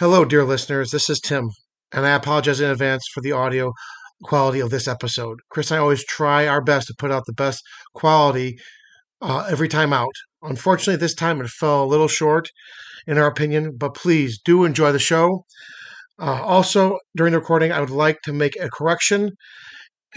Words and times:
Hello, 0.00 0.24
dear 0.24 0.44
listeners. 0.44 0.92
This 0.92 1.10
is 1.10 1.20
Tim, 1.20 1.50
and 1.92 2.06
I 2.06 2.12
apologize 2.12 2.58
in 2.58 2.70
advance 2.70 3.06
for 3.12 3.20
the 3.20 3.32
audio 3.32 3.74
quality 4.22 4.60
of 4.60 4.70
this 4.70 4.88
episode. 4.88 5.40
Chris 5.50 5.70
and 5.70 5.76
I 5.76 5.82
always 5.82 6.02
try 6.06 6.48
our 6.48 6.62
best 6.62 6.86
to 6.86 6.94
put 6.98 7.10
out 7.10 7.24
the 7.26 7.34
best 7.34 7.62
quality 7.94 8.58
uh, 9.20 9.46
every 9.50 9.68
time 9.68 9.92
out. 9.92 10.14
Unfortunately, 10.40 10.96
this 10.96 11.14
time 11.14 11.38
it 11.42 11.50
fell 11.50 11.84
a 11.84 11.92
little 11.92 12.08
short, 12.08 12.48
in 13.06 13.18
our 13.18 13.26
opinion, 13.26 13.76
but 13.76 13.92
please 13.92 14.40
do 14.42 14.64
enjoy 14.64 14.90
the 14.90 14.98
show. 14.98 15.44
Uh, 16.18 16.42
also, 16.44 16.98
during 17.14 17.32
the 17.32 17.38
recording, 17.38 17.70
I 17.70 17.80
would 17.80 17.90
like 17.90 18.22
to 18.22 18.32
make 18.32 18.56
a 18.58 18.70
correction. 18.70 19.32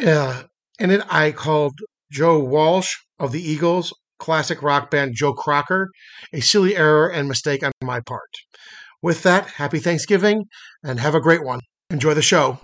Uh, 0.02 0.44
in 0.80 0.92
it, 0.92 1.04
I 1.10 1.34
called 1.34 1.74
Joe 2.10 2.40
Walsh 2.40 2.96
of 3.20 3.34
the 3.34 3.44
Eagles 3.44 3.94
classic 4.18 4.64
rock 4.64 4.90
band 4.90 5.16
Joe 5.16 5.34
Crocker, 5.34 5.90
a 6.32 6.40
silly 6.40 6.78
error 6.78 7.10
and 7.10 7.28
mistake 7.28 7.64
on 7.64 7.74
my 7.84 8.00
part. 8.00 8.30
With 9.04 9.24
that, 9.24 9.48
happy 9.48 9.80
Thanksgiving 9.80 10.46
and 10.82 10.98
have 10.98 11.14
a 11.14 11.20
great 11.20 11.44
one. 11.44 11.60
Enjoy 11.90 12.14
the 12.14 12.22
show. 12.22 12.58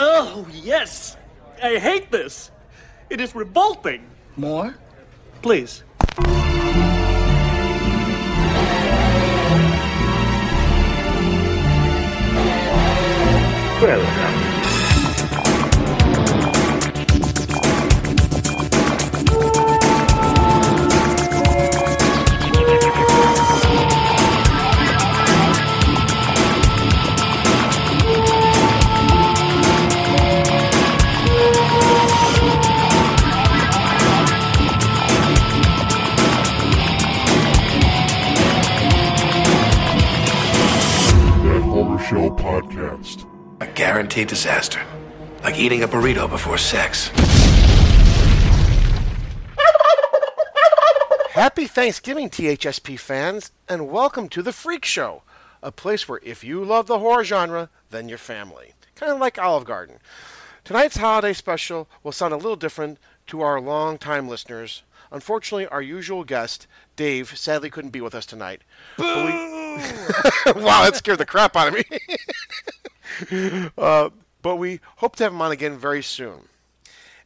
Oh, 0.00 0.48
yes! 0.52 1.16
I 1.62 1.78
hate 1.78 2.10
this! 2.10 2.50
It 3.08 3.20
is 3.20 3.36
revolting! 3.36 4.04
More? 4.36 4.74
Please. 5.42 5.84
Welcome. 13.80 14.47
Guaranteed 43.88 44.28
disaster. 44.28 44.82
Like 45.42 45.58
eating 45.58 45.82
a 45.82 45.88
burrito 45.88 46.28
before 46.28 46.58
sex. 46.58 47.08
Happy 51.30 51.66
Thanksgiving, 51.66 52.28
THSP 52.28 52.98
fans, 52.98 53.50
and 53.66 53.88
welcome 53.88 54.28
to 54.28 54.42
The 54.42 54.52
Freak 54.52 54.84
Show, 54.84 55.22
a 55.62 55.72
place 55.72 56.06
where 56.06 56.20
if 56.22 56.44
you 56.44 56.62
love 56.62 56.86
the 56.86 56.98
horror 56.98 57.24
genre, 57.24 57.70
then 57.88 58.10
your 58.10 58.18
family. 58.18 58.74
Kind 58.94 59.10
of 59.10 59.20
like 59.20 59.38
Olive 59.38 59.64
Garden. 59.64 60.00
Tonight's 60.64 60.98
holiday 60.98 61.32
special 61.32 61.88
will 62.02 62.12
sound 62.12 62.34
a 62.34 62.36
little 62.36 62.56
different 62.56 62.98
to 63.28 63.40
our 63.40 63.58
long-time 63.58 64.28
listeners. 64.28 64.82
Unfortunately, 65.10 65.66
our 65.68 65.80
usual 65.80 66.24
guest, 66.24 66.66
Dave, 66.94 67.38
sadly 67.38 67.70
couldn't 67.70 67.92
be 67.92 68.02
with 68.02 68.14
us 68.14 68.26
tonight. 68.26 68.60
But 68.98 69.24
we- 69.24 69.32
wow, 70.62 70.84
that 70.84 70.96
scared 70.96 71.18
the 71.18 71.24
crap 71.24 71.56
out 71.56 71.68
of 71.68 71.74
me. 71.74 71.84
uh, 73.78 74.10
but 74.42 74.56
we 74.56 74.80
hope 74.96 75.16
to 75.16 75.24
have 75.24 75.32
him 75.32 75.42
on 75.42 75.52
again 75.52 75.76
very 75.76 76.02
soon. 76.02 76.48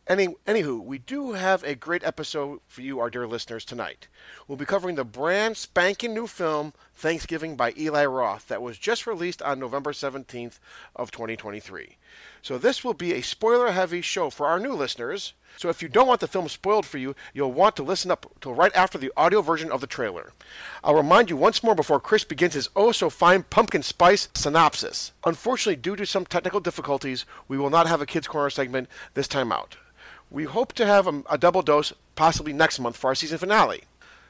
Any, 0.09 0.29
anywho, 0.47 0.83
we 0.83 0.99
do 0.99 1.33
have 1.33 1.63
a 1.63 1.77
great 1.77 2.03
episode 2.03 2.59
for 2.67 2.81
you, 2.83 2.99
our 2.99 3.09
dear 3.09 3.27
listeners, 3.27 3.65
tonight. 3.65 4.09
We'll 4.49 4.59
be 4.59 4.65
covering 4.65 4.97
the 4.97 5.05
brand 5.05 5.57
spanking 5.57 6.13
new 6.13 6.27
film 6.27 6.73
Thanksgiving 6.93 7.55
by 7.55 7.73
Eli 7.79 8.05
Roth 8.07 8.49
that 8.49 8.63
was 8.63 8.79
just 8.79 9.07
released 9.07 9.41
on 9.43 9.61
November 9.61 9.93
17th 9.93 10.59
of 10.97 11.13
2023. 11.13 11.99
So 12.43 12.59
this 12.59 12.83
will 12.83 12.95
be 12.95 13.15
a 13.15 13.23
spoiler-heavy 13.23 14.01
show 14.03 14.29
for 14.29 14.47
our 14.49 14.59
new 14.59 14.73
listeners. 14.73 15.33
So 15.57 15.69
if 15.69 15.81
you 15.81 15.89
don't 15.89 16.09
want 16.09 16.19
the 16.19 16.27
film 16.27 16.49
spoiled 16.49 16.85
for 16.85 16.99
you, 16.99 17.15
you'll 17.33 17.53
want 17.53 17.77
to 17.77 17.85
listen 17.85 18.11
up 18.11 18.27
till 18.41 18.53
right 18.53 18.75
after 18.75 18.99
the 18.99 19.13
audio 19.17 19.43
version 19.43 19.71
of 19.71 19.81
the 19.81 19.87
trailer. 19.87 20.33
I'll 20.83 20.97
remind 20.97 21.31
you 21.31 21.37
once 21.37 21.63
more 21.63 21.77
before 21.77 22.01
Chris 22.01 22.25
begins 22.25 22.55
his 22.55 22.69
oh 22.75 22.91
so 22.91 23.11
fine 23.11 23.45
pumpkin 23.45 23.85
spice 23.85 24.29
synopsis. 24.35 25.13
Unfortunately, 25.25 25.77
due 25.77 25.95
to 25.95 26.05
some 26.05 26.27
technical 26.27 26.59
difficulties, 26.59 27.25
we 27.47 27.59
will 27.59 27.71
not 27.71 27.87
have 27.87 28.01
a 28.01 28.07
kids 28.07 28.27
corner 28.27 28.51
segment 28.51 28.89
this 29.15 29.29
time 29.29 29.53
out. 29.53 29.77
We 30.29 30.45
hope 30.45 30.73
to 30.73 30.87
have 30.87 31.07
a, 31.07 31.23
a 31.31 31.39
double 31.39 31.63
dose 31.63 31.93
possibly 32.17 32.53
next 32.53 32.81
month 32.81 32.97
for 32.97 33.09
our 33.09 33.15
season 33.15 33.39
finale. 33.39 33.85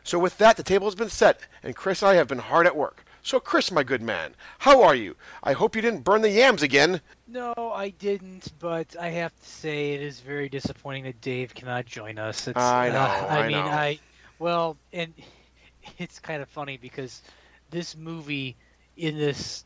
So 0.04 0.18
with 0.18 0.36
that, 0.36 0.58
the 0.58 0.64
table 0.64 0.86
has 0.86 0.96
been 0.96 1.08
set, 1.08 1.40
and 1.62 1.76
Chris 1.76 2.02
and 2.02 2.10
I 2.10 2.14
have 2.16 2.28
been 2.28 2.40
hard 2.40 2.66
at 2.66 2.76
work. 2.76 3.04
So 3.22 3.38
Chris, 3.38 3.70
my 3.70 3.84
good 3.84 4.02
man, 4.02 4.34
how 4.58 4.82
are 4.82 4.96
you? 4.96 5.16
I 5.44 5.52
hope 5.52 5.76
you 5.76 5.82
didn't 5.82 6.00
burn 6.02 6.22
the 6.22 6.30
yams 6.30 6.62
again. 6.62 7.00
No, 7.28 7.54
I 7.56 7.90
didn't, 7.90 8.52
but 8.58 8.96
I 9.00 9.10
have 9.10 9.38
to 9.40 9.48
say 9.48 9.92
it 9.92 10.02
is 10.02 10.18
very 10.20 10.48
disappointing 10.48 11.04
that 11.04 11.20
Dave 11.20 11.54
cannot 11.54 11.86
join 11.86 12.18
us. 12.18 12.48
It's, 12.48 12.58
I 12.58 12.90
know, 12.90 12.98
uh, 12.98 13.26
I, 13.30 13.38
I 13.38 13.42
mean, 13.42 13.52
know. 13.52 13.70
I 13.70 13.98
well, 14.40 14.76
and 14.92 15.14
it's 15.98 16.18
kind 16.18 16.42
of 16.42 16.48
funny 16.48 16.76
because 16.76 17.22
this 17.70 17.96
movie 17.96 18.56
in 18.96 19.16
this 19.16 19.64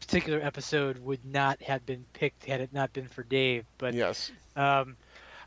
particular 0.00 0.40
episode 0.40 0.98
would 0.98 1.24
not 1.24 1.62
have 1.62 1.86
been 1.86 2.04
picked 2.12 2.44
had 2.44 2.60
it 2.60 2.72
not 2.72 2.92
been 2.92 3.06
for 3.08 3.22
Dave. 3.22 3.64
But 3.78 3.94
Yes. 3.94 4.32
um, 4.56 4.96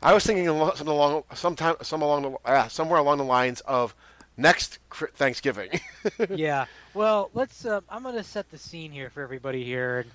I 0.02 0.14
was 0.14 0.24
thinking 0.24 0.46
something 0.46 0.88
along, 0.88 1.24
sometime, 1.34 1.76
some 1.82 2.00
along 2.00 2.22
the, 2.22 2.30
uh, 2.50 2.68
somewhere 2.68 2.98
along 2.98 3.18
the 3.18 3.24
lines 3.24 3.60
of 3.60 3.94
next 4.40 4.78
Thanksgiving. 5.14 5.80
yeah. 6.30 6.66
Well, 6.94 7.30
let's. 7.34 7.64
Um, 7.64 7.84
I'm 7.88 8.02
going 8.02 8.16
to 8.16 8.24
set 8.24 8.50
the 8.50 8.58
scene 8.58 8.90
here 8.90 9.10
for 9.10 9.22
everybody 9.22 9.64
here, 9.64 10.00
and 10.00 10.10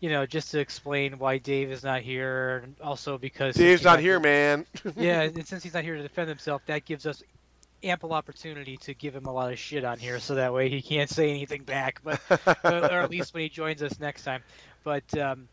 you 0.00 0.10
know, 0.10 0.26
just 0.26 0.50
to 0.52 0.60
explain 0.60 1.18
why 1.18 1.38
Dave 1.38 1.70
is 1.70 1.82
not 1.84 2.02
here, 2.02 2.62
and 2.64 2.74
also 2.82 3.18
because 3.18 3.54
Dave's 3.54 3.84
not 3.84 4.00
here, 4.00 4.18
man. 4.20 4.66
yeah, 4.96 5.22
and 5.34 5.46
since 5.46 5.62
he's 5.62 5.74
not 5.74 5.84
here 5.84 5.96
to 5.96 6.02
defend 6.02 6.28
himself, 6.28 6.62
that 6.66 6.84
gives 6.84 7.06
us 7.06 7.22
ample 7.84 8.12
opportunity 8.12 8.76
to 8.76 8.92
give 8.94 9.14
him 9.14 9.26
a 9.26 9.32
lot 9.32 9.52
of 9.52 9.58
shit 9.58 9.84
on 9.84 9.98
here, 9.98 10.18
so 10.18 10.34
that 10.34 10.52
way 10.52 10.68
he 10.68 10.82
can't 10.82 11.10
say 11.10 11.30
anything 11.30 11.62
back, 11.62 12.00
but 12.02 12.20
or 12.64 13.00
at 13.00 13.10
least 13.10 13.34
when 13.34 13.44
he 13.44 13.48
joins 13.48 13.82
us 13.82 14.00
next 14.00 14.24
time. 14.24 14.42
But 14.82 15.16
um, 15.18 15.48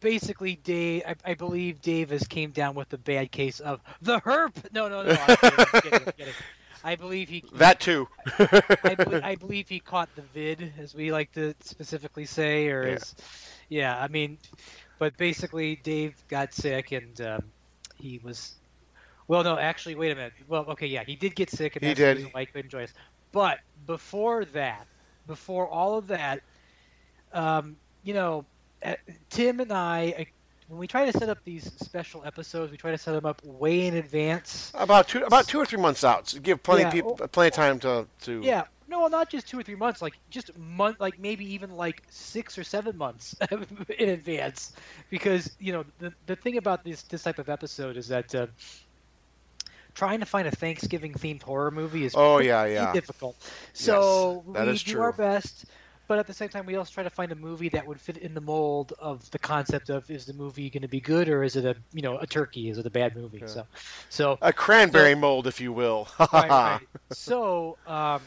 basically, 0.00 0.56
Dave, 0.56 1.02
I, 1.06 1.14
I 1.24 1.34
believe 1.34 1.82
Dave 1.82 2.10
has 2.10 2.26
came 2.26 2.50
down 2.50 2.74
with 2.74 2.88
the 2.88 2.98
bad 2.98 3.30
case 3.30 3.60
of 3.60 3.80
the 4.00 4.20
herp. 4.20 4.72
No, 4.72 4.88
no, 4.88 5.02
no. 5.02 5.10
I'm 5.10 5.36
kidding, 5.36 5.58
I'm 5.58 5.80
kidding, 5.80 6.00
I'm 6.06 6.12
kidding. 6.12 6.34
I 6.84 6.96
believe 6.96 7.28
he. 7.28 7.44
that 7.54 7.80
too. 7.80 8.08
I, 8.38 9.20
I 9.22 9.34
believe 9.36 9.68
he 9.68 9.80
caught 9.80 10.14
the 10.14 10.22
vid, 10.22 10.72
as 10.78 10.94
we 10.94 11.12
like 11.12 11.32
to 11.32 11.54
specifically 11.60 12.24
say, 12.24 12.68
or 12.68 12.86
Yeah. 12.86 12.92
as, 12.94 13.14
yeah. 13.68 13.98
I 14.00 14.08
mean, 14.08 14.38
but 14.98 15.16
basically, 15.16 15.76
Dave 15.76 16.14
got 16.28 16.52
sick 16.54 16.92
and 16.92 17.20
um, 17.20 17.44
he 17.96 18.18
was. 18.22 18.54
Well, 19.26 19.44
no, 19.44 19.58
actually, 19.58 19.94
wait 19.94 20.12
a 20.12 20.14
minute. 20.14 20.32
Well, 20.48 20.64
okay, 20.70 20.86
yeah, 20.86 21.04
he 21.04 21.14
did 21.16 21.34
get 21.34 21.50
sick, 21.50 21.76
and 21.76 21.84
He 21.84 21.92
did. 21.94 22.32
why 22.32 22.40
he 22.40 22.46
couldn't 22.46 22.70
join 22.70 22.84
us. 22.84 22.94
But 23.30 23.58
before 23.86 24.44
that, 24.46 24.86
before 25.26 25.68
all 25.68 25.98
of 25.98 26.06
that, 26.06 26.40
um, 27.32 27.76
you 28.02 28.14
know, 28.14 28.46
uh, 28.82 28.94
Tim 29.28 29.60
and 29.60 29.70
I, 29.72 30.28
when 30.68 30.78
we 30.78 30.86
try 30.86 31.10
to 31.10 31.18
set 31.18 31.28
up 31.28 31.38
these 31.44 31.70
special 31.82 32.22
episodes, 32.24 32.70
we 32.70 32.76
try 32.78 32.90
to 32.90 32.98
set 32.98 33.12
them 33.12 33.24
up 33.26 33.42
way 33.44 33.86
in 33.86 33.94
advance. 33.96 34.70
about 34.74 35.08
two, 35.08 35.24
about 35.24 35.48
two 35.48 35.58
or 35.58 35.64
three 35.66 35.80
months 35.80 36.04
out. 36.04 36.28
So 36.28 36.38
give 36.40 36.62
plenty 36.62 36.82
Yeah, 36.82 36.88
of 36.88 36.92
people, 36.94 37.16
well- 37.18 37.28
plenty 37.28 37.48
of 37.48 37.54
time 37.54 37.78
to, 37.80 38.06
to. 38.22 38.40
Yeah, 38.42 38.64
no, 38.86 39.06
not 39.08 39.30
just 39.30 39.48
two 39.48 39.58
or 39.58 39.62
three 39.62 39.74
months, 39.76 40.00
like 40.02 40.14
just 40.30 40.56
month, 40.58 41.00
like 41.00 41.18
maybe 41.18 41.44
even 41.54 41.70
like 41.72 42.02
six 42.10 42.56
or 42.58 42.64
seven 42.64 42.96
months 42.96 43.34
in 43.98 44.08
advance, 44.10 44.72
because 45.10 45.50
you 45.58 45.72
know 45.72 45.84
the 45.98 46.12
the 46.26 46.36
thing 46.36 46.56
about 46.58 46.84
this 46.84 47.02
this 47.02 47.22
type 47.22 47.38
of 47.38 47.48
episode 47.50 47.96
is 47.98 48.08
that 48.08 48.34
uh, 48.34 48.46
trying 49.94 50.20
to 50.20 50.26
find 50.26 50.46
a 50.48 50.50
Thanksgiving 50.50 51.12
themed 51.12 51.42
horror 51.42 51.70
movie 51.70 52.04
is 52.04 52.14
Oh, 52.14 52.36
pretty 52.36 52.48
yeah, 52.48 52.64
yeah. 52.66 52.92
difficult. 52.92 53.36
So 53.72 54.44
that 54.52 54.66
we 54.66 54.72
do 54.78 54.92
true. 54.92 55.00
our 55.02 55.12
best. 55.12 55.64
But 56.08 56.18
at 56.18 56.26
the 56.26 56.32
same 56.32 56.48
time, 56.48 56.64
we 56.64 56.74
also 56.76 56.90
try 56.90 57.02
to 57.02 57.10
find 57.10 57.30
a 57.32 57.34
movie 57.34 57.68
that 57.68 57.86
would 57.86 58.00
fit 58.00 58.16
in 58.16 58.32
the 58.32 58.40
mold 58.40 58.94
of 58.98 59.30
the 59.30 59.38
concept 59.38 59.90
of 59.90 60.10
is 60.10 60.24
the 60.24 60.32
movie 60.32 60.70
going 60.70 60.80
to 60.80 60.88
be 60.88 61.00
good 61.00 61.28
or 61.28 61.44
is 61.44 61.54
it 61.54 61.66
a 61.66 61.76
you 61.92 62.00
know 62.00 62.16
a 62.16 62.26
turkey? 62.26 62.70
Is 62.70 62.78
it 62.78 62.86
a 62.86 62.90
bad 62.90 63.14
movie? 63.14 63.42
So, 63.44 63.66
so 64.08 64.38
A 64.40 64.52
cranberry 64.52 65.14
mold, 65.14 65.46
if 65.46 65.60
you 65.60 65.70
will. 65.70 66.08
right, 66.32 66.50
right. 66.50 66.80
So, 67.12 67.76
um, 67.86 68.22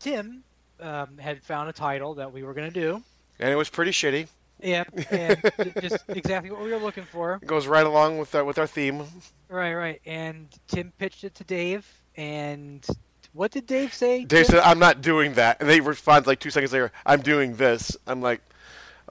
Tim 0.00 0.42
um, 0.80 1.18
had 1.18 1.42
found 1.42 1.68
a 1.68 1.74
title 1.74 2.14
that 2.14 2.32
we 2.32 2.42
were 2.42 2.54
going 2.54 2.72
to 2.72 2.80
do. 2.80 3.02
and 3.38 3.50
it 3.50 3.56
was 3.56 3.68
pretty 3.68 3.90
shitty. 3.90 4.28
Yeah, 4.62 4.84
and 5.10 5.38
just 5.82 6.04
exactly 6.08 6.50
what 6.50 6.62
we 6.62 6.70
were 6.72 6.78
looking 6.78 7.04
for. 7.04 7.38
It 7.42 7.46
goes 7.46 7.66
right 7.66 7.84
along 7.84 8.16
with 8.16 8.34
our, 8.34 8.44
with 8.44 8.58
our 8.58 8.66
theme. 8.66 9.02
Right, 9.50 9.74
right. 9.74 10.00
And 10.06 10.48
Tim 10.68 10.92
pitched 10.98 11.24
it 11.24 11.34
to 11.34 11.44
Dave, 11.44 11.86
and 12.16 12.86
what 13.36 13.50
did 13.50 13.66
Dave 13.66 13.92
say? 13.92 14.24
Dave 14.24 14.46
said, 14.46 14.60
"I'm 14.60 14.78
not 14.78 15.02
doing 15.02 15.34
that," 15.34 15.60
and 15.60 15.68
they 15.68 15.80
respond 15.80 16.26
like 16.26 16.40
two 16.40 16.50
seconds 16.50 16.72
later, 16.72 16.90
"I'm 17.04 17.20
doing 17.22 17.56
this." 17.56 17.96
I'm 18.06 18.20
like, 18.20 18.40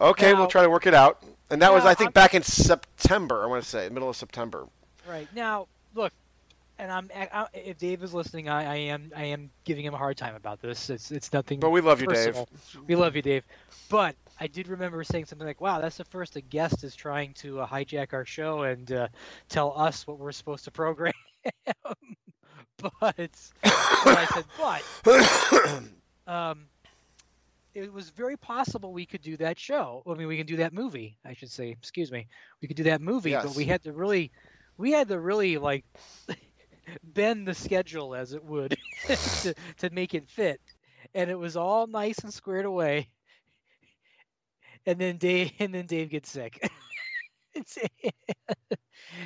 "Okay, 0.01 0.31
Now- 0.33 0.39
we'll 0.39 0.47
try 0.47 0.63
to 0.63 0.69
work 0.69 0.87
it 0.87 0.93
out." 0.93 1.23
and 1.49 1.61
that 1.61 1.71
was 1.71 1.85
I 1.85 1.93
think 1.93 2.07
I'm- 2.07 2.11
back 2.13 2.33
in 2.33 2.43
September. 2.43 3.43
I 3.43 3.45
want 3.47 3.63
to 3.63 3.69
say 3.69 3.87
middle 3.89 4.09
of 4.09 4.15
September. 4.15 4.67
Right 5.07 5.27
now, 5.35 5.67
look, 5.93 6.11
and 6.79 6.91
I'm 6.91 7.09
I, 7.15 7.45
if 7.53 7.77
Dave 7.77 8.03
is 8.03 8.13
listening, 8.13 8.49
I, 8.49 8.65
I 8.65 8.75
am 8.75 9.11
I 9.15 9.25
am 9.25 9.51
giving 9.63 9.85
him 9.85 9.93
a 9.93 9.97
hard 9.97 10.17
time 10.17 10.35
about 10.35 10.61
this. 10.61 10.89
It's 10.89 11.11
it's 11.11 11.31
nothing. 11.31 11.59
But 11.59 11.69
we 11.69 11.81
love 11.81 12.01
you, 12.01 12.07
Dave. 12.07 12.37
We 12.87 12.95
love 12.95 13.15
you, 13.15 13.21
Dave. 13.21 13.43
But 13.89 14.15
I 14.39 14.47
did 14.47 14.67
remember 14.67 15.03
saying 15.03 15.25
something 15.25 15.47
like, 15.47 15.61
"Wow, 15.61 15.79
that's 15.79 15.97
the 15.97 16.05
first 16.05 16.35
a 16.35 16.41
guest 16.41 16.83
is 16.83 16.95
trying 16.95 17.33
to 17.35 17.61
uh, 17.61 17.67
hijack 17.67 18.13
our 18.13 18.25
show 18.25 18.63
and 18.63 18.91
uh, 18.91 19.07
tell 19.47 19.77
us 19.79 20.07
what 20.07 20.17
we're 20.17 20.31
supposed 20.31 20.65
to 20.65 20.71
program." 20.71 21.13
but 22.81 24.17
I 24.17 24.25
said, 24.33 24.45
but 25.03 25.81
um, 26.27 26.65
it 27.73 27.91
was 27.91 28.09
very 28.09 28.37
possible 28.37 28.93
we 28.93 29.05
could 29.05 29.21
do 29.21 29.37
that 29.37 29.59
show. 29.59 30.03
I 30.07 30.13
mean, 30.13 30.27
we 30.27 30.37
can 30.37 30.45
do 30.45 30.57
that 30.57 30.73
movie. 30.73 31.17
I 31.25 31.33
should 31.33 31.51
say. 31.51 31.69
Excuse 31.69 32.11
me. 32.11 32.27
We 32.61 32.67
could 32.67 32.77
do 32.77 32.83
that 32.83 33.01
movie, 33.01 33.31
but 33.47 33.55
we 33.55 33.65
had 33.65 33.83
to 33.83 33.93
really, 33.93 34.31
we 34.77 34.91
had 34.91 35.07
to 35.09 35.19
really 35.19 35.57
like 35.57 35.85
bend 37.03 37.47
the 37.47 37.53
schedule 37.53 38.15
as 38.15 38.33
it 38.33 38.43
would 38.43 38.77
to 39.07 39.53
to 39.77 39.89
make 39.91 40.13
it 40.13 40.29
fit, 40.29 40.61
and 41.13 41.29
it 41.29 41.37
was 41.39 41.55
all 41.57 41.87
nice 41.87 42.19
and 42.19 42.33
squared 42.33 42.65
away. 42.65 43.09
And 44.85 44.99
then 44.99 45.17
Dave, 45.17 45.51
and 45.59 45.73
then 45.73 45.85
Dave 45.87 46.09
gets 46.09 46.29
sick. 46.29 46.69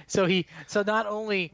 So 0.08 0.26
he, 0.26 0.46
so 0.68 0.84
not 0.84 1.08
only. 1.08 1.54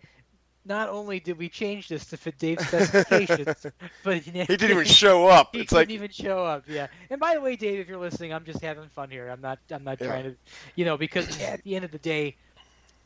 Not 0.67 0.89
only 0.89 1.19
did 1.19 1.37
we 1.37 1.47
change 1.47 1.87
this 1.87 2.05
to 2.07 2.17
fit 2.17 2.37
Dave's 2.39 2.67
specifications, 2.67 3.67
but 4.03 4.17
He 4.23 4.31
didn't 4.31 4.71
even 4.71 4.85
show 5.03 5.27
up. 5.27 5.49
he 5.55 5.61
It's 5.61 5.71
like 5.71 5.89
even 5.91 6.09
show 6.09 6.43
up. 6.43 6.63
Yeah. 6.67 6.87
And 7.09 7.19
by 7.19 7.35
the 7.35 7.41
way, 7.41 7.55
Dave, 7.55 7.79
if 7.79 7.87
you're 7.87 7.99
listening, 7.99 8.33
I'm 8.33 8.43
just 8.45 8.61
having 8.61 8.89
fun 8.89 9.09
here. 9.11 9.29
I'm 9.29 9.41
not. 9.41 9.59
I'm 9.71 9.83
not 9.83 9.99
Yeah. 10.01 10.07
trying 10.07 10.23
to, 10.23 10.35
you 10.75 10.85
know, 10.85 10.97
because 10.97 11.39
at 11.41 11.63
the 11.63 11.75
end 11.75 11.85
of 11.85 11.91
the 11.91 11.99
day, 11.99 12.35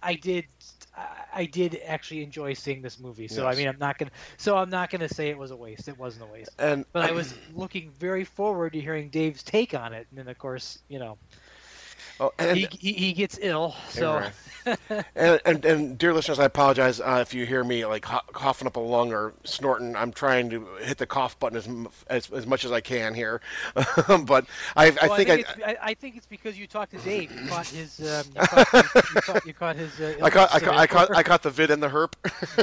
I 0.01 0.15
did. 0.15 0.45
I- 0.97 1.07
I 1.31 1.45
did 1.45 1.79
actually 1.85 2.23
enjoy 2.23 2.53
seeing 2.55 2.81
this 2.81 2.99
movie. 2.99 3.27
So 3.27 3.45
I 3.47 3.53
mean, 3.55 3.67
I'm 3.67 3.77
not 3.79 3.99
gonna. 3.99 4.09
So 4.37 4.57
I'm 4.57 4.69
not 4.71 4.89
gonna 4.89 5.07
say 5.07 5.29
it 5.29 5.37
was 5.37 5.51
a 5.51 5.55
waste. 5.55 5.87
It 5.87 5.97
wasn't 5.97 6.23
a 6.23 6.33
waste. 6.33 6.49
and 6.57 6.83
But 6.91 7.07
I 7.07 7.11
was 7.13 7.35
looking 7.53 7.91
very 7.91 8.25
forward 8.25 8.73
to 8.73 8.81
hearing 8.81 9.09
Dave's 9.09 9.43
take 9.43 9.75
on 9.75 9.93
it, 9.93 10.07
and 10.09 10.17
then 10.19 10.27
of 10.27 10.37
course, 10.39 10.79
you 10.89 10.97
know, 10.97 11.17
oh, 12.19 12.31
and, 12.37 12.57
he, 12.57 12.67
he 12.79 12.93
he 12.93 13.13
gets 13.13 13.37
ill. 13.41 13.75
So 13.89 14.23
and, 15.15 15.41
and 15.45 15.65
and 15.65 15.97
dear 15.97 16.13
listeners, 16.13 16.39
I 16.39 16.45
apologize 16.45 16.99
uh, 16.99 17.19
if 17.21 17.33
you 17.33 17.45
hear 17.45 17.63
me 17.63 17.85
like 17.85 18.05
ho- 18.05 18.21
coughing 18.31 18.67
up 18.67 18.75
a 18.75 18.79
lung 18.79 19.13
or 19.13 19.33
snorting. 19.43 19.95
I'm 19.95 20.11
trying 20.11 20.49
to 20.51 20.67
hit 20.81 20.97
the 20.97 21.05
cough 21.05 21.39
button 21.39 21.57
as 21.57 21.67
as, 22.07 22.31
as 22.31 22.47
much 22.47 22.65
as 22.65 22.71
I 22.71 22.81
can 22.81 23.13
here, 23.13 23.41
but 24.25 24.45
I, 24.75 24.87
I 24.87 24.91
think 24.91 25.29
I, 25.29 25.33
it's, 25.35 25.53
I, 25.65 25.77
I 25.81 25.93
think 25.93 26.17
it's 26.17 26.27
because 26.27 26.57
you 26.57 26.67
talked 26.67 26.91
to 26.91 26.97
Dave. 26.99 27.31
You 27.31 27.47
caught 27.47 27.67
his. 27.67 27.99
Um, 27.99 28.25
you, 28.35 28.41
caught, 28.47 28.73
you, 28.73 29.01
you 29.15 29.21
caught, 29.21 29.45
you 29.47 29.53
caught 29.53 29.75
his. 29.75 29.99
Uh, 29.99 30.15
I 30.21 30.29
caught 30.29 30.53
I 30.53 30.59
caught, 30.59 30.75
I 30.75 30.87
caught 30.87 31.15
I 31.15 31.23
caught 31.23 31.43
the 31.43 31.51
vid 31.51 31.71
and 31.71 31.81
the 31.81 31.89
herp, 31.89 32.13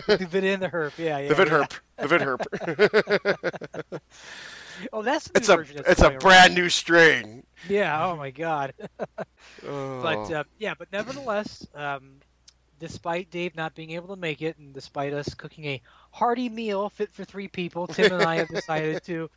the 0.07 0.27
vid 0.27 0.45
in 0.45 0.61
the 0.61 0.69
herp. 0.69 0.97
Yeah, 0.99 1.19
yeah. 1.19 1.29
the 1.29 1.35
vid 1.35 1.49
yeah. 1.49 1.55
herp, 1.55 1.73
the 1.99 2.09
vid 2.09 2.21
herp. 2.21 4.01
Oh, 4.93 5.03
that's 5.03 5.29
the 5.29 5.41
new 5.41 5.61
It's 5.63 5.71
a 5.71 5.91
it's 5.91 6.03
a 6.03 6.09
around. 6.09 6.21
brand 6.21 6.55
new 6.55 6.69
strain. 6.69 7.46
Yeah. 7.69 8.07
Oh 8.07 8.17
my 8.17 8.31
God. 8.31 8.75
Oh. 9.63 10.01
But 10.01 10.31
uh, 10.31 10.45
yeah, 10.59 10.75
but 10.79 10.91
nevertheless, 10.93 11.67
um, 11.75 12.21
despite 12.79 13.31
Dave 13.31 13.55
not 13.55 13.75
being 13.75 13.91
able 13.93 14.09
to 14.09 14.21
make 14.21 14.43
it, 14.43 14.59
and 14.59 14.73
despite 14.75 15.13
us 15.13 15.35
cooking 15.35 15.65
a 15.67 15.83
hearty 16.13 16.49
meal 16.49 16.89
fit 16.91 17.13
for 17.13 17.25
three 17.25 17.49
people, 17.49 17.87
Tim 17.87 18.13
and 18.13 18.23
I 18.23 18.37
have 18.37 18.49
decided 18.51 19.03
to 19.05 19.31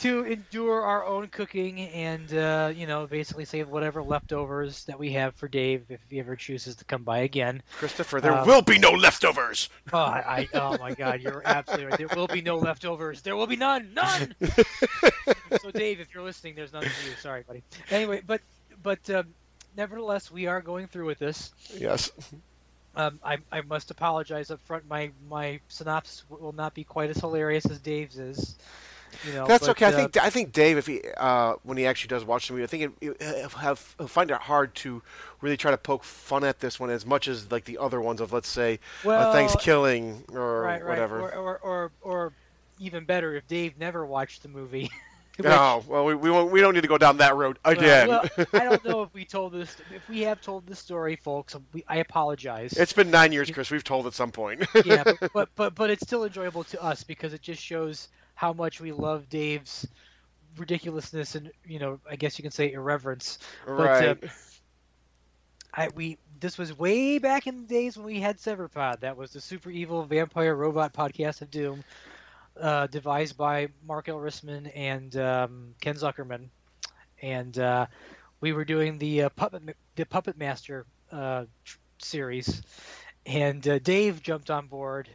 to 0.00 0.24
endure 0.24 0.82
our 0.82 1.04
own 1.04 1.28
cooking 1.28 1.80
and 1.80 2.32
uh, 2.34 2.72
you 2.74 2.86
know 2.86 3.06
basically 3.06 3.44
save 3.44 3.68
whatever 3.68 4.02
leftovers 4.02 4.84
that 4.84 4.98
we 4.98 5.12
have 5.12 5.34
for 5.34 5.48
Dave 5.48 5.84
if 5.88 6.00
he 6.08 6.18
ever 6.18 6.36
chooses 6.36 6.74
to 6.76 6.84
come 6.84 7.02
by 7.02 7.18
again. 7.18 7.62
Christopher, 7.76 8.20
there 8.20 8.36
um, 8.36 8.46
will 8.46 8.62
be 8.62 8.78
no 8.78 8.90
leftovers. 8.90 9.68
Oh, 9.92 9.98
I, 9.98 10.48
oh 10.54 10.78
my 10.78 10.94
God, 10.94 11.20
you're 11.20 11.42
absolutely 11.44 11.86
right. 11.86 11.98
There 11.98 12.08
will 12.16 12.28
be 12.28 12.40
no 12.42 12.56
leftovers. 12.56 13.22
There 13.22 13.36
will 13.36 13.46
be 13.46 13.56
none, 13.56 13.92
none. 13.92 14.34
so 15.60 15.70
Dave, 15.70 16.00
if 16.00 16.14
you're 16.14 16.22
listening, 16.22 16.54
there's 16.54 16.72
none 16.72 16.82
for 16.82 17.08
you. 17.08 17.16
Sorry, 17.16 17.42
buddy. 17.46 17.62
Anyway, 17.90 18.22
but 18.26 18.40
but 18.82 19.08
um, 19.10 19.26
nevertheless, 19.76 20.30
we 20.30 20.46
are 20.46 20.60
going 20.60 20.86
through 20.86 21.06
with 21.06 21.18
this. 21.18 21.52
Yes. 21.76 22.10
Um, 22.96 23.20
I, 23.24 23.38
I 23.52 23.60
must 23.62 23.90
apologize 23.90 24.50
up 24.50 24.60
front. 24.62 24.88
My 24.88 25.10
my 25.28 25.60
synopsis 25.68 26.24
will 26.28 26.52
not 26.52 26.74
be 26.74 26.84
quite 26.84 27.10
as 27.10 27.18
hilarious 27.18 27.66
as 27.66 27.78
Dave's 27.78 28.18
is. 28.18 28.56
You 29.26 29.32
know, 29.34 29.46
That's 29.46 29.66
but, 29.66 29.70
okay. 29.70 29.86
I 29.86 29.88
uh, 29.88 29.96
think 29.96 30.16
I 30.16 30.30
think 30.30 30.52
Dave, 30.52 30.78
if 30.78 30.86
he 30.86 31.02
uh, 31.16 31.54
when 31.62 31.76
he 31.76 31.86
actually 31.86 32.08
does 32.08 32.24
watch 32.24 32.46
the 32.46 32.54
movie, 32.54 32.64
I 32.64 32.66
think 32.66 32.82
it, 33.00 33.20
it, 33.20 33.22
he'll 33.22 33.48
have 33.50 33.94
he'll 33.98 34.08
find 34.08 34.30
it 34.30 34.36
hard 34.38 34.74
to 34.76 35.02
really 35.40 35.56
try 35.56 35.70
to 35.70 35.78
poke 35.78 36.04
fun 36.04 36.44
at 36.44 36.60
this 36.60 36.78
one 36.78 36.90
as 36.90 37.06
much 37.06 37.28
as 37.28 37.50
like 37.50 37.64
the 37.64 37.78
other 37.78 38.00
ones 38.00 38.20
of 38.20 38.32
let's 38.32 38.48
say 38.48 38.78
Well, 39.04 39.28
uh, 39.28 39.32
Thanksgiving 39.32 40.24
or 40.32 40.62
right, 40.62 40.82
right, 40.82 40.88
whatever. 40.88 41.20
or, 41.20 41.32
or 41.34 41.58
or 41.58 41.92
or 42.02 42.32
even 42.78 43.04
better 43.04 43.36
if 43.36 43.46
Dave 43.46 43.78
never 43.78 44.06
watched 44.06 44.42
the 44.42 44.48
movie. 44.48 44.90
Which- 45.36 45.46
oh 45.46 45.82
well, 45.88 46.04
we 46.04 46.14
we, 46.14 46.30
won't, 46.30 46.50
we 46.50 46.60
don't 46.60 46.74
need 46.74 46.82
to 46.82 46.88
go 46.88 46.98
down 46.98 47.16
that 47.18 47.34
road 47.36 47.58
again. 47.64 48.08
Well, 48.08 48.28
well, 48.36 48.46
I 48.52 48.64
don't 48.64 48.84
know 48.84 49.02
if 49.04 49.14
we 49.14 49.24
told 49.24 49.52
this. 49.52 49.76
If 49.94 50.06
we 50.08 50.20
have 50.22 50.40
told 50.40 50.66
this 50.66 50.78
story, 50.78 51.16
folks, 51.16 51.56
we, 51.72 51.84
I 51.88 51.96
apologize. 51.98 52.72
it's 52.74 52.92
been 52.92 53.10
nine 53.10 53.32
years, 53.32 53.50
Chris. 53.50 53.70
We've 53.70 53.84
told 53.84 54.06
at 54.06 54.14
some 54.14 54.32
point. 54.32 54.66
yeah, 54.84 55.02
but, 55.04 55.18
but 55.32 55.48
but 55.54 55.74
but 55.74 55.90
it's 55.90 56.02
still 56.02 56.24
enjoyable 56.24 56.64
to 56.64 56.82
us 56.82 57.02
because 57.04 57.32
it 57.32 57.42
just 57.42 57.62
shows 57.62 58.08
how 58.40 58.54
much 58.54 58.80
we 58.80 58.90
love 58.90 59.28
Dave's 59.28 59.86
ridiculousness 60.56 61.34
and 61.34 61.52
you 61.62 61.78
know 61.78 62.00
I 62.10 62.16
guess 62.16 62.38
you 62.38 62.42
can 62.42 62.52
say 62.52 62.72
irreverence. 62.72 63.38
But, 63.66 63.76
right. 63.76 64.24
uh, 64.24 64.28
I 65.74 65.88
we 65.94 66.16
this 66.40 66.56
was 66.56 66.76
way 66.78 67.18
back 67.18 67.46
in 67.46 67.60
the 67.60 67.66
days 67.66 67.98
when 67.98 68.06
we 68.06 68.18
had 68.18 68.38
Severpod. 68.38 69.00
That 69.00 69.18
was 69.18 69.32
the 69.32 69.42
super 69.42 69.68
evil 69.68 70.04
vampire 70.04 70.54
robot 70.54 70.94
podcast 70.94 71.42
of 71.42 71.50
doom, 71.50 71.84
uh, 72.58 72.86
devised 72.86 73.36
by 73.36 73.68
Mark 73.86 74.08
L. 74.08 74.16
Rissman 74.16 74.72
and 74.74 75.14
um, 75.18 75.74
Ken 75.82 75.96
Zuckerman, 75.96 76.48
and 77.20 77.58
uh, 77.58 77.84
we 78.40 78.54
were 78.54 78.64
doing 78.64 78.96
the 78.96 79.24
uh, 79.24 79.28
puppet 79.28 79.76
the 79.96 80.06
Puppet 80.06 80.38
Master 80.38 80.86
uh, 81.12 81.44
tr- 81.62 81.76
series, 81.98 82.62
and 83.26 83.68
uh, 83.68 83.78
Dave 83.80 84.22
jumped 84.22 84.50
on 84.50 84.66
board 84.66 85.10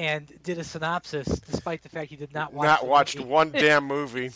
and 0.00 0.32
did 0.42 0.56
a 0.56 0.64
synopsis, 0.64 1.26
despite 1.40 1.82
the 1.82 1.90
fact 1.90 2.08
he 2.08 2.16
did 2.16 2.32
not 2.32 2.54
watch. 2.54 2.64
Not 2.64 2.86
watched 2.86 3.18
movie. 3.18 3.28
one 3.28 3.50
damn 3.52 3.84
movie. 3.84 4.30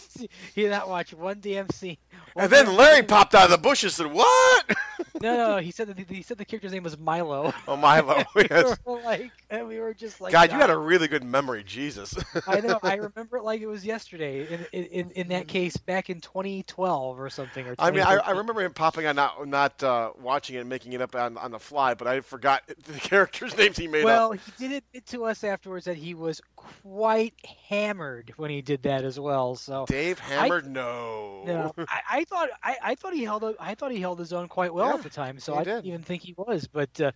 he 0.54 0.62
did 0.62 0.70
not 0.70 0.90
watch 0.90 1.14
one 1.14 1.40
damn 1.40 1.70
scene. 1.70 1.96
And 2.36 2.50
then 2.50 2.74
Larry 2.74 3.04
popped 3.04 3.36
out 3.36 3.44
of 3.44 3.50
the 3.52 3.58
bushes 3.58 3.98
and 4.00 4.08
said, 4.08 4.16
"What?" 4.16 4.76
No, 5.20 5.36
no, 5.36 5.56
he 5.58 5.70
said 5.70 5.86
that 5.88 5.96
the, 5.96 6.14
he 6.14 6.22
said 6.22 6.38
the 6.38 6.44
character's 6.44 6.72
name 6.72 6.82
was 6.82 6.98
Milo. 6.98 7.54
oh, 7.68 7.76
Milo. 7.76 8.24
we 8.34 8.46
yes. 8.50 8.76
were 8.84 9.00
like, 9.00 9.30
and 9.48 9.66
we 9.68 9.78
were 9.78 9.94
just 9.94 10.20
like, 10.20 10.32
God, 10.32 10.50
you 10.50 10.58
had 10.58 10.70
a 10.70 10.76
really 10.76 11.06
good 11.06 11.22
memory, 11.22 11.62
Jesus. 11.62 12.16
I 12.48 12.60
know. 12.60 12.80
I 12.82 12.96
remember 12.96 13.36
it 13.36 13.44
like 13.44 13.60
it 13.60 13.66
was 13.66 13.84
yesterday. 13.86 14.66
In 14.72 14.84
in, 14.84 15.10
in, 15.12 15.28
that 15.28 15.46
case, 15.46 15.76
back 15.76 16.10
in 16.10 16.20
2012 16.20 17.18
or 17.18 17.30
something. 17.30 17.66
Or 17.66 17.76
I 17.78 17.92
mean, 17.92 18.02
I, 18.02 18.16
I 18.16 18.30
remember 18.32 18.60
him 18.62 18.74
popping 18.74 19.06
on, 19.06 19.14
not 19.14 19.46
not 19.46 19.82
uh, 19.82 20.10
watching 20.20 20.56
it 20.56 20.60
and 20.60 20.68
making 20.68 20.92
it 20.94 21.00
up 21.00 21.14
on, 21.14 21.38
on 21.38 21.52
the 21.52 21.60
fly, 21.60 21.94
but 21.94 22.08
I 22.08 22.20
forgot 22.20 22.64
the 22.66 22.98
characters' 22.98 23.56
names 23.56 23.76
he 23.76 23.86
made 23.86 24.04
Well, 24.04 24.32
up. 24.32 24.40
he 24.58 24.68
did 24.68 24.82
admit 24.84 25.06
to 25.06 25.24
us 25.24 25.44
afterwards 25.44 25.84
that 25.84 25.96
he 25.96 26.14
was 26.14 26.40
quite 26.56 27.34
hammered 27.68 28.32
when 28.36 28.50
he 28.50 28.62
did 28.62 28.82
that 28.82 29.04
as 29.04 29.18
well. 29.20 29.54
So. 29.54 29.84
Dave 29.86 30.18
Hammered, 30.18 30.66
no. 30.66 31.42
No, 31.46 31.72
I, 31.88 32.00
I 32.10 32.24
thought 32.24 32.48
I, 32.62 32.76
I 32.82 32.94
thought 32.94 33.14
he 33.14 33.24
held 33.24 33.44
a, 33.44 33.54
I 33.58 33.74
thought 33.74 33.92
he 33.92 34.00
held 34.00 34.18
his 34.18 34.32
own 34.32 34.48
quite 34.48 34.72
well 34.74 34.88
Yeah, 34.88 34.94
at 34.94 35.02
the 35.02 35.10
time, 35.10 35.38
so 35.38 35.54
I 35.54 35.64
did. 35.64 35.76
didn't 35.76 35.86
even 35.86 36.02
think 36.02 36.22
he 36.22 36.34
was. 36.36 36.66
But 36.66 37.00
uh, 37.00 37.12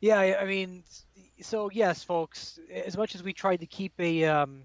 yeah, 0.00 0.18
I, 0.18 0.42
I 0.42 0.44
mean, 0.46 0.84
so 1.40 1.70
yes, 1.70 2.02
folks. 2.02 2.58
As 2.72 2.96
much 2.96 3.14
as 3.14 3.22
we 3.22 3.32
tried 3.32 3.60
to 3.60 3.66
keep 3.66 3.92
a, 3.98 4.24
um, 4.24 4.62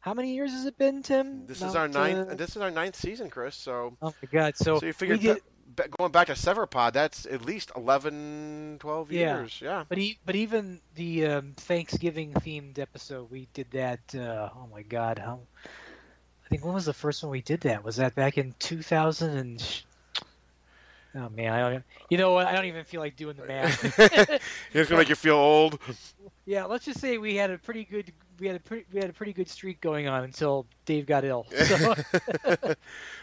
how 0.00 0.14
many 0.14 0.34
years 0.34 0.52
has 0.52 0.66
it 0.66 0.76
been, 0.78 1.02
Tim? 1.02 1.46
This 1.46 1.62
is 1.62 1.74
our 1.74 1.88
ninth. 1.88 2.30
uh, 2.30 2.34
This 2.34 2.50
is 2.56 2.62
our 2.62 2.70
ninth 2.70 2.96
season, 2.96 3.30
Chris. 3.30 3.54
So, 3.56 3.96
oh 4.02 4.14
my 4.22 4.28
God! 4.30 4.56
So, 4.56 4.78
so 4.78 4.86
you 4.86 4.88
we 4.88 4.92
figure 4.92 5.16
did, 5.16 5.40
that, 5.76 5.90
going 5.92 6.12
back 6.12 6.26
to 6.26 6.34
Severpod, 6.34 6.92
that's 6.92 7.24
at 7.26 7.44
least 7.44 7.70
11, 7.76 8.76
12 8.80 9.12
Yeah. 9.12 9.38
years. 9.38 9.60
Yeah. 9.62 9.84
but 9.88 9.96
he, 9.98 10.18
but 10.26 10.34
even 10.34 10.80
the 10.96 11.26
um, 11.26 11.54
Thanksgiving 11.56 12.32
themed 12.34 12.78
episode, 12.78 13.30
we 13.30 13.48
did 13.54 13.70
that. 13.70 14.14
Uh, 14.14 14.50
oh 14.54 14.68
my 14.72 14.82
God! 14.82 15.18
How? 15.18 15.40
Think 16.52 16.66
when 16.66 16.74
was 16.74 16.84
the 16.84 16.92
first 16.92 17.22
one 17.22 17.32
we 17.32 17.40
did 17.40 17.62
that? 17.62 17.82
Was 17.82 17.96
that 17.96 18.14
back 18.14 18.36
in 18.36 18.54
2000 18.58 19.30
and? 19.30 19.82
Oh 21.14 21.30
man, 21.30 21.50
I 21.50 21.70
don't. 21.70 21.84
You 22.10 22.18
know 22.18 22.34
what? 22.34 22.46
I 22.46 22.52
don't 22.52 22.66
even 22.66 22.84
feel 22.84 23.00
like 23.00 23.16
doing 23.16 23.36
the 23.36 23.46
math. 23.46 23.82
It's 24.74 24.90
gonna 24.90 25.00
make 25.00 25.08
you 25.08 25.14
feel 25.14 25.36
old. 25.36 25.78
Yeah, 26.44 26.66
let's 26.66 26.84
just 26.84 27.00
say 27.00 27.16
we 27.16 27.36
had 27.36 27.50
a 27.50 27.56
pretty 27.56 27.84
good 27.84 28.12
we 28.38 28.48
had 28.48 28.56
a 28.56 28.60
pretty 28.60 28.84
we 28.92 29.00
had 29.00 29.08
a 29.08 29.14
pretty 29.14 29.32
good 29.32 29.48
streak 29.48 29.80
going 29.80 30.08
on 30.08 30.24
until 30.24 30.66
Dave 30.84 31.06
got 31.06 31.24
ill. 31.24 31.46
So, 31.50 31.94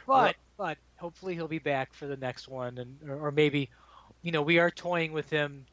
but 0.08 0.36
but 0.58 0.80
hopefully 0.96 1.36
he'll 1.36 1.48
be 1.48 1.60
back 1.60 1.94
for 1.94 2.08
the 2.08 2.18
next 2.18 2.48
one, 2.48 2.80
and 2.80 2.98
or, 3.08 3.28
or 3.28 3.32
maybe, 3.32 3.70
you 4.24 4.32
know, 4.32 4.42
we 4.42 4.58
are 4.58 4.72
toying 4.72 5.12
with 5.12 5.30
him 5.30 5.68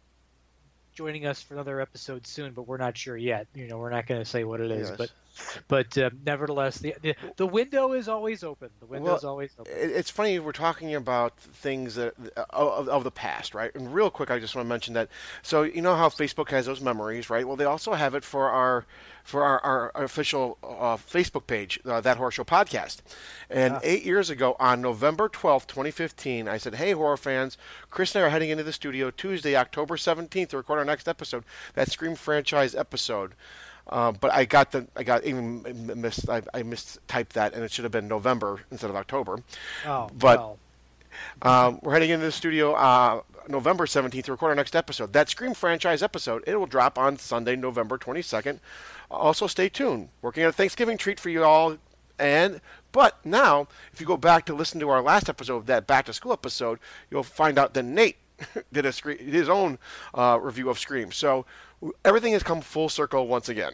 joining 0.92 1.24
us 1.24 1.40
for 1.42 1.54
another 1.54 1.80
episode 1.80 2.26
soon, 2.26 2.52
but 2.52 2.66
we're 2.66 2.76
not 2.76 2.98
sure 2.98 3.16
yet. 3.16 3.46
You 3.54 3.66
know, 3.66 3.78
we're 3.78 3.90
not 3.90 4.06
going 4.06 4.20
to 4.20 4.24
say 4.24 4.44
what 4.44 4.60
it 4.60 4.70
is, 4.70 4.88
Yes. 4.88 4.98
but 4.98 5.10
but 5.68 5.96
uh, 5.98 6.10
nevertheless, 6.24 6.78
the, 6.78 6.94
the 7.02 7.14
the 7.36 7.46
window 7.46 7.92
is 7.92 8.08
always 8.08 8.42
open. 8.44 8.70
The 8.80 8.86
window 8.86 9.16
is 9.16 9.24
always 9.24 9.50
open. 9.58 9.72
It's 9.76 10.10
funny 10.10 10.38
we're 10.38 10.52
talking 10.52 10.94
about 10.94 11.38
things 11.38 11.94
that 11.96 12.14
of, 12.50 12.88
of 12.88 13.04
the 13.04 13.10
past, 13.10 13.54
right? 13.54 13.74
And 13.74 13.92
real 13.92 14.10
quick, 14.10 14.30
I 14.30 14.38
just 14.38 14.54
want 14.54 14.66
to 14.66 14.68
mention 14.68 14.94
that. 14.94 15.08
So 15.42 15.62
you 15.62 15.82
know 15.82 15.94
how 15.94 16.08
Facebook 16.08 16.50
has 16.50 16.66
those 16.66 16.80
memories, 16.80 17.30
right? 17.30 17.46
Well, 17.46 17.56
they 17.56 17.64
also 17.64 17.92
have 17.94 18.14
it 18.14 18.24
for 18.24 18.50
our 18.50 18.86
for 19.24 19.42
our, 19.42 19.60
our 19.60 20.04
official 20.04 20.56
uh, 20.62 20.96
Facebook 20.96 21.48
page, 21.48 21.80
uh, 21.84 22.00
that 22.00 22.16
Horror 22.16 22.30
Show 22.30 22.44
podcast. 22.44 22.98
And 23.50 23.78
eight 23.82 24.04
years 24.04 24.30
ago, 24.30 24.56
on 24.60 24.80
November 24.80 25.28
twelfth, 25.28 25.66
twenty 25.66 25.90
fifteen, 25.90 26.48
I 26.48 26.58
said, 26.58 26.76
"Hey, 26.76 26.92
horror 26.92 27.16
fans, 27.16 27.58
Chris 27.90 28.14
and 28.14 28.22
I 28.22 28.28
are 28.28 28.30
heading 28.30 28.50
into 28.50 28.64
the 28.64 28.72
studio 28.72 29.10
Tuesday, 29.10 29.56
October 29.56 29.96
seventeenth, 29.96 30.50
to 30.50 30.56
record 30.56 30.78
our 30.78 30.84
next 30.84 31.08
episode, 31.08 31.44
that 31.74 31.90
Scream 31.90 32.14
franchise 32.14 32.74
episode." 32.74 33.34
Uh, 33.88 34.12
but 34.12 34.32
I 34.32 34.44
got 34.44 34.72
the 34.72 34.86
I 34.96 35.04
got 35.04 35.24
even 35.24 35.62
missed 36.00 36.28
I, 36.28 36.42
I 36.52 36.62
mistyped 36.62 37.30
that 37.30 37.54
and 37.54 37.62
it 37.62 37.70
should 37.70 37.84
have 37.84 37.92
been 37.92 38.08
November 38.08 38.60
instead 38.70 38.90
of 38.90 38.96
October. 38.96 39.42
Oh, 39.86 40.10
but 40.18 40.38
well, 40.38 40.58
um, 41.42 41.78
we're 41.82 41.92
heading 41.92 42.10
into 42.10 42.26
the 42.26 42.32
studio 42.32 42.72
uh, 42.72 43.22
November 43.48 43.86
17th 43.86 44.24
to 44.24 44.32
record 44.32 44.50
our 44.50 44.54
next 44.54 44.74
episode. 44.74 45.12
That 45.12 45.28
Scream 45.28 45.54
franchise 45.54 46.02
episode, 46.02 46.42
it 46.46 46.56
will 46.56 46.66
drop 46.66 46.98
on 46.98 47.18
Sunday, 47.18 47.56
November 47.56 47.98
22nd. 47.98 48.58
Also, 49.10 49.46
stay 49.46 49.68
tuned. 49.68 50.08
Working 50.22 50.44
on 50.44 50.50
a 50.50 50.52
Thanksgiving 50.52 50.98
treat 50.98 51.20
for 51.20 51.28
you 51.28 51.44
all. 51.44 51.76
And 52.18 52.60
but 52.92 53.24
now, 53.24 53.68
if 53.92 54.00
you 54.00 54.06
go 54.06 54.16
back 54.16 54.46
to 54.46 54.54
listen 54.54 54.80
to 54.80 54.88
our 54.88 55.02
last 55.02 55.28
episode, 55.28 55.56
of 55.56 55.66
that 55.66 55.86
back 55.86 56.06
to 56.06 56.12
school 56.12 56.32
episode, 56.32 56.78
you'll 57.10 57.22
find 57.22 57.58
out 57.58 57.74
that 57.74 57.84
Nate 57.84 58.16
did 58.72 58.86
a 58.86 58.90
his 58.90 59.48
own 59.48 59.78
uh, 60.14 60.38
review 60.40 60.70
of 60.70 60.78
Scream. 60.78 61.12
So 61.12 61.44
everything 62.04 62.32
has 62.32 62.42
come 62.42 62.60
full 62.60 62.88
circle 62.88 63.28
once 63.28 63.48
again. 63.48 63.72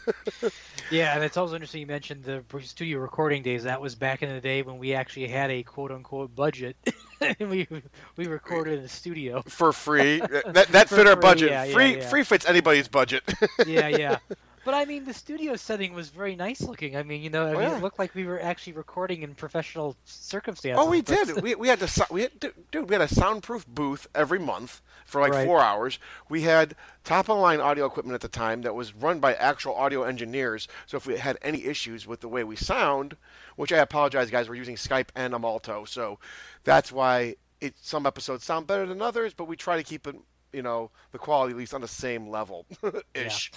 yeah, 0.90 1.14
and 1.14 1.24
it's 1.24 1.36
also 1.36 1.54
interesting 1.54 1.80
you 1.80 1.86
mentioned 1.86 2.24
the 2.24 2.42
studio 2.62 2.98
recording 2.98 3.42
days. 3.42 3.64
That 3.64 3.80
was 3.80 3.94
back 3.94 4.22
in 4.22 4.30
the 4.30 4.40
day 4.40 4.62
when 4.62 4.78
we 4.78 4.94
actually 4.94 5.28
had 5.28 5.50
a 5.50 5.62
quote 5.62 5.90
unquote 5.92 6.34
budget. 6.34 6.76
and 7.20 7.50
we 7.50 7.68
we 8.16 8.26
recorded 8.26 8.74
in 8.74 8.82
the 8.82 8.88
studio. 8.88 9.42
for 9.46 9.72
free. 9.72 10.20
That 10.52 10.68
that 10.68 10.88
For 10.88 10.96
fit 10.96 11.06
our 11.06 11.14
free, 11.14 11.20
budget. 11.20 11.50
yeah, 11.50 11.64
yeah, 11.64 11.72
free 11.72 11.96
yeah. 11.96 12.08
free 12.08 12.24
fits 12.24 12.46
anybody's 12.46 12.88
budget. 12.88 13.22
yeah, 13.66 13.88
yeah. 13.88 14.18
But 14.64 14.74
I 14.74 14.84
mean, 14.84 15.04
the 15.04 15.14
studio 15.14 15.56
setting 15.56 15.92
was 15.92 16.08
very 16.10 16.36
nice 16.36 16.60
looking. 16.60 16.96
I 16.96 17.02
mean, 17.02 17.20
you 17.20 17.30
know, 17.30 17.46
I 17.46 17.52
mean, 17.52 17.62
yeah. 17.62 17.76
it 17.78 17.82
looked 17.82 17.98
like 17.98 18.14
we 18.14 18.24
were 18.24 18.40
actually 18.40 18.74
recording 18.74 19.22
in 19.22 19.34
professional 19.34 19.96
circumstances. 20.04 20.84
oh, 20.84 20.88
we 20.88 21.02
but- 21.02 21.26
did. 21.26 21.42
We, 21.42 21.54
we 21.56 21.68
had 21.68 21.80
to 21.80 22.06
we 22.10 22.22
had, 22.22 22.38
dude, 22.38 22.54
dude, 22.70 22.88
we 22.88 22.94
had 22.94 23.02
a 23.02 23.08
soundproof 23.08 23.66
booth 23.66 24.06
every 24.14 24.38
month 24.38 24.80
for 25.04 25.20
like 25.20 25.32
Right. 25.32 25.46
four 25.46 25.60
hours. 25.60 25.98
We 26.28 26.42
had 26.42 26.74
top 27.04 27.28
of 27.28 27.38
line 27.38 27.60
audio 27.60 27.86
equipment 27.86 28.14
at 28.14 28.20
the 28.20 28.28
time 28.28 28.62
that 28.62 28.74
was 28.74 28.94
run 28.94 29.18
by 29.18 29.34
actual 29.34 29.74
audio 29.74 30.04
engineers. 30.04 30.68
So 30.86 30.96
if 30.96 31.06
we 31.06 31.16
had 31.16 31.38
any 31.42 31.64
issues 31.64 32.06
with 32.06 32.20
the 32.20 32.28
way 32.28 32.44
we 32.44 32.56
sound, 32.56 33.16
which 33.56 33.72
I 33.72 33.78
apologize, 33.78 34.30
guys, 34.30 34.48
we're 34.48 34.54
using 34.54 34.76
Skype 34.76 35.08
and 35.16 35.34
Amalto, 35.34 35.88
so 35.88 36.18
that's 36.64 36.92
why 36.92 37.34
it 37.60 37.74
some 37.80 38.06
episodes 38.06 38.44
sound 38.44 38.66
better 38.66 38.86
than 38.86 39.02
others. 39.02 39.34
But 39.34 39.44
we 39.48 39.56
try 39.56 39.76
to 39.76 39.82
keep 39.82 40.06
it, 40.06 40.16
you 40.52 40.62
know, 40.62 40.90
the 41.12 41.18
quality 41.18 41.52
at 41.52 41.58
least 41.58 41.74
on 41.74 41.80
the 41.80 41.88
same 41.88 42.28
level, 42.28 42.66
ish. 43.14 43.50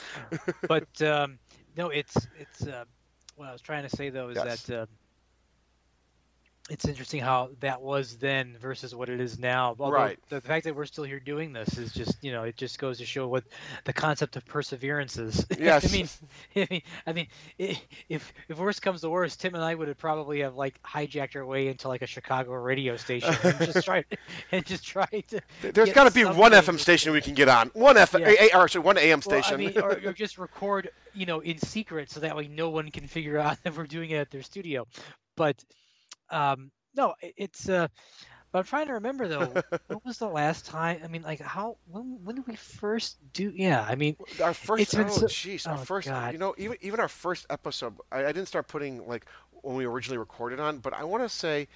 but 0.68 1.02
um, 1.02 1.40
no, 1.76 1.90
it's 1.90 2.28
it's 2.40 2.66
uh, 2.68 2.86
what 3.36 3.50
I 3.50 3.52
was 3.52 3.62
trying 3.62 3.84
to 3.84 3.90
say 3.90 4.10
though 4.10 4.30
is 4.30 4.36
Yes. 4.36 4.66
that 4.66 4.82
uh, 4.82 4.86
it's 6.70 6.86
interesting 6.86 7.22
how 7.22 7.50
that 7.60 7.80
was 7.80 8.18
then 8.18 8.58
versus 8.60 8.96
what 8.96 9.08
it 9.08 9.22
is 9.22 9.38
now. 9.38 9.76
Although 9.80 9.96
Right. 9.96 10.20
The, 10.30 10.42
fact 10.42 10.64
that 10.66 10.76
we're 10.76 10.86
still 10.86 11.04
here 11.04 11.20
doing 11.20 11.54
this 11.54 11.78
is 11.78 11.94
just 11.94 12.24
you 12.24 12.32
know 12.32 12.44
it 12.44 12.58
just 12.58 12.80
goes 12.80 12.98
to 12.98 13.06
show 13.06 13.28
what 13.28 13.44
the 13.84 13.94
concept 13.94 14.36
of 14.36 14.46
perseverance 14.46 15.18
is. 15.18 15.46
Yes. 15.60 15.86
I 15.94 15.96
mean, 15.96 16.10
I 16.56 16.68
mean, 16.70 16.82
I 17.08 17.14
mean, 17.14 17.28
if 18.10 18.34
if 18.50 18.58
worst 18.58 18.82
comes 18.82 19.02
to 19.02 19.10
worst, 19.10 19.40
Tim 19.42 19.54
and 19.54 19.64
I 19.64 19.76
would 19.76 19.88
have 19.88 19.98
probably 19.98 20.42
have 20.42 20.56
like 20.56 20.82
hijacked 20.84 21.36
our 21.36 21.46
way 21.46 21.68
into 21.68 21.88
like 21.88 22.02
a 22.02 22.08
Chicago 22.08 22.54
radio 22.54 22.98
station 22.98 23.34
and 23.44 23.58
just 23.60 23.86
tried 23.86 24.06
and 24.52 24.66
just 24.66 24.84
tried 24.84 25.24
to. 25.30 25.42
There's 25.62 25.94
got 25.94 26.06
to 26.06 26.12
be 26.12 26.26
one 26.26 26.52
FM 26.52 26.80
station 26.80 27.12
we 27.14 27.22
can 27.22 27.36
get 27.36 27.48
on. 27.48 27.70
One 27.74 27.96
FM, 27.96 28.22
Yeah. 28.22 28.48
a, 28.54 28.58
or 28.58 28.68
sorry, 28.68 28.84
one 28.84 28.98
AM 28.98 29.22
Well, 29.26 29.42
station. 29.42 29.54
I 29.54 29.58
mean, 29.58 29.80
or, 29.80 29.92
or 30.04 30.14
just 30.14 30.38
record, 30.40 30.90
you 31.14 31.26
know, 31.26 31.42
in 31.42 31.58
secret, 31.60 32.10
so 32.10 32.20
that 32.22 32.36
way 32.36 32.48
no 32.48 32.70
one 32.70 32.90
can 32.90 33.08
figure 33.08 33.38
out 33.38 33.62
that 33.64 33.78
we're 33.78 33.86
doing 33.86 34.10
it 34.12 34.18
at 34.18 34.32
their 34.32 34.42
studio. 34.44 34.88
But 35.36 35.64
um, 36.30 36.72
no, 36.96 37.14
it's. 37.22 37.68
Uh, 37.70 37.88
but 38.52 38.60
I'm 38.60 38.66
trying 38.66 38.88
to 38.88 38.94
remember 38.94 39.28
though. 39.28 39.62
what 39.88 40.06
was 40.06 40.18
the 40.18 40.30
last 40.30 40.66
time? 40.66 41.02
I 41.04 41.08
mean, 41.08 41.24
like 41.24 41.42
how? 41.42 41.78
When? 41.92 42.20
When 42.24 42.36
did 42.38 42.48
we 42.48 42.56
first 42.56 43.18
do? 43.34 43.52
Yeah, 43.54 43.86
I 43.88 43.96
mean, 43.96 44.16
Our 44.42 44.54
first, 44.54 44.96
oh 44.98 45.08
so- 45.10 45.26
jeez, 45.28 45.68
our 45.68 45.76
oh, 45.76 45.78
first, 45.78 46.08
God. 46.08 46.32
you 46.34 46.40
know, 46.40 46.56
even 46.58 46.78
even 46.82 47.00
our 47.02 47.10
first 47.10 47.46
episode, 47.50 47.96
I, 48.12 48.20
I 48.26 48.32
didn't 48.32 48.48
start 48.48 48.68
putting 48.68 49.06
like 49.08 49.26
when 49.62 49.76
we 49.76 49.86
originally 49.86 50.18
recorded 50.18 50.60
on, 50.60 50.78
but 50.78 50.94
I 50.94 51.04
want 51.04 51.24
to 51.24 51.30
say, 51.30 51.68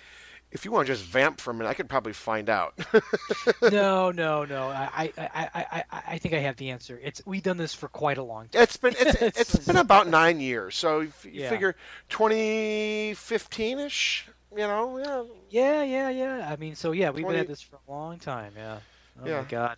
if 0.52 0.64
you 0.64 0.72
want 0.72 0.88
to 0.88 0.94
just 0.94 1.04
vamp 1.06 1.42
for 1.42 1.52
a 1.52 1.54
minute, 1.54 1.70
I 1.70 1.74
could 1.74 1.90
probably 1.90 2.14
find 2.14 2.50
out. 2.50 2.80
no, 3.62 4.12
no, 4.12 4.46
no. 4.46 4.68
I, 4.68 5.12
I, 5.18 5.30
I, 5.54 5.66
I, 5.72 5.84
I- 6.14 6.18
think 6.18 6.34
I 6.34 6.40
have 6.40 6.56
the 6.56 6.70
answer. 6.70 6.98
It's 7.04 7.22
we've 7.26 7.44
done 7.44 7.58
this 7.58 7.74
for 7.74 7.88
quite 7.90 8.18
a 8.20 8.24
long 8.24 8.48
time. 8.48 8.62
it's 8.64 8.78
been 8.78 8.94
it's, 9.00 9.22
It's- 9.22 9.56
it's 9.56 9.66
been 9.68 9.76
about 9.78 10.08
nine 10.08 10.40
years, 10.40 10.76
so 10.78 11.02
you, 11.02 11.12
you 11.24 11.32
Yeah. 11.42 11.50
figure 11.50 11.76
2015 12.10 13.80
ish, 13.80 14.28
you 14.52 14.58
know, 14.60 14.98
yeah. 14.98 15.24
Yeah, 15.50 15.84
yeah, 15.84 16.10
yeah. 16.10 16.50
I 16.52 16.56
mean, 16.56 16.76
so 16.76 16.92
yeah, 16.92 17.10
we've 17.10 17.24
20 17.24 17.36
been 17.36 17.42
at 17.42 17.48
this 17.48 17.62
for 17.62 17.78
a 17.88 17.92
long 17.92 18.20
time. 18.20 18.54
Yeah. 18.56 18.80
Oh 19.22 19.28
Yeah. 19.28 19.42
my 19.42 19.48
god. 19.48 19.78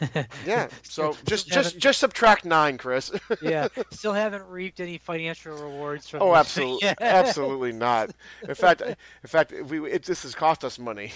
Yeah, 0.46 0.68
so 0.82 1.16
just 1.26 1.48
just 1.48 1.76
just 1.78 1.98
subtract 2.00 2.44
nine, 2.44 2.78
Chris. 2.78 3.10
yeah, 3.42 3.68
still 3.90 4.12
haven't 4.12 4.46
reaped 4.48 4.80
any 4.80 4.96
financial 4.98 5.54
rewards 5.54 6.08
from. 6.08 6.22
Oh, 6.22 6.34
absolutely, 6.34 6.88
absolutely 7.00 7.72
not. 7.72 8.10
In 8.48 8.54
fact, 8.54 8.80
in 8.80 8.96
fact, 9.26 9.52
we 9.66 9.90
it, 9.90 10.04
this 10.04 10.22
has 10.22 10.34
cost 10.34 10.64
us 10.64 10.78
money. 10.78 11.12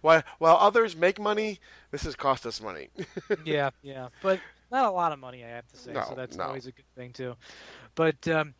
while 0.00 0.22
while 0.38 0.56
others 0.56 0.96
make 0.96 1.20
money, 1.20 1.58
this 1.90 2.04
has 2.04 2.16
cost 2.16 2.46
us 2.46 2.60
money. 2.62 2.88
yeah, 3.44 3.70
yeah, 3.82 4.08
but 4.22 4.40
not 4.70 4.86
a 4.86 4.90
lot 4.90 5.12
of 5.12 5.18
money, 5.18 5.44
I 5.44 5.48
have 5.48 5.66
to 5.68 5.76
say. 5.76 5.92
No, 5.92 6.04
so 6.08 6.14
that's 6.14 6.36
no. 6.36 6.44
always 6.44 6.66
a 6.66 6.72
good 6.72 6.86
thing 6.96 7.12
too. 7.12 7.34
But 7.94 8.26
um, 8.28 8.54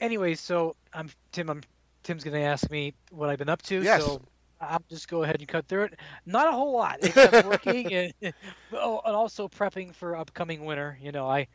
anyway, 0.00 0.34
so 0.34 0.74
I'm 0.92 1.10
Tim. 1.32 1.48
I'm 1.50 1.62
Tim's 2.06 2.22
going 2.22 2.34
to 2.40 2.46
ask 2.46 2.70
me 2.70 2.94
what 3.10 3.28
I've 3.28 3.38
been 3.38 3.48
up 3.48 3.62
to. 3.62 3.82
Yes. 3.82 4.04
So 4.04 4.22
I'll 4.60 4.82
just 4.88 5.08
go 5.08 5.24
ahead 5.24 5.40
and 5.40 5.48
cut 5.48 5.66
through 5.66 5.84
it. 5.84 5.98
Not 6.24 6.46
a 6.48 6.52
whole 6.52 6.72
lot, 6.72 6.98
except 7.02 7.46
working 7.48 7.92
and, 7.92 8.12
oh, 8.72 9.00
and 9.04 9.14
also 9.14 9.48
prepping 9.48 9.92
for 9.94 10.16
upcoming 10.16 10.64
winter. 10.64 10.96
You 11.02 11.12
know, 11.12 11.28
I. 11.28 11.48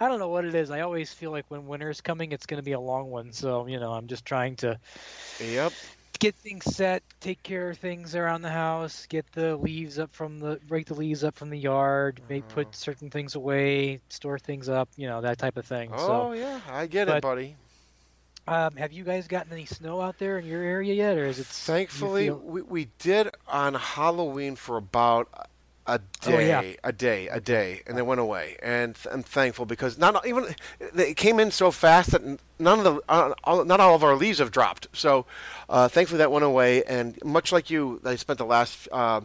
I 0.00 0.08
don't 0.08 0.18
know 0.18 0.28
what 0.28 0.44
it 0.44 0.56
is. 0.56 0.72
I 0.72 0.80
always 0.80 1.12
feel 1.12 1.30
like 1.30 1.44
when 1.48 1.68
winter's 1.68 2.00
coming, 2.00 2.32
it's 2.32 2.46
going 2.46 2.58
to 2.58 2.64
be 2.64 2.72
a 2.72 2.80
long 2.80 3.10
one. 3.12 3.32
So, 3.32 3.66
you 3.68 3.78
know, 3.78 3.92
I'm 3.92 4.08
just 4.08 4.24
trying 4.24 4.56
to 4.56 4.76
yep. 5.38 5.72
get 6.18 6.34
things 6.34 6.64
set, 6.64 7.04
take 7.20 7.42
care 7.44 7.70
of 7.70 7.78
things 7.78 8.16
around 8.16 8.42
the 8.42 8.50
house, 8.50 9.06
get 9.06 9.24
the 9.32 9.56
leaves 9.56 10.00
up 10.00 10.12
from 10.12 10.40
the 10.40 10.58
break 10.66 10.86
the 10.86 10.94
leaves 10.94 11.22
up 11.22 11.36
from 11.36 11.48
the 11.48 11.58
yard, 11.58 12.20
make 12.28 12.42
Uh-huh. 12.42 12.54
put 12.54 12.74
certain 12.74 13.08
things 13.08 13.36
away, 13.36 14.00
store 14.08 14.38
things 14.38 14.68
up, 14.68 14.88
you 14.96 15.06
know, 15.06 15.20
that 15.20 15.38
type 15.38 15.56
of 15.56 15.64
thing. 15.64 15.90
Oh 15.92 16.32
yeah, 16.32 16.60
I 16.68 16.88
get 16.88 17.08
it, 17.08 17.22
buddy. 17.22 17.56
Um, 18.46 18.76
have 18.76 18.92
you 18.92 19.04
guys 19.04 19.26
gotten 19.26 19.52
any 19.52 19.64
snow 19.64 20.00
out 20.00 20.18
there 20.18 20.38
in 20.38 20.44
your 20.46 20.62
area 20.62 20.92
yet, 20.94 21.16
or 21.16 21.24
is 21.24 21.38
it? 21.38 21.46
Thankfully, 21.46 22.26
feel- 22.26 22.38
we, 22.38 22.62
we 22.62 22.88
did 22.98 23.30
on 23.48 23.74
Halloween 23.74 24.54
for 24.56 24.76
about 24.76 25.28
a 25.86 26.00
Oh, 26.26 26.30
yeah. 26.38 26.60
day, 26.62 26.76
a 26.82 26.92
day, 26.92 27.28
a 27.28 27.40
day, 27.40 27.82
and 27.86 27.96
they 27.96 28.02
went 28.02 28.20
away. 28.20 28.56
And 28.62 28.96
I'm 29.10 29.22
thankful 29.22 29.66
because 29.66 29.98
not 29.98 30.26
even 30.26 30.54
it 30.80 31.16
came 31.16 31.38
in 31.38 31.50
so 31.50 31.70
fast 31.70 32.10
that 32.12 32.22
none 32.58 32.78
of 32.78 32.84
the 32.84 33.00
uh, 33.08 33.34
all, 33.44 33.64
not 33.66 33.80
all 33.80 33.94
of 33.94 34.02
our 34.02 34.16
leaves 34.16 34.38
have 34.38 34.50
dropped. 34.50 34.88
So 34.94 35.26
uh, 35.68 35.88
thankfully 35.88 36.18
that 36.18 36.30
went 36.32 36.44
away. 36.44 36.84
And 36.84 37.18
much 37.24 37.52
like 37.52 37.68
you, 37.70 38.00
I 38.04 38.16
spent 38.16 38.38
the 38.38 38.46
last. 38.46 38.88
Uh, 38.92 39.22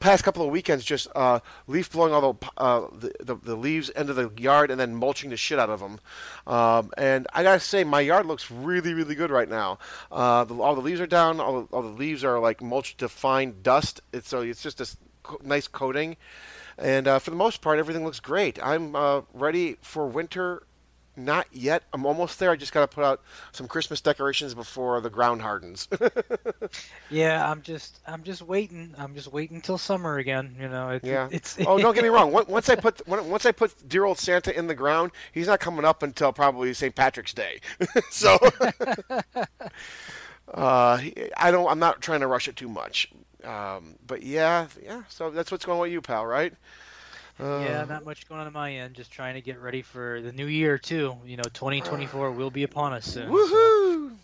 Past 0.00 0.24
couple 0.24 0.42
of 0.42 0.50
weekends, 0.50 0.84
just 0.84 1.06
uh, 1.14 1.40
leaf 1.66 1.92
blowing 1.92 2.14
all 2.14 2.32
the, 2.32 2.48
uh, 2.56 2.86
the, 2.92 3.12
the 3.20 3.34
the 3.34 3.56
leaves 3.56 3.90
into 3.90 4.14
the 4.14 4.30
yard 4.36 4.70
and 4.70 4.80
then 4.80 4.94
mulching 4.94 5.30
the 5.30 5.36
shit 5.36 5.58
out 5.58 5.68
of 5.68 5.80
them. 5.80 6.00
Um, 6.46 6.92
and 6.96 7.26
I 7.34 7.42
gotta 7.42 7.60
say, 7.60 7.84
my 7.84 8.00
yard 8.00 8.26
looks 8.26 8.50
really, 8.50 8.94
really 8.94 9.14
good 9.14 9.30
right 9.30 9.48
now. 9.48 9.78
Uh, 10.10 10.44
the, 10.44 10.54
all 10.54 10.74
the 10.74 10.80
leaves 10.80 11.00
are 11.00 11.06
down. 11.06 11.40
All 11.40 11.62
the, 11.62 11.76
all 11.76 11.82
the 11.82 11.88
leaves 11.88 12.24
are 12.24 12.38
like 12.38 12.62
mulched 12.62 12.98
to 12.98 13.08
fine 13.08 13.56
dust. 13.62 14.00
It's 14.12 14.28
so 14.28 14.40
it's 14.40 14.62
just 14.62 14.78
this 14.78 14.96
co- 15.22 15.40
nice 15.44 15.68
coating, 15.68 16.16
and 16.78 17.06
uh, 17.06 17.18
for 17.18 17.30
the 17.30 17.36
most 17.36 17.60
part, 17.60 17.78
everything 17.78 18.04
looks 18.04 18.20
great. 18.20 18.58
I'm 18.62 18.96
uh, 18.96 19.22
ready 19.34 19.76
for 19.82 20.06
winter. 20.06 20.62
Not 21.16 21.46
yet. 21.50 21.82
I'm 21.94 22.04
almost 22.04 22.38
there. 22.38 22.50
I 22.50 22.56
just 22.56 22.72
got 22.72 22.80
to 22.88 22.94
put 22.94 23.02
out 23.02 23.22
some 23.52 23.66
Christmas 23.66 24.00
decorations 24.02 24.52
before 24.54 25.00
the 25.00 25.10
ground 25.10 25.42
hardens. 25.42 25.88
Yeah, 27.08 27.48
I'm 27.48 27.62
just, 27.62 28.00
I'm 28.06 28.24
just 28.24 28.42
waiting. 28.42 28.92
I'm 28.98 29.14
just 29.14 29.32
waiting 29.32 29.60
till 29.60 29.78
summer 29.78 30.18
again. 30.18 30.56
You 30.60 30.68
know, 30.68 30.90
it, 30.90 31.04
yeah. 31.04 31.28
it's. 31.30 31.56
oh, 31.64 31.78
don't 31.78 31.94
get 31.94 32.02
me 32.02 32.08
wrong. 32.08 32.32
Once- 32.36 32.48
Once 32.48 32.68
I 32.68 32.74
put 32.74 33.06
once 33.06 33.46
I 33.46 33.52
put 33.52 33.88
dear 33.88 34.04
old 34.04 34.18
Santa 34.18 34.56
in 34.56 34.66
the 34.66 34.74
ground, 34.74 35.12
he's 35.32 35.46
not 35.46 35.60
coming 35.60 35.84
up 35.84 36.02
until 36.02 36.32
probably 36.32 36.74
St. 36.74 36.94
Patrick's 36.94 37.32
Day. 37.32 37.60
so 38.10 38.38
uh, 40.52 41.00
I 41.36 41.50
don't. 41.50 41.68
I'm 41.70 41.78
not 41.78 42.00
trying 42.00 42.20
to 42.20 42.26
rush 42.26 42.48
it 42.48 42.56
too 42.56 42.68
much. 42.68 43.10
Um, 43.44 43.94
but 44.06 44.22
yeah, 44.22 44.66
yeah. 44.82 45.02
So 45.08 45.30
that's 45.30 45.50
what's 45.52 45.64
going 45.64 45.76
on 45.76 45.82
with 45.82 45.92
you, 45.92 46.00
pal. 46.00 46.26
Right? 46.26 46.52
Yeah, 47.38 47.82
uh, 47.82 47.84
not 47.86 48.04
much 48.04 48.28
going 48.28 48.40
on 48.40 48.46
on 48.46 48.52
my 48.52 48.72
end. 48.72 48.94
Just 48.94 49.10
trying 49.10 49.34
to 49.34 49.40
get 49.40 49.60
ready 49.60 49.82
for 49.82 50.20
the 50.22 50.32
new 50.32 50.46
year 50.46 50.78
too. 50.78 51.16
You 51.24 51.36
know, 51.36 51.42
2024 51.42 52.30
will 52.32 52.50
be 52.50 52.62
upon 52.62 52.92
us 52.92 53.04
soon. 53.04 53.28
so- 53.28 53.32
Woohoo! 53.32 54.16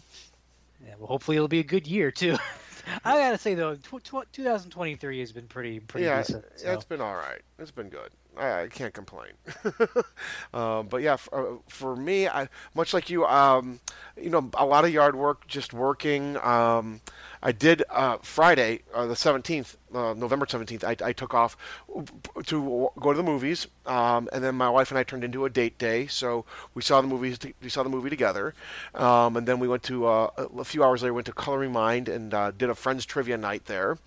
yeah, 0.87 0.95
well, 0.99 1.09
hopefully 1.09 1.37
it'll 1.37 1.49
be 1.49 1.61
a 1.61 1.64
good 1.64 1.87
year 1.87 2.11
too. 2.11 2.37
I 3.04 3.16
gotta 3.16 3.38
say 3.38 3.54
though, 3.54 3.76
tw- 3.76 4.02
tw- 4.02 4.33
2023 4.33 5.21
has 5.21 5.33
been 5.33 5.47
pretty 5.47 5.81
pretty 5.81 6.07
yeah, 6.07 6.19
decent. 6.19 6.45
so. 6.57 6.73
it's 6.73 6.85
been 6.85 7.00
all 7.00 7.14
right. 7.14 7.40
It's 7.59 7.71
been 7.71 7.88
good. 7.88 8.11
I, 8.36 8.62
I 8.62 8.68
can't 8.68 8.94
complain. 8.94 9.32
um, 10.54 10.86
but 10.86 11.02
yeah, 11.02 11.16
for, 11.16 11.54
uh, 11.54 11.58
for 11.68 11.96
me, 11.96 12.28
I, 12.28 12.48
much 12.74 12.94
like 12.94 13.10
you, 13.10 13.26
um, 13.26 13.80
you 14.20 14.30
know, 14.30 14.50
a 14.54 14.64
lot 14.64 14.84
of 14.84 14.92
yard 14.92 15.16
work, 15.16 15.46
just 15.46 15.72
working. 15.72 16.36
Um, 16.38 17.00
I 17.42 17.52
did 17.52 17.82
uh, 17.90 18.18
Friday, 18.22 18.82
uh, 18.94 19.06
the 19.06 19.14
17th, 19.14 19.76
uh, 19.94 20.14
November 20.14 20.46
17th. 20.46 20.84
I, 20.84 21.08
I 21.08 21.12
took 21.12 21.34
off 21.34 21.56
to 22.46 22.90
go 23.00 23.12
to 23.12 23.16
the 23.16 23.22
movies, 23.22 23.66
um, 23.84 24.28
and 24.32 24.42
then 24.42 24.54
my 24.54 24.70
wife 24.70 24.90
and 24.90 24.98
I 24.98 25.02
turned 25.02 25.24
into 25.24 25.44
a 25.44 25.50
date 25.50 25.76
day. 25.78 26.06
So 26.06 26.44
we 26.74 26.82
saw 26.82 27.00
the 27.00 27.08
movies. 27.08 27.38
We 27.62 27.68
saw 27.68 27.82
the 27.82 27.90
movie 27.90 28.10
together, 28.10 28.54
um, 28.94 29.36
and 29.36 29.46
then 29.46 29.58
we 29.58 29.68
went 29.68 29.82
to 29.84 30.06
uh, 30.06 30.30
a 30.58 30.64
few 30.64 30.84
hours 30.84 31.02
later. 31.02 31.14
Went 31.14 31.26
to 31.26 31.32
Color 31.32 31.60
Me 31.60 31.68
Mine 31.68 32.06
and 32.08 32.32
uh, 32.32 32.52
did 32.52 32.70
a 32.70 32.74
friends 32.74 33.04
trivia 33.04 33.36
night 33.36 33.66
there 33.66 33.98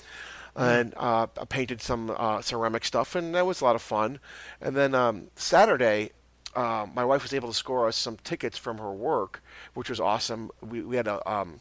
and 0.56 0.94
uh, 0.96 1.28
I 1.40 1.46
painted 1.46 1.82
some 1.82 2.14
uh, 2.16 2.42
ceramic 2.42 2.86
stuff, 2.86 3.16
and 3.16 3.36
that 3.36 3.46
was 3.46 3.62
a 3.62 3.66
lot 3.66 3.76
of 3.76 3.82
fun. 3.82 4.20
And 4.62 4.76
then 4.76 4.96
um, 4.96 5.28
Saturday, 5.36 6.12
uh, 6.56 6.88
my 6.94 7.04
wife 7.04 7.24
was 7.24 7.34
able 7.34 7.50
to 7.50 7.54
score 7.54 7.88
us 7.88 7.98
some 7.98 8.18
tickets 8.24 8.58
from 8.58 8.78
her 8.78 8.92
work, 8.92 9.44
which 9.74 9.90
was 9.90 10.00
awesome. 10.00 10.52
We, 10.62 10.82
we 10.82 10.96
had 10.96 11.08
a 11.08 11.30
um, 11.30 11.60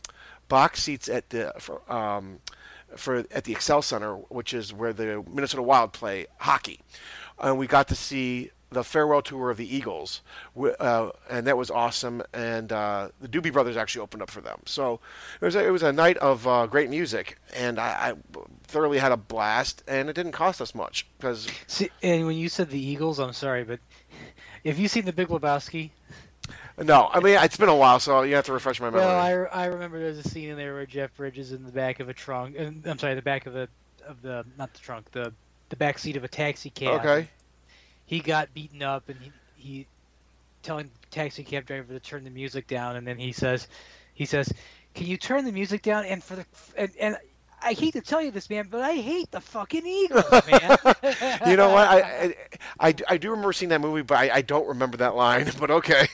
box 0.49 0.83
seats 0.83 1.09
at 1.09 1.31
the 1.31 1.53
for, 1.59 1.81
um, 1.93 2.39
for 2.97 3.25
at 3.33 3.45
the 3.45 3.55
Xcel 3.55 3.83
Center, 3.83 4.15
which 4.15 4.55
is 4.55 4.73
where 4.73 4.93
the 4.93 5.25
Minnesota 5.29 5.63
Wild 5.63 5.93
play 5.93 6.27
hockey, 6.39 6.81
and 7.39 7.59
we 7.59 7.67
got 7.67 7.89
to 7.89 7.97
see 7.97 8.51
the 8.75 8.85
farewell 8.85 9.23
tour 9.23 9.51
of 9.51 9.57
the 9.57 9.75
Eagles, 9.77 10.21
uh, 10.79 11.11
and 11.31 11.47
that 11.47 11.57
was 11.57 11.71
awesome. 11.71 12.23
And 12.33 12.73
uh, 12.73 13.09
the 13.21 13.29
Doobie 13.29 13.53
Brothers 13.53 13.77
actually 13.77 14.03
opened 14.03 14.23
up 14.23 14.31
for 14.31 14.41
them, 14.41 14.61
so 14.67 15.01
it 15.41 15.45
was 15.45 15.57
a, 15.57 15.67
it 15.67 15.71
was 15.71 15.83
a 15.83 15.93
night 15.93 16.17
of 16.19 16.47
uh, 16.47 16.67
great 16.67 16.91
music, 16.91 17.39
and 17.55 17.79
I, 17.79 18.11
I 18.11 18.41
thoroughly 18.65 18.99
had 18.99 19.13
a 19.13 19.17
blast. 19.17 19.83
And 19.89 20.09
it 20.09 20.15
didn't 20.15 20.33
cost 20.33 20.61
us 20.61 20.75
much 20.75 21.07
because 21.19 21.49
See, 21.67 21.91
and 22.03 22.27
when 22.27 22.37
you 22.37 22.49
said 22.49 22.71
the 22.71 22.79
Eagles, 22.79 23.19
I'm 23.19 23.33
sorry, 23.33 23.65
but 23.65 23.81
have 24.65 24.79
you 24.79 24.89
seen 24.89 25.05
The 25.05 25.13
Big 25.13 25.29
Lebowski? 25.29 25.91
no, 26.83 27.09
I 27.13 27.21
mean 27.21 27.37
it's 27.43 27.57
been 27.57 27.69
a 27.69 27.77
while, 27.77 28.01
so 28.01 28.23
you 28.23 28.35
have 28.35 28.45
to 28.47 28.53
refresh 28.53 28.81
my 28.81 28.91
memory. 28.91 29.01
Well, 29.07 29.49
I, 29.53 29.63
I 29.63 29.67
remember 29.67 29.99
there's 29.99 30.19
a 30.19 30.29
scene 30.29 30.51
in 30.51 30.57
there 30.57 30.75
where 30.75 30.87
Jeff 30.87 31.17
Bridges 31.17 31.53
in 31.53 31.65
the 31.65 31.73
back 31.73 32.01
of 32.01 32.09
a 32.09 32.15
trunk, 32.15 32.57
I'm 32.59 32.99
sorry, 32.99 33.15
the 33.15 33.23
back 33.23 33.47
of 33.47 33.53
the 33.53 33.69
of 34.07 34.21
the 34.23 34.45
not 34.59 34.73
the 34.75 34.81
trunk, 34.81 35.11
the 35.13 35.33
the 35.71 35.77
back 35.77 35.99
seat 35.99 36.17
of 36.17 36.25
a 36.25 36.29
taxi 36.29 36.71
cab. 36.71 37.01
okay, 37.01 37.29
He 38.07 38.21
got 38.21 38.53
beaten 38.55 38.83
up, 38.83 39.09
and 39.09 39.19
he, 39.21 39.33
he 39.57 39.87
telling 40.63 40.87
the 40.87 41.07
taxi 41.11 41.45
cab 41.45 41.67
driver 41.67 41.93
to 41.93 42.01
turn 42.01 42.25
the 42.25 42.31
music 42.31 42.67
down, 42.67 42.97
and 42.97 43.07
then 43.07 43.19
he 43.19 43.33
says, 43.33 43.69
he 44.15 44.25
says, 44.27 44.53
"Can 44.95 45.07
you 45.07 45.17
turn 45.17 45.45
the 45.45 45.53
music 45.53 45.83
down?" 45.83 46.05
And 46.05 46.23
for 46.23 46.37
the 46.37 46.47
and, 46.77 46.91
and 47.01 47.17
I 47.63 47.73
hate 47.73 47.95
to 47.95 48.03
tell 48.03 48.21
you 48.21 48.31
this, 48.31 48.51
man, 48.51 48.69
but 48.71 48.83
I 48.83 48.93
hate 48.93 49.31
the 49.31 49.41
fucking 49.41 49.87
Eagles, 49.87 50.25
man. 50.51 50.77
you 51.47 51.57
know 51.57 51.71
what? 51.71 51.89
I, 51.89 52.01
I 52.01 52.89
I 52.89 52.95
I 53.09 53.17
do 53.17 53.31
remember 53.31 53.55
seeing 53.55 53.71
that 53.71 53.81
movie, 53.81 54.03
but 54.03 54.19
I, 54.19 54.31
I 54.35 54.43
don't 54.43 54.69
remember 54.69 54.99
that 54.99 55.15
line. 55.15 55.51
But 55.59 55.71
okay. 55.71 56.07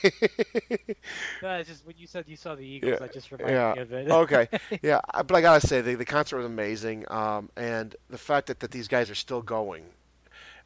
No, 1.41 1.55
it's 1.55 1.69
just 1.69 1.85
when 1.85 1.95
you 1.97 2.07
said 2.07 2.25
you 2.27 2.37
saw 2.37 2.55
the 2.55 2.65
Eagles, 2.65 2.97
Yeah, 2.99 3.05
I 3.05 3.07
just 3.09 3.31
reminded 3.31 3.53
yeah. 3.53 3.73
me 3.73 3.81
of 3.81 3.93
it. 3.93 4.09
okay. 4.09 4.47
Yeah, 4.81 5.01
but 5.13 5.31
I 5.33 5.41
gotta 5.41 5.65
say 5.65 5.81
the 5.81 5.95
the 5.95 6.05
concert 6.05 6.37
was 6.37 6.45
amazing, 6.45 7.05
um, 7.11 7.49
and 7.57 7.95
the 8.09 8.17
fact 8.17 8.47
that, 8.47 8.59
that 8.61 8.71
these 8.71 8.87
guys 8.87 9.09
are 9.09 9.15
still 9.15 9.41
going. 9.41 9.83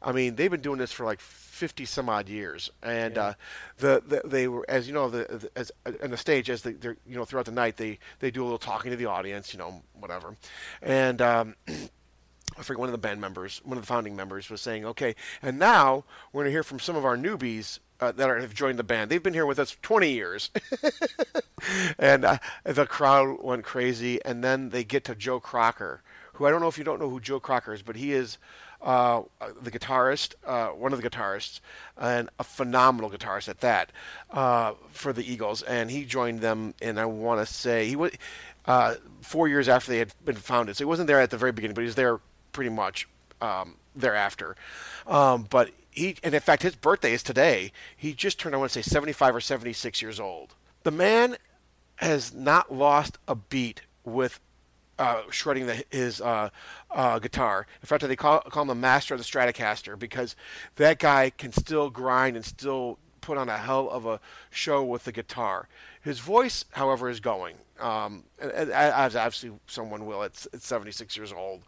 I 0.02 0.12
mean, 0.12 0.36
they've 0.36 0.50
been 0.50 0.60
doing 0.60 0.78
this 0.78 0.92
for 0.92 1.04
like 1.04 1.20
fifty 1.20 1.84
some 1.84 2.08
odd 2.08 2.28
years, 2.28 2.70
and 2.82 3.16
uh, 3.16 3.34
the, 3.78 4.02
the 4.06 4.22
they 4.24 4.48
were 4.48 4.64
as 4.68 4.86
you 4.86 4.94
know 4.94 5.08
the, 5.08 5.24
the 5.24 5.50
as 5.56 5.72
on 6.02 6.10
the 6.10 6.16
stage 6.16 6.50
as 6.50 6.62
they, 6.62 6.72
they're 6.72 6.96
you 7.06 7.16
know 7.16 7.24
throughout 7.24 7.46
the 7.46 7.52
night 7.52 7.76
they 7.76 7.98
they 8.20 8.30
do 8.30 8.42
a 8.42 8.44
little 8.44 8.58
talking 8.58 8.90
to 8.90 8.96
the 8.96 9.06
audience, 9.06 9.52
you 9.52 9.58
know 9.58 9.82
whatever, 9.94 10.36
and. 10.82 11.20
Um, 11.22 11.56
I 12.58 12.62
forget 12.62 12.78
one 12.78 12.88
of 12.88 12.92
the 12.92 12.98
band 12.98 13.20
members, 13.20 13.60
one 13.64 13.76
of 13.76 13.82
the 13.82 13.86
founding 13.86 14.16
members, 14.16 14.48
was 14.48 14.62
saying, 14.62 14.86
"Okay, 14.86 15.14
and 15.42 15.58
now 15.58 16.04
we're 16.32 16.42
going 16.42 16.46
to 16.46 16.52
hear 16.52 16.62
from 16.62 16.78
some 16.78 16.96
of 16.96 17.04
our 17.04 17.16
newbies 17.16 17.80
uh, 18.00 18.12
that 18.12 18.30
are, 18.30 18.38
have 18.38 18.54
joined 18.54 18.78
the 18.78 18.84
band. 18.84 19.10
They've 19.10 19.22
been 19.22 19.34
here 19.34 19.44
with 19.44 19.58
us 19.58 19.76
20 19.82 20.10
years." 20.10 20.50
and 21.98 22.24
uh, 22.24 22.38
the 22.64 22.86
crowd 22.86 23.42
went 23.42 23.64
crazy. 23.64 24.24
And 24.24 24.42
then 24.42 24.70
they 24.70 24.84
get 24.84 25.04
to 25.04 25.14
Joe 25.14 25.40
Crocker, 25.40 26.02
who 26.34 26.46
I 26.46 26.50
don't 26.50 26.60
know 26.60 26.68
if 26.68 26.78
you 26.78 26.84
don't 26.84 27.00
know 27.00 27.10
who 27.10 27.20
Joe 27.20 27.40
Crocker 27.40 27.72
is, 27.72 27.82
but 27.82 27.96
he 27.96 28.12
is 28.12 28.38
uh, 28.86 29.22
the 29.60 29.70
guitarist, 29.70 30.34
uh, 30.46 30.68
one 30.68 30.92
of 30.92 31.02
the 31.02 31.10
guitarists, 31.10 31.58
and 31.98 32.30
a 32.38 32.44
phenomenal 32.44 33.10
guitarist 33.10 33.48
at 33.48 33.60
that 33.60 33.90
uh, 34.30 34.74
for 34.92 35.12
the 35.12 35.30
Eagles. 35.30 35.62
And 35.62 35.90
he 35.90 36.04
joined 36.04 36.40
them, 36.40 36.72
and 36.80 36.98
I 36.98 37.04
want 37.06 37.44
to 37.44 37.52
say 37.52 37.88
he 37.88 37.96
was 37.96 38.12
uh, 38.64 38.94
four 39.22 39.48
years 39.48 39.68
after 39.68 39.90
they 39.90 39.98
had 39.98 40.14
been 40.24 40.36
founded. 40.36 40.76
So 40.76 40.84
he 40.84 40.88
wasn't 40.88 41.08
there 41.08 41.20
at 41.20 41.30
the 41.30 41.36
very 41.36 41.50
beginning, 41.50 41.74
but 41.74 41.80
he 41.80 41.86
was 41.86 41.96
there 41.96 42.20
pretty 42.52 42.70
much 42.70 43.08
um, 43.42 43.74
thereafter. 43.96 44.54
Um, 45.08 45.48
but 45.50 45.70
he, 45.90 46.14
and 46.22 46.32
in 46.32 46.40
fact, 46.40 46.62
his 46.62 46.76
birthday 46.76 47.12
is 47.12 47.24
today. 47.24 47.72
He 47.96 48.12
just 48.12 48.38
turned, 48.38 48.54
I 48.54 48.58
want 48.58 48.70
to 48.70 48.82
say, 48.82 48.88
75 48.88 49.34
or 49.34 49.40
76 49.40 50.00
years 50.00 50.20
old. 50.20 50.54
The 50.84 50.92
man 50.92 51.36
has 51.96 52.32
not 52.32 52.72
lost 52.72 53.18
a 53.26 53.34
beat 53.34 53.82
with 54.04 54.38
uh, 54.98 55.22
shredding 55.30 55.66
the, 55.66 55.84
his 55.90 56.20
uh, 56.20 56.50
uh, 56.90 57.18
guitar. 57.18 57.66
In 57.82 57.86
fact, 57.86 58.06
they 58.06 58.16
call, 58.16 58.40
call 58.40 58.62
him 58.62 58.68
the 58.68 58.74
master 58.74 59.14
of 59.14 59.20
the 59.20 59.24
Stratocaster 59.24 59.98
because 59.98 60.36
that 60.76 60.98
guy 60.98 61.30
can 61.30 61.52
still 61.52 61.90
grind 61.90 62.36
and 62.36 62.44
still 62.44 62.98
put 63.20 63.36
on 63.36 63.48
a 63.48 63.58
hell 63.58 63.90
of 63.90 64.06
a 64.06 64.20
show 64.50 64.84
with 64.84 65.04
the 65.04 65.12
guitar. 65.12 65.68
His 66.00 66.20
voice, 66.20 66.64
however, 66.72 67.08
is 67.08 67.20
going. 67.20 67.56
Um, 67.80 68.24
as 68.40 69.16
obviously 69.16 69.50
someone 69.66 70.06
will 70.06 70.22
at, 70.22 70.46
at 70.54 70.62
76 70.62 71.16
years 71.16 71.32
old. 71.32 71.62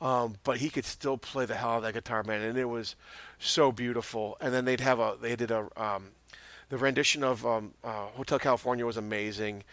Um, 0.00 0.36
but 0.44 0.56
he 0.56 0.70
could 0.70 0.86
still 0.86 1.18
play 1.18 1.44
the 1.44 1.54
hell 1.54 1.70
out 1.70 1.76
of 1.78 1.82
that 1.82 1.94
guitar, 1.94 2.22
man, 2.22 2.40
and 2.40 2.56
it 2.56 2.64
was 2.64 2.96
so 3.38 3.70
beautiful. 3.70 4.38
And 4.40 4.54
then 4.54 4.64
they'd 4.64 4.80
have 4.80 4.98
a 4.98 5.16
they 5.20 5.36
did 5.36 5.50
a 5.50 5.68
um, 5.76 6.08
the 6.70 6.78
rendition 6.78 7.22
of 7.22 7.44
um, 7.44 7.74
uh, 7.84 8.06
Hotel 8.14 8.38
California 8.38 8.86
was 8.86 8.96
amazing. 8.96 9.64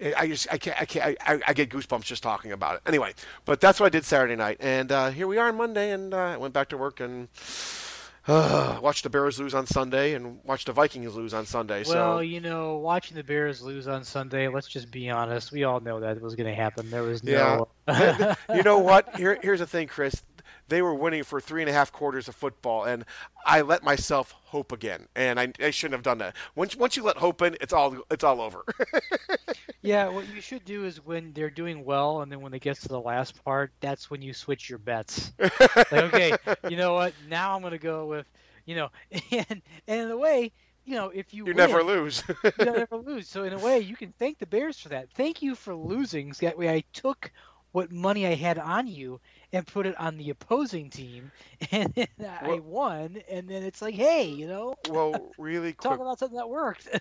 I 0.00 0.26
just 0.26 0.46
I 0.52 0.58
can't 0.58 0.80
I 0.80 0.84
can't 0.84 1.16
I, 1.26 1.40
I 1.46 1.52
get 1.54 1.70
goosebumps 1.70 2.02
just 2.02 2.22
talking 2.22 2.52
about 2.52 2.76
it. 2.76 2.82
Anyway, 2.86 3.14
but 3.44 3.60
that's 3.60 3.80
what 3.80 3.86
I 3.86 3.90
did 3.90 4.04
Saturday 4.04 4.36
night, 4.36 4.58
and 4.60 4.92
uh, 4.92 5.10
here 5.10 5.26
we 5.26 5.38
are 5.38 5.48
on 5.48 5.56
Monday, 5.56 5.90
and 5.90 6.12
uh, 6.12 6.18
I 6.18 6.36
went 6.36 6.52
back 6.52 6.68
to 6.70 6.76
work 6.76 7.00
and 7.00 7.28
uh, 8.28 8.78
watched 8.82 9.04
the 9.04 9.10
Bears 9.10 9.38
lose 9.38 9.54
on 9.54 9.66
Sunday 9.66 10.14
and 10.14 10.38
watched 10.44 10.66
the 10.66 10.72
Vikings 10.72 11.14
lose 11.14 11.32
on 11.32 11.46
Sunday. 11.46 11.82
Well, 11.86 12.16
so 12.16 12.20
you 12.20 12.40
know, 12.40 12.76
watching 12.76 13.16
the 13.16 13.24
Bears 13.24 13.62
lose 13.62 13.88
on 13.88 14.04
Sunday, 14.04 14.48
let's 14.48 14.68
just 14.68 14.90
be 14.90 15.08
honest. 15.08 15.50
We 15.50 15.64
all 15.64 15.80
know 15.80 16.00
that 16.00 16.20
was 16.20 16.34
going 16.34 16.48
to 16.48 16.54
happen. 16.54 16.90
There 16.90 17.02
was 17.02 17.24
no. 17.24 17.68
Yeah. 17.88 18.34
you 18.54 18.62
know 18.62 18.78
what? 18.78 19.16
Here, 19.16 19.38
here's 19.42 19.60
the 19.60 19.66
thing, 19.66 19.86
Chris. 19.88 20.22
They 20.68 20.82
were 20.82 20.94
winning 20.94 21.22
for 21.22 21.40
three 21.40 21.62
and 21.62 21.70
a 21.70 21.72
half 21.72 21.92
quarters 21.92 22.28
of 22.28 22.34
football, 22.34 22.84
and 22.84 23.04
I 23.44 23.60
let 23.60 23.84
myself 23.84 24.34
hope 24.46 24.72
again, 24.72 25.06
and 25.14 25.38
I, 25.38 25.52
I 25.60 25.70
shouldn't 25.70 25.94
have 25.94 26.02
done 26.02 26.18
that. 26.18 26.34
Once 26.54 26.74
once 26.74 26.96
you 26.96 27.04
let 27.04 27.16
hope 27.16 27.42
in, 27.42 27.56
it's 27.60 27.72
all 27.72 27.96
it's 28.10 28.24
all 28.24 28.40
over. 28.40 28.64
yeah, 29.82 30.08
what 30.08 30.26
you 30.34 30.40
should 30.40 30.64
do 30.64 30.84
is 30.84 31.04
when 31.04 31.32
they're 31.32 31.50
doing 31.50 31.84
well, 31.84 32.22
and 32.22 32.32
then 32.32 32.40
when 32.40 32.52
it 32.52 32.62
gets 32.62 32.80
to 32.82 32.88
the 32.88 33.00
last 33.00 33.42
part, 33.44 33.70
that's 33.80 34.10
when 34.10 34.22
you 34.22 34.32
switch 34.32 34.68
your 34.68 34.78
bets. 34.78 35.32
like, 35.38 35.92
okay, 35.92 36.36
you 36.68 36.76
know 36.76 36.94
what? 36.94 37.14
Now 37.28 37.54
I'm 37.54 37.60
going 37.60 37.72
to 37.72 37.78
go 37.78 38.06
with, 38.06 38.26
you 38.64 38.74
know, 38.74 38.88
and 39.30 39.62
and 39.86 40.00
in 40.00 40.10
a 40.10 40.16
way, 40.16 40.50
you 40.84 40.94
know, 40.94 41.10
if 41.10 41.32
you 41.32 41.44
you 41.44 41.54
win, 41.54 41.56
never 41.56 41.82
lose. 41.84 42.24
you 42.44 42.64
don't 42.64 43.06
lose. 43.06 43.28
So 43.28 43.44
in 43.44 43.52
a 43.52 43.58
way, 43.58 43.78
you 43.78 43.94
can 43.94 44.12
thank 44.18 44.38
the 44.38 44.46
Bears 44.46 44.80
for 44.80 44.88
that. 44.88 45.10
Thank 45.14 45.42
you 45.42 45.54
for 45.54 45.74
losing. 45.74 46.34
That 46.40 46.58
way, 46.58 46.70
I 46.70 46.82
took 46.92 47.30
what 47.70 47.92
money 47.92 48.26
I 48.26 48.34
had 48.34 48.58
on 48.58 48.86
you 48.86 49.20
and 49.52 49.66
put 49.66 49.86
it 49.86 49.98
on 49.98 50.16
the 50.16 50.30
opposing 50.30 50.90
team, 50.90 51.30
and 51.70 51.92
then 51.94 52.08
I 52.42 52.60
won. 52.60 53.18
And 53.30 53.48
then 53.48 53.62
it's 53.62 53.80
like, 53.82 53.94
hey, 53.94 54.24
you 54.24 54.46
know, 54.46 54.74
well, 54.88 55.32
really 55.38 55.72
quick. 55.72 55.90
talk 55.90 56.00
about 56.00 56.18
something 56.18 56.36
that 56.38 56.48
worked. 56.48 56.88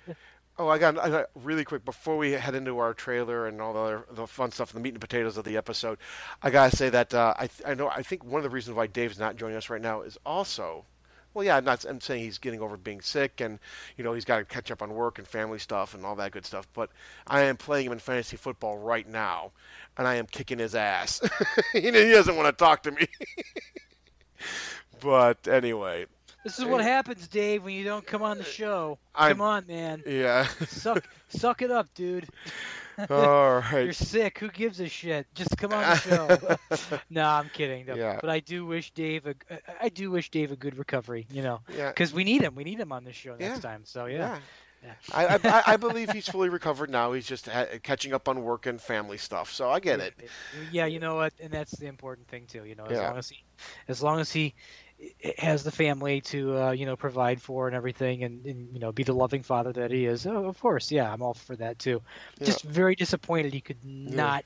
Oh, 0.57 0.69
I 0.69 0.77
got, 0.77 0.97
I 0.97 1.09
got 1.09 1.25
really 1.35 1.65
quick 1.65 1.83
before 1.83 2.15
we 2.17 2.31
head 2.31 2.55
into 2.55 2.77
our 2.77 2.93
trailer 2.93 3.45
and 3.45 3.59
all 3.59 3.73
the 3.73 3.79
other, 3.79 4.05
the 4.11 4.25
fun 4.25 4.51
stuff, 4.51 4.71
the 4.71 4.79
meat 4.79 4.93
and 4.93 5.01
potatoes 5.01 5.35
of 5.35 5.43
the 5.43 5.57
episode. 5.57 5.97
I 6.41 6.49
gotta 6.49 6.73
say 6.73 6.89
that 6.91 7.13
uh, 7.13 7.33
I 7.37 7.49
I 7.65 7.73
know 7.73 7.89
I 7.89 8.03
think 8.03 8.23
one 8.23 8.39
of 8.39 8.43
the 8.43 8.49
reasons 8.49 8.77
why 8.77 8.87
Dave's 8.87 9.19
not 9.19 9.35
joining 9.35 9.57
us 9.57 9.69
right 9.69 9.81
now 9.81 10.01
is 10.01 10.17
also, 10.25 10.85
well, 11.35 11.43
yeah, 11.45 11.57
I'm 11.57 11.65
not 11.65 11.85
I'm 11.85 12.01
saying 12.01 12.23
he's 12.23 12.39
getting 12.39 12.61
over 12.61 12.77
being 12.77 13.01
sick 13.01 13.41
and 13.41 13.59
you 13.97 14.03
know 14.03 14.13
he's 14.13 14.25
got 14.25 14.39
to 14.39 14.45
catch 14.45 14.71
up 14.71 14.81
on 14.81 14.93
work 14.95 15.19
and 15.19 15.27
family 15.27 15.59
stuff 15.59 15.93
and 15.93 16.05
all 16.05 16.15
that 16.15 16.31
good 16.31 16.45
stuff. 16.45 16.67
But 16.73 16.89
I 17.27 17.41
am 17.41 17.57
playing 17.57 17.85
him 17.87 17.91
in 17.91 17.99
fantasy 17.99 18.37
football 18.37 18.77
right 18.77 19.07
now, 19.07 19.51
and 19.97 20.07
I 20.07 20.15
am 20.15 20.25
kicking 20.25 20.57
his 20.57 20.73
ass. 20.73 21.21
he 21.73 21.91
doesn't 21.91 22.35
want 22.35 22.47
to 22.47 22.53
talk 22.53 22.83
to 22.83 22.91
me. 22.91 23.05
but 25.01 25.47
anyway, 25.47 26.05
this 26.45 26.57
is 26.57 26.65
what 26.65 26.81
happens, 26.81 27.27
Dave, 27.27 27.63
when 27.63 27.73
you 27.73 27.83
don't 27.83 28.05
come 28.05 28.21
on 28.21 28.37
the 28.37 28.43
show. 28.43 28.97
I'm- 29.13 29.31
come 29.31 29.41
on, 29.41 29.65
man. 29.67 30.03
yeah. 30.05 30.47
Suck, 30.67 31.03
suck 31.27 31.61
it 31.61 31.71
up, 31.71 31.93
dude. 31.95 32.27
All 33.09 33.63
You're 33.71 33.93
sick. 33.93 34.39
Who 34.39 34.49
gives 34.49 34.79
a 34.79 34.87
shit? 34.87 35.27
Just 35.35 35.57
come 35.57 35.73
on 35.73 35.81
the 35.81 35.95
show. 36.77 36.97
no, 37.09 37.25
I'm 37.27 37.49
kidding. 37.49 37.85
though. 37.85 37.95
Yeah. 37.95 38.19
But 38.21 38.29
I 38.29 38.39
do 38.39 38.65
wish 38.65 38.91
Dave 38.91 39.25
a, 39.25 39.35
uh, 39.53 39.57
I 39.81 39.89
do 39.89 40.11
wish 40.11 40.29
Dave 40.31 40.51
a 40.51 40.55
good 40.55 40.77
recovery. 40.77 41.27
You 41.31 41.41
know, 41.43 41.61
Yeah. 41.75 41.89
because 41.89 42.13
we 42.13 42.23
need 42.23 42.41
him. 42.41 42.55
We 42.55 42.63
need 42.63 42.79
him 42.79 42.91
on 42.91 43.03
this 43.03 43.15
show 43.15 43.31
next 43.35 43.41
Yeah. 43.41 43.59
time. 43.59 43.81
So 43.85 44.05
yeah. 44.05 44.39
Yeah. 44.83 44.93
I, 45.13 45.25
I, 45.43 45.63
I- 45.73 45.77
believe 45.77 46.11
he's 46.11 46.29
fully 46.29 46.49
recovered 46.49 46.91
now. 46.91 47.11
He's 47.13 47.25
just 47.25 47.49
ha- 47.49 47.65
catching 47.81 48.13
up 48.13 48.27
on 48.29 48.43
work 48.43 48.67
and 48.67 48.79
family 48.79 49.17
stuff. 49.17 49.51
So 49.51 49.69
I 49.71 49.79
get 49.79 49.99
it. 49.99 50.13
Yeah, 50.71 50.85
you 50.85 50.99
know 50.99 51.15
what, 51.15 51.33
and 51.41 51.51
that's 51.51 51.71
the 51.71 51.87
important 51.87 52.27
thing 52.27 52.45
too. 52.45 52.65
You 52.65 52.75
know, 52.75 52.85
as 52.85 52.91
Yeah. 52.97 53.07
long 53.09 53.17
as 53.17 53.29
he, 53.29 53.43
as 53.87 54.03
long 54.03 54.19
as 54.19 54.31
he 54.31 54.53
has 55.37 55.63
the 55.63 55.71
family 55.71 56.21
to 56.21 56.57
uh, 56.57 56.71
you 56.71 56.85
know 56.85 56.95
provide 56.95 57.41
for 57.41 57.67
and 57.67 57.75
everything, 57.75 58.23
and, 58.23 58.45
and 58.45 58.73
you 58.73 58.79
know 58.79 58.91
be 58.91 59.03
the 59.03 59.13
loving 59.13 59.43
father 59.43 59.73
that 59.73 59.91
he 59.91 60.05
is. 60.05 60.25
Oh, 60.25 60.45
of 60.45 60.59
course, 60.59 60.91
yeah, 60.91 61.11
I'm 61.11 61.21
all 61.21 61.33
for 61.33 61.55
that 61.57 61.79
too. 61.79 62.01
Yeah. 62.39 62.45
Just 62.45 62.63
very 62.63 62.95
disappointed 62.95 63.53
he 63.53 63.61
could 63.61 63.83
not. 63.83 64.45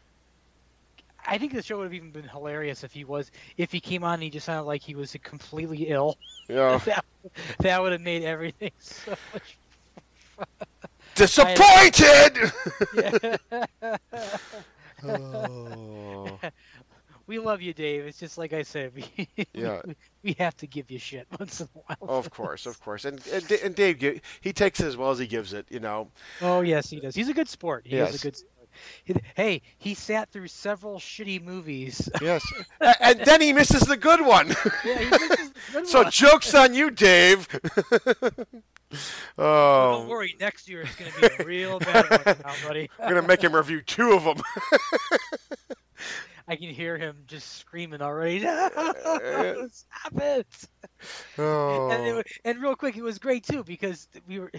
I 1.25 1.37
think 1.37 1.53
the 1.53 1.61
show 1.61 1.77
would 1.77 1.83
have 1.83 1.93
even 1.93 2.11
been 2.11 2.27
hilarious 2.27 2.83
if 2.83 2.91
he 2.91 3.03
was 3.03 3.31
if 3.57 3.71
he 3.71 3.79
came 3.79 4.03
on 4.03 4.15
and 4.15 4.23
he 4.23 4.29
just 4.29 4.45
sounded 4.45 4.63
like 4.63 4.81
he 4.81 4.95
was 4.95 5.15
completely 5.23 5.89
ill. 5.89 6.17
Yeah. 6.47 6.77
that 6.85 7.05
that 7.59 7.81
would 7.81 7.91
have 7.91 8.01
made 8.01 8.23
everything 8.23 8.71
so 8.79 9.15
much. 9.33 9.57
Disappointed. 11.15 12.51
Oh. 15.01 16.37
We 17.29 17.37
love 17.37 17.61
you, 17.61 17.73
Dave. 17.75 18.05
It's 18.05 18.17
just 18.19 18.37
like 18.39 18.53
I 18.53 18.63
said, 18.63 18.91
we 18.95 19.27
Yeah. 19.53 19.81
we, 19.85 19.95
we 20.23 20.35
have 20.39 20.57
to 20.57 20.67
give 20.67 20.89
you 20.89 20.97
shit 20.99 21.27
once 21.39 21.61
in 21.61 21.67
a 21.75 21.79
while. 21.79 22.17
Of 22.17 22.29
course, 22.39 22.65
of 22.65 22.81
course, 22.81 23.05
and 23.05 23.25
and, 23.31 23.49
and 23.51 23.75
Dave, 23.75 24.21
he 24.41 24.51
takes 24.51 24.79
it 24.79 24.87
as 24.87 24.97
well 24.97 25.11
as 25.11 25.19
he 25.19 25.27
gives 25.27 25.53
it. 25.53 25.67
You 25.69 25.79
know. 25.79 26.09
Oh 26.41 26.61
yes, 26.61 26.89
he 26.89 26.99
does. 26.99 27.13
He's 27.15 27.29
a 27.29 27.33
good 27.33 27.47
sport. 27.47 27.83
He 27.85 27.95
is 27.97 28.11
Yes. 28.11 28.15
a 28.15 28.23
good 28.23 28.35
sport. 28.37 28.53
Hey, 29.35 29.61
he 29.77 29.93
sat 29.93 30.31
through 30.31 30.47
several 30.47 30.99
shitty 30.99 31.43
movies. 31.43 32.09
Yes. 32.21 32.43
And 33.01 33.19
then 33.25 33.41
he 33.41 33.51
misses 33.53 33.81
the 33.81 33.97
good 33.97 34.21
one. 34.25 34.49
yeah, 34.85 34.97
he 34.99 35.05
misses 35.09 35.51
the 35.51 35.53
good 35.73 35.87
so 35.87 36.03
one. 36.03 36.11
jokes 36.11 36.53
on 36.53 36.73
you, 36.73 36.89
Dave. 36.91 37.47
oh. 39.37 39.91
Don't 39.99 40.07
worry, 40.07 40.35
next 40.39 40.69
year 40.69 40.81
it's 40.81 40.95
going 40.95 41.11
to 41.11 41.19
be 41.37 41.43
a 41.43 41.45
real 41.45 41.79
bad 41.79 42.09
one, 42.09 42.37
now, 42.45 42.53
buddy. 42.67 42.89
I'm 42.99 43.09
gonna 43.13 43.27
make 43.27 43.43
him 43.43 43.55
review 43.55 43.81
two 43.81 44.13
of 44.13 44.23
them. 44.23 44.41
I 46.49 46.55
can 46.55 46.69
hear 46.69 46.97
him 46.97 47.23
just 47.27 47.57
screaming 47.57 48.01
already. 48.01 48.39
No, 48.39 48.69
stop 49.71 50.21
it! 50.21 50.47
oh. 51.37 51.89
And, 51.91 52.07
it, 52.07 52.11
oh. 52.11 52.15
wa- 52.17 52.23
and 52.43 52.61
real 52.61 52.75
quick, 52.75 52.97
it 52.97 53.03
was 53.03 53.19
great 53.19 53.43
too 53.45 53.63
because 53.63 54.07
we 54.27 54.39
were 54.39 54.51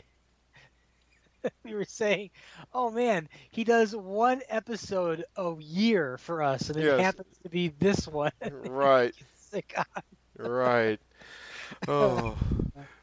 we 1.64 1.74
were 1.74 1.84
saying, 1.84 2.30
"Oh 2.72 2.90
man, 2.90 3.28
he 3.50 3.64
does 3.64 3.94
one 3.96 4.40
episode 4.48 5.24
a 5.36 5.54
year 5.58 6.16
for 6.18 6.42
us, 6.42 6.68
and 6.70 6.78
it 6.78 6.84
Yes. 6.84 7.00
happens 7.00 7.36
to 7.42 7.48
be 7.48 7.68
this 7.68 8.06
one." 8.06 8.32
right. 8.68 9.12
Sick 9.50 9.74
on. 9.76 10.02
Right. 10.50 11.00
Oh. 11.88 12.36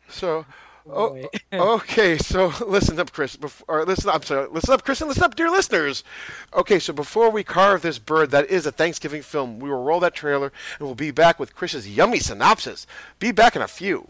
So. 0.07 0.45
Oh, 0.89 1.29
okay, 1.53 2.17
so 2.17 2.53
listen 2.67 2.99
up, 2.99 3.11
Chris. 3.11 3.35
Before, 3.35 3.65
or 3.67 3.85
listen, 3.85 4.09
I'm 4.09 4.23
sorry. 4.23 4.47
Listen 4.49 4.73
up, 4.73 4.83
Chris, 4.83 5.01
and 5.01 5.07
listen 5.07 5.23
up, 5.23 5.35
dear 5.35 5.49
listeners. 5.49 6.03
Okay, 6.53 6.79
so 6.79 6.93
before 6.93 7.29
we 7.29 7.43
carve 7.43 7.81
this 7.81 7.99
bird 7.99 8.31
that 8.31 8.49
is 8.49 8.65
a 8.65 8.71
Thanksgiving 8.71 9.21
film, 9.21 9.59
we 9.59 9.69
will 9.69 9.83
roll 9.83 9.99
that 10.01 10.13
trailer, 10.13 10.51
and 10.79 10.87
we'll 10.87 10.95
be 10.95 11.11
back 11.11 11.39
with 11.39 11.55
Chris's 11.55 11.87
yummy 11.87 12.19
synopsis. 12.19 12.87
Be 13.19 13.31
back 13.31 13.55
in 13.55 13.61
a 13.61 13.67
few. 13.67 14.07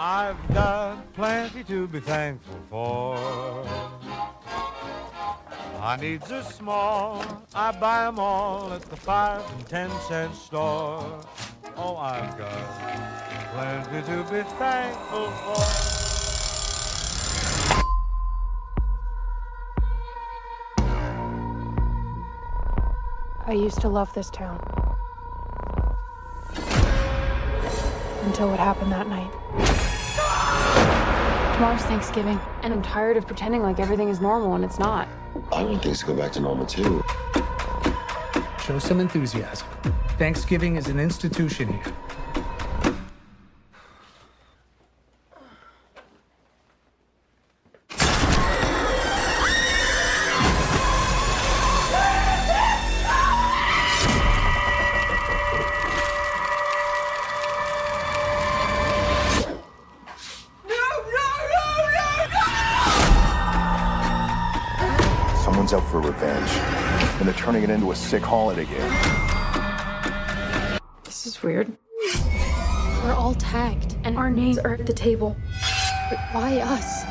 I've 0.00 0.54
got 0.54 0.77
plenty 1.18 1.64
to 1.64 1.88
be 1.88 1.98
thankful 1.98 2.60
for. 2.70 3.16
My 5.80 5.96
needs 5.96 6.30
are 6.30 6.44
small, 6.44 7.24
I 7.52 7.72
buy 7.72 8.06
'em 8.06 8.20
all 8.20 8.72
at 8.72 8.82
the 8.82 8.94
five 8.94 9.42
and 9.52 9.66
ten 9.66 9.90
cent 10.06 10.32
store. 10.36 11.02
Oh, 11.76 11.96
I've 11.96 12.38
got 12.38 12.62
plenty 13.52 14.00
to 14.10 14.16
be 14.30 14.42
thankful 14.62 15.30
for. 15.42 15.64
I 23.44 23.54
used 23.54 23.80
to 23.80 23.88
love 23.88 24.12
this 24.12 24.30
town. 24.30 24.60
Until 28.22 28.50
what 28.50 28.60
happened 28.60 28.92
that 28.92 29.08
night. 29.08 29.32
Tomorrow's 31.58 31.82
Thanksgiving, 31.82 32.40
and 32.62 32.72
I'm 32.72 32.82
tired 32.82 33.16
of 33.16 33.26
pretending 33.26 33.62
like 33.62 33.80
everything 33.80 34.10
is 34.10 34.20
normal 34.20 34.52
when 34.52 34.62
it's 34.62 34.78
not. 34.78 35.08
I 35.50 35.64
want 35.64 35.82
things 35.82 35.98
to 35.98 36.06
go 36.06 36.14
back 36.14 36.30
to 36.34 36.40
normal 36.40 36.64
too. 36.64 37.02
Show 38.64 38.78
some 38.78 39.00
enthusiasm. 39.00 39.66
Thanksgiving 40.18 40.76
is 40.76 40.86
an 40.86 41.00
institution 41.00 41.72
here. 41.72 41.92
Sick 67.98 68.22
holiday 68.22 68.64
game. 68.64 68.92
This 71.04 71.26
is 71.26 71.42
weird. 71.42 71.76
We're 73.04 73.12
all 73.12 73.34
tagged, 73.34 73.96
and 74.04 74.16
our 74.16 74.30
names 74.30 74.56
are 74.58 74.74
at 74.74 74.86
the 74.86 74.92
table. 74.92 75.36
But 76.08 76.18
why 76.32 76.58
us? 76.60 77.04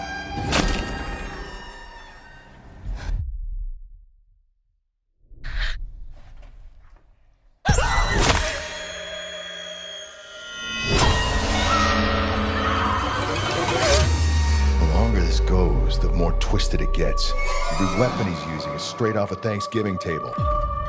The 14.80 14.86
longer 14.94 15.22
this 15.22 15.40
goes, 15.42 16.00
the 16.00 16.12
more 16.14 16.32
twisted 16.40 16.82
it 16.82 16.94
gets. 16.94 17.34
The 17.78 17.98
weapon 18.00 18.26
he's 18.26 18.46
using 18.48 18.72
is 18.72 18.82
straight 18.82 19.16
off 19.16 19.32
a 19.32 19.36
Thanksgiving 19.36 20.00
table. 20.00 20.34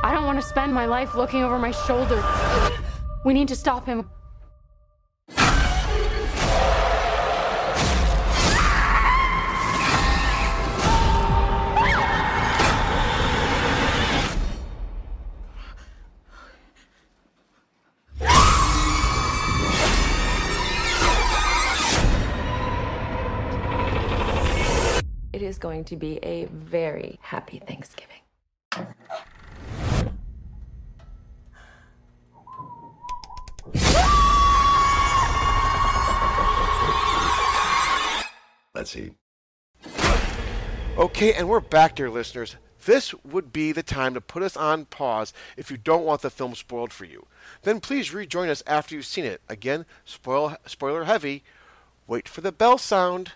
I 0.02 0.10
don't 0.10 0.24
want 0.24 0.40
to 0.40 0.46
spend 0.46 0.72
my 0.72 0.86
life 0.86 1.14
looking 1.14 1.42
over 1.42 1.58
my 1.58 1.70
shoulder. 1.70 2.24
We 3.26 3.34
need 3.34 3.48
to 3.48 3.56
stop 3.56 3.84
him. 3.84 4.08
Going 25.78 25.84
to 25.84 25.96
be 25.96 26.18
a 26.24 26.46
very 26.46 27.20
happy 27.22 27.60
Thanksgiving. 27.60 28.16
Let's 38.74 38.90
see. 38.90 39.12
Okay, 40.96 41.32
and 41.34 41.48
we're 41.48 41.60
back, 41.60 41.94
dear 41.94 42.10
listeners. 42.10 42.56
This 42.84 43.14
would 43.24 43.52
be 43.52 43.70
the 43.70 43.84
time 43.84 44.14
to 44.14 44.20
put 44.20 44.42
us 44.42 44.56
on 44.56 44.84
pause 44.86 45.32
if 45.56 45.70
you 45.70 45.76
don't 45.76 46.04
want 46.04 46.22
the 46.22 46.30
film 46.30 46.56
spoiled 46.56 46.92
for 46.92 47.04
you. 47.04 47.26
Then 47.62 47.78
please 47.78 48.12
rejoin 48.12 48.48
us 48.48 48.64
after 48.66 48.96
you've 48.96 49.06
seen 49.06 49.24
it. 49.24 49.42
Again, 49.48 49.86
spoil, 50.04 50.56
spoiler 50.66 51.04
heavy. 51.04 51.44
Wait 52.08 52.28
for 52.28 52.40
the 52.40 52.50
bell 52.50 52.78
sound. 52.78 53.34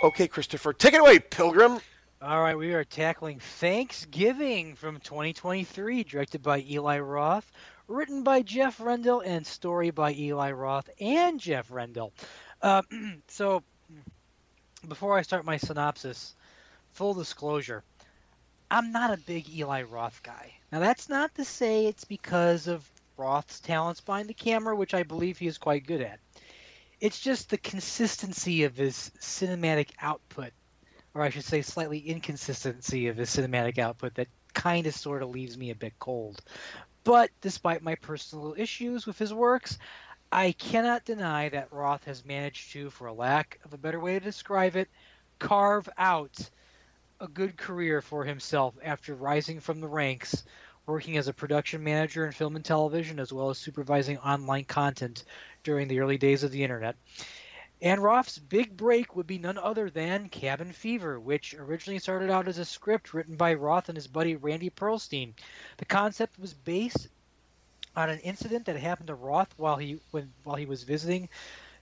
Okay, 0.00 0.28
Christopher, 0.28 0.72
take 0.72 0.94
it 0.94 1.00
away, 1.00 1.18
Pilgrim. 1.18 1.80
All 2.22 2.40
right, 2.40 2.56
we 2.56 2.72
are 2.72 2.84
tackling 2.84 3.40
Thanksgiving 3.40 4.76
from 4.76 5.00
2023, 5.00 6.04
directed 6.04 6.40
by 6.40 6.60
Eli 6.60 7.00
Roth, 7.00 7.50
written 7.88 8.22
by 8.22 8.42
Jeff 8.42 8.78
Rendell, 8.78 9.20
and 9.20 9.44
story 9.44 9.90
by 9.90 10.12
Eli 10.12 10.52
Roth 10.52 10.88
and 11.00 11.40
Jeff 11.40 11.72
Rendell. 11.72 12.12
Uh, 12.62 12.82
so, 13.26 13.64
before 14.86 15.18
I 15.18 15.22
start 15.22 15.44
my 15.44 15.56
synopsis, 15.56 16.36
full 16.92 17.14
disclosure, 17.14 17.82
I'm 18.70 18.92
not 18.92 19.12
a 19.12 19.16
big 19.16 19.50
Eli 19.50 19.82
Roth 19.82 20.22
guy. 20.22 20.52
Now, 20.70 20.78
that's 20.78 21.08
not 21.08 21.34
to 21.34 21.44
say 21.44 21.86
it's 21.86 22.04
because 22.04 22.68
of 22.68 22.88
Roth's 23.16 23.58
talents 23.58 24.00
behind 24.00 24.28
the 24.28 24.34
camera, 24.34 24.76
which 24.76 24.94
I 24.94 25.02
believe 25.02 25.38
he 25.38 25.48
is 25.48 25.58
quite 25.58 25.88
good 25.88 26.02
at. 26.02 26.20
It's 27.00 27.20
just 27.20 27.50
the 27.50 27.58
consistency 27.58 28.64
of 28.64 28.76
his 28.76 29.12
cinematic 29.20 29.90
output, 30.00 30.52
or 31.14 31.22
I 31.22 31.30
should 31.30 31.44
say, 31.44 31.62
slightly 31.62 31.98
inconsistency 31.98 33.06
of 33.06 33.16
his 33.16 33.30
cinematic 33.30 33.78
output 33.78 34.14
that 34.14 34.28
kind 34.52 34.86
of 34.86 34.94
sort 34.94 35.22
of 35.22 35.30
leaves 35.30 35.56
me 35.56 35.70
a 35.70 35.76
bit 35.76 35.98
cold. 35.98 36.40
But 37.04 37.30
despite 37.40 37.82
my 37.82 37.94
personal 37.94 38.54
issues 38.58 39.06
with 39.06 39.18
his 39.18 39.32
works, 39.32 39.78
I 40.32 40.52
cannot 40.52 41.04
deny 41.04 41.48
that 41.48 41.72
Roth 41.72 42.04
has 42.04 42.24
managed 42.24 42.72
to, 42.72 42.90
for 42.90 43.06
a 43.06 43.12
lack 43.12 43.60
of 43.64 43.72
a 43.72 43.78
better 43.78 44.00
way 44.00 44.18
to 44.18 44.24
describe 44.24 44.76
it, 44.76 44.88
carve 45.38 45.88
out 45.96 46.50
a 47.20 47.28
good 47.28 47.56
career 47.56 48.02
for 48.02 48.24
himself 48.24 48.74
after 48.82 49.14
rising 49.14 49.60
from 49.60 49.80
the 49.80 49.88
ranks, 49.88 50.44
working 50.88 51.16
as 51.18 51.28
a 51.28 51.32
production 51.32 51.84
manager 51.84 52.26
in 52.26 52.32
film 52.32 52.56
and 52.56 52.64
television, 52.64 53.20
as 53.20 53.32
well 53.32 53.50
as 53.50 53.58
supervising 53.58 54.18
online 54.18 54.64
content 54.64 55.24
during 55.62 55.86
the 55.86 56.00
early 56.00 56.18
days 56.18 56.42
of 56.42 56.50
the 56.50 56.64
internet. 56.64 56.96
And 57.80 58.02
Roth's 58.02 58.38
big 58.38 58.76
break 58.76 59.14
would 59.14 59.26
be 59.26 59.38
none 59.38 59.58
other 59.58 59.88
than 59.88 60.30
Cabin 60.30 60.72
Fever, 60.72 61.20
which 61.20 61.54
originally 61.54 62.00
started 62.00 62.30
out 62.30 62.48
as 62.48 62.58
a 62.58 62.64
script 62.64 63.14
written 63.14 63.36
by 63.36 63.54
Roth 63.54 63.88
and 63.88 63.96
his 63.96 64.08
buddy 64.08 64.34
Randy 64.34 64.70
Pearlstein. 64.70 65.34
The 65.76 65.84
concept 65.84 66.38
was 66.40 66.54
based 66.54 67.06
on 67.94 68.10
an 68.10 68.18
incident 68.20 68.66
that 68.66 68.76
happened 68.76 69.08
to 69.08 69.14
Roth 69.14 69.52
while 69.56 69.76
he 69.76 70.00
when 70.10 70.32
while 70.42 70.56
he 70.56 70.66
was 70.66 70.82
visiting 70.82 71.28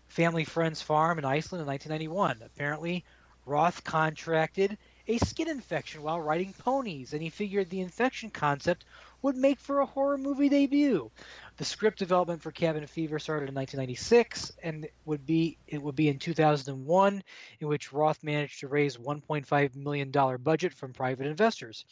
family 0.08 0.44
friend's 0.44 0.82
farm 0.82 1.18
in 1.18 1.24
Iceland 1.24 1.62
in 1.62 1.68
1991. 1.68 2.42
Apparently, 2.44 3.04
Roth 3.46 3.82
contracted 3.82 4.76
a 5.08 5.18
skin 5.18 5.48
infection 5.48 6.02
while 6.02 6.20
riding 6.20 6.52
ponies, 6.52 7.12
and 7.12 7.22
he 7.22 7.30
figured 7.30 7.70
the 7.70 7.80
infection 7.80 8.30
concept 8.30 8.84
would 9.22 9.36
make 9.36 9.58
for 9.58 9.80
a 9.80 9.86
horror 9.86 10.18
movie 10.18 10.48
debut. 10.48 11.10
The 11.56 11.64
script 11.64 11.98
development 11.98 12.42
for 12.42 12.50
Cabin 12.50 12.86
Fever 12.86 13.18
started 13.18 13.48
in 13.48 13.54
1996, 13.54 14.52
and 14.62 14.86
would 15.04 15.24
be 15.24 15.58
it 15.66 15.82
would 15.82 15.96
be 15.96 16.08
in 16.08 16.18
2001, 16.18 17.22
in 17.60 17.68
which 17.68 17.92
Roth 17.92 18.22
managed 18.22 18.60
to 18.60 18.68
raise 18.68 18.96
1.5 18.96 19.76
million 19.76 20.10
dollar 20.10 20.38
budget 20.38 20.74
from 20.74 20.92
private 20.92 21.26
investors. 21.26 21.84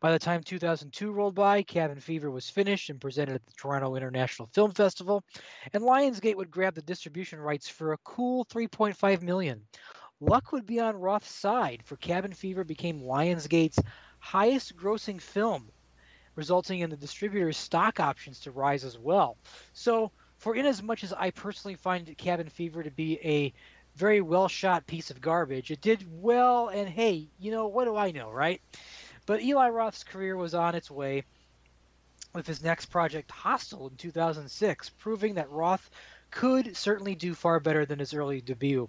By 0.00 0.12
the 0.12 0.18
time 0.18 0.42
2002 0.42 1.12
rolled 1.12 1.34
by, 1.34 1.62
Cabin 1.62 2.00
Fever 2.00 2.30
was 2.30 2.48
finished 2.48 2.88
and 2.88 3.00
presented 3.00 3.34
at 3.34 3.46
the 3.46 3.52
Toronto 3.52 3.94
International 3.96 4.48
Film 4.52 4.72
Festival, 4.72 5.22
and 5.72 5.82
Lionsgate 5.82 6.36
would 6.36 6.50
grab 6.50 6.74
the 6.74 6.82
distribution 6.82 7.40
rights 7.40 7.68
for 7.68 7.92
a 7.92 7.98
cool 7.98 8.44
3.5 8.46 9.22
million. 9.22 9.62
Luck 10.20 10.52
would 10.52 10.66
be 10.66 10.78
on 10.80 11.00
Roth's 11.00 11.30
side, 11.30 11.82
for 11.84 11.96
Cabin 11.96 12.32
Fever 12.32 12.62
became 12.62 13.00
Lionsgate's 13.00 13.78
highest 14.18 14.76
grossing 14.76 15.20
film 15.20 15.70
resulting 16.36 16.80
in 16.80 16.90
the 16.90 16.96
distributor's 16.96 17.56
stock 17.56 18.00
options 18.00 18.40
to 18.40 18.50
rise 18.50 18.84
as 18.84 18.98
well. 18.98 19.36
So, 19.72 20.10
for 20.38 20.54
inasmuch 20.54 21.04
as 21.04 21.12
I 21.12 21.30
personally 21.30 21.74
find 21.74 22.16
Cabin 22.16 22.48
Fever 22.48 22.82
to 22.82 22.90
be 22.90 23.18
a 23.22 23.52
very 23.96 24.20
well 24.20 24.48
shot 24.48 24.86
piece 24.86 25.10
of 25.10 25.20
garbage, 25.20 25.70
it 25.70 25.80
did 25.80 26.06
well, 26.22 26.68
and 26.68 26.88
hey, 26.88 27.28
you 27.38 27.50
know, 27.50 27.66
what 27.66 27.84
do 27.84 27.96
I 27.96 28.10
know, 28.10 28.30
right? 28.30 28.60
But 29.26 29.42
Eli 29.42 29.68
Roth's 29.68 30.04
career 30.04 30.36
was 30.36 30.54
on 30.54 30.74
its 30.74 30.90
way 30.90 31.24
with 32.34 32.46
his 32.46 32.62
next 32.62 32.86
project, 32.86 33.30
Hostel, 33.30 33.88
in 33.88 33.96
2006, 33.96 34.90
proving 34.98 35.34
that 35.34 35.50
Roth 35.50 35.90
could 36.30 36.76
certainly 36.76 37.14
do 37.16 37.34
far 37.34 37.58
better 37.58 37.84
than 37.84 37.98
his 37.98 38.14
early 38.14 38.40
debut. 38.40 38.88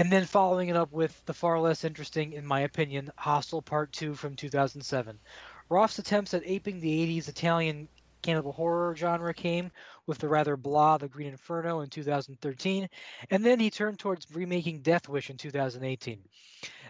And 0.00 0.10
then 0.10 0.24
following 0.24 0.70
it 0.70 0.76
up 0.76 0.92
with 0.92 1.22
the 1.26 1.34
far 1.34 1.60
less 1.60 1.84
interesting, 1.84 2.32
in 2.32 2.46
my 2.46 2.60
opinion, 2.60 3.10
Hostel 3.18 3.60
Part 3.60 3.92
2 3.92 4.14
from 4.14 4.34
2007. 4.34 5.20
Roth's 5.68 5.98
attempts 5.98 6.32
at 6.32 6.42
aping 6.46 6.80
the 6.80 7.20
80s 7.20 7.28
Italian 7.28 7.86
cannibal 8.22 8.52
horror 8.52 8.96
genre 8.96 9.34
came 9.34 9.70
with 10.06 10.16
the 10.16 10.28
rather 10.28 10.56
blah 10.56 10.96
The 10.96 11.06
Green 11.06 11.32
Inferno 11.32 11.80
in 11.80 11.90
2013, 11.90 12.88
and 13.28 13.44
then 13.44 13.60
he 13.60 13.68
turned 13.68 13.98
towards 13.98 14.34
remaking 14.34 14.80
Death 14.80 15.06
Wish 15.06 15.28
in 15.28 15.36
2018. 15.36 16.18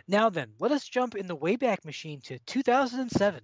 Now 0.07 0.31
then, 0.31 0.53
let 0.61 0.71
us 0.71 0.87
jump 0.89 1.17
in 1.17 1.27
the 1.27 1.37
Wayback 1.37 1.85
Machine 1.85 2.21
to 2.21 2.39
2007. 2.39 3.41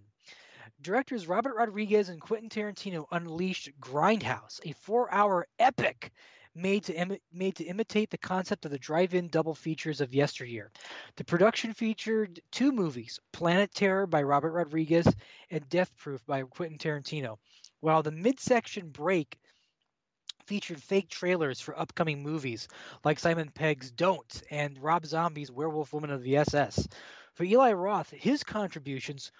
Directors 0.80 1.26
Robert 1.26 1.56
Rodriguez 1.56 2.08
and 2.08 2.20
Quentin 2.20 2.50
Tarantino 2.50 3.06
unleashed 3.10 3.70
Grindhouse, 3.80 4.60
a 4.64 4.74
four 4.74 5.12
hour 5.12 5.48
epic 5.58 6.12
made 6.56 6.84
to 6.84 6.94
Im- 6.94 7.18
made 7.32 7.54
to 7.56 7.64
imitate 7.64 8.10
the 8.10 8.18
concept 8.18 8.64
of 8.64 8.70
the 8.70 8.78
drive-in 8.78 9.28
double 9.28 9.54
features 9.54 10.00
of 10.00 10.14
yesteryear. 10.14 10.72
The 11.16 11.24
production 11.24 11.74
featured 11.74 12.40
two 12.50 12.72
movies: 12.72 13.20
Planet 13.32 13.72
Terror 13.74 14.06
by 14.06 14.22
Robert 14.22 14.52
Rodriguez 14.52 15.06
and 15.50 15.68
Death 15.68 15.94
Proof 15.96 16.24
by 16.26 16.42
Quentin 16.42 16.78
Tarantino. 16.78 17.38
While 17.80 18.02
the 18.02 18.10
midsection 18.10 18.88
break 18.88 19.38
featured 20.46 20.82
fake 20.82 21.08
trailers 21.08 21.60
for 21.60 21.78
upcoming 21.78 22.22
movies 22.22 22.68
like 23.04 23.18
Simon 23.18 23.50
Pegg's 23.50 23.90
Don't 23.90 24.42
and 24.50 24.78
Rob 24.78 25.04
Zombie's 25.04 25.50
Werewolf 25.50 25.92
Woman 25.92 26.10
of 26.10 26.22
the 26.22 26.36
SS. 26.36 26.88
For 27.34 27.44
Eli 27.44 27.72
Roth, 27.72 28.10
his 28.10 28.44
contributions 28.44 29.32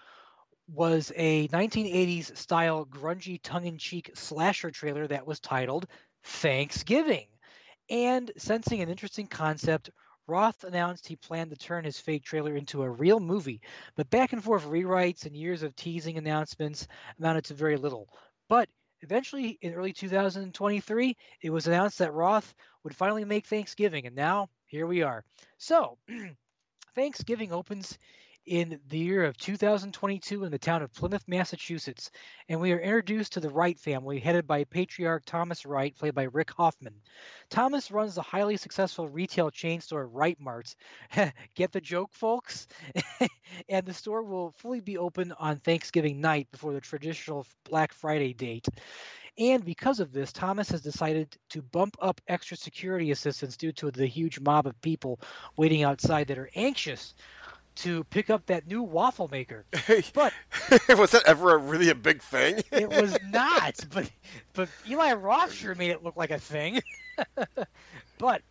was 0.68 1.12
a 1.14 1.46
1980s 1.48 2.36
style 2.36 2.84
grungy 2.84 3.38
tongue-in-cheek 3.40 4.10
slasher 4.14 4.70
trailer 4.70 5.06
that 5.06 5.26
was 5.26 5.38
titled 5.38 5.86
Thanksgiving. 6.26 7.26
And 7.88 8.32
sensing 8.36 8.80
an 8.80 8.88
interesting 8.88 9.28
concept, 9.28 9.90
Roth 10.26 10.64
announced 10.64 11.06
he 11.06 11.14
planned 11.14 11.50
to 11.50 11.56
turn 11.56 11.84
his 11.84 12.00
fake 12.00 12.24
trailer 12.24 12.56
into 12.56 12.82
a 12.82 12.90
real 12.90 13.20
movie, 13.20 13.60
but 13.94 14.10
back 14.10 14.32
and 14.32 14.42
forth 14.42 14.64
rewrites 14.64 15.24
and 15.24 15.36
years 15.36 15.62
of 15.62 15.76
teasing 15.76 16.18
announcements 16.18 16.88
amounted 17.18 17.44
to 17.44 17.54
very 17.54 17.76
little. 17.76 18.08
But 18.48 18.68
eventually, 19.02 19.56
in 19.62 19.74
early 19.74 19.92
2023, 19.92 21.16
it 21.42 21.50
was 21.50 21.68
announced 21.68 21.98
that 21.98 22.12
Roth 22.12 22.54
would 22.82 22.96
finally 22.96 23.24
make 23.24 23.46
Thanksgiving, 23.46 24.06
and 24.06 24.16
now 24.16 24.48
here 24.66 24.86
we 24.88 25.02
are. 25.02 25.24
So, 25.58 25.96
Thanksgiving 26.96 27.52
opens 27.52 27.98
in 28.46 28.78
the 28.88 28.98
year 28.98 29.24
of 29.24 29.36
2022 29.38 30.44
in 30.44 30.52
the 30.52 30.58
town 30.58 30.80
of 30.80 30.92
Plymouth, 30.92 31.24
Massachusetts, 31.26 32.12
and 32.48 32.60
we 32.60 32.72
are 32.72 32.78
introduced 32.78 33.32
to 33.32 33.40
the 33.40 33.50
Wright 33.50 33.78
family, 33.78 34.20
headed 34.20 34.46
by 34.46 34.62
patriarch 34.62 35.24
Thomas 35.26 35.66
Wright, 35.66 35.96
played 35.96 36.14
by 36.14 36.24
Rick 36.24 36.52
Hoffman. 36.52 36.94
Thomas 37.50 37.90
runs 37.90 38.14
the 38.14 38.22
highly 38.22 38.56
successful 38.56 39.08
retail 39.08 39.50
chain 39.50 39.80
store 39.80 40.06
Wright 40.06 40.38
Mart. 40.38 40.76
Get 41.54 41.72
the 41.72 41.80
joke, 41.80 42.12
folks? 42.12 42.68
and 43.68 43.84
the 43.84 43.92
store 43.92 44.22
will 44.22 44.52
fully 44.58 44.80
be 44.80 44.96
open 44.96 45.32
on 45.40 45.58
Thanksgiving 45.58 46.20
night 46.20 46.48
before 46.52 46.72
the 46.72 46.80
traditional 46.80 47.46
Black 47.64 47.92
Friday 47.92 48.32
date. 48.32 48.68
And 49.38 49.64
because 49.64 50.00
of 50.00 50.12
this, 50.12 50.32
Thomas 50.32 50.70
has 50.70 50.80
decided 50.80 51.36
to 51.50 51.60
bump 51.60 51.96
up 52.00 52.20
extra 52.26 52.56
security 52.56 53.10
assistance 53.10 53.56
due 53.56 53.72
to 53.72 53.90
the 53.90 54.06
huge 54.06 54.40
mob 54.40 54.66
of 54.66 54.80
people 54.80 55.20
waiting 55.58 55.82
outside 55.82 56.28
that 56.28 56.38
are 56.38 56.50
anxious 56.54 57.14
to 57.76 58.04
pick 58.04 58.30
up 58.30 58.46
that 58.46 58.66
new 58.66 58.82
waffle 58.82 59.28
maker. 59.30 59.64
But 60.14 60.32
was 60.98 61.10
that 61.12 61.24
ever 61.26 61.54
a, 61.54 61.58
really 61.58 61.90
a 61.90 61.94
big 61.94 62.22
thing? 62.22 62.62
it 62.72 62.88
was 62.88 63.16
not. 63.30 63.74
But 63.92 64.10
but 64.52 64.68
Eli 64.88 65.12
Roth 65.14 65.52
sure 65.52 65.74
made 65.74 65.90
it 65.90 66.02
look 66.02 66.16
like 66.16 66.30
a 66.30 66.38
thing. 66.38 66.80
but 68.18 68.42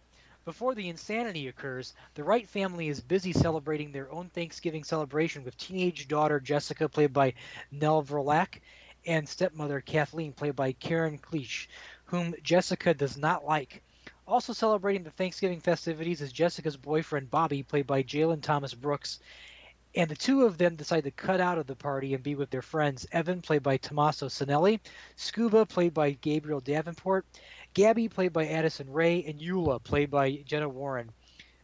before 0.46 0.76
the 0.76 0.90
insanity 0.90 1.48
occurs, 1.48 1.94
the 2.14 2.24
Wright 2.24 2.48
family 2.48 2.88
is 2.88 3.02
busy 3.02 3.34
celebrating 3.34 3.92
their 3.92 4.12
own 4.12 4.30
Thanksgiving 4.30 4.84
celebration 4.84 5.44
with 5.44 5.58
teenage 5.58 6.08
daughter 6.08 6.40
Jessica, 6.40 6.88
played 6.88 7.14
by 7.14 7.34
Nell 7.72 8.04
Verlaque, 8.04 8.62
and 9.08 9.28
stepmother 9.28 9.82
Kathleen, 9.82 10.34
played 10.34 10.56
by 10.56 10.74
Karen 10.74 11.18
Cliche, 11.18 11.68
whom 12.06 12.36
Jessica 12.44 12.94
does 12.94 13.18
not 13.18 13.44
like. 13.44 13.82
Also 14.28 14.54
celebrating 14.54 15.04
the 15.04 15.12
Thanksgiving 15.12 15.60
festivities 15.60 16.20
is 16.20 16.32
Jessica's 16.32 16.78
boyfriend 16.78 17.30
Bobby, 17.30 17.62
played 17.62 17.86
by 17.86 18.02
Jalen 18.02 18.42
Thomas 18.42 18.74
Brooks. 18.74 19.20
And 19.94 20.10
the 20.10 20.16
two 20.16 20.44
of 20.44 20.58
them 20.58 20.76
decide 20.76 21.04
to 21.04 21.12
cut 21.12 21.40
out 21.40 21.60
of 21.60 21.68
the 21.68 21.76
party 21.76 22.16
and 22.16 22.24
be 22.24 22.34
with 22.34 22.50
their 22.50 22.64
friends. 22.64 23.06
Evan, 23.12 23.42
played 23.42 23.62
by 23.62 23.78
Tommaso 23.78 24.28
Sanelli, 24.28 24.80
Scuba, 25.16 25.66
played 25.66 25.94
by 25.94 26.12
Gabriel 26.12 26.60
Davenport, 26.60 27.26
Gabby, 27.74 28.10
played 28.10 28.34
by 28.34 28.48
Addison 28.48 28.92
Rae, 28.92 29.24
and 29.24 29.40
Eula, 29.40 29.82
played 29.82 30.10
by 30.10 30.44
Jenna 30.46 30.68
Warren. 30.68 31.12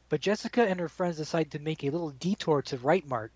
But 0.08 0.22
Jessica 0.22 0.62
and 0.62 0.80
her 0.80 0.90
friends 0.90 1.18
decide 1.18 1.52
to 1.52 1.60
make 1.60 1.84
a 1.84 1.90
little 1.90 2.12
detour 2.12 2.62
to 2.64 2.78
Wright 2.78 3.06
Mart, 3.08 3.32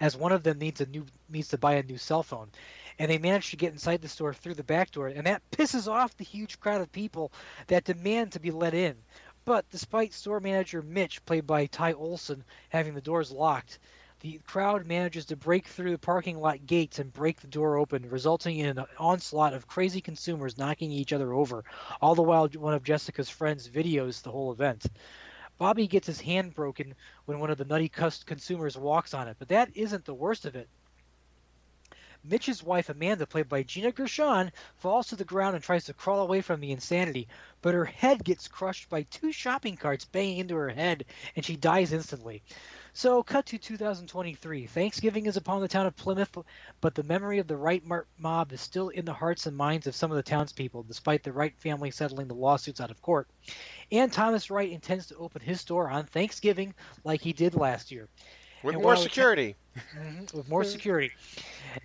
as 0.00 0.16
one 0.16 0.32
of 0.32 0.42
them 0.42 0.58
needs 0.58 0.80
a 0.80 0.86
new 0.86 1.04
needs 1.28 1.48
to 1.48 1.58
buy 1.58 1.74
a 1.74 1.82
new 1.82 1.98
cell 1.98 2.22
phone 2.22 2.48
and 2.98 3.10
they 3.10 3.18
manage 3.18 3.50
to 3.50 3.56
get 3.56 3.72
inside 3.72 4.02
the 4.02 4.08
store 4.08 4.34
through 4.34 4.54
the 4.54 4.64
back 4.64 4.90
door, 4.90 5.08
and 5.08 5.26
that 5.26 5.42
pisses 5.50 5.86
off 5.86 6.16
the 6.16 6.24
huge 6.24 6.58
crowd 6.60 6.80
of 6.80 6.92
people 6.92 7.32
that 7.68 7.84
demand 7.84 8.32
to 8.32 8.40
be 8.40 8.50
let 8.50 8.74
in. 8.74 8.96
But 9.44 9.70
despite 9.70 10.12
store 10.12 10.40
manager 10.40 10.82
Mitch, 10.82 11.24
played 11.24 11.46
by 11.46 11.66
Ty 11.66 11.94
Olson, 11.94 12.44
having 12.68 12.94
the 12.94 13.00
doors 13.00 13.30
locked, 13.30 13.78
the 14.20 14.40
crowd 14.46 14.84
manages 14.84 15.26
to 15.26 15.36
break 15.36 15.68
through 15.68 15.92
the 15.92 15.98
parking 15.98 16.40
lot 16.40 16.66
gates 16.66 16.98
and 16.98 17.12
break 17.12 17.40
the 17.40 17.46
door 17.46 17.76
open, 17.76 18.10
resulting 18.10 18.58
in 18.58 18.76
an 18.76 18.84
onslaught 18.98 19.54
of 19.54 19.68
crazy 19.68 20.00
consumers 20.00 20.58
knocking 20.58 20.90
each 20.90 21.12
other 21.12 21.32
over, 21.32 21.64
all 22.00 22.16
the 22.16 22.22
while 22.22 22.48
one 22.48 22.74
of 22.74 22.82
Jessica's 22.82 23.30
friends 23.30 23.68
videos 23.68 24.22
the 24.22 24.32
whole 24.32 24.50
event. 24.50 24.86
Bobby 25.56 25.86
gets 25.86 26.08
his 26.08 26.20
hand 26.20 26.52
broken 26.52 26.94
when 27.26 27.38
one 27.38 27.50
of 27.50 27.58
the 27.58 27.64
nutty 27.64 27.88
consumers 27.88 28.76
walks 28.76 29.14
on 29.14 29.28
it, 29.28 29.36
but 29.38 29.48
that 29.48 29.76
isn't 29.76 30.04
the 30.04 30.14
worst 30.14 30.46
of 30.46 30.56
it. 30.56 30.68
Mitch's 32.24 32.62
wife, 32.62 32.88
Amanda, 32.88 33.26
played 33.26 33.48
by 33.48 33.62
Gina 33.62 33.92
Gershon, 33.92 34.52
falls 34.76 35.06
to 35.08 35.16
the 35.16 35.24
ground 35.24 35.54
and 35.54 35.64
tries 35.64 35.84
to 35.84 35.94
crawl 35.94 36.20
away 36.20 36.40
from 36.40 36.60
the 36.60 36.72
insanity, 36.72 37.28
but 37.62 37.74
her 37.74 37.84
head 37.84 38.24
gets 38.24 38.48
crushed 38.48 38.88
by 38.88 39.02
two 39.02 39.32
shopping 39.32 39.76
carts 39.76 40.04
banging 40.04 40.38
into 40.38 40.56
her 40.56 40.68
head, 40.68 41.04
and 41.36 41.44
she 41.44 41.56
dies 41.56 41.92
instantly. 41.92 42.42
So, 42.92 43.22
cut 43.22 43.46
to 43.46 43.58
2023. 43.58 44.66
Thanksgiving 44.66 45.26
is 45.26 45.36
upon 45.36 45.60
the 45.60 45.68
town 45.68 45.86
of 45.86 45.94
Plymouth, 45.94 46.36
but 46.80 46.96
the 46.96 47.04
memory 47.04 47.38
of 47.38 47.46
the 47.46 47.56
Wright 47.56 47.82
mob 48.18 48.52
is 48.52 48.60
still 48.60 48.88
in 48.88 49.04
the 49.04 49.12
hearts 49.12 49.46
and 49.46 49.56
minds 49.56 49.86
of 49.86 49.94
some 49.94 50.10
of 50.10 50.16
the 50.16 50.22
townspeople, 50.22 50.82
despite 50.82 51.22
the 51.22 51.32
Wright 51.32 51.56
family 51.58 51.92
settling 51.92 52.26
the 52.26 52.34
lawsuits 52.34 52.80
out 52.80 52.90
of 52.90 53.00
court. 53.00 53.28
And 53.92 54.12
Thomas 54.12 54.50
Wright 54.50 54.70
intends 54.70 55.06
to 55.06 55.16
open 55.16 55.42
his 55.42 55.60
store 55.60 55.88
on 55.88 56.06
Thanksgiving 56.06 56.74
like 57.04 57.20
he 57.20 57.32
did 57.32 57.54
last 57.54 57.92
year. 57.92 58.08
With 58.62 58.74
And 58.74 58.82
more 58.82 58.96
security. 58.96 59.54
Mhm, 59.78 60.32
with 60.32 60.48
more 60.48 60.64
security. 60.64 61.12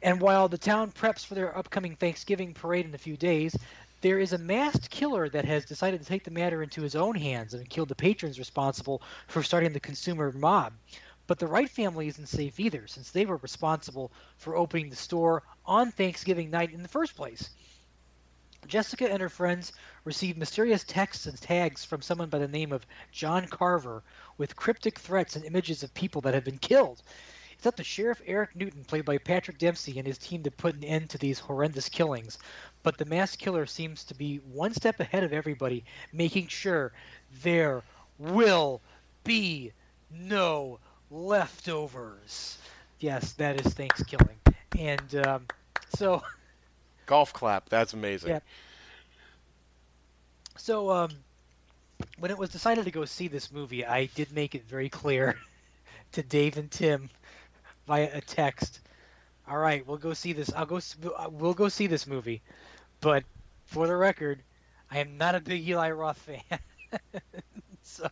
And 0.01 0.21
while 0.21 0.47
the 0.49 0.57
town 0.57 0.91
preps 0.91 1.25
for 1.25 1.35
their 1.35 1.57
upcoming 1.57 1.95
Thanksgiving 1.95 2.53
parade 2.53 2.85
in 2.85 2.93
a 2.95 2.99
few 2.99 3.17
days, 3.17 3.55
there 4.01 4.19
is 4.19 4.33
a 4.33 4.37
masked 4.37 4.89
killer 4.89 5.29
that 5.29 5.45
has 5.45 5.65
decided 5.65 6.01
to 6.01 6.07
take 6.07 6.23
the 6.23 6.31
matter 6.31 6.61
into 6.63 6.81
his 6.81 6.95
own 6.95 7.15
hands 7.15 7.53
and 7.53 7.69
kill 7.69 7.85
the 7.85 7.95
patrons 7.95 8.39
responsible 8.39 9.01
for 9.27 9.43
starting 9.43 9.73
the 9.73 9.79
consumer 9.79 10.31
mob. 10.31 10.73
But 11.27 11.39
the 11.39 11.47
Wright 11.47 11.69
family 11.69 12.07
isn't 12.07 12.27
safe 12.27 12.59
either, 12.59 12.87
since 12.87 13.11
they 13.11 13.25
were 13.25 13.37
responsible 13.37 14.11
for 14.37 14.55
opening 14.55 14.89
the 14.89 14.95
store 14.95 15.43
on 15.65 15.91
Thanksgiving 15.91 16.49
night 16.51 16.71
in 16.71 16.81
the 16.83 16.89
first 16.89 17.15
place. 17.15 17.49
Jessica 18.67 19.09
and 19.11 19.21
her 19.21 19.29
friends 19.29 19.73
received 20.05 20.37
mysterious 20.37 20.83
texts 20.83 21.25
and 21.25 21.39
tags 21.39 21.83
from 21.85 22.01
someone 22.01 22.29
by 22.29 22.39
the 22.39 22.47
name 22.47 22.71
of 22.71 22.85
John 23.11 23.47
Carver 23.47 24.03
with 24.37 24.55
cryptic 24.55 24.99
threats 24.99 25.35
and 25.35 25.45
images 25.45 25.83
of 25.83 25.93
people 25.93 26.21
that 26.21 26.33
have 26.33 26.43
been 26.43 26.59
killed. 26.59 27.01
It's 27.63 27.67
up 27.69 27.77
to 27.77 27.83
Sheriff 27.85 28.21
Eric 28.25 28.55
Newlon, 28.55 28.85
played 28.85 29.05
by 29.05 29.17
Patrick 29.19 29.57
Dempsey, 29.57 29.97
and 29.97 30.05
his 30.05 30.17
team 30.17 30.43
to 30.43 30.51
put 30.51 30.75
an 30.75 30.83
end 30.83 31.11
to 31.11 31.17
these 31.17 31.39
horrendous 31.39 31.87
killings. 31.87 32.37
But 32.83 32.97
the 32.97 33.05
mass 33.05 33.37
killer 33.37 33.65
seems 33.67 34.03
to 34.03 34.13
be 34.13 34.41
one 34.51 34.73
step 34.73 34.99
ahead 34.99 35.23
of 35.23 35.31
everybody, 35.31 35.85
making 36.11 36.47
sure 36.47 36.91
there 37.41 37.81
will 38.19 38.81
be 39.23 39.71
no 40.11 40.79
leftovers. 41.09 42.57
Yes, 42.99 43.31
that 43.35 43.65
is 43.65 43.73
Thanksgiving. 43.73 44.35
And 44.77 45.15
um, 45.25 45.45
so. 45.95 46.21
Golf 47.05 47.31
clap. 47.31 47.69
That's 47.69 47.93
amazing. 47.93 48.31
Yeah. 48.31 48.39
So, 50.57 50.89
um, 50.91 51.11
when 52.19 52.29
it 52.29 52.37
was 52.37 52.49
decided 52.49 52.83
to 52.83 52.91
go 52.91 53.05
see 53.05 53.29
this 53.29 53.53
movie, 53.53 53.85
I 53.85 54.07
did 54.07 54.33
make 54.33 54.53
it 54.53 54.65
very 54.65 54.89
clear 54.89 55.37
to 56.11 56.23
Dave 56.23 56.57
and 56.57 56.69
Tim 56.69 57.09
via 57.87 58.09
a 58.13 58.21
text. 58.21 58.79
All 59.47 59.57
right, 59.57 59.85
we'll 59.85 59.97
go 59.97 60.13
see 60.13 60.33
this. 60.33 60.51
I'll 60.53 60.65
go. 60.65 60.79
We'll 61.29 61.53
go 61.53 61.67
see 61.67 61.87
this 61.87 62.07
movie, 62.07 62.41
but 63.01 63.23
for 63.65 63.87
the 63.87 63.95
record, 63.95 64.41
I 64.89 64.99
am 64.99 65.17
not 65.17 65.35
a 65.35 65.41
big 65.41 65.67
Eli 65.67 65.91
Roth 65.91 66.17
fan. 66.17 66.59
so, 67.81 68.07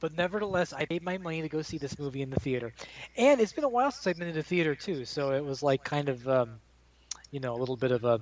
but 0.00 0.14
nevertheless, 0.14 0.72
I 0.72 0.84
paid 0.84 1.02
my 1.02 1.16
money 1.16 1.40
to 1.40 1.48
go 1.48 1.62
see 1.62 1.78
this 1.78 1.98
movie 1.98 2.20
in 2.20 2.28
the 2.28 2.40
theater, 2.40 2.74
and 3.16 3.40
it's 3.40 3.52
been 3.52 3.64
a 3.64 3.68
while 3.68 3.90
since 3.90 4.06
I've 4.06 4.18
been 4.18 4.28
in 4.28 4.34
the 4.34 4.42
theater 4.42 4.74
too. 4.74 5.06
So 5.06 5.32
it 5.32 5.44
was 5.44 5.62
like 5.62 5.84
kind 5.84 6.10
of, 6.10 6.28
um, 6.28 6.60
you 7.30 7.40
know, 7.40 7.54
a 7.54 7.58
little 7.58 7.76
bit 7.76 7.92
of 7.92 8.04
a 8.04 8.20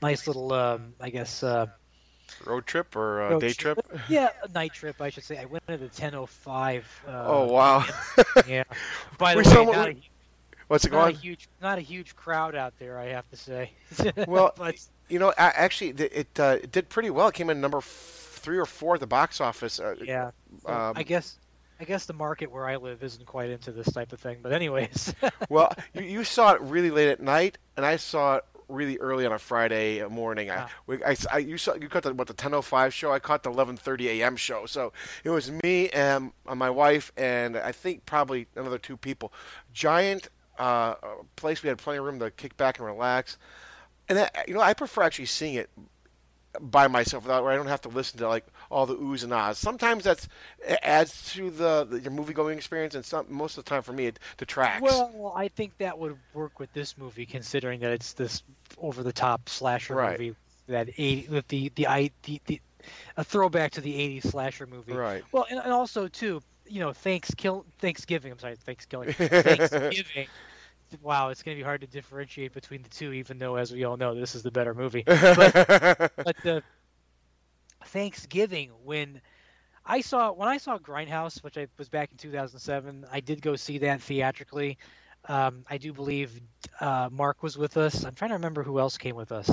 nice 0.00 0.26
little, 0.26 0.52
um, 0.54 0.94
I 0.98 1.10
guess. 1.10 1.42
Uh, 1.42 1.66
Road 2.44 2.66
trip 2.66 2.94
or 2.96 3.22
uh, 3.22 3.38
day 3.38 3.52
trip? 3.52 3.78
Yeah, 4.08 4.30
a 4.42 4.48
night 4.48 4.72
trip, 4.72 5.00
I 5.00 5.10
should 5.10 5.24
say. 5.24 5.38
I 5.38 5.44
went 5.44 5.64
at 5.68 5.80
the 5.80 5.88
10:05. 5.88 6.82
Uh, 7.06 7.10
Oh, 7.26 7.46
wow. 7.46 7.84
yeah. 8.46 8.64
By 9.18 9.34
the 9.34 9.42
We 9.42 9.66
way, 9.66 9.72
not, 9.72 9.88
a, 9.88 9.96
What's 10.68 10.84
it 10.84 10.92
not 10.92 11.08
a 11.08 11.12
huge, 11.12 11.48
not 11.62 11.78
a 11.78 11.80
huge 11.80 12.16
crowd 12.16 12.54
out 12.54 12.74
there, 12.78 12.98
I 12.98 13.06
have 13.06 13.28
to 13.30 13.36
say. 13.36 13.70
Well, 14.26 14.52
but 14.56 14.76
you 15.08 15.18
know, 15.18 15.32
actually, 15.36 15.90
it 15.90 16.00
it, 16.00 16.40
uh, 16.40 16.58
it 16.62 16.72
did 16.72 16.88
pretty 16.88 17.10
well. 17.10 17.28
It 17.28 17.34
came 17.34 17.50
in 17.50 17.60
number 17.60 17.80
three 17.80 18.58
or 18.58 18.66
four 18.66 18.94
at 18.94 19.00
the 19.00 19.06
box 19.06 19.40
office. 19.40 19.78
Uh, 19.78 19.94
yeah, 20.02 20.30
so 20.62 20.72
um, 20.72 20.94
I 20.96 21.04
guess, 21.04 21.38
I 21.80 21.84
guess 21.84 22.06
the 22.06 22.12
market 22.12 22.50
where 22.50 22.66
I 22.68 22.76
live 22.76 23.04
isn't 23.04 23.26
quite 23.26 23.50
into 23.50 23.70
this 23.70 23.86
type 23.92 24.12
of 24.12 24.18
thing. 24.20 24.38
But 24.42 24.52
anyways, 24.52 25.14
well, 25.48 25.72
you, 25.94 26.02
you 26.02 26.24
saw 26.24 26.52
it 26.54 26.60
really 26.62 26.90
late 26.90 27.08
at 27.08 27.20
night, 27.20 27.58
and 27.76 27.86
I 27.86 27.96
saw 27.96 28.36
it 28.36 28.44
really 28.68 28.98
early 28.98 29.24
on 29.26 29.32
a 29.32 29.38
Friday 29.38 30.04
morning. 30.08 30.50
I, 30.50 30.68
we, 30.86 31.02
I, 31.04 31.16
I- 31.32 31.38
you 31.38 31.58
saw 31.58 31.74
you 31.74 31.88
caught 31.88 32.02
the 32.02 32.14
what 32.14 32.26
the 32.28 32.34
10:05 32.34 32.92
show. 32.92 33.12
I 33.12 33.18
caught 33.18 33.42
the 33.42 33.50
11:30 33.50 34.06
a.m. 34.20 34.36
show. 34.36 34.66
So 34.66 34.92
it 35.24 35.30
was 35.30 35.50
me 35.62 35.88
and 35.90 36.32
my 36.52 36.70
wife, 36.70 37.12
and 37.16 37.56
I 37.56 37.72
think 37.72 38.06
probably 38.06 38.46
another 38.56 38.78
two 38.78 38.96
people. 38.96 39.32
Giant 39.72 40.28
uh, 40.58 40.94
place. 41.36 41.62
We 41.62 41.68
had 41.68 41.78
plenty 41.78 41.98
of 41.98 42.04
room 42.04 42.18
to 42.20 42.30
kick 42.30 42.56
back 42.56 42.78
and 42.78 42.86
relax. 42.86 43.38
And 44.08 44.18
I, 44.20 44.30
you 44.48 44.54
know, 44.54 44.60
I 44.60 44.72
prefer 44.74 45.02
actually 45.02 45.26
seeing 45.26 45.54
it 45.54 45.68
by 46.60 46.88
myself 46.88 47.24
without 47.24 47.42
where 47.44 47.52
I 47.52 47.56
don't 47.56 47.66
have 47.66 47.82
to 47.82 47.88
listen 47.88 48.18
to 48.20 48.28
like 48.28 48.46
all 48.70 48.86
the 48.86 48.96
oohs 48.96 49.22
and 49.24 49.32
ahs. 49.32 49.58
Sometimes 49.58 50.04
that's 50.04 50.28
adds 50.82 51.32
to 51.34 51.50
the, 51.50 51.84
the 51.84 52.00
your 52.00 52.10
movie 52.12 52.32
going 52.32 52.56
experience, 52.56 52.94
and 52.94 53.04
some 53.04 53.26
most 53.28 53.56
of 53.58 53.64
the 53.64 53.68
time 53.68 53.82
for 53.82 53.92
me 53.92 54.06
it 54.06 54.18
detracts. 54.36 54.82
well, 54.82 55.32
I 55.36 55.48
think 55.48 55.76
that 55.78 55.98
would 55.98 56.16
work 56.34 56.58
with 56.58 56.72
this 56.72 56.96
movie, 56.98 57.26
considering 57.26 57.80
that 57.80 57.92
it's 57.92 58.12
this 58.14 58.42
over-the-top 58.78 59.48
slasher 59.48 59.94
Right. 59.94 60.18
movie 60.18 60.36
that 60.68 60.88
80 60.96 61.28
with 61.28 61.48
the 61.48 61.70
the, 61.74 61.86
I, 61.86 62.10
the 62.24 62.40
the 62.46 62.60
a 63.16 63.24
throwback 63.24 63.72
to 63.72 63.80
the 63.80 63.92
80s 64.20 64.30
slasher 64.30 64.66
movie. 64.66 64.92
Right. 64.92 65.22
Well, 65.32 65.46
and, 65.50 65.58
and 65.60 65.72
also 65.72 66.06
too, 66.08 66.40
you 66.66 66.80
know, 66.80 66.92
thanks 66.92 67.32
kill 67.34 67.64
Thanksgiving. 67.78 68.30
I'm 68.32 68.38
sorry, 68.38 68.56
Thanksgiving. 68.56 69.12
Thanksgiving. 69.14 70.28
Wow, 71.02 71.30
it's 71.30 71.42
going 71.42 71.56
to 71.56 71.60
be 71.60 71.64
hard 71.64 71.80
to 71.80 71.86
differentiate 71.88 72.52
between 72.52 72.82
the 72.82 72.88
two, 72.88 73.12
even 73.12 73.38
though, 73.38 73.56
as 73.56 73.72
we 73.72 73.82
all 73.82 73.96
know, 73.96 74.14
this 74.14 74.36
is 74.36 74.44
the 74.44 74.52
better 74.52 74.72
movie. 74.72 75.02
But, 75.06 75.52
but 76.16 76.36
the 76.44 76.62
Thanksgiving, 77.86 78.70
when 78.84 79.20
I 79.84 80.00
saw 80.00 80.32
when 80.32 80.48
I 80.48 80.58
saw 80.58 80.78
Grindhouse, 80.78 81.42
which 81.42 81.56
I 81.56 81.68
was 81.78 81.88
back 81.88 82.10
in 82.10 82.18
2007, 82.18 83.06
I 83.10 83.20
did 83.20 83.40
go 83.40 83.56
see 83.56 83.78
that 83.78 84.00
theatrically. 84.00 84.78
Um, 85.28 85.64
I 85.68 85.78
do 85.78 85.92
believe 85.92 86.40
uh, 86.80 87.08
Mark 87.10 87.42
was 87.42 87.56
with 87.58 87.76
us. 87.76 88.04
I'm 88.04 88.14
trying 88.14 88.30
to 88.30 88.36
remember 88.36 88.62
who 88.62 88.78
else 88.78 88.96
came 88.96 89.16
with 89.16 89.32
us. 89.32 89.50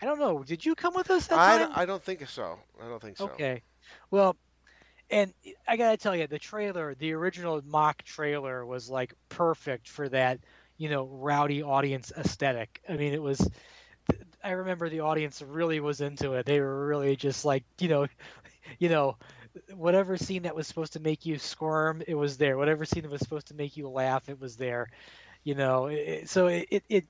I 0.00 0.06
don't 0.06 0.18
know. 0.18 0.42
Did 0.42 0.64
you 0.64 0.74
come 0.74 0.94
with 0.94 1.10
us 1.10 1.26
that 1.26 1.38
I, 1.38 1.58
time? 1.58 1.72
I 1.74 1.84
don't 1.84 2.02
think 2.02 2.26
so. 2.28 2.58
I 2.80 2.88
don't 2.88 3.02
think 3.02 3.16
so. 3.16 3.26
Okay. 3.26 3.62
Well, 4.10 4.36
and 5.10 5.34
I 5.66 5.76
gotta 5.76 5.96
tell 5.96 6.14
you, 6.14 6.26
the 6.26 6.38
trailer, 6.38 6.94
the 6.94 7.12
original 7.12 7.60
mock 7.64 8.02
trailer, 8.02 8.64
was 8.64 8.88
like 8.88 9.14
perfect 9.28 9.88
for 9.88 10.08
that, 10.08 10.40
you 10.78 10.88
know, 10.88 11.06
rowdy 11.06 11.62
audience 11.62 12.12
aesthetic. 12.16 12.80
I 12.88 12.96
mean, 12.96 13.12
it 13.12 13.22
was. 13.22 13.48
I 14.42 14.50
remember 14.52 14.88
the 14.88 15.00
audience 15.00 15.42
really 15.42 15.80
was 15.80 16.00
into 16.00 16.32
it. 16.34 16.46
They 16.46 16.60
were 16.60 16.86
really 16.86 17.16
just 17.16 17.44
like, 17.44 17.64
you 17.78 17.88
know, 17.88 18.06
you 18.78 18.88
know, 18.88 19.16
whatever 19.74 20.16
scene 20.16 20.42
that 20.44 20.54
was 20.54 20.66
supposed 20.66 20.94
to 20.94 21.00
make 21.00 21.26
you 21.26 21.38
squirm, 21.38 22.02
it 22.06 22.14
was 22.14 22.36
there. 22.38 22.56
Whatever 22.56 22.84
scene 22.84 23.02
that 23.02 23.10
was 23.10 23.20
supposed 23.20 23.48
to 23.48 23.54
make 23.54 23.76
you 23.76 23.88
laugh, 23.88 24.28
it 24.28 24.40
was 24.40 24.56
there. 24.56 24.88
You 25.44 25.54
know, 25.54 25.86
it, 25.86 26.28
so 26.28 26.46
it 26.48 26.68
it. 26.70 26.84
it 26.88 27.04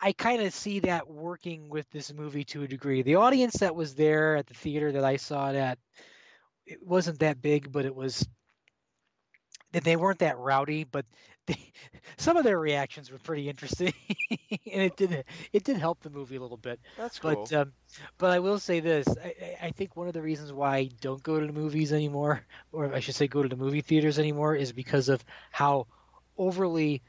I 0.00 0.12
kind 0.12 0.42
of 0.42 0.52
see 0.52 0.80
that 0.80 1.08
working 1.08 1.68
with 1.68 1.88
this 1.90 2.12
movie 2.12 2.44
to 2.46 2.62
a 2.62 2.68
degree. 2.68 3.02
The 3.02 3.16
audience 3.16 3.58
that 3.58 3.74
was 3.74 3.94
there 3.94 4.36
at 4.36 4.46
the 4.46 4.54
theater 4.54 4.92
that 4.92 5.04
I 5.04 5.16
saw 5.16 5.50
it 5.50 5.56
at, 5.56 5.78
it 6.66 6.86
wasn't 6.86 7.20
that 7.20 7.42
big, 7.42 7.72
but 7.72 7.84
it 7.86 7.94
was. 7.94 8.26
They 9.72 9.96
weren't 9.96 10.18
that 10.20 10.38
rowdy, 10.38 10.84
but 10.84 11.06
they, 11.50 11.72
some 12.18 12.36
of 12.36 12.44
their 12.44 12.58
reactions 12.58 13.10
were 13.10 13.18
pretty 13.18 13.48
interesting, 13.48 13.92
and 14.50 14.82
it 14.82 14.96
did 14.96 15.24
it 15.52 15.64
did 15.64 15.76
help 15.76 16.00
the 16.00 16.10
movie 16.10 16.36
a 16.36 16.40
little 16.40 16.56
bit. 16.56 16.80
That's 16.96 17.18
cool. 17.18 17.50
But 17.50 17.52
um, 17.52 17.72
but 18.18 18.30
I 18.30 18.40
will 18.40 18.58
say 18.58 18.80
this: 18.80 19.06
I, 19.22 19.34
I- 19.42 19.66
I 19.66 19.70
think 19.72 19.96
one 19.96 20.08
of 20.08 20.14
the 20.14 20.22
reasons 20.22 20.52
why 20.52 20.76
I 20.76 20.90
don't 21.00 21.22
go 21.22 21.40
to 21.40 21.46
the 21.46 21.52
movies 21.52 21.92
anymore, 21.92 22.46
or 22.72 22.92
I 22.94 23.00
should 23.00 23.14
say, 23.14 23.28
go 23.28 23.42
to 23.42 23.48
the 23.48 23.56
movie 23.56 23.82
theaters 23.82 24.18
anymore, 24.18 24.54
is 24.56 24.72
because 24.72 25.08
of 25.08 25.24
how 25.50 25.86
overly 26.38 27.02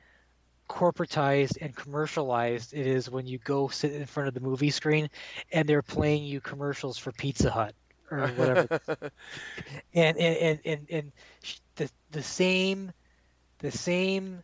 corporatized 0.69 1.57
and 1.61 1.75
commercialized 1.75 2.73
it 2.73 2.87
is 2.87 3.09
when 3.09 3.25
you 3.27 3.37
go 3.39 3.67
sit 3.67 3.93
in 3.93 4.05
front 4.05 4.27
of 4.27 4.33
the 4.33 4.39
movie 4.41 4.69
screen 4.71 5.09
and 5.51 5.67
they're 5.67 5.81
playing 5.81 6.23
you 6.23 6.41
commercials 6.41 6.97
for 6.97 7.11
Pizza 7.11 7.51
Hut 7.51 7.75
or 8.11 8.27
whatever. 8.29 8.67
and 9.93 10.17
and 10.17 10.37
and 10.37 10.59
and, 10.65 10.87
and 10.89 11.11
the 11.75 11.89
the 12.11 12.23
same 12.23 12.91
the 13.61 13.71
same 13.71 14.43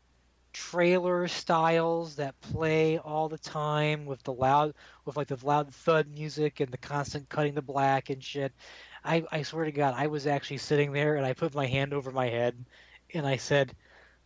trailer 0.54 1.28
styles 1.28 2.16
that 2.18 2.40
play 2.42 2.98
all 3.00 3.30
the 3.30 3.38
time 3.38 4.06
with 4.06 4.24
the 4.24 4.34
loud 4.34 4.74
with 5.06 5.18
like 5.18 5.28
the 5.28 5.38
loud 5.46 5.74
thud 5.74 6.08
music 6.10 6.62
and 6.62 6.72
the 6.72 6.78
constant 6.78 7.30
cutting 7.30 7.56
the 7.56 7.62
black 7.62 8.10
and 8.10 8.24
shit. 8.24 8.54
I, 9.04 9.24
I 9.32 9.44
swear 9.44 9.66
to 9.66 9.72
God, 9.72 9.96
I 9.98 10.08
was 10.08 10.28
actually 10.28 10.58
sitting 10.60 10.94
there 10.94 11.16
and 11.18 11.26
I 11.26 11.34
put 11.34 11.56
my 11.56 11.68
hand 11.68 11.94
over 11.94 12.12
my 12.12 12.28
head 12.30 12.66
and 13.14 13.28
I 13.28 13.38
said, 13.38 13.76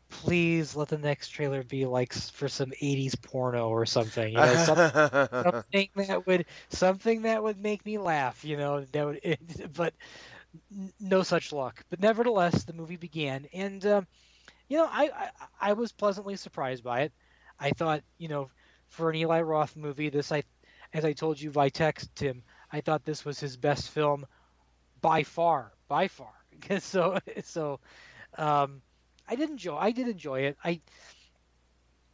please 0.09 0.75
let 0.75 0.89
the 0.89 0.97
next 0.97 1.29
trailer 1.29 1.63
be 1.63 1.85
like 1.85 2.13
for 2.13 2.49
some 2.49 2.73
80s 2.81 3.15
porno 3.15 3.69
or 3.69 3.85
something. 3.85 4.33
You 4.33 4.43
know, 4.43 4.55
something, 4.55 4.83
something 5.43 5.89
that 5.95 6.25
would 6.27 6.45
something 6.69 7.23
that 7.23 7.43
would 7.43 7.59
make 7.59 7.85
me 7.85 7.97
laugh. 7.97 8.43
You 8.45 8.57
know, 8.57 8.85
that 8.85 9.05
would. 9.05 9.73
but 9.73 9.93
n- 10.71 10.93
no 10.99 11.23
such 11.23 11.51
luck. 11.53 11.83
But 11.89 11.99
nevertheless, 12.01 12.63
the 12.63 12.73
movie 12.73 12.97
began, 12.97 13.47
and 13.53 13.85
um, 13.85 14.07
you 14.71 14.77
know, 14.77 14.87
I, 14.89 15.09
I 15.15 15.71
I 15.71 15.73
was 15.73 15.91
pleasantly 15.91 16.37
surprised 16.37 16.83
by 16.83 17.01
it. 17.01 17.13
I 17.59 17.71
thought, 17.71 18.03
you 18.17 18.29
know, 18.29 18.49
for 18.87 19.09
an 19.09 19.17
Eli 19.17 19.41
Roth 19.41 19.75
movie, 19.75 20.09
this 20.09 20.31
I, 20.31 20.43
as 20.93 21.05
I 21.05 21.13
told 21.13 21.41
you 21.41 21.51
by 21.51 21.69
text, 21.69 22.15
Tim, 22.15 22.43
I 22.71 22.81
thought 22.81 23.05
this 23.05 23.25
was 23.25 23.39
his 23.39 23.57
best 23.57 23.89
film 23.89 24.25
by 25.01 25.23
far, 25.23 25.73
by 25.89 26.07
far. 26.07 26.33
so 26.79 27.19
so, 27.43 27.79
um, 28.37 28.81
I 29.27 29.35
did 29.35 29.49
enjoy. 29.49 29.75
I 29.77 29.91
did 29.91 30.07
enjoy 30.07 30.41
it. 30.41 30.57
I 30.63 30.81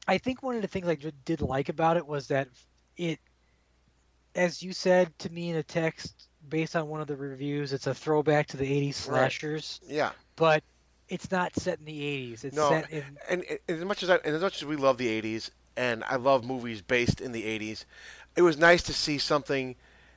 I 0.08 0.18
think 0.18 0.42
one 0.42 0.56
of 0.56 0.62
the 0.62 0.68
things 0.68 0.88
I 0.88 0.96
did- 0.96 1.26
did 1.26 1.42
like 1.42 1.70
about 1.70 1.98
it 1.98 2.08
was 2.08 2.28
that 2.30 2.50
it, 2.98 3.20
as 4.36 4.64
you 4.64 4.74
said 4.74 5.18
to 5.20 5.30
me 5.32 5.50
in 5.50 5.58
a 5.58 5.64
text 5.64 6.30
based 6.48 6.76
on 6.76 6.88
one 6.88 7.02
of 7.02 7.08
the 7.08 7.18
reviews, 7.18 7.74
it's 7.74 7.88
a 7.88 7.94
throwback 7.94 8.48
to 8.48 8.58
the 8.58 8.72
'80s 8.72 9.08
Right. 9.08 9.34
slashers, 9.34 9.82
Yeah. 9.86 10.14
but 10.36 10.64
it's 11.10 11.32
not 11.32 11.56
set 11.56 11.80
in 11.80 11.86
the 11.86 12.02
'80s. 12.02 12.44
It's 12.44 12.56
No, 12.56 12.70
set 12.70 12.90
in 12.92 13.04
and, 13.30 13.44
and 13.50 13.80
as 13.80 13.86
much 13.86 14.04
as 14.04 14.10
I, 14.10 14.16
and 14.18 14.36
as 14.36 14.42
much 14.42 14.62
as 14.62 14.66
we 14.66 14.76
love 14.76 14.98
the 14.98 15.22
'80s, 15.22 15.50
and 15.76 16.04
I 16.04 16.16
love 16.16 16.46
movies 16.46 16.82
based 16.82 17.22
in 17.22 17.32
the 17.32 17.44
'80s, 17.44 17.86
it 18.36 18.42
was 18.42 18.58
nice 18.58 18.84
to 18.84 18.94
see 18.94 19.18
something 19.18 19.76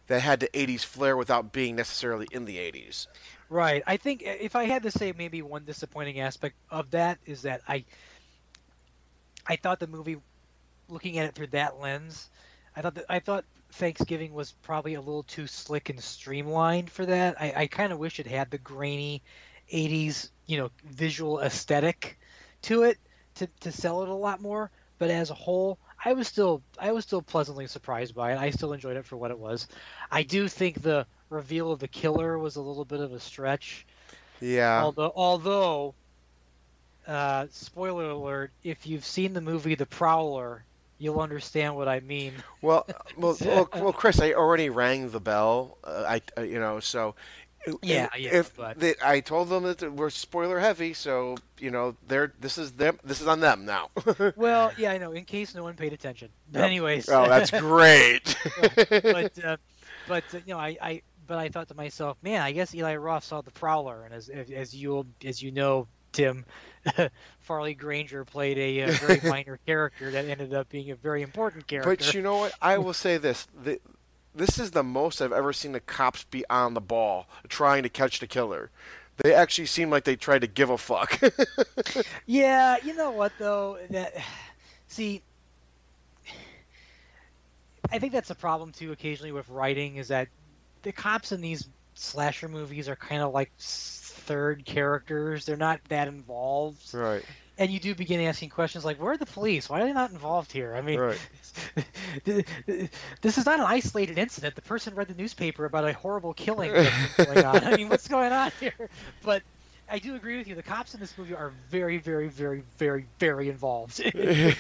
that 0.09 0.21
had 0.21 0.41
the 0.41 0.49
'80s 0.49 0.85
flair 0.85 1.17
without 1.17 1.53
being 1.53 1.77
necessarily 1.77 2.27
in 2.33 2.45
the 2.45 2.57
'80s. 2.57 3.07
Right. 3.49 3.83
I 3.87 3.97
think 3.97 4.23
uh, 4.27 4.31
if 4.41 4.55
I 4.55 4.65
had 4.65 4.83
to 4.85 4.91
say 4.91 5.13
maybe 5.17 5.43
one 5.43 5.65
disappointing 5.65 6.21
aspect 6.21 6.57
of 6.71 6.91
that 6.93 7.19
is 7.27 7.43
that 7.43 7.63
I 7.69 7.85
I 9.47 9.57
thought 9.57 9.81
the 9.81 9.87
movie 9.87 10.17
looking 10.89 11.19
at 11.19 11.27
it 11.27 11.35
through 11.35 11.49
that 11.49 11.81
lens, 11.81 12.31
I 12.77 12.83
thought 12.83 12.95
that 12.95 13.07
I 13.09 13.19
thought 13.19 13.45
Thanksgiving 13.73 14.33
was 14.33 14.53
probably 14.63 14.95
a 14.95 15.01
little 15.01 15.23
too 15.23 15.47
slick 15.47 15.91
and 15.91 16.01
streamlined 16.01 16.91
for 16.91 17.07
that. 17.07 17.41
I, 17.41 17.53
I 17.57 17.67
kind 17.67 17.93
of 17.93 17.99
wish 17.99 18.21
it 18.21 18.27
had 18.27 18.51
the 18.51 18.59
grainy 18.59 19.23
80s, 19.73 20.31
you 20.47 20.59
know, 20.59 20.71
visual 20.85 21.41
aesthetic 21.41 22.19
to 22.63 22.83
it 22.83 22.99
to, 23.37 23.49
to 23.61 23.73
sell 23.73 24.03
it 24.03 24.09
a 24.09 24.15
lot 24.15 24.41
more, 24.41 24.71
but 24.99 25.11
as 25.11 25.31
a 25.31 25.35
whole, 25.35 25.79
I 26.05 26.13
was 26.13 26.29
still 26.29 26.63
I 26.79 26.93
was 26.93 27.05
still 27.05 27.23
pleasantly 27.23 27.67
surprised 27.67 28.15
by 28.15 28.33
it. 28.33 28.39
I 28.39 28.51
still 28.51 28.73
enjoyed 28.73 28.97
it 28.97 29.05
for 29.05 29.17
what 29.17 29.31
it 29.31 29.39
was. 29.39 29.69
I 30.11 30.23
do 30.23 30.49
think 30.49 30.83
the 30.83 31.07
reveal 31.29 31.73
of 31.73 31.79
the 31.79 31.89
killer 31.89 32.39
was 32.39 32.57
a 32.57 32.63
little 32.63 32.85
bit 32.85 33.01
of 33.01 33.13
a 33.13 33.21
stretch. 33.21 33.87
Yeah. 34.41 34.83
Although, 34.83 35.13
although, 35.15 35.95
uh, 37.07 37.47
spoiler 37.51 38.11
alert: 38.11 38.53
if 38.63 38.87
you've 38.87 39.05
seen 39.05 39.35
the 39.35 39.41
movie 39.41 39.75
The 39.75 39.87
Prowler, 39.87 40.65
you'll 40.99 41.21
understand 41.21 41.77
what 41.77 41.89
I 41.89 42.01
mean. 42.01 42.33
Well, 42.63 42.87
well, 43.17 43.37
well, 43.45 43.69
well, 43.75 43.93
Chris, 43.93 44.21
I 44.21 44.33
already 44.33 44.71
rang 44.71 45.11
the 45.11 45.21
bell. 45.21 45.79
Uh, 45.85 46.05
I, 46.07 46.23
uh, 46.39 46.43
you 46.43 46.59
know, 46.59 46.81
so. 46.81 47.15
Yeah, 47.83 48.09
yeah, 48.17 48.31
If 48.39 48.57
but- 48.57 48.79
they, 48.81 48.95
I 49.05 49.21
told 49.21 49.49
them 49.51 49.65
that 49.65 49.93
we're 49.93 50.11
spoiler 50.11 50.59
heavy, 50.59 50.95
so 50.95 51.37
you 51.59 51.71
know, 51.71 51.95
they're 52.09 52.33
this 52.41 52.57
is 52.57 52.73
them. 52.73 52.99
This 53.05 53.21
is 53.21 53.27
on 53.27 53.41
them 53.41 53.65
now. 53.67 53.91
well, 54.37 54.73
yeah, 54.79 54.93
I 54.93 54.99
know. 54.99 55.13
In 55.13 55.25
case 55.25 55.55
no 55.55 55.63
one 55.63 55.75
paid 55.75 55.93
attention. 55.93 56.31
But 56.51 56.61
Yep. 56.61 56.67
anyways. 56.67 57.09
Oh, 57.11 57.29
that's 57.29 57.51
great. 57.61 58.35
but 58.89 59.45
uh, 59.45 59.57
but 60.09 60.25
uh, 60.35 60.39
you 60.47 60.55
know, 60.55 60.59
I, 60.59 60.77
I 60.81 61.03
but 61.27 61.39
I 61.39 61.49
thought 61.51 61.69
to 61.69 61.75
myself, 61.75 62.17
man, 62.23 62.41
I 62.43 62.53
guess 62.53 62.75
Eli 62.75 62.97
Roth 62.97 63.25
saw 63.25 63.43
the 63.43 63.51
Prowler, 63.51 64.05
and 64.05 64.15
as 64.15 64.29
as, 64.31 64.51
as 64.51 64.75
you 64.75 65.05
as 65.25 65.43
you 65.43 65.53
know, 65.53 65.87
Tim, 66.13 66.45
Farley 67.41 67.75
Granger 67.75 68.25
played 68.25 68.59
a, 68.59 68.83
uh 68.85 68.93
very 68.93 69.21
minor 69.29 69.59
character 69.67 70.11
that 70.11 70.25
ended 70.25 70.55
up 70.55 70.69
being 70.71 70.91
a 70.91 70.97
very 70.97 71.23
important 71.23 71.67
character. 71.67 71.91
But 71.95 72.15
you 72.15 72.23
know 72.23 72.39
what? 72.39 72.53
I 72.63 72.79
will 72.79 72.95
say 72.95 73.19
this: 73.19 73.47
the, 73.63 73.79
this 74.35 74.59
is 74.59 74.71
the 74.71 74.83
most 74.83 75.21
I've 75.21 75.33
ever 75.33 75.53
seen 75.53 75.73
the 75.73 75.81
cops 75.81 76.25
be 76.25 76.45
on 76.49 76.75
the 76.75 76.81
ball 76.81 77.27
trying 77.49 77.83
to 77.83 77.89
catch 77.89 78.21
the 78.21 78.27
killer. 78.27 78.71
They 79.19 79.35
actually 79.35 79.67
seem 79.67 79.91
like 79.91 80.05
they 80.05 80.17
tried 80.17 80.41
to 80.41 80.47
give 80.47 80.71
a 80.71 80.79
fuck. 80.79 81.21
Yeah, 82.27 82.77
you 82.85 82.95
know 82.95 83.11
what 83.11 83.33
though? 83.39 83.79
That 83.91 84.15
see, 84.87 85.23
I 87.91 87.99
think 87.99 88.13
that's 88.13 88.31
a 88.31 88.35
problem 88.35 88.73
too. 88.73 88.93
Occasionally 88.93 89.33
with 89.33 89.49
writing 89.49 89.97
is 89.97 90.09
that 90.09 90.29
the 90.83 90.93
cops 90.93 91.33
in 91.33 91.41
these 91.41 91.69
slasher 91.95 92.49
movies 92.49 92.89
are 92.89 92.97
kind 92.97 93.23
of 93.23 93.35
like 93.35 93.51
third 93.59 94.65
characters. 94.65 95.45
They're 95.45 95.57
not 95.57 95.81
that 95.89 96.09
involved, 96.09 96.95
right. 96.95 97.25
And 97.61 97.71
you 97.71 97.79
do 97.79 97.95
begin 97.95 98.21
asking 98.23 98.49
questions 98.49 98.85
like, 98.85 99.01
"Where 99.01 99.13
are 99.13 99.17
the 99.19 99.27
police? 99.27 99.69
Why 99.69 99.83
are 99.83 99.85
they 99.85 99.93
not 99.93 100.11
involved 100.11 100.51
here?" 100.51 100.75
I 100.75 100.81
mean, 100.81 100.99
Right. 100.99 101.19
this 103.21 103.39
is 103.39 103.47
not 103.47 103.61
an 103.61 103.67
isolated 103.67 104.19
incident. 104.19 104.55
The 104.55 104.63
person 104.63 104.95
read 104.95 105.09
the 105.09 105.15
newspaper 105.15 105.67
about 105.67 105.85
a 105.85 105.93
horrible 105.93 106.33
killing 106.33 106.73
going 107.17 107.45
on. 107.45 107.63
I 107.65 107.77
mean, 107.77 107.89
what's 107.91 108.09
going 108.09 108.33
on 108.33 108.51
here? 108.61 108.89
But 109.23 109.43
I 109.91 109.99
do 109.99 110.15
agree 110.15 110.39
with 110.39 110.47
you. 110.47 110.55
The 110.55 110.63
cops 110.63 110.95
in 110.95 111.01
this 111.01 111.19
movie 111.19 111.35
are 111.35 111.53
very, 111.69 111.99
very, 111.99 112.29
very, 112.29 112.63
very, 112.79 113.05
very 113.19 113.49
involved 113.51 114.01
in, 114.01 114.11
in 114.19 114.55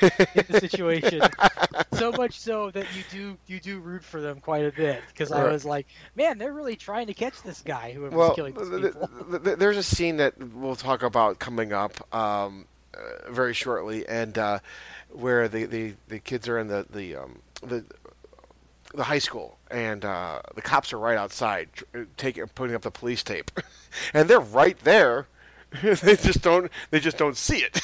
the 0.48 0.58
situation. 0.60 1.22
So 1.94 2.12
much 2.12 2.38
so 2.38 2.70
that 2.72 2.86
you 2.94 3.02
do 3.10 3.38
you 3.46 3.60
do 3.60 3.78
root 3.78 4.04
for 4.04 4.20
them 4.20 4.40
quite 4.40 4.66
a 4.66 4.72
bit 4.72 5.02
because 5.08 5.32
I 5.32 5.50
was 5.50 5.64
like, 5.64 5.86
man, 6.16 6.36
they're 6.36 6.52
really 6.52 6.76
trying 6.76 7.06
to 7.06 7.14
catch 7.14 7.40
this 7.42 7.62
guy 7.62 7.92
who 7.92 8.02
was 8.02 8.12
well, 8.12 8.34
killing 8.34 8.54
these 8.54 8.68
th- 8.68 8.82
people. 8.92 9.08
th- 9.30 9.42
th- 9.44 9.58
there's 9.58 9.76
a 9.78 9.82
scene 9.82 10.18
that 10.18 10.36
we'll 10.52 10.76
talk 10.76 11.02
about 11.02 11.38
coming 11.38 11.72
up 11.72 12.14
um, 12.14 12.66
uh, 13.00 13.30
very 13.30 13.54
shortly, 13.54 14.06
and 14.08 14.36
uh, 14.38 14.58
where 15.10 15.48
the, 15.48 15.64
the, 15.66 15.94
the 16.08 16.18
kids 16.18 16.48
are 16.48 16.58
in 16.58 16.68
the 16.68 16.86
the 16.90 17.16
um, 17.16 17.40
the 17.62 17.84
the 18.94 19.04
high 19.04 19.18
school, 19.18 19.58
and 19.70 20.04
uh, 20.04 20.40
the 20.54 20.62
cops 20.62 20.92
are 20.92 20.98
right 20.98 21.16
outside, 21.16 21.68
uh, 21.94 22.00
taking 22.16 22.46
putting 22.48 22.74
up 22.74 22.82
the 22.82 22.90
police 22.90 23.22
tape, 23.22 23.50
and 24.14 24.28
they're 24.28 24.40
right 24.40 24.78
there. 24.80 25.26
they 25.82 26.16
just 26.16 26.42
don't. 26.42 26.70
They 26.90 27.00
just 27.00 27.16
don't 27.16 27.36
see 27.36 27.58
it. 27.58 27.79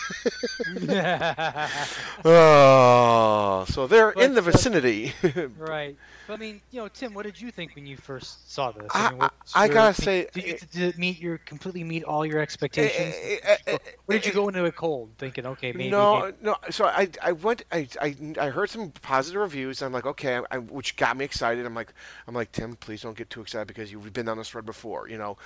Oh, 2.24 3.64
so 3.68 3.86
they're 3.86 4.11
in 4.12 4.34
the 4.34 4.42
But, 4.42 4.48
uh, 4.48 4.52
vicinity. 4.52 5.12
Right. 5.59 5.96
But, 6.26 6.34
I 6.34 6.36
mean, 6.38 6.61
you 6.72 6.80
know, 6.80 6.88
Tim, 6.88 7.14
what 7.14 7.24
did 7.24 7.40
you 7.40 7.52
think 7.52 7.76
when 7.76 7.86
you 7.86 7.96
first 7.96 8.52
saw 8.52 8.72
this? 8.72 8.90
I- 8.92 9.12
mean, 9.12 9.28
I 9.54 9.68
gotta 9.68 9.94
say, 9.94 10.26
did, 10.32 10.44
you, 10.44 10.59
did 10.72 10.82
it 10.82 10.98
meet 10.98 11.20
your 11.20 11.38
completely 11.38 11.84
meet 11.84 12.02
all 12.02 12.26
your 12.26 12.40
expectations? 12.40 13.14
eh, 13.16 13.57
eh, 13.66 13.76
or 14.09 14.12
did 14.14 14.26
you 14.26 14.32
go 14.32 14.48
into 14.48 14.64
it 14.64 14.74
cold, 14.74 15.11
thinking, 15.18 15.46
okay, 15.46 15.72
maybe? 15.72 15.90
No, 15.90 16.32
no. 16.42 16.57
So 16.70 16.86
I, 16.86 17.09
I 17.22 17.32
went, 17.32 17.64
I, 17.70 17.88
I, 18.00 18.16
I 18.40 18.48
heard 18.48 18.70
some 18.70 18.90
positive 18.90 19.40
reviews. 19.40 19.82
I'm 19.82 19.92
like, 19.92 20.07
okay, 20.07 20.40
I, 20.50 20.59
which 20.59 20.96
got 20.96 21.16
me 21.16 21.24
excited. 21.24 21.64
I'm 21.64 21.74
like, 21.74 21.92
I'm 22.26 22.34
like, 22.34 22.50
Tim, 22.50 22.74
please 22.76 23.02
don't 23.02 23.16
get 23.16 23.30
too 23.30 23.40
excited 23.40 23.68
because 23.68 23.92
you've 23.92 24.12
been 24.12 24.26
down 24.26 24.38
this 24.38 24.54
road 24.54 24.66
before. 24.66 25.09
You 25.09 25.18
know, 25.18 25.36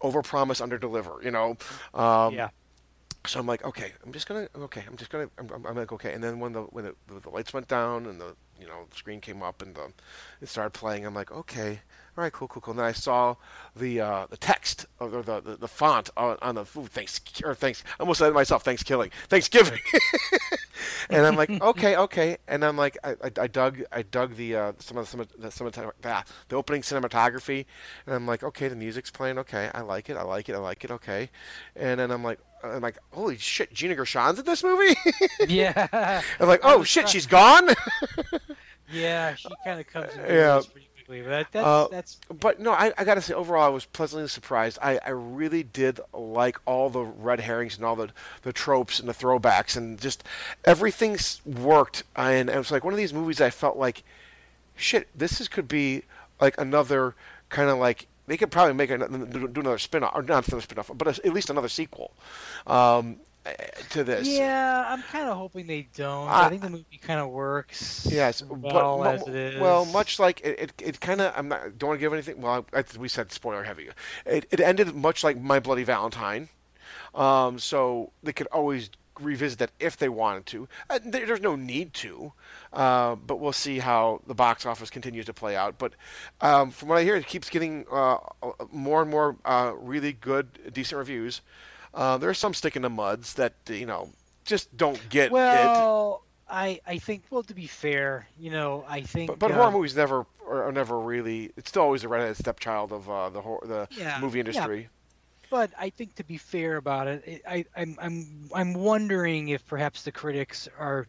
over 0.00 0.22
promise, 0.22 0.60
under 0.60 0.78
deliver. 0.78 1.20
You 1.22 1.32
know. 1.32 1.56
Um, 1.92 2.34
yeah. 2.34 2.48
So 3.26 3.40
I'm 3.40 3.46
like, 3.46 3.64
okay, 3.64 3.92
I'm 4.04 4.12
just 4.12 4.28
gonna, 4.28 4.48
okay, 4.54 4.84
I'm 4.86 4.96
just 4.96 5.10
gonna, 5.10 5.30
I'm, 5.38 5.50
I'm, 5.66 5.76
like, 5.76 5.92
okay. 5.92 6.12
And 6.12 6.22
then 6.22 6.40
when 6.40 6.52
the 6.52 6.62
when 6.62 6.84
the, 6.84 6.94
the 7.20 7.30
lights 7.30 7.54
went 7.54 7.68
down 7.68 8.04
and 8.04 8.20
the 8.20 8.36
you 8.60 8.66
know 8.66 8.86
screen 8.94 9.20
came 9.20 9.42
up 9.42 9.62
and 9.62 9.74
the, 9.74 9.92
it 10.42 10.48
started 10.48 10.74
playing, 10.74 11.06
I'm 11.06 11.14
like, 11.14 11.32
okay, 11.32 11.80
all 12.16 12.22
right, 12.22 12.32
cool, 12.32 12.48
cool, 12.48 12.60
cool. 12.60 12.72
And 12.72 12.80
then 12.80 12.86
I 12.86 12.92
saw 12.92 13.36
the 13.74 14.00
uh, 14.00 14.26
the 14.28 14.36
text 14.36 14.84
or 15.00 15.08
the 15.08 15.40
the, 15.40 15.56
the 15.56 15.68
font 15.68 16.10
on, 16.18 16.36
on 16.42 16.54
the 16.54 16.66
food 16.66 16.90
thanks 16.90 17.18
or 17.42 17.54
thanks. 17.54 17.82
I 17.98 18.02
almost 18.02 18.18
said 18.18 18.28
it 18.28 18.34
myself, 18.34 18.62
Thanksgiving, 18.62 19.10
Thanksgiving. 19.28 19.80
and 21.10 21.26
I'm 21.26 21.36
like, 21.36 21.50
okay, 21.62 21.96
okay. 21.96 22.36
And 22.46 22.64
I'm 22.64 22.76
like, 22.76 22.98
I, 23.02 23.12
I, 23.12 23.30
I 23.40 23.46
dug, 23.46 23.82
I 23.90 24.02
dug 24.02 24.36
the 24.36 24.56
uh, 24.56 24.72
some 24.78 24.98
of 24.98 25.06
the, 25.06 25.10
some 25.10 25.20
of 25.20 25.28
the, 25.38 25.50
some 25.50 25.66
of 25.66 25.72
the, 25.72 25.92
ah, 26.04 26.24
the 26.48 26.56
opening 26.56 26.82
cinematography, 26.82 27.64
and 28.06 28.14
I'm 28.14 28.26
like, 28.26 28.42
okay, 28.42 28.68
the 28.68 28.76
music's 28.76 29.10
playing, 29.10 29.38
okay, 29.38 29.70
I 29.74 29.80
like 29.80 30.10
it, 30.10 30.16
I 30.16 30.22
like 30.22 30.48
it, 30.48 30.54
I 30.54 30.58
like 30.58 30.84
it, 30.84 30.90
okay. 30.90 31.30
And 31.74 32.00
then 32.00 32.10
I'm 32.10 32.22
like, 32.22 32.38
I'm 32.64 32.80
like, 32.82 32.98
holy 33.12 33.36
shit, 33.38 33.72
Gina 33.72 33.94
Gershon's 33.94 34.38
in 34.38 34.44
this 34.44 34.64
movie. 34.64 34.96
Yeah. 35.48 36.22
I'm 36.40 36.48
like, 36.48 36.60
oh 36.62 36.82
shit, 36.82 37.08
she's 37.08 37.26
gone. 37.26 37.68
yeah, 38.92 39.34
she 39.34 39.48
kind 39.64 39.80
of 39.80 39.86
comes 39.86 40.12
in 40.14 40.20
Yeah. 40.20 40.26
yeah. 40.28 40.60
pretty 40.72 40.88
quickly. 40.94 41.22
But 41.22 41.46
that's, 41.52 41.66
Uh, 41.66 41.88
that's 41.90 42.18
But 42.40 42.60
no, 42.60 42.72
I, 42.72 42.92
I 42.96 43.04
gotta 43.04 43.20
say, 43.20 43.34
overall, 43.34 43.64
I 43.64 43.68
was 43.68 43.84
pleasantly 43.84 44.28
surprised. 44.28 44.78
I, 44.80 44.98
I 45.04 45.10
really 45.10 45.62
did 45.62 46.00
like 46.12 46.58
all 46.64 46.88
the 46.90 47.02
red 47.02 47.40
herrings 47.40 47.76
and 47.76 47.84
all 47.84 47.96
the, 47.96 48.10
the 48.42 48.52
tropes 48.52 48.98
and 49.00 49.08
the 49.08 49.12
throwbacks, 49.14 49.76
and 49.76 50.00
just 50.00 50.24
everything 50.64 51.18
worked. 51.44 52.04
And 52.16 52.48
it 52.48 52.56
was 52.56 52.70
like 52.70 52.84
one 52.84 52.94
of 52.94 52.98
these 52.98 53.12
movies 53.14 53.40
I 53.40 53.50
felt 53.50 53.76
like, 53.76 54.02
shit, 54.76 55.08
this 55.16 55.40
is, 55.40 55.48
could 55.48 55.68
be 55.68 56.02
like 56.40 56.58
another 56.58 57.14
kind 57.48 57.68
of 57.70 57.78
like 57.78 58.06
they 58.26 58.36
could 58.36 58.50
probably 58.50 58.74
make 58.74 58.90
another, 58.90 59.48
do 59.48 59.60
another 59.60 59.78
spin-off 59.78 60.12
or 60.14 60.22
not 60.22 60.48
another 60.48 60.62
spin-off, 60.62 60.90
but 60.94 61.06
at 61.18 61.32
least 61.32 61.50
another 61.50 61.68
sequel 61.68 62.12
um, 62.66 63.16
to 63.90 64.02
this. 64.04 64.26
yeah. 64.26 64.84
I'm 64.88 65.02
kind 65.02 65.28
of 65.28 65.36
hoping 65.36 65.66
they 65.66 65.88
don't. 65.94 66.28
I- 66.28 66.46
I, 66.46 66.48
think 66.48 66.62
the 66.62 66.70
movie 66.70 67.00
kind 67.02 67.20
of 67.20 67.28
works. 67.28 68.06
Yes, 68.10 68.42
well 68.42 68.98
but 68.98 69.14
as 69.14 69.28
it 69.28 69.34
is. 69.34 69.60
well, 69.60 69.84
much 69.86 70.18
like 70.18 70.40
it, 70.40 70.58
it, 70.58 70.72
it 70.82 71.00
kind 71.00 71.20
of. 71.20 71.32
I'm 71.36 71.48
not. 71.48 71.78
Don't 71.78 71.88
want 71.88 71.98
to 71.98 72.00
give 72.00 72.12
anything. 72.12 72.40
Well, 72.40 72.66
I, 72.72 72.84
we 72.98 73.08
said 73.08 73.32
spoiler 73.32 73.64
heavy. 73.64 73.88
It, 74.24 74.46
it 74.50 74.60
ended 74.60 74.94
much 74.94 75.22
like 75.22 75.38
My 75.40 75.60
Bloody 75.60 75.84
Valentine. 75.84 76.48
Um, 77.14 77.58
so 77.58 78.10
they 78.22 78.32
could 78.32 78.48
always 78.48 78.90
revisit 79.20 79.58
that 79.58 79.70
if 79.78 79.96
they 79.96 80.08
wanted 80.08 80.46
to. 80.46 80.68
Uh, 80.90 80.98
there's 81.04 81.40
no 81.40 81.56
need 81.56 81.92
to, 81.94 82.32
uh, 82.72 83.14
but 83.14 83.40
we'll 83.40 83.52
see 83.52 83.78
how 83.78 84.20
the 84.26 84.34
box 84.34 84.66
office 84.66 84.90
continues 84.90 85.26
to 85.26 85.32
play 85.32 85.56
out. 85.56 85.78
But 85.78 85.94
um, 86.40 86.70
from 86.70 86.88
what 86.88 86.98
I 86.98 87.02
hear, 87.04 87.16
it 87.16 87.26
keeps 87.26 87.50
getting 87.50 87.86
uh, 87.90 88.18
more 88.72 89.02
and 89.02 89.10
more 89.10 89.36
uh, 89.44 89.72
really 89.76 90.12
good, 90.12 90.72
decent 90.72 90.98
reviews. 90.98 91.40
Uh, 91.92 92.18
are 92.22 92.34
some 92.34 92.54
stick 92.54 92.74
in 92.74 92.82
the 92.82 92.90
muds 92.90 93.34
that 93.34 93.54
you 93.68 93.86
know 93.86 94.10
just 94.44 94.76
don't 94.76 95.00
get 95.10 95.26
it. 95.26 95.32
Well, 95.32 96.22
I 96.48 96.80
I 96.86 96.98
think 96.98 97.24
well 97.30 97.42
to 97.44 97.54
be 97.54 97.66
fair, 97.66 98.28
you 98.38 98.50
know, 98.50 98.84
I 98.88 99.02
think 99.02 99.30
But, 99.30 99.38
but 99.38 99.50
uh, 99.50 99.54
horror 99.54 99.70
movies 99.70 99.96
never 99.96 100.26
are 100.48 100.72
never 100.72 100.98
really. 100.98 101.52
It's 101.56 101.70
still 101.70 101.82
always 101.82 102.02
the 102.02 102.08
redheaded 102.08 102.36
stepchild 102.36 102.92
of 102.92 103.08
uh, 103.08 103.30
the 103.30 103.40
hor- 103.40 103.62
the 103.64 103.88
Yeah, 103.96 104.18
movie 104.20 104.38
yeah. 104.38 104.66
But 105.54 105.70
I 105.78 105.90
think 105.90 106.16
to 106.16 106.24
be 106.24 106.36
fair 106.36 106.78
about 106.78 107.06
it, 107.06 107.22
it 107.28 107.42
I, 107.48 107.64
I'm 107.76 107.96
I'm 108.00 108.50
I'm 108.52 108.74
wondering 108.74 109.50
if 109.50 109.64
perhaps 109.64 110.02
the 110.02 110.10
critics 110.10 110.68
are 110.76 111.06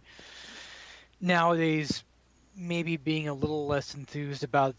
nowadays 1.19 2.03
maybe 2.55 2.95
being 2.97 3.27
a 3.27 3.33
little 3.33 3.65
less 3.65 3.95
enthused 3.95 4.43
about 4.43 4.75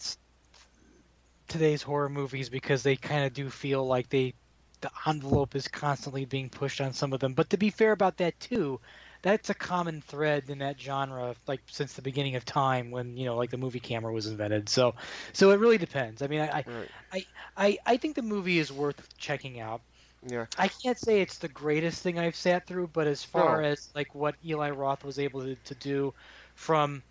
today's 1.48 1.82
horror 1.82 2.08
movies 2.08 2.48
because 2.48 2.84
they 2.84 2.94
kind 2.94 3.24
of 3.26 3.32
do 3.32 3.50
feel 3.50 3.84
like 3.84 4.08
they 4.08 4.34
the 4.82 4.90
envelope 5.04 5.56
is 5.56 5.66
constantly 5.66 6.26
being 6.26 6.48
pushed 6.48 6.80
on 6.80 6.92
some 6.92 7.12
of 7.12 7.18
them. 7.18 7.34
But 7.34 7.50
to 7.50 7.56
be 7.56 7.70
fair 7.70 7.90
about 7.90 8.18
that 8.18 8.38
too, 8.38 8.80
that's 9.22 9.50
a 9.50 9.54
common 9.54 10.00
thread 10.02 10.50
in 10.50 10.58
that 10.58 10.80
genre 10.80 11.34
like 11.46 11.62
since 11.68 11.94
the 11.94 12.02
beginning 12.02 12.36
of 12.36 12.44
time 12.44 12.90
when 12.90 13.16
you 13.16 13.24
know 13.26 13.36
like 13.36 13.50
the 13.50 13.58
movie 13.58 13.80
camera 13.80 14.12
was 14.12 14.26
invented. 14.26 14.68
So 14.68 14.94
so 15.32 15.50
it 15.50 15.60
really 15.60 15.78
depends. 15.78 16.22
I 16.22 16.28
mean 16.28 16.40
I 16.40 16.58
I, 16.60 16.64
Right. 16.66 16.90
I, 17.12 17.24
I 17.56 17.78
I 17.86 17.96
think 17.98 18.16
the 18.16 18.22
movie 18.22 18.58
is 18.58 18.72
worth 18.72 19.06
checking 19.18 19.60
out. 19.60 19.82
Yeah. 20.22 20.46
I 20.58 20.68
can't 20.68 20.98
say 20.98 21.20
it's 21.20 21.38
the 21.38 21.48
greatest 21.48 22.02
thing 22.02 22.18
I've 22.18 22.36
sat 22.36 22.66
through, 22.66 22.88
but 22.88 23.06
as 23.06 23.24
far 23.24 23.60
No. 23.60 23.62
as 23.62 23.90
like 23.94 24.14
what 24.14 24.36
Eli 24.44 24.70
Roth 24.70 25.04
was 25.04 25.18
able 25.18 25.42
to, 25.44 25.56
to 25.56 25.74
do 25.74 26.14
from, 26.54 27.02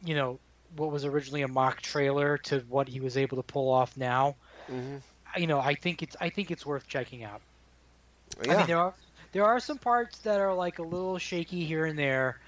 you 0.00 0.14
know, 0.14 0.40
what 0.70 0.90
was 0.92 1.04
originally 1.04 1.42
a 1.42 1.48
mock 1.48 1.80
trailer 1.82 2.38
to 2.38 2.60
what 2.60 2.88
he 2.88 3.00
was 3.00 3.16
able 3.16 3.36
to 3.38 3.42
pull 3.42 3.70
off 3.70 3.96
now, 3.96 4.36
hmm 4.68 5.00
you 5.36 5.46
know, 5.46 5.60
I 5.60 5.74
think 5.74 6.02
it's 6.02 6.16
I 6.20 6.30
think 6.30 6.50
it's 6.50 6.66
worth 6.66 6.86
checking 6.86 7.22
out. 7.24 7.42
I 8.48 8.54
Yeah. 8.54 8.66
mean, 8.66 8.66
there 8.66 8.78
are 8.78 8.94
there 9.32 9.44
are 9.44 9.60
some 9.60 9.78
parts 9.78 10.18
that 10.18 10.40
are 10.40 10.54
like 10.54 10.78
a 10.78 10.82
little 10.82 11.18
shaky 11.18 11.64
here 11.64 11.86
and 11.86 11.98
there, 11.98 12.40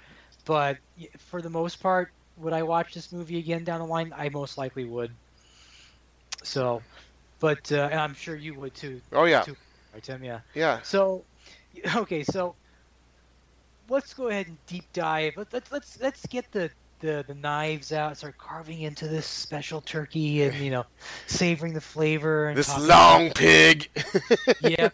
but 0.45 0.77
for 1.17 1.41
the 1.41 1.49
most 1.49 1.81
part, 1.81 2.11
would 2.37 2.53
I 2.53 2.63
watch 2.63 2.93
this 2.93 3.11
movie 3.11 3.39
again 3.39 3.63
down 3.63 3.79
the 3.79 3.85
line? 3.85 4.13
I 4.15 4.29
most 4.29 4.57
likely 4.57 4.85
would. 4.85 5.11
So, 6.43 6.81
but 7.39 7.71
uh, 7.71 7.89
and 7.91 7.99
I'm 7.99 8.13
sure 8.13 8.35
you 8.35 8.53
would 8.55 8.73
too. 8.73 9.01
Oh 9.11 9.25
yeah. 9.25 9.43
Too, 9.43 9.55
right, 9.93 10.03
Tim? 10.03 10.23
Yeah. 10.23 10.39
Yeah. 10.53 10.81
So, 10.81 11.23
okay, 11.95 12.23
so 12.23 12.55
let's 13.89 14.13
go 14.13 14.27
ahead 14.27 14.47
and 14.47 14.57
deep 14.67 14.85
dive. 14.93 15.37
Let, 15.37 15.53
let's 15.53 15.71
let's 15.71 16.01
let's 16.01 16.25
get 16.25 16.51
the, 16.51 16.69
the 16.99 17.23
the 17.27 17.35
knives 17.35 17.93
out, 17.93 18.17
start 18.17 18.37
carving 18.37 18.81
into 18.81 19.07
this 19.07 19.25
special 19.25 19.79
turkey, 19.81 20.43
and 20.43 20.55
you 20.55 20.71
know, 20.71 20.85
savoring 21.27 21.73
the 21.73 21.81
flavor. 21.81 22.47
And 22.47 22.57
This 22.57 22.77
long 22.77 23.31
pig. 23.31 23.89
yeah. 24.61 24.89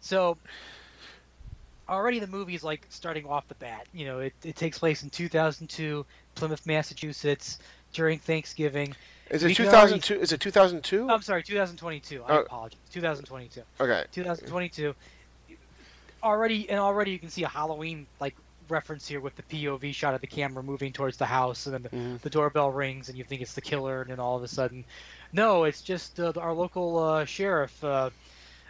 So 0.00 0.36
already 1.88 2.18
the 2.18 2.26
movie 2.26 2.54
is 2.54 2.64
like 2.64 2.86
starting 2.88 3.26
off 3.26 3.46
the 3.48 3.54
bat. 3.56 3.86
You 3.92 4.06
know, 4.06 4.18
it, 4.20 4.32
it 4.44 4.56
takes 4.56 4.78
place 4.78 5.02
in 5.02 5.10
2002, 5.10 6.04
Plymouth, 6.34 6.66
Massachusetts, 6.66 7.58
during 7.92 8.18
Thanksgiving. 8.18 8.94
Is 9.30 9.42
it 9.42 9.48
We 9.48 9.54
can 9.54 9.66
already- 9.66 9.98
2002? 10.00 10.20
Is 10.20 10.32
it 10.32 10.40
2002? 10.40 11.08
I'm 11.08 11.22
sorry, 11.22 11.42
2022. 11.42 12.22
I 12.24 12.36
Oh. 12.36 12.40
apologize. 12.40 12.78
2022. 12.90 13.62
Okay. 13.80 14.04
2022. 14.12 14.94
Already 16.22 16.68
and 16.70 16.78
already 16.80 17.10
you 17.10 17.18
can 17.18 17.28
see 17.28 17.42
a 17.42 17.48
Halloween 17.48 18.06
like 18.18 18.34
reference 18.70 19.06
here 19.06 19.20
with 19.20 19.36
the 19.36 19.42
POV 19.42 19.94
shot 19.94 20.14
of 20.14 20.22
the 20.22 20.26
camera 20.26 20.62
moving 20.62 20.90
towards 20.90 21.18
the 21.18 21.26
house, 21.26 21.66
and 21.66 21.74
then 21.74 21.82
the, 21.82 21.88
Mhm. 21.90 22.20
the 22.22 22.30
doorbell 22.30 22.70
rings, 22.70 23.10
and 23.10 23.18
you 23.18 23.22
think 23.24 23.42
it's 23.42 23.52
the 23.52 23.60
killer, 23.60 24.00
and 24.00 24.10
then 24.10 24.18
all 24.18 24.36
of 24.38 24.42
a 24.42 24.48
sudden, 24.48 24.86
no, 25.34 25.64
it's 25.64 25.82
just 25.82 26.18
uh, 26.18 26.32
our 26.38 26.54
local 26.54 26.98
uh, 26.98 27.24
sheriff, 27.26 27.84
uh, 27.84 28.08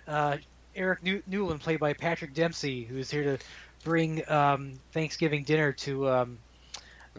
uh, 0.09 0.39
Eric 0.77 1.03
New- 1.03 1.22
Newlon, 1.31 1.61
played 1.61 1.81
by 1.81 1.93
Patrick 1.93 2.35
Dempsey, 2.35 2.85
who's 2.85 3.11
here 3.11 3.25
to 3.25 3.39
bring 3.85 4.29
um, 4.31 4.72
Thanksgiving 4.93 5.45
dinner 5.45 5.72
to 5.72 6.09
um, 6.09 6.39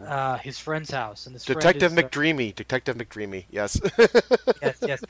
uh, 0.04 0.36
his 0.38 0.58
friend's 0.58 0.90
house, 0.90 1.26
and 1.26 1.34
this 1.34 1.44
friend 1.44 1.60
Detective 1.60 1.92
is, 1.92 1.98
uh, 1.98 2.02
McDreamy. 2.02 2.54
Detective 2.54 2.96
McDreamy. 2.96 3.44
Yes. 3.50 3.80
yes, 4.62 4.78
yes. 4.86 5.04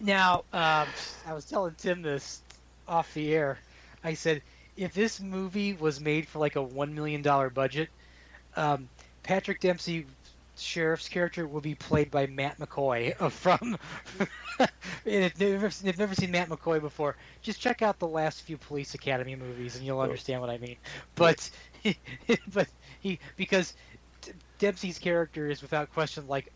Now, 0.00 0.44
um, 0.52 0.88
I 1.26 1.32
was 1.32 1.44
telling 1.44 1.74
Tim 1.78 2.02
this 2.02 2.42
off 2.88 3.12
the 3.14 3.32
air. 3.34 3.58
I 4.02 4.14
said, 4.14 4.42
if 4.76 4.94
this 4.94 5.20
movie 5.20 5.74
was 5.74 6.00
made 6.00 6.26
for 6.26 6.38
like 6.38 6.56
a 6.56 6.62
one 6.62 6.94
million 6.94 7.22
dollar 7.22 7.50
budget, 7.50 7.88
um, 8.56 8.88
Patrick 9.22 9.60
Dempsey 9.60 10.06
sheriff's 10.62 11.08
character 11.08 11.46
will 11.46 11.60
be 11.60 11.74
played 11.74 12.10
by 12.10 12.26
Matt 12.26 12.58
McCoy 12.58 13.14
from. 13.32 13.76
if 15.04 15.40
you've 15.40 15.40
never, 15.40 15.66
if 15.66 15.84
you've 15.84 15.98
never 15.98 16.14
seen 16.14 16.30
Matt 16.30 16.48
McCoy 16.48 16.80
before, 16.80 17.16
just 17.42 17.60
check 17.60 17.82
out 17.82 17.98
the 17.98 18.08
last 18.08 18.42
few 18.42 18.56
Police 18.56 18.94
Academy 18.94 19.36
movies, 19.36 19.76
and 19.76 19.84
you'll 19.84 19.98
oh. 19.98 20.02
understand 20.02 20.40
what 20.40 20.50
I 20.50 20.58
mean. 20.58 20.76
But, 21.14 21.50
but 22.52 22.68
he 23.00 23.18
because 23.36 23.74
Dempsey's 24.58 24.98
character 24.98 25.48
is 25.48 25.62
without 25.62 25.92
question 25.92 26.26
like 26.28 26.52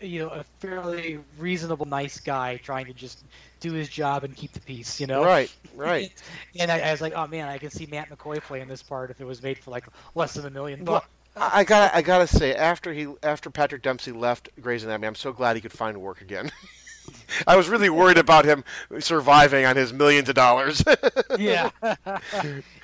you 0.00 0.20
know 0.20 0.28
a 0.30 0.44
fairly 0.58 1.20
reasonable 1.38 1.86
nice 1.86 2.18
guy 2.20 2.56
trying 2.56 2.86
to 2.86 2.92
just 2.92 3.22
do 3.60 3.72
his 3.72 3.88
job 3.88 4.24
and 4.24 4.34
keep 4.34 4.52
the 4.52 4.60
peace 4.60 5.00
you 5.00 5.06
know 5.06 5.24
Right, 5.24 5.54
right. 5.76 6.12
and 6.58 6.72
I, 6.72 6.80
I 6.80 6.90
was 6.90 7.00
like 7.00 7.12
oh 7.14 7.26
man 7.28 7.48
i 7.48 7.58
can 7.58 7.70
see 7.70 7.86
matt 7.86 8.10
mccoy 8.10 8.42
playing 8.42 8.66
this 8.66 8.82
part 8.82 9.10
if 9.10 9.20
it 9.20 9.24
was 9.24 9.42
made 9.42 9.58
for 9.58 9.70
like 9.70 9.86
less 10.16 10.34
than 10.34 10.44
a 10.44 10.50
million 10.50 10.82
bucks 10.84 11.06
I 11.36 11.64
gotta, 11.64 11.94
I 11.96 12.02
gotta 12.02 12.26
say, 12.26 12.54
after 12.54 12.92
he, 12.92 13.06
after 13.22 13.50
Patrick 13.50 13.82
Dempsey 13.82 14.12
left 14.12 14.50
Grey's 14.60 14.84
Anatomy, 14.84 15.06
I'm 15.08 15.14
so 15.14 15.32
glad 15.32 15.56
he 15.56 15.62
could 15.62 15.72
find 15.72 16.00
work 16.00 16.20
again. 16.20 16.50
I 17.46 17.56
was 17.56 17.68
really 17.68 17.90
worried 17.90 18.18
about 18.18 18.44
him 18.44 18.62
surviving 19.00 19.64
on 19.64 19.74
his 19.76 19.92
millions 19.92 20.28
of 20.28 20.34
dollars. 20.34 20.84
yeah 21.38 21.70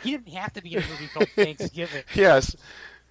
he 0.03 0.11
didn't 0.11 0.29
have 0.33 0.53
to 0.55 0.63
be 0.63 0.75
in 0.75 0.83
a 0.83 0.87
movie 0.89 1.07
called 1.09 1.29
thanksgiving 1.37 2.03
yes, 2.15 2.57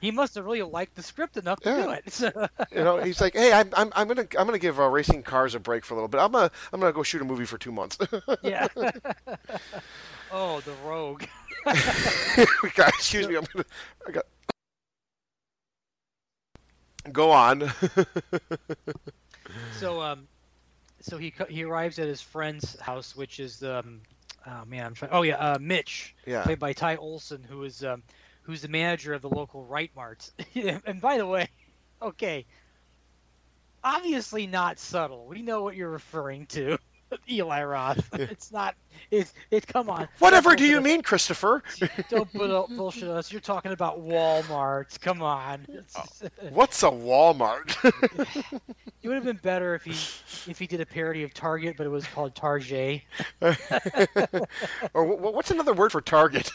he 0.02 0.12
must 0.12 0.36
have 0.36 0.46
really 0.46 0.64
liked 0.64 0.96
the 0.96 1.04
script 1.04 1.38
enough 1.38 1.60
to 1.62 1.74
do 1.74 1.92
it 1.92 2.12
So- 2.12 2.48
you 2.72 2.84
know, 2.84 2.98
he's 2.98 3.22
like, 3.22 3.34
hey, 3.36 3.54
I'm, 3.54 3.70
I'm, 3.74 3.92
I'm 3.96 4.08
gonna, 4.08 4.28
I'm 4.38 4.46
gonna 4.48 4.60
give 4.60 4.80
uh, 4.80 4.88
racing 4.90 5.24
cars 5.24 5.56
a 5.56 5.60
break 5.60 5.86
for 5.86 5.94
a 5.94 5.98
little 5.98 6.10
bit. 6.10 6.20
I'm 6.20 6.32
gonna, 6.32 6.52
I'm 6.74 6.80
gonna 6.80 6.92
go 6.92 7.04
shoot 7.04 7.22
a 7.22 7.26
movie 7.26 7.46
for 7.46 7.58
two 7.58 7.72
months. 7.72 7.98
yeah 8.42 8.68
oh 10.32 10.60
the 10.62 10.74
rogue 10.86 11.24
God, 11.64 12.90
excuse 12.90 13.28
me, 13.28 13.36
I'm 13.36 13.46
gonna, 13.54 13.66
I 14.08 14.12
got. 14.12 14.26
Go 17.12 17.32
on. 17.32 17.72
so 19.80 20.02
um 20.02 20.28
so 21.02 21.18
he 21.18 21.34
he 21.50 21.64
arrives 21.64 22.00
at 22.00 22.08
his 22.08 22.22
friend's 22.22 22.80
house 22.80 23.16
which 23.16 23.40
is 23.40 23.64
um 23.64 24.02
oh 24.46 24.64
man 24.66 24.86
i'm 24.86 24.94
trying 24.94 25.12
oh 25.12 25.22
yeah 25.22 25.36
uh 25.36 25.58
mitch 25.60 26.16
Yeah. 26.26 26.44
played 26.44 26.60
by 26.60 26.74
ty 26.74 26.98
olsson 26.98 27.44
who 27.44 27.64
is 27.64 27.84
um 27.84 28.04
who's 28.44 28.62
the 28.62 28.68
manager 28.68 29.14
of 29.14 29.22
the 29.22 29.30
local 29.30 29.64
right 29.64 29.92
mart 29.96 30.30
and 30.86 31.02
by 31.02 31.18
the 31.18 31.26
way 31.26 31.50
okay 32.02 32.46
obviously 33.84 34.48
not 34.48 34.80
subtle 34.80 35.28
we 35.28 35.42
know 35.42 35.64
what 35.64 35.76
you're 35.76 35.90
referring 35.90 36.46
to 36.48 36.78
eli 37.30 37.64
roth 37.64 38.08
it's 38.14 38.52
not 38.52 38.76
it's 39.12 39.34
it's 39.52 39.66
come 39.66 39.90
on 39.90 40.08
Whatever 40.20 40.56
Don't 40.56 40.66
you 40.68 40.76
bullshit 40.78 40.84
mean, 40.84 41.02
Christopher? 41.02 41.64
don't 42.10 42.32
put 42.34 42.50
bullshit 42.76 43.08
us 43.10 43.32
you're 43.32 43.42
talking 43.42 43.72
about 43.72 44.00
walmart 44.02 45.00
come 45.02 45.22
on 45.22 45.66
oh, 45.70 45.74
It's- 45.74 46.24
What's 46.52 46.84
a 46.84 46.88
Walmart? 46.90 47.76
It 49.04 49.08
would 49.08 49.16
have 49.16 49.24
been 49.24 49.40
better 49.42 49.76
if 49.76 49.84
he 49.84 49.92
if 50.52 50.58
he 50.60 50.68
did 50.68 50.82
a 50.82 50.86
parody 50.86 51.24
of 51.24 51.34
Target, 51.34 51.76
but 51.78 51.86
it 51.86 51.90
was 51.90 52.06
called 52.08 52.36
Target. 52.36 53.02
or 54.94 55.06
what's 55.06 55.52
another 55.52 55.74
word 55.74 55.92
for 55.92 56.02
target? 56.02 56.50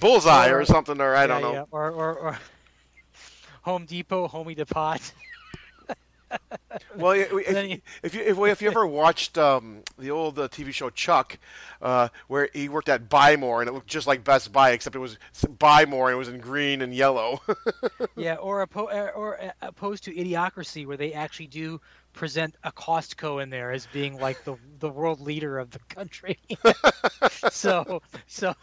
Bullseye 0.00 0.48
or 0.50 0.64
something, 0.64 1.00
or 1.00 1.14
I 1.14 1.26
don't 1.26 1.42
know. 1.42 1.52
yeah. 1.52 1.64
Or, 1.70 1.90
or 1.90 2.18
or 2.18 2.38
Home 3.62 3.84
Depot, 3.84 4.28
Homey 4.28 4.54
Depot. 4.54 4.96
Well, 6.96 7.12
if, 7.12 7.30
you- 7.32 7.80
if 8.02 8.14
you 8.14 8.22
if, 8.22 8.38
if 8.38 8.62
you 8.62 8.68
ever 8.68 8.86
watched 8.86 9.38
um, 9.38 9.82
the 9.98 10.10
old 10.10 10.38
uh, 10.38 10.48
TV 10.48 10.72
show 10.72 10.90
Chuck, 10.90 11.38
uh, 11.82 12.08
where 12.28 12.48
he 12.52 12.68
worked 12.68 12.88
at 12.88 13.08
Buy 13.08 13.36
More 13.36 13.60
and 13.60 13.68
it 13.68 13.72
looked 13.72 13.86
just 13.86 14.06
like 14.06 14.24
Best 14.24 14.52
Buy, 14.52 14.70
except 14.70 14.96
it 14.96 15.00
was 15.00 15.18
Buy 15.58 15.84
More 15.84 16.08
and 16.08 16.14
it 16.14 16.18
was 16.18 16.28
in 16.28 16.38
green 16.38 16.82
and 16.82 16.94
yellow. 16.94 17.40
yeah, 18.16 18.34
or 18.36 18.66
oppo- 18.66 18.92
uh, 18.92 19.10
or 19.14 19.40
uh, 19.40 19.50
opposed 19.62 20.04
to 20.04 20.14
Idiocracy, 20.14 20.86
where 20.86 20.96
they 20.96 21.12
actually 21.12 21.46
do 21.48 21.80
present 22.12 22.54
a 22.64 22.72
Costco 22.72 23.42
in 23.42 23.50
there 23.50 23.72
as 23.72 23.86
being 23.86 24.18
like 24.18 24.42
the 24.44 24.56
the 24.80 24.88
world 24.88 25.20
leader 25.20 25.58
of 25.58 25.70
the 25.70 25.80
country. 25.88 26.38
so 27.50 28.00
so, 28.26 28.54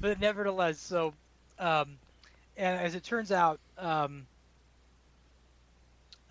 but 0.00 0.20
nevertheless, 0.20 0.78
so 0.78 1.14
um, 1.58 1.96
and 2.56 2.78
as 2.80 2.94
it 2.94 3.04
turns 3.04 3.30
out, 3.32 3.60
um, 3.78 4.26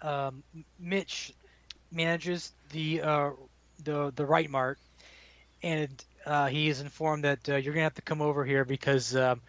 um, 0.03 0.43
Mitch 0.79 1.33
manages 1.91 2.51
the 2.71 3.01
uh, 3.01 3.29
the 3.83 4.11
the 4.15 4.25
Right 4.25 4.49
Mart, 4.49 4.77
and 5.61 5.89
uh, 6.25 6.47
he 6.47 6.69
is 6.69 6.81
informed 6.81 7.23
that 7.23 7.47
uh, 7.49 7.55
you're 7.55 7.73
gonna 7.73 7.83
have 7.83 7.95
to 7.95 8.01
come 8.01 8.21
over 8.21 8.45
here 8.45 8.65
because 8.65 9.15
um, 9.15 9.41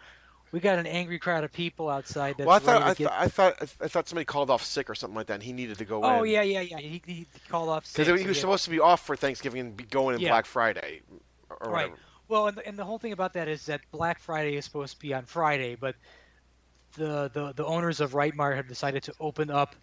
we 0.51 0.59
got 0.59 0.79
an 0.79 0.87
angry 0.87 1.19
crowd 1.19 1.43
of 1.43 1.51
people 1.51 1.89
outside. 1.89 2.35
That's 2.37 2.47
well, 2.47 2.55
I 2.55 2.59
thought 2.59 2.81
I, 2.81 2.87
get... 2.89 2.97
th- 2.97 3.09
I 3.11 3.27
thought 3.27 3.61
I 3.81 3.87
thought 3.87 4.07
somebody 4.07 4.25
called 4.25 4.49
off 4.49 4.63
sick 4.63 4.89
or 4.89 4.95
something 4.95 5.15
like 5.15 5.27
that. 5.27 5.35
and 5.35 5.43
He 5.43 5.53
needed 5.53 5.77
to 5.79 5.85
go 5.85 5.99
in. 5.99 6.05
Oh 6.05 6.23
yeah, 6.23 6.41
yeah, 6.41 6.61
yeah. 6.61 6.77
He, 6.79 7.01
he 7.05 7.27
called 7.49 7.69
off 7.69 7.85
sick, 7.85 8.05
Because 8.05 8.21
he 8.21 8.27
was 8.27 8.37
yeah. 8.37 8.41
supposed 8.41 8.63
to 8.65 8.69
be 8.69 8.79
off 8.79 9.05
for 9.05 9.15
Thanksgiving 9.15 9.59
and 9.59 9.77
be 9.77 9.83
going 9.83 10.15
in 10.15 10.21
Yeah. 10.21 10.29
Black 10.29 10.45
Friday, 10.45 11.01
or 11.49 11.57
Right. 11.69 11.71
whatever. 11.89 11.99
Well, 12.27 12.47
and 12.47 12.57
the, 12.57 12.67
and 12.67 12.79
the 12.79 12.83
whole 12.85 12.97
thing 12.97 13.11
about 13.11 13.33
that 13.33 13.47
is 13.47 13.67
that 13.67 13.81
Black 13.91 14.19
Friday 14.19 14.55
is 14.55 14.65
supposed 14.65 14.95
to 14.95 14.99
be 14.99 15.13
on 15.13 15.25
Friday, 15.25 15.75
but 15.75 15.95
the 16.93 17.29
the, 17.33 17.53
the 17.53 17.65
owners 17.65 17.99
of 17.99 18.15
Right 18.15 18.33
Mart 18.33 18.55
have 18.55 18.67
decided 18.67 19.03
to 19.03 19.13
open 19.19 19.51
up 19.51 19.75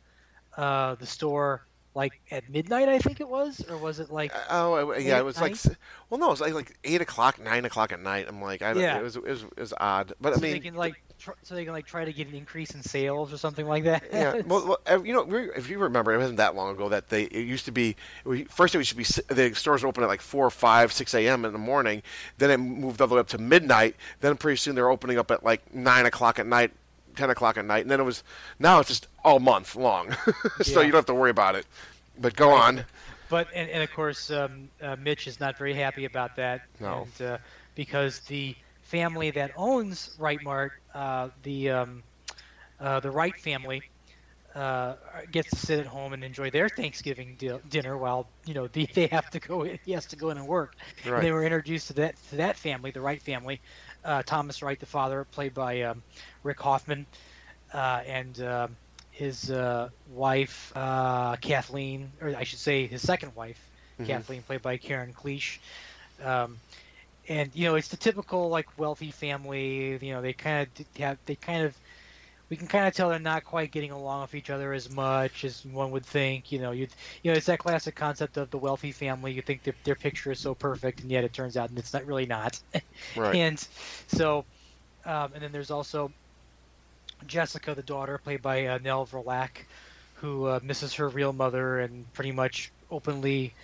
uh, 0.57 0.94
the 0.96 1.07
store 1.07 1.66
like 1.94 2.20
at 2.30 2.48
midnight, 2.48 2.88
I 2.88 2.98
think 2.98 3.20
it 3.20 3.28
was, 3.28 3.62
or 3.68 3.76
was 3.76 4.00
it 4.00 4.11
like? 4.11 4.32
Oh, 4.48 4.94
yeah, 4.94 5.18
it 5.18 5.24
was 5.26 5.36
like 5.38 5.50
night? 5.53 5.66
s- 5.66 5.76
well, 6.09 6.18
no, 6.18 6.28
it 6.28 6.30
was 6.30 6.40
like 6.40 6.55
like 6.55 6.78
eight 6.84 7.03
o'clock, 7.03 7.38
nine 7.38 7.66
o'clock 7.66 7.92
at 7.92 8.00
night. 8.00 8.26
I'm 8.28 8.40
like, 8.40 8.62
I 8.62 8.72
don't, 8.72 8.82
Yeah. 8.82 8.98
it 8.98 9.03
was 9.03 9.16
it 9.16 9.22
was 9.24 9.42
it 9.42 9.61
was 9.61 9.74
odd, 9.78 10.14
but 10.20 10.32
I 10.32 10.36
so 10.36 10.40
mean, 10.42 10.53
they 10.53 10.61
can 10.61 10.74
like 10.74 11.03
tr- 11.18 11.32
so 11.42 11.55
they 11.55 11.64
can 11.64 11.74
like 11.74 11.84
try 11.84 12.07
to 12.07 12.12
get 12.14 12.28
an 12.28 12.34
increase 12.34 12.70
in 12.74 12.82
sales 12.82 13.30
or 13.30 13.36
something 13.36 13.66
like 13.68 13.84
that. 13.84 14.05
yeah. 14.11 14.40
Well, 14.46 14.66
well, 14.68 14.78
uh, 14.90 15.03
you 15.03 15.12
know, 15.12 15.26
if 15.55 15.68
you 15.68 15.78
remember, 15.78 16.14
it 16.14 16.16
wasn't 16.16 16.38
that 16.38 16.55
long 16.55 16.74
ago 16.74 16.88
that 16.88 17.11
they 17.11 17.24
it 17.24 17.46
used 17.46 17.66
to 17.66 17.72
be 17.72 17.94
first 18.48 18.74
it 18.74 18.78
used 18.78 18.90
to 18.92 18.96
be 19.28 19.34
the 19.34 19.55
stores 19.55 19.84
open 19.84 20.03
at 20.03 20.07
like 20.09 20.22
four, 20.22 20.48
five, 20.48 20.94
six 20.94 21.12
a.m. 21.12 21.44
in 21.44 21.53
the 21.53 21.59
morning. 21.59 22.03
Then 22.38 22.50
it 22.50 22.57
moved 22.57 23.03
all 23.03 23.07
the 23.09 23.16
way 23.16 23.20
up 23.20 23.28
to 23.28 23.38
midnight. 23.38 23.96
Then 24.22 24.38
pretty 24.38 24.57
soon 24.57 24.76
they're 24.76 24.88
opening 24.88 25.18
up 25.18 25.30
at 25.30 25.44
like 25.44 25.74
nine 25.74 26.07
o'clock 26.07 26.38
at 26.38 26.46
night, 26.46 26.70
ten 27.16 27.30
o'clock 27.30 27.56
at 27.56 27.64
night, 27.64 27.82
and 27.82 27.90
then 27.90 28.00
it 28.00 28.04
was 28.04 28.22
now 28.58 28.80
it's 28.80 28.88
just 28.88 29.06
all 29.24 29.40
month 29.40 29.76
long, 29.76 30.12
so 30.62 30.80
Yeah. 30.80 30.86
you 30.86 30.92
don't 30.92 30.98
have 30.98 31.06
to 31.06 31.14
worry 31.14 31.30
about 31.30 31.54
it. 31.54 31.66
But 32.18 32.36
go 32.36 32.50
on. 32.50 32.84
But 33.28 33.48
and, 33.54 33.68
and 33.70 33.82
of 33.82 33.90
course, 33.92 34.30
um, 34.30 34.68
uh, 34.82 34.96
Mitch 34.96 35.26
is 35.26 35.40
not 35.40 35.56
very 35.56 35.74
happy 35.74 36.04
about 36.04 36.36
that. 36.36 36.62
No. 36.80 37.06
And, 37.18 37.26
uh, 37.28 37.38
because 37.74 38.18
the 38.20 38.54
family 38.82 39.30
that 39.30 39.52
owns 39.56 40.14
Right 40.18 40.42
Mart, 40.42 40.72
uh, 40.94 41.28
the 41.42 41.70
um, 41.70 42.02
uh, 42.78 43.00
the 43.00 43.10
Wright 43.10 43.34
family, 43.40 43.82
uh, 44.54 44.96
gets 45.30 45.48
to 45.50 45.56
sit 45.56 45.78
at 45.78 45.86
home 45.86 46.12
and 46.12 46.22
enjoy 46.22 46.50
their 46.50 46.68
Thanksgiving 46.68 47.36
di- 47.38 47.58
dinner 47.70 47.96
while 47.96 48.26
you 48.44 48.52
know 48.52 48.66
the, 48.66 48.86
they 48.94 49.06
have 49.06 49.30
to 49.30 49.40
go. 49.40 49.62
In, 49.62 49.78
he 49.86 49.92
has 49.92 50.04
to 50.06 50.16
go 50.16 50.28
in 50.28 50.36
and 50.36 50.46
work. 50.46 50.74
Right. 51.06 51.14
And 51.14 51.24
they 51.24 51.32
were 51.32 51.44
introduced 51.44 51.86
to 51.86 51.94
that 51.94 52.16
to 52.30 52.36
that 52.36 52.56
family, 52.58 52.90
the 52.90 53.00
Wright 53.00 53.22
family. 53.22 53.60
Uh, 54.05 54.22
Thomas 54.22 54.62
Wright, 54.62 54.78
the 54.78 54.86
father, 54.86 55.24
played 55.24 55.55
by 55.55 55.82
um, 55.82 56.03
Rick 56.42 56.61
Hoffman, 56.61 57.07
uh, 57.72 58.03
and 58.07 58.40
um 58.40 58.76
his 59.11 59.50
uh, 59.50 59.88
wife 60.07 60.72
uh, 60.74 61.36
Kathleen, 61.36 62.12
or 62.20 62.34
I 62.36 62.44
should 62.44 62.59
say 62.61 62.86
his 62.86 63.03
second 63.03 63.34
wife 63.34 63.70
Mhm. 63.98 64.22
Kathleen, 64.22 64.42
played 64.42 64.62
by 64.62 64.76
Karen 64.78 65.12
Cliche. 65.12 65.61
Um, 66.22 66.61
and 67.28 67.55
you 67.55 67.66
know, 67.66 67.74
it's 67.76 67.88
the 67.88 67.96
typical 67.96 68.48
like 68.48 68.66
wealthy 68.78 69.11
family. 69.11 69.98
You 70.05 70.12
know, 70.14 70.22
they 70.22 70.32
kind 70.34 70.66
of 70.68 70.86
have 70.98 71.18
they 71.26 71.36
kind 71.36 71.64
of 71.64 71.78
we 72.53 72.59
can 72.59 72.68
kind 72.68 72.86
of 72.86 72.92
tell 72.92 73.09
they're 73.09 73.18
not 73.18 73.44
quite 73.44 73.72
getting 73.72 73.92
along 73.92 74.20
with 74.20 74.34
each 74.34 74.50
other 74.50 74.74
as 74.74 74.90
much 74.90 75.42
as 75.42 75.64
one 75.64 75.90
would 75.90 76.05
think. 76.05 76.53
You 76.53 76.59
know, 76.59 76.72
you 76.72 76.86
you 77.22 77.30
know, 77.30 77.36
it's 77.38 77.46
that 77.46 77.61
classic 77.61 77.96
concept 77.96 78.36
of 78.36 78.50
the 78.50 78.59
wealthy 78.59 78.92
family. 78.92 79.32
You 79.32 79.40
think 79.40 79.62
their 79.62 79.72
their 79.84 79.94
picture 79.94 80.32
is 80.32 80.38
so 80.38 80.55
perfect, 80.55 81.00
and 81.00 81.11
yet 81.11 81.24
it 81.24 81.32
turns 81.32 81.57
out 81.57 81.70
it's 81.74 81.94
not 81.94 82.05
really 82.05 82.26
not. 82.26 82.61
Right. 83.16 83.40
and 83.40 83.59
so, 84.07 84.44
um, 85.07 85.32
and 85.32 85.42
then 85.42 85.50
there's 85.50 85.70
also 85.70 86.12
Jessica, 87.26 87.74
the 87.74 87.82
daughter, 87.82 88.18
played 88.18 88.42
by 88.42 88.66
uh, 88.66 88.78
Nell 88.78 89.07
Verlaque, 89.07 89.66
who 90.14 90.46
uh, 90.46 90.61
misses 90.62 90.92
her 90.94 91.09
real 91.09 91.32
mother 91.32 91.80
and 91.80 92.12
pretty 92.12 92.32
much 92.32 92.70
openly 92.90 93.55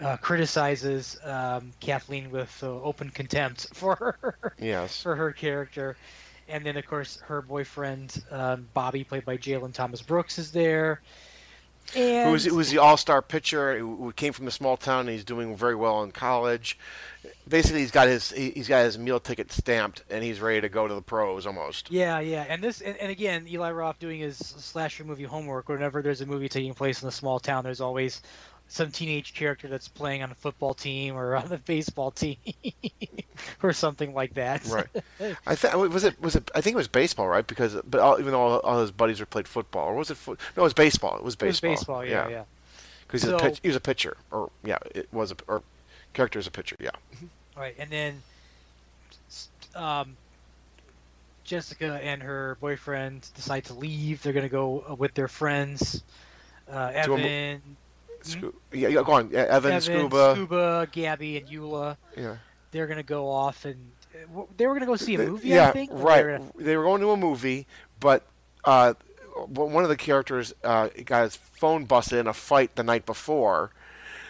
uh, 0.00 0.16
criticizes 0.16 1.16
um, 1.24 1.72
Kathleen 1.80 2.30
with 2.30 2.58
uh, 2.64 2.66
open 2.82 3.10
contempt 3.10 3.68
for 3.74 3.94
her 3.96 4.56
Yes. 4.58 5.04
for 5.04 5.14
her 5.16 5.32
character. 5.32 5.96
And 6.48 6.64
then, 6.64 6.76
of 6.76 6.86
course, 6.86 7.18
her 7.26 7.42
boyfriend 7.42 8.22
um, 8.30 8.68
Bobby, 8.74 9.04
played 9.04 9.24
by 9.24 9.36
Jalen 9.36 9.72
Thomas 9.72 10.02
Brooks, 10.02 10.38
is 10.38 10.52
there. 10.52 11.00
And 11.96 12.26
who 12.26 12.32
was 12.32 12.44
who 12.44 12.54
was 12.54 12.70
the 12.70 12.78
all-star 12.78 13.20
pitcher 13.22 13.76
who 13.76 13.96
who 13.96 14.12
came 14.12 14.32
from 14.32 14.46
a 14.46 14.52
small 14.52 14.76
town 14.76 15.00
and 15.00 15.10
he's 15.10 15.24
doing 15.24 15.56
very 15.56 15.74
well 15.74 16.04
in 16.04 16.12
college. 16.12 16.78
Basically, 17.48 17.80
he's 17.80 17.90
got 17.90 18.06
his 18.06 18.30
he- 18.30 18.52
he's 18.52 18.68
got 18.68 18.84
his 18.84 18.98
meal 18.98 19.18
ticket 19.18 19.50
stamped 19.50 20.04
and 20.08 20.22
he's 20.22 20.40
ready 20.40 20.60
to 20.60 20.68
go 20.68 20.86
to 20.86 20.94
the 20.94 21.02
pros 21.02 21.44
almost. 21.44 21.90
Yeah, 21.90 22.20
yeah, 22.20 22.46
and 22.48 22.62
this, 22.62 22.80
and, 22.80 22.96
and 22.98 23.10
again, 23.10 23.46
Eli 23.48 23.72
Roth 23.72 23.98
doing 23.98 24.20
his 24.20 24.38
slasher 24.38 25.02
movie 25.04 25.24
homework. 25.24 25.68
Whenever 25.68 26.02
there's 26.02 26.20
a 26.20 26.26
movie 26.26 26.48
taking 26.48 26.72
place 26.72 27.02
in 27.02 27.08
a 27.08 27.12
small 27.12 27.40
town, 27.40 27.64
there's 27.64 27.80
always 27.80 28.22
some 28.72 28.90
teenage 28.90 29.34
character 29.34 29.68
that's 29.68 29.86
playing 29.86 30.22
on 30.22 30.30
a 30.30 30.34
football 30.34 30.72
team 30.72 31.14
or 31.14 31.36
on 31.42 31.48
the 31.48 31.58
baseball 31.58 32.10
team 32.10 32.36
or 33.62 33.72
something 33.74 34.14
like 34.14 34.32
that. 34.34 34.64
Right. 34.66 34.86
I 35.46 35.54
think 35.54 35.74
was 35.74 36.04
it 36.04 36.20
was 36.20 36.36
it 36.36 36.50
I 36.54 36.62
think 36.62 36.74
it 36.74 36.78
was 36.78 36.88
baseball, 36.88 37.28
right? 37.28 37.46
Because 37.46 37.76
but 37.84 38.00
all, 38.00 38.18
even 38.18 38.32
though 38.32 38.40
all, 38.40 38.60
all 38.60 38.80
his 38.80 38.90
buddies 38.90 39.20
were 39.20 39.26
played 39.26 39.46
football, 39.46 39.88
or 39.88 39.94
was 39.94 40.10
it 40.10 40.16
foot? 40.16 40.40
No, 40.56 40.62
it 40.62 40.64
was 40.64 40.72
baseball. 40.72 41.16
It 41.16 41.22
was 41.22 41.34
It 41.34 41.42
was 41.42 41.60
baseball. 41.60 42.00
baseball, 42.00 42.04
yeah, 42.06 42.28
yeah. 42.28 42.44
Because 43.06 43.22
he's 43.22 43.30
So- 43.30 43.38
pitch, 43.38 43.60
he 43.62 43.68
was 43.68 43.76
a 43.76 43.80
pitcher, 43.80 44.16
or 44.30 44.50
yeah, 44.64 44.78
it 44.94 45.08
was 45.12 45.32
a 45.32 45.36
or 45.48 45.62
character 46.14 46.38
is 46.38 46.46
a 46.46 46.50
pitcher. 46.50 46.76
Yeah. 46.80 46.90
Right, 47.54 47.74
and 47.78 47.90
then 47.90 48.22
um, 49.74 50.16
Jessica 51.44 52.00
and 52.02 52.22
her 52.22 52.56
boyfriend 52.60 53.28
decide 53.34 53.66
to 53.66 53.74
leave. 53.74 54.22
They're 54.22 54.32
gonna 54.32 54.48
go 54.48 54.82
uh, 54.88 54.94
with 54.94 55.12
their 55.12 55.28
friends, 55.28 56.02
uh, 56.70 56.92
To 56.92 57.16
Evan, 58.26 58.52
yeah, 58.72 58.88
yeah, 58.88 59.02
go 59.02 59.12
on. 59.12 59.30
Yeah, 59.30 59.40
Evan, 59.48 59.72
Evan, 59.72 59.80
Scuba. 59.80 60.32
Scuba, 60.34 60.88
Gabby, 60.92 61.36
and 61.38 61.48
Eula. 61.48 61.96
Yeah. 62.16 62.36
They're 62.70 62.86
gonna 62.86 63.02
go 63.02 63.28
off 63.30 63.64
and 63.64 63.90
they 64.56 64.66
were 64.66 64.74
gonna 64.74 64.86
go 64.86 64.96
see 64.96 65.14
a 65.16 65.18
movie. 65.18 65.48
yeah, 65.48 65.68
I 65.68 65.72
think. 65.72 65.90
or 65.92 65.98
they 65.98 66.02
right. 66.04 66.24
were 66.24 66.38
gonna- 66.38 66.52
They 66.58 66.76
were 66.76 66.84
going 66.84 67.00
to 67.00 67.10
a 67.10 67.16
movie, 67.16 67.66
but 68.00 68.24
uh, 68.64 68.94
one 69.48 69.82
of 69.82 69.88
the 69.88 69.96
characters 69.96 70.52
uh, 70.62 70.88
got 71.04 71.24
his 71.24 71.36
phone 71.36 71.84
busted 71.84 72.18
in 72.18 72.26
a 72.26 72.32
fight 72.32 72.76
the 72.76 72.82
night 72.82 73.06
before, 73.06 73.72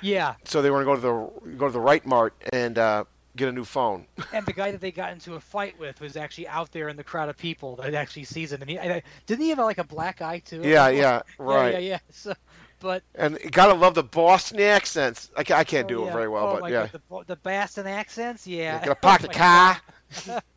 Yeah, 0.01 0.35
so 0.45 0.63
they 0.63 0.71
were 0.71 0.85
going 0.85 0.97
to 0.97 1.03
go 1.03 1.31
to 1.41 1.47
the 1.51 1.51
go 1.57 1.67
to 1.67 1.73
the 1.73 1.81
Right 1.81 2.05
Mart 2.07 2.35
and 2.53 2.79
uh, 2.79 3.05
get 3.37 3.49
a 3.49 3.53
new 3.53 3.65
phone. 3.65 4.07
and 4.33 4.45
the 4.47 4.53
guy 4.53 4.71
that 4.71 4.81
they 4.81 4.91
got 4.93 5.13
into 5.13 5.35
a 5.35 5.41
fight 5.41 5.79
with 5.79 6.01
was 6.01 6.17
actually 6.17 6.49
out 6.49 6.71
there 6.73 6.89
in 6.89 6.97
the 6.97 7.05
crowd 7.05 7.29
of 7.29 7.37
people 7.37 7.77
that 7.77 7.95
actually 7.95 8.25
sees 8.25 8.53
him. 8.53 8.61
And 8.63 8.71
he 8.71 8.79
I, 8.79 8.85
I- 8.97 9.03
didn't 9.27 9.43
he 9.43 9.49
have 9.51 9.59
like 9.59 9.79
a 9.79 9.85
black 9.85 10.23
eye 10.23 10.39
too? 10.41 10.63
Yeah, 10.65 10.89
yeah, 11.03 11.23
right. 11.39 11.73
Yeah, 11.75 11.79
yeah, 11.79 11.89
yeah. 11.91 11.99
So, 12.11 12.35
but 12.83 13.03
And 13.15 13.39
you 13.43 13.51
gotta 13.51 13.75
love 13.75 13.95
the 13.95 14.03
Boston 14.03 14.61
accents. 14.61 15.31
I, 15.37 15.41
I 15.41 15.65
can't 15.65 15.89
do 15.89 16.03
oh, 16.03 16.09
it 16.09 16.13
very 16.13 16.29
well, 16.29 16.49
oh, 16.49 16.61
but 16.61 16.71
yeah. 16.71 16.89
God, 16.89 17.25
the, 17.27 17.35
the 17.35 17.37
Boston 17.37 17.87
accents, 17.87 18.47
yeah. 18.47 18.81
Gonna 18.81 18.93
oh, 18.93 18.95
park 18.97 19.23
the 19.23 19.29
Oh, 19.29 19.33
car. 19.33 19.81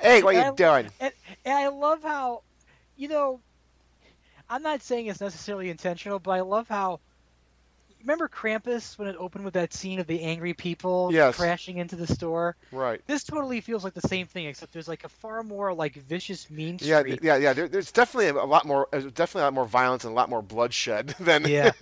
Hey, 0.00 0.22
what 0.22 0.34
And 0.34 0.58
you 0.58 0.64
doing? 0.64 0.88
And, 1.00 1.12
and 1.44 1.54
I 1.54 1.68
love 1.68 2.02
how, 2.02 2.42
you 2.96 3.08
know, 3.08 3.40
I'm 4.48 4.62
not 4.62 4.82
saying 4.82 5.06
it's 5.06 5.20
necessarily 5.20 5.70
intentional, 5.70 6.18
but 6.18 6.32
I 6.32 6.40
love 6.40 6.68
how. 6.68 7.00
Remember 8.02 8.28
Krampus 8.28 8.96
when 8.98 9.08
it 9.08 9.16
opened 9.18 9.44
with 9.44 9.54
that 9.54 9.72
scene 9.72 9.98
of 9.98 10.06
the 10.06 10.22
angry 10.22 10.54
people 10.54 11.10
Yes. 11.12 11.36
crashing 11.36 11.78
into 11.78 11.96
the 11.96 12.06
store? 12.06 12.56
Right. 12.70 13.00
This 13.06 13.24
totally 13.24 13.60
feels 13.60 13.82
like 13.84 13.94
the 13.94 14.06
same 14.08 14.26
thing, 14.26 14.46
except 14.46 14.72
there's 14.72 14.86
like 14.88 15.04
a 15.04 15.08
far 15.08 15.42
more 15.42 15.74
like 15.74 15.94
vicious, 15.94 16.48
mean 16.50 16.78
Yeah, 16.80 17.00
streak. 17.00 17.14
th- 17.20 17.22
yeah, 17.24 17.36
yeah. 17.36 17.52
There, 17.52 17.68
there's 17.68 17.90
definitely 17.90 18.28
a 18.28 18.44
lot 18.44 18.64
more. 18.64 18.86
There's 18.92 19.04
definitely 19.06 19.42
a 19.42 19.44
lot 19.46 19.54
more 19.54 19.66
violence 19.66 20.04
and 20.04 20.12
a 20.12 20.14
lot 20.14 20.28
more 20.30 20.42
bloodshed 20.42 21.08
than. 21.20 21.46
yeah, 21.48 21.72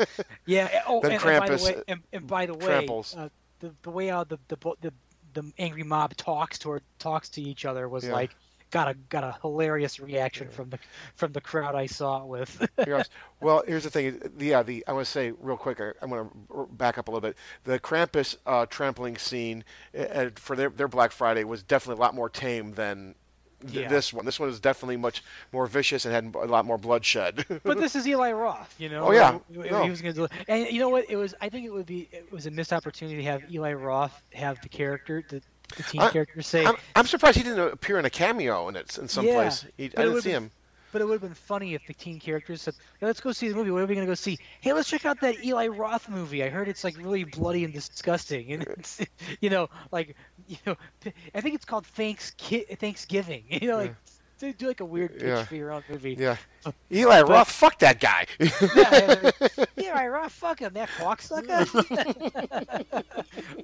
yeah. 0.46 0.82
Oh, 0.86 1.00
Than 1.02 1.12
and, 1.12 1.22
and 1.24 1.40
by 1.40 1.48
the 1.56 1.64
way, 1.64 1.82
and, 1.88 2.00
and 2.12 2.26
by 2.26 2.46
the 2.46 2.54
way, 2.54 2.86
uh, 3.16 3.28
the 3.60 3.74
the 3.82 3.90
way 3.90 4.08
how 4.08 4.24
the 4.24 4.38
the 4.48 4.56
the 4.80 4.92
the 5.34 5.52
angry 5.58 5.82
mob 5.82 6.16
talks 6.16 6.58
toward 6.58 6.82
talks 6.98 7.28
to 7.30 7.42
each 7.42 7.64
other 7.64 7.88
was 7.88 8.04
Yeah. 8.04 8.12
like 8.12 8.30
got 8.74 8.88
a 8.88 8.94
got 9.08 9.22
a 9.22 9.36
hilarious 9.40 10.00
reaction 10.00 10.48
from 10.50 10.68
the 10.68 10.78
from 11.14 11.32
the 11.32 11.40
crowd 11.40 11.76
I 11.76 11.86
saw 11.86 12.22
it 12.22 12.26
with. 12.26 12.68
Well, 13.40 13.62
here's 13.66 13.84
the 13.84 13.90
thing. 13.90 14.20
Yeah, 14.38 14.62
the 14.62 14.82
I 14.88 14.92
want 14.94 15.04
to 15.04 15.10
say 15.10 15.32
real 15.38 15.56
quick. 15.58 15.78
I, 15.80 15.92
I'm 16.02 16.08
going 16.08 16.28
to 16.28 16.66
back 16.72 16.96
up 16.96 17.08
a 17.08 17.10
little 17.10 17.20
bit. 17.28 17.36
The 17.64 17.78
Krampus 17.78 18.36
uh, 18.46 18.64
trampling 18.66 19.18
scene 19.18 19.64
uh, 19.98 20.30
for 20.36 20.56
their 20.56 20.70
their 20.70 20.88
Black 20.88 21.12
Friday 21.12 21.44
was 21.44 21.62
definitely 21.62 22.00
a 22.00 22.02
lot 22.02 22.14
more 22.14 22.30
tame 22.30 22.72
than 22.72 23.14
th- 23.60 23.82
Yeah. 23.82 23.88
this 23.88 24.12
one. 24.14 24.24
This 24.24 24.40
one 24.40 24.48
is 24.48 24.60
definitely 24.60 24.96
much 24.96 25.22
more 25.52 25.66
vicious 25.66 26.06
and 26.06 26.14
had 26.14 26.34
a 26.34 26.46
lot 26.46 26.64
more 26.64 26.78
bloodshed. 26.78 27.44
but 27.64 27.78
this 27.78 27.94
is 27.94 28.08
Eli 28.08 28.32
Roth, 28.32 28.74
you 28.78 28.88
know. 28.88 29.08
Oh, 29.08 29.12
yeah. 29.12 29.38
No. 29.50 29.82
he 29.84 29.90
was 29.90 30.00
gonna 30.00 30.14
do, 30.14 30.26
and 30.48 30.66
you 30.70 30.80
know 30.80 30.88
what? 30.88 31.04
It 31.10 31.16
was. 31.16 31.34
I 31.40 31.50
think 31.50 31.66
it 31.66 31.72
would 31.72 31.86
be. 31.86 32.08
It 32.12 32.32
was 32.32 32.46
a 32.46 32.50
missed 32.50 32.72
opportunity 32.72 33.18
to 33.18 33.24
have 33.24 33.42
Eli 33.52 33.74
Roth 33.74 34.22
have 34.32 34.60
the 34.62 34.68
character, 34.70 35.22
the, 35.28 35.42
the 35.76 35.82
teen 35.84 36.00
I- 36.00 36.10
character, 36.10 36.40
say. 36.42 36.64
I'm, 36.64 36.76
I'm 36.96 37.06
surprised 37.06 37.36
he 37.36 37.42
didn't 37.44 37.72
appear 37.72 37.98
in 37.98 38.04
a 38.04 38.10
cameo 38.10 38.68
in 38.68 38.76
it 38.76 38.98
in 38.98 39.08
some 39.08 39.26
Yeah, 39.26 39.34
place. 39.34 39.66
He, 39.76 39.88
but 39.88 39.98
I 39.98 40.02
it 40.02 40.06
didn't 40.06 40.22
see 40.22 40.28
been- 40.32 40.42
him. 40.44 40.50
But 40.92 41.02
it 41.02 41.06
would 41.06 41.14
have 41.14 41.22
been 41.22 41.34
funny 41.34 41.74
if 41.74 41.84
the 41.88 41.92
teen 41.92 42.20
characters 42.20 42.62
said, 42.62 42.74
hey, 43.00 43.06
"Let's 43.06 43.20
go 43.20 43.32
see 43.32 43.48
the 43.48 43.56
movie. 43.56 43.72
What 43.72 43.82
are 43.82 43.86
we 43.86 43.96
gonna 43.96 44.06
go 44.06 44.14
see? 44.14 44.38
Hey, 44.60 44.72
let's 44.72 44.88
check 44.88 45.04
out 45.04 45.20
that 45.22 45.44
Eli 45.44 45.66
Roth 45.66 46.08
movie. 46.08 46.44
I 46.44 46.48
heard 46.50 46.68
it's 46.68 46.84
like 46.84 46.96
really 46.98 47.24
bloody 47.24 47.64
and 47.64 47.74
disgusting, 47.74 48.52
and 48.52 48.62
it's, 48.62 49.00
you 49.40 49.50
know, 49.50 49.68
like, 49.90 50.14
you 50.46 50.56
know, 50.64 50.76
I 51.34 51.40
think 51.40 51.56
it's 51.56 51.64
called 51.64 51.84
Thanks 51.84 52.30
Thanksgiving. 52.78 53.42
You 53.50 53.66
know, 53.68 53.76
like, 53.76 53.94
do, 54.38 54.52
do 54.52 54.66
like 54.68 54.80
a 54.80 54.84
weird 54.84 55.12
pitch 55.14 55.22
Yeah. 55.24 55.44
for 55.44 55.54
your 55.54 55.72
own 55.72 55.82
movie. 55.88 56.14
Yeah. 56.18 56.36
Eli 56.92 57.22
Roth, 57.22 57.50
fuck 57.50 57.78
that 57.80 58.00
guy. 58.00 58.26
yeah, 58.74 59.30
Eli 59.78 60.06
Roth, 60.08 60.32
fuck 60.32 60.60
him, 60.60 60.72
that 60.74 60.88
cocksucker. 60.90 61.66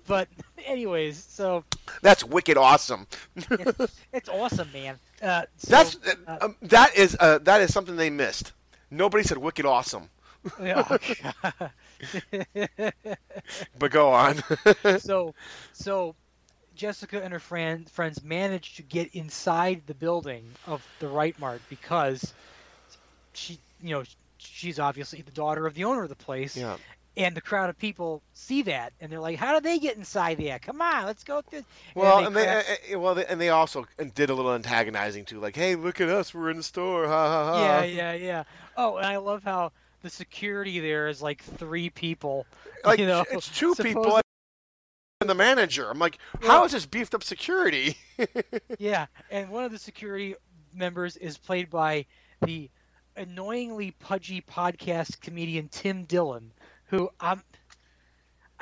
but 0.06 0.28
anyways, 0.64 1.22
so 1.24 1.64
That's 2.02 2.24
wicked 2.24 2.56
awesome. 2.56 3.06
it's, 3.36 4.00
it's 4.12 4.28
awesome, 4.28 4.68
man. 4.72 4.98
Uh, 5.22 5.42
so, 5.56 5.70
That's 5.70 5.96
uh, 6.26 6.38
um, 6.40 6.56
that 6.62 6.94
is 6.96 7.16
uh, 7.20 7.38
that 7.38 7.60
is 7.60 7.72
something 7.72 7.96
they 7.96 8.10
missed. 8.10 8.52
Nobody 8.90 9.22
said 9.24 9.38
wicked 9.38 9.66
awesome. 9.66 10.08
yeah, 10.62 10.96
But 13.78 13.90
go 13.90 14.10
on. 14.12 14.42
so 14.98 15.34
so 15.72 16.14
Jessica 16.80 17.22
and 17.22 17.30
her 17.30 17.38
friend 17.38 17.88
friends 17.90 18.24
managed 18.24 18.76
to 18.76 18.82
get 18.82 19.14
inside 19.14 19.82
the 19.86 19.92
building 19.92 20.44
of 20.66 20.82
the 20.98 21.08
Right 21.08 21.38
Mart 21.38 21.60
because 21.68 22.32
she 23.34 23.58
you 23.82 23.90
know 23.90 24.02
she's 24.38 24.78
obviously 24.78 25.20
the 25.20 25.30
daughter 25.30 25.66
of 25.66 25.74
the 25.74 25.84
owner 25.84 26.02
of 26.02 26.08
the 26.08 26.14
place. 26.14 26.56
Yeah. 26.56 26.78
And 27.18 27.36
the 27.36 27.40
crowd 27.42 27.68
of 27.68 27.78
people 27.78 28.22
see 28.32 28.62
that, 28.62 28.92
and 29.00 29.12
they're 29.12 29.20
like, 29.20 29.36
"How 29.36 29.52
did 29.52 29.62
they 29.64 29.78
get 29.78 29.96
inside 29.98 30.38
there? 30.38 30.58
Come 30.58 30.80
on, 30.80 31.04
let's 31.04 31.22
go 31.24 31.42
through." 31.42 31.64
Well, 31.94 32.20
they 32.20 32.26
and 32.26 32.36
they, 32.36 32.46
uh, 32.94 32.98
well, 32.98 33.14
they, 33.14 33.26
and 33.26 33.38
they 33.38 33.50
also 33.50 33.84
did 34.14 34.30
a 34.30 34.34
little 34.34 34.54
antagonizing 34.54 35.26
too, 35.26 35.38
like, 35.40 35.56
"Hey, 35.56 35.74
look 35.74 36.00
at 36.00 36.08
us, 36.08 36.32
we're 36.32 36.50
in 36.50 36.56
the 36.56 36.62
store, 36.62 37.06
ha 37.08 37.28
ha 37.28 37.52
ha." 37.52 37.60
yeah, 37.60 37.84
yeah, 37.84 38.12
yeah. 38.14 38.44
Oh, 38.76 38.96
and 38.96 39.04
I 39.04 39.16
love 39.18 39.42
how 39.42 39.72
the 40.02 40.08
security 40.08 40.78
there 40.80 41.08
is 41.08 41.20
like 41.20 41.42
three 41.42 41.90
people. 41.90 42.46
Like 42.84 43.00
you 43.00 43.06
know, 43.06 43.24
it's 43.30 43.48
two 43.48 43.74
people 43.74 44.04
supposed- 44.04 44.16
and 44.16 44.29
the 45.28 45.34
manager. 45.34 45.90
I'm 45.90 45.98
like, 45.98 46.18
how 46.40 46.64
is 46.64 46.72
this 46.72 46.86
beefed 46.86 47.14
up 47.14 47.22
security? 47.22 47.96
yeah, 48.78 49.06
and 49.30 49.50
one 49.50 49.64
of 49.64 49.70
the 49.70 49.78
security 49.78 50.34
members 50.72 51.16
is 51.18 51.36
played 51.36 51.68
by 51.68 52.06
the 52.40 52.70
annoyingly 53.16 53.90
pudgy 53.90 54.40
podcast 54.40 55.20
comedian 55.20 55.68
Tim 55.68 56.04
Dillon, 56.04 56.52
who 56.86 57.10
I'm. 57.20 57.42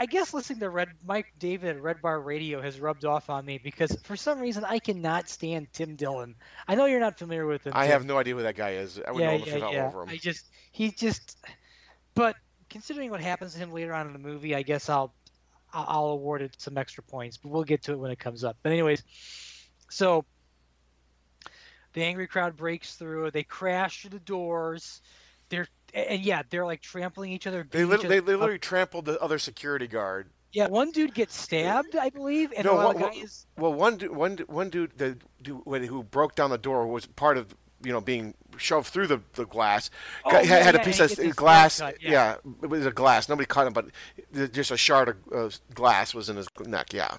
I 0.01 0.07
guess 0.07 0.33
listening 0.33 0.61
to 0.61 0.71
Red 0.71 0.91
Mike 1.05 1.27
David 1.39 1.77
at 1.77 1.83
Red 1.83 2.01
Bar 2.01 2.21
Radio 2.21 2.61
has 2.61 2.79
rubbed 2.79 3.05
off 3.05 3.31
on 3.31 3.45
me 3.45 3.59
because 3.59 3.97
for 4.05 4.17
some 4.17 4.39
reason 4.39 4.65
I 4.65 4.79
cannot 4.79 5.29
stand 5.29 5.73
Tim 5.73 5.97
Dillon. 5.97 6.37
I 6.69 6.77
know 6.77 6.87
you're 6.87 7.01
not 7.01 7.19
familiar 7.19 7.47
with 7.47 7.67
him. 7.67 7.73
I 7.75 7.87
Tim. 7.87 7.93
have 7.93 8.05
no 8.05 8.17
idea 8.17 8.35
who 8.35 8.43
that 8.43 8.55
guy 8.57 8.71
is. 8.71 9.01
I 9.07 9.11
would 9.11 9.23
know 9.23 9.39
him 9.39 9.43
if 9.57 9.63
I 9.63 9.77
over 9.77 10.03
him. 10.03 10.09
I 10.09 10.17
just 10.17 10.47
he 10.71 10.91
just, 10.91 11.39
but 12.15 12.37
considering 12.71 13.11
what 13.11 13.21
happens 13.21 13.55
to 13.55 13.59
him 13.59 13.73
later 13.73 13.93
on 13.93 14.07
in 14.07 14.13
the 14.13 14.19
movie, 14.21 14.55
I 14.55 14.63
guess 14.63 14.89
I'll 14.89 15.13
I'll 15.73 16.07
award 16.07 16.43
it 16.43 16.55
some 16.59 16.79
extra 16.79 17.03
points, 17.03 17.37
but 17.37 17.51
we'll 17.51 17.65
get 17.65 17.83
to 17.85 17.93
it 17.93 17.99
when 17.99 18.11
it 18.11 18.19
comes 18.19 18.45
up. 18.45 18.57
But 18.63 18.73
anyways, 18.73 19.03
so 19.91 20.25
the 21.93 22.03
angry 22.03 22.27
crowd 22.27 22.57
breaks 22.57 22.95
through. 22.97 23.31
They 23.31 23.43
crash 23.43 24.03
through 24.03 24.11
the 24.11 24.19
doors. 24.21 25.03
They're 25.49 25.67
and 25.95 26.21
yeah, 26.21 26.43
they're 26.51 26.67
like 26.67 26.83
trampling 26.83 27.33
each 27.33 27.47
other. 27.47 27.67
They, 27.71 27.85
lit- 27.85 28.01
each 28.01 28.09
they, 28.09 28.19
other 28.19 28.27
they 28.27 28.35
up. 28.35 28.41
literally 28.41 28.59
trampled 28.59 29.05
the 29.07 29.21
other 29.21 29.39
security 29.39 29.87
guard. 29.87 30.29
yeah, 30.53 30.69
one 30.69 30.91
dude 30.91 31.15
gets 31.15 31.35
stabbed, 31.35 31.97
I 31.97 32.11
believe, 32.11 32.53
and 32.57 32.65
no, 32.65 32.75
one, 32.75 32.99
guy 32.99 33.13
is 33.15 33.47
well, 33.57 33.73
one 33.73 33.97
dude, 33.97 34.11
one, 34.11 34.71
dude, 34.71 34.93
the 34.97 35.19
dude 35.43 35.63
who 35.65 36.03
broke 36.03 36.35
down 36.35 36.51
the 36.51 36.59
door 36.59 36.87
was 36.87 37.07
part 37.07 37.37
of 37.37 37.55
you 37.83 37.93
know 37.93 38.01
being 38.01 38.35
shoved 38.57 38.89
through 38.89 39.07
the, 39.07 39.21
the 39.35 39.47
glass. 39.47 39.91
Oh, 40.25 40.31
had, 40.31 40.47
yeah, 40.47 40.57
had 40.59 40.75
a 40.75 40.81
piece 40.81 41.01
of 41.01 41.37
glass. 41.37 41.81
cut, 41.81 42.03
yeah. 42.03 42.11
yeah. 42.11 42.37
it 42.63 42.67
was 42.67 42.87
a 42.87 42.91
glass. 42.91 43.29
Nobody 43.29 43.47
caught 43.47 43.67
him, 43.67 43.73
but 43.73 43.87
just 44.53 44.71
a 44.71 44.77
shard 44.77 45.17
of 45.33 45.55
uh, 45.55 45.75
glass 45.75 46.15
was 46.15 46.29
in 46.29 46.37
his 46.37 46.49
neck. 46.67 46.93
Yeah. 46.93 47.19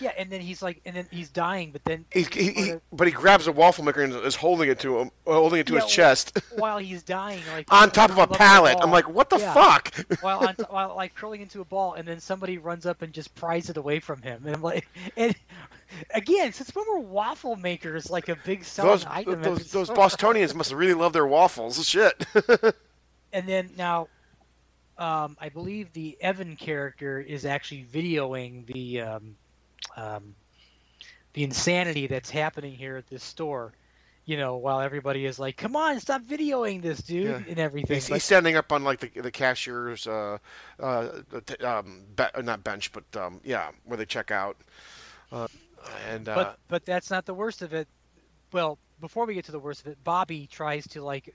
Yeah, 0.00 0.12
and 0.18 0.30
then 0.30 0.40
he's 0.40 0.62
like, 0.62 0.80
and 0.84 0.94
then 0.94 1.06
he's 1.10 1.28
dying, 1.28 1.70
but 1.72 1.84
then 1.84 2.04
He, 2.12 2.22
he, 2.32 2.52
he, 2.52 2.72
but 2.92 3.06
he 3.06 3.12
grabs 3.12 3.46
a 3.46 3.52
waffle 3.52 3.84
maker 3.84 4.02
and 4.02 4.12
is 4.12 4.34
holding 4.34 4.68
it 4.68 4.78
to 4.80 4.98
him, 4.98 5.10
holding 5.26 5.60
it 5.60 5.66
to 5.68 5.74
Yeah, 5.74 5.80
his 5.80 5.90
chest, 5.90 6.38
while 6.56 6.78
he's 6.78 7.02
dying, 7.02 7.42
like 7.52 7.72
on 7.72 7.90
top 7.90 8.10
of 8.10 8.18
a 8.18 8.26
curled 8.26 8.32
up 8.32 8.36
in 8.36 8.38
pallet. 8.38 8.78
I'm 8.80 8.90
like, 8.90 9.08
what 9.08 9.30
the 9.30 9.38
Yeah. 9.38 9.54
fuck? 9.54 9.94
while 10.20 10.46
on, 10.46 10.56
while 10.68 10.94
like 10.96 11.14
curling 11.14 11.40
into 11.40 11.60
a 11.60 11.64
ball, 11.64 11.94
and 11.94 12.06
then 12.06 12.20
somebody 12.20 12.58
runs 12.58 12.86
up 12.86 13.02
and 13.02 13.12
just 13.12 13.34
pries 13.34 13.70
it 13.70 13.76
away 13.76 14.00
from 14.00 14.20
him, 14.22 14.42
and 14.46 14.54
I'm 14.56 14.62
like, 14.62 14.86
and 15.16 15.34
again, 16.14 16.52
since 16.52 16.74
when 16.74 16.84
were 16.88 17.00
waffle 17.00 17.56
makers 17.56 18.10
like 18.10 18.28
a 18.28 18.36
big 18.36 18.64
selling 18.64 18.90
those 18.92 19.06
item? 19.08 19.42
those, 19.42 19.70
those? 19.70 19.90
Bostonians 19.90 20.54
must 20.54 20.72
really 20.72 20.94
love 20.94 21.12
their 21.12 21.26
waffles. 21.26 21.86
Shit. 21.86 22.24
And 23.32 23.48
then 23.48 23.70
now, 23.78 24.08
um, 24.98 25.36
I 25.40 25.48
believe 25.48 25.92
the 25.92 26.16
Evan 26.20 26.56
character 26.56 27.18
is 27.20 27.46
actually 27.46 27.86
videoing 27.90 28.66
the 28.66 29.00
um, 29.00 29.36
um, 29.96 30.34
the 31.34 31.44
insanity 31.44 32.06
that's 32.06 32.30
happening 32.30 32.74
here 32.74 32.96
at 32.96 33.06
this 33.08 33.22
store. 33.24 33.72
You 34.24 34.36
know, 34.36 34.56
while 34.56 34.80
everybody 34.80 35.26
is 35.26 35.40
like, 35.40 35.56
"Come 35.56 35.74
on, 35.74 35.98
stop 35.98 36.22
videoing 36.22 36.80
this, 36.80 37.00
dude," 37.02 37.24
Yeah. 37.24 37.42
and 37.48 37.58
everything. 37.58 37.96
He's, 37.96 38.08
But- 38.08 38.14
he's 38.14 38.24
standing 38.24 38.54
up 38.54 38.70
on 38.70 38.84
like 38.84 39.00
the 39.00 39.08
the 39.20 39.32
cashier's 39.32 40.06
uh, 40.06 40.38
uh, 40.78 41.08
t- 41.44 41.56
um, 41.64 42.04
be- 42.14 42.42
not 42.42 42.62
bench, 42.62 42.92
but 42.92 43.04
um, 43.20 43.40
yeah, 43.42 43.70
where 43.84 43.96
they 43.96 44.06
check 44.06 44.30
out. 44.30 44.56
Uh, 45.32 45.48
and 46.08 46.28
uh, 46.28 46.34
but 46.36 46.58
but 46.68 46.84
that's 46.84 47.10
not 47.10 47.26
the 47.26 47.34
worst 47.34 47.62
of 47.62 47.74
it. 47.74 47.88
Well, 48.52 48.78
before 49.00 49.26
we 49.26 49.34
get 49.34 49.44
to 49.46 49.52
the 49.52 49.58
worst 49.58 49.80
of 49.80 49.88
it, 49.88 49.98
Bobby 50.04 50.46
tries 50.46 50.86
to 50.88 51.02
like, 51.02 51.34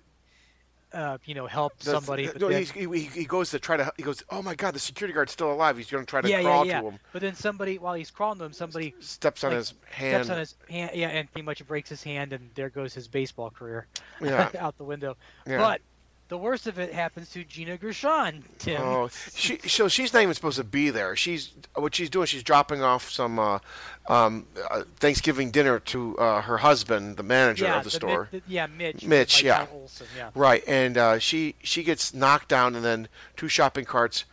uh, 0.93 1.17
you 1.25 1.35
know, 1.35 1.47
help 1.47 1.73
somebody. 1.81 2.29
no, 2.39 2.49
then- 2.49 2.63
he, 2.63 3.01
he 3.01 3.25
goes 3.25 3.51
to 3.51 3.59
try 3.59 3.77
to. 3.77 3.91
He 3.97 4.03
goes, 4.03 4.23
oh 4.29 4.41
my 4.41 4.55
god, 4.55 4.73
the 4.73 4.79
security 4.79 5.13
guard's 5.13 5.31
still 5.31 5.51
alive. 5.51 5.77
He's 5.77 5.89
going 5.89 6.05
to 6.05 6.09
try 6.09 6.21
to 6.21 6.29
yeah, 6.29 6.41
crawl 6.41 6.65
yeah, 6.65 6.73
yeah. 6.73 6.81
to 6.81 6.88
him. 6.89 6.99
But 7.13 7.21
then 7.21 7.35
somebody, 7.35 7.77
while 7.77 7.93
he's 7.93 8.11
crawling 8.11 8.39
to 8.39 8.45
him, 8.45 8.53
somebody 8.53 8.95
Steps 8.99 9.43
on 9.43 9.51
like, 9.51 9.57
his 9.57 9.73
hand. 9.89 10.25
Steps 10.25 10.29
on 10.33 10.39
his 10.39 10.55
hand, 10.69 10.91
yeah, 10.93 11.09
and 11.09 11.31
pretty 11.31 11.45
much 11.45 11.65
breaks 11.67 11.89
his 11.89 12.03
hand, 12.03 12.33
and 12.33 12.49
there 12.55 12.69
goes 12.69 12.93
his 12.93 13.07
baseball 13.07 13.49
career 13.49 13.88
Yeah. 14.21 14.49
out 14.59 14.77
the 14.77 14.83
window. 14.83 15.17
But 15.45 15.81
the 16.30 16.38
worst 16.38 16.67
of 16.67 16.78
it 16.80 16.93
happens 16.93 17.30
to 17.32 17.43
Gina 17.43 17.78
Gershon, 17.78 18.43
Tim. 18.59 18.82
Oh, 18.82 19.09
she 19.34 19.57
so 19.59 19.88
she's 19.88 20.13
not 20.13 20.23
even 20.23 20.34
supposed 20.34 20.57
to 20.57 20.63
be 20.63 20.89
there. 20.89 21.15
She's 21.15 21.51
what 21.75 21.95
she's 21.95 22.09
doing. 22.09 22.25
She's 22.28 22.43
dropping 22.43 22.84
off 22.84 23.09
some 23.09 23.39
uh, 23.39 23.59
um, 24.07 24.45
uh, 24.69 24.84
Thanksgiving 24.97 25.51
dinner 25.51 25.80
to 25.80 26.17
uh, 26.17 26.41
her 26.41 26.57
husband, 26.57 27.17
the 27.17 27.23
manager 27.23 27.65
yeah, 27.65 27.78
of 27.78 27.84
the, 27.84 27.88
Mi- 27.89 27.91
store. 27.91 28.30
the- 28.32 28.41
yeah, 28.47 28.67
Mitch. 28.67 29.05
Mitch, 29.05 29.43
yeah. 29.43 29.65
Olsson, 29.67 30.07
yeah. 30.17 30.30
Right, 30.36 30.63
and 30.67 30.97
uh, 30.97 31.19
she 31.19 31.55
she 31.63 31.84
gets 31.84 32.13
knocked 32.13 32.49
down, 32.49 32.75
and 32.75 32.84
then 32.84 33.07
two 33.36 33.47
shopping 33.47 33.86
carts 33.86 34.25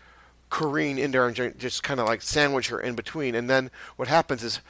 careen 0.51 0.99
in 0.99 1.11
there 1.11 1.27
and 1.27 1.59
just 1.59 1.83
kind 1.83 1.99
of 1.99 2.07
like 2.07 2.23
sandwich 2.23 2.69
her 2.69 2.81
in 2.81 2.95
between. 2.95 3.35
And 3.35 3.51
then 3.51 3.71
what 3.97 4.07
happens 4.09 4.45
is 4.45 4.61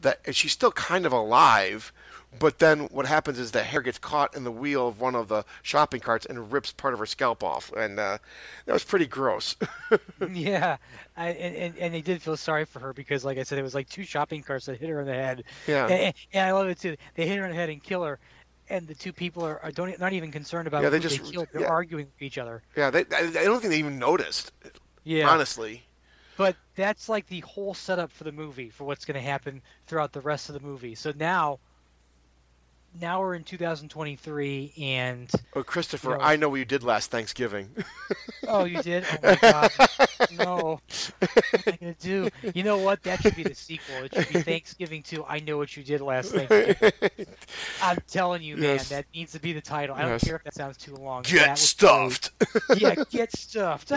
that 0.00 0.20
she's 0.34 0.52
still 0.52 0.72
kind 0.72 1.04
of 1.04 1.12
alive, 1.12 1.92
but 2.38 2.58
then 2.58 2.80
what 2.86 3.06
happens 3.06 3.38
is 3.38 3.50
the 3.52 3.62
hair 3.62 3.80
gets 3.80 3.98
caught 3.98 4.36
in 4.36 4.44
the 4.44 4.50
wheel 4.50 4.88
of 4.88 5.00
one 5.00 5.14
of 5.14 5.28
the 5.28 5.44
shopping 5.62 6.00
carts 6.00 6.26
and 6.26 6.52
rips 6.52 6.72
part 6.72 6.92
of 6.94 7.00
her 7.00 7.06
scalp 7.06 7.42
off, 7.42 7.72
and 7.72 7.98
uh, 7.98 8.18
that 8.66 8.72
was 8.72 8.84
pretty 8.84 9.06
gross. 9.06 9.56
yeah, 10.32 10.76
I, 11.16 11.28
and, 11.28 11.76
and 11.78 11.94
they 11.94 12.00
did 12.00 12.22
feel 12.22 12.36
sorry 12.36 12.64
for 12.64 12.80
her 12.80 12.92
because, 12.92 13.24
like 13.24 13.38
I 13.38 13.42
said, 13.42 13.58
it 13.58 13.62
was 13.62 13.74
like 13.74 13.88
two 13.88 14.04
shopping 14.04 14.42
carts 14.42 14.66
that 14.66 14.78
hit 14.78 14.88
her 14.88 15.00
in 15.00 15.06
the 15.06 15.14
head. 15.14 15.44
Yeah. 15.66 15.86
and, 15.86 16.14
and 16.32 16.46
I 16.46 16.52
love 16.52 16.68
it 16.68 16.78
too. 16.80 16.96
They 17.14 17.26
hit 17.26 17.38
her 17.38 17.44
in 17.44 17.50
the 17.50 17.56
head 17.56 17.70
and 17.70 17.82
kill 17.82 18.02
her, 18.04 18.18
and 18.68 18.86
the 18.86 18.94
two 18.94 19.12
people 19.12 19.44
are, 19.44 19.60
are 19.62 19.70
don't 19.70 19.98
not 19.98 20.12
even 20.12 20.30
concerned 20.32 20.66
about 20.68 20.82
Yeah, 20.82 20.90
they 20.90 20.98
just- 21.00 21.22
they 21.24 21.30
killed. 21.30 21.48
They're 21.52 21.62
yeah. 21.62 21.68
arguing 21.68 22.06
with 22.06 22.22
each 22.22 22.38
other. 22.38 22.62
yeah, 22.76 22.90
they, 22.90 23.00
I, 23.12 23.26
I 23.28 23.44
don't 23.44 23.60
think 23.60 23.70
they 23.72 23.78
even 23.78 23.98
noticed. 23.98 24.52
Yeah, 25.04 25.28
honestly. 25.28 25.82
But 26.36 26.56
that's 26.74 27.08
like 27.08 27.26
the 27.28 27.40
whole 27.40 27.72
setup 27.72 28.12
for 28.12 28.24
the 28.24 28.32
movie 28.32 28.68
for 28.68 28.84
what's 28.84 29.04
going 29.06 29.14
to 29.14 29.20
happen 29.26 29.62
throughout 29.86 30.12
the 30.12 30.20
rest 30.20 30.50
of 30.50 30.54
the 30.54 30.60
movie. 30.60 30.94
So 30.94 31.12
now, 31.16 31.58
now 33.00 33.20
we're 33.20 33.34
in 33.34 33.44
2023, 33.44 34.72
and 34.78 35.30
Oh, 35.54 35.62
Christopher, 35.62 36.10
You 36.12 36.16
know- 36.18 36.22
I 36.24 36.36
know 36.36 36.48
what 36.48 36.56
you 36.56 36.64
did 36.64 36.82
last 36.82 37.10
Thanksgiving. 37.10 37.70
oh, 38.48 38.64
you 38.64 38.82
did? 38.82 39.04
Oh 39.10 39.18
my 39.22 39.36
god, 39.40 39.70
no! 40.38 40.80
What 41.18 41.22
am 41.54 41.62
I 41.66 41.76
gonna 41.80 41.94
do? 42.00 42.28
You 42.54 42.62
know 42.62 42.78
what? 42.78 43.02
That 43.02 43.20
should 43.22 43.36
be 43.36 43.42
the 43.42 43.54
sequel. 43.54 43.94
It 44.04 44.14
should 44.14 44.32
be 44.32 44.42
Thanksgiving 44.42 45.02
too. 45.02 45.24
I 45.26 45.40
know 45.40 45.56
what 45.58 45.76
you 45.76 45.82
did 45.82 46.00
last 46.00 46.32
Thanksgiving. 46.32 47.26
I'm 47.82 47.98
telling 48.08 48.42
you, 48.42 48.56
man, 48.56 48.62
Yes. 48.76 48.88
that 48.90 49.06
needs 49.14 49.32
to 49.32 49.40
be 49.40 49.52
the 49.52 49.60
title. 49.60 49.94
I 49.96 50.02
don't 50.02 50.10
Yes. 50.12 50.24
care 50.24 50.36
if 50.36 50.44
that 50.44 50.54
sounds 50.54 50.76
too 50.76 50.94
long. 50.94 51.22
Get 51.22 51.58
stuffed. 51.58 52.30
great. 52.68 52.80
yeah, 52.82 52.94
get 53.10 53.32
stuffed. 53.36 53.92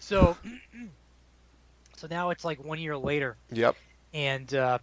so, 0.00 0.36
so 1.96 2.06
now 2.10 2.30
it's 2.30 2.44
like 2.44 2.62
one 2.64 2.78
year 2.78 2.96
later, 2.96 3.36
Yep. 3.50 3.76
and 4.14 4.52
uh, 4.54 4.78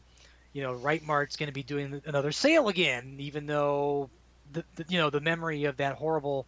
you 0.54 0.62
know, 0.62 0.74
Right 0.74 1.04
Mart's 1.04 1.36
going 1.36 1.48
to 1.48 1.54
be 1.54 1.64
doing 1.64 2.02
another 2.06 2.32
sale 2.32 2.68
again, 2.70 3.18
even 3.20 3.46
though 3.46 4.10
the, 4.52 4.64
the 4.76 4.86
you 4.90 4.98
know 5.00 5.10
the 5.10 5.22
memory 5.22 5.66
of 5.66 5.78
that 5.78 5.96
horrible 5.96 6.48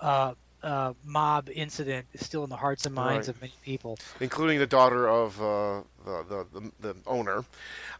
uh, 0.00 0.34
uh, 0.62 0.92
mob 1.04 1.48
incident 1.50 2.06
is 2.12 2.24
still 2.24 2.44
in 2.44 2.50
the 2.50 2.56
hearts 2.56 2.86
and 2.86 2.94
minds 2.94 3.28
Right. 3.28 3.36
of 3.36 3.40
many 3.40 3.54
people. 3.64 3.98
including 4.20 4.58
the 4.58 4.66
daughter 4.66 5.08
of 5.08 5.40
uh, 5.40 5.82
the, 6.04 6.46
the, 6.52 6.72
the 6.80 6.96
owner, 7.06 7.44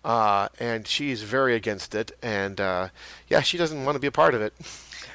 uh, 0.05 0.49
and 0.59 0.87
she's 0.87 1.23
very 1.23 1.55
against 1.55 1.95
it. 1.95 2.13
And 2.23 2.61
uh, 2.61 2.89
yeah, 3.29 3.41
she 3.41 3.57
doesn't 3.59 3.85
want 3.85 3.97
to 3.97 4.01
be 4.01 4.07
a 4.09 4.13
part 4.13 4.35
of 4.35 4.41
it. 4.43 4.55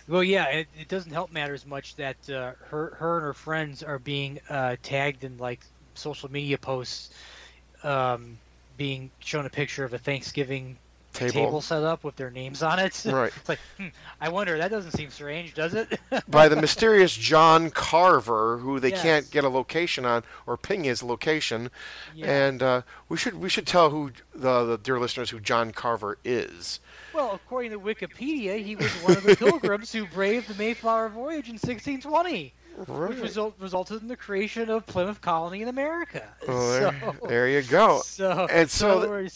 Well, 0.08 0.24
yeah, 0.24 0.46
it, 0.48 0.68
it 0.74 0.88
doesn't 0.88 1.12
help 1.12 1.32
matters 1.32 1.66
much 1.66 1.96
that 1.96 2.30
uh, 2.30 2.54
her 2.70 2.96
her 3.00 3.18
and 3.18 3.24
her 3.26 3.34
friends 3.34 3.84
are 3.84 4.00
being 4.00 4.40
uh, 4.50 4.76
tagged 4.82 5.24
in 5.24 5.38
like 5.38 5.66
social 5.96 6.32
media 6.32 6.58
posts, 6.58 7.10
um, 7.84 8.40
being 8.78 9.12
shown 9.20 9.46
a 9.46 9.50
picture 9.50 9.84
of 9.84 9.94
a 9.94 9.98
Thanksgiving 9.98 10.78
Table. 11.14 11.32
table 11.34 11.62
set 11.62 11.84
up 11.84 12.04
with 12.04 12.16
their 12.16 12.32
names 12.32 12.64
on 12.64 12.80
it. 12.80 13.00
Right. 13.06 13.32
it's 13.38 13.48
like, 13.48 13.60
hmm, 13.78 13.90
I 14.20 14.30
wonder. 14.30 14.58
That 14.58 14.72
doesn't 14.72 14.94
seem 14.94 15.12
strange, 15.12 15.54
does 15.54 15.76
it? 15.76 16.00
by 16.28 16.48
the 16.48 16.56
mysterious 16.56 17.14
John 17.16 17.70
Carver, 17.70 18.58
who 18.58 18.80
they 18.80 18.90
Yes. 18.90 19.02
can't 19.04 19.30
get 19.32 19.44
a 19.44 19.50
location 19.50 20.06
on 20.06 20.24
or 20.48 20.58
ping 20.58 20.86
his 20.86 21.04
location. 21.04 21.70
Yeah. 22.16 22.48
And 22.48 22.64
uh, 22.64 22.82
we 23.10 23.18
should 23.18 23.36
we 23.36 23.48
should 23.48 23.68
tell 23.68 23.92
who 23.92 24.10
the, 24.34 24.66
the 24.66 24.78
dear 24.80 25.00
listeners 25.00 25.30
who 25.30 25.40
John 25.40 25.70
Carver 25.72 26.18
is. 26.26 26.80
well, 27.14 27.34
according 27.36 27.70
to 27.74 27.80
Wikipedia, 27.80 28.64
he 28.66 28.76
was 28.76 28.92
one 29.04 29.16
of 29.16 29.22
the 29.24 29.36
pilgrims 29.38 29.92
who 29.94 30.08
braved 30.08 30.48
the 30.48 30.56
Mayflower 30.56 31.10
voyage 31.10 31.46
in 31.48 31.60
1620, 31.60 32.52
Right. 32.76 33.10
which 33.10 33.20
result, 33.20 33.56
resulted 33.60 34.02
in 34.02 34.08
the 34.08 34.16
creation 34.16 34.70
of 34.70 34.86
Plymouth 34.86 35.22
Colony 35.22 35.62
in 35.62 35.68
America. 35.68 36.24
Oh, 36.48 36.72
there, 36.72 37.00
so, 37.20 37.28
there 37.28 37.48
you 37.50 37.62
go. 37.62 38.02
So, 38.04 38.48
and 38.50 38.70
so 38.70 39.08
we're- 39.08 39.30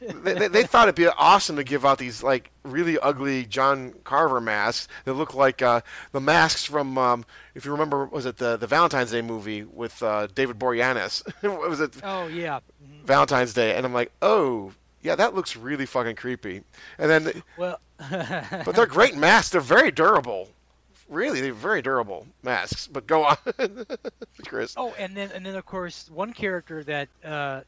they, 0.00 0.32
they, 0.34 0.48
they 0.48 0.62
thought 0.64 0.84
it'd 0.88 0.94
be 0.94 1.06
awesome 1.08 1.56
to 1.56 1.64
give 1.64 1.84
out 1.84 1.98
these 1.98 2.22
like 2.22 2.50
really 2.62 2.98
ugly 2.98 3.44
John 3.44 3.92
Carver 4.04 4.40
masks 4.40 4.88
that 5.04 5.12
look 5.12 5.34
like 5.34 5.60
uh, 5.60 5.82
the 6.12 6.20
masks 6.20 6.64
from 6.64 6.96
um, 6.96 7.24
if 7.54 7.64
you 7.66 7.72
remember 7.72 8.06
was 8.06 8.24
it 8.24 8.38
the 8.38 8.56
the 8.56 8.66
Valentine's 8.66 9.10
Day 9.10 9.20
movie 9.20 9.62
with 9.62 10.02
uh, 10.02 10.28
David 10.34 10.58
Boreanaz? 10.58 11.22
Was 11.68 11.80
it 11.80 11.96
oh 12.02 12.26
yeah. 12.28 12.60
Valentine's 13.04 13.52
Day? 13.52 13.76
And 13.76 13.84
I'm 13.84 13.92
like, 13.92 14.10
oh 14.22 14.72
yeah, 15.02 15.16
that 15.16 15.34
looks 15.34 15.54
really 15.54 15.84
fucking 15.86 16.16
creepy. 16.16 16.62
And 16.98 17.10
then, 17.10 17.42
Well, 17.58 17.78
but 18.10 18.74
they're 18.74 18.86
great 18.86 19.16
masks. 19.16 19.50
They're 19.50 19.60
very 19.60 19.90
durable. 19.90 20.48
Really, 21.08 21.40
they're 21.40 21.52
very 21.52 21.82
durable 21.82 22.26
masks. 22.42 22.86
But 22.86 23.06
go 23.06 23.24
on, 23.24 23.36
Chris. 24.46 24.74
Oh, 24.76 24.94
and 24.98 25.16
then 25.16 25.30
and 25.32 25.44
then 25.44 25.54
of 25.56 25.66
course 25.66 26.08
one 26.12 26.32
character 26.32 26.82
that 26.84 27.08
uh, 27.24 27.60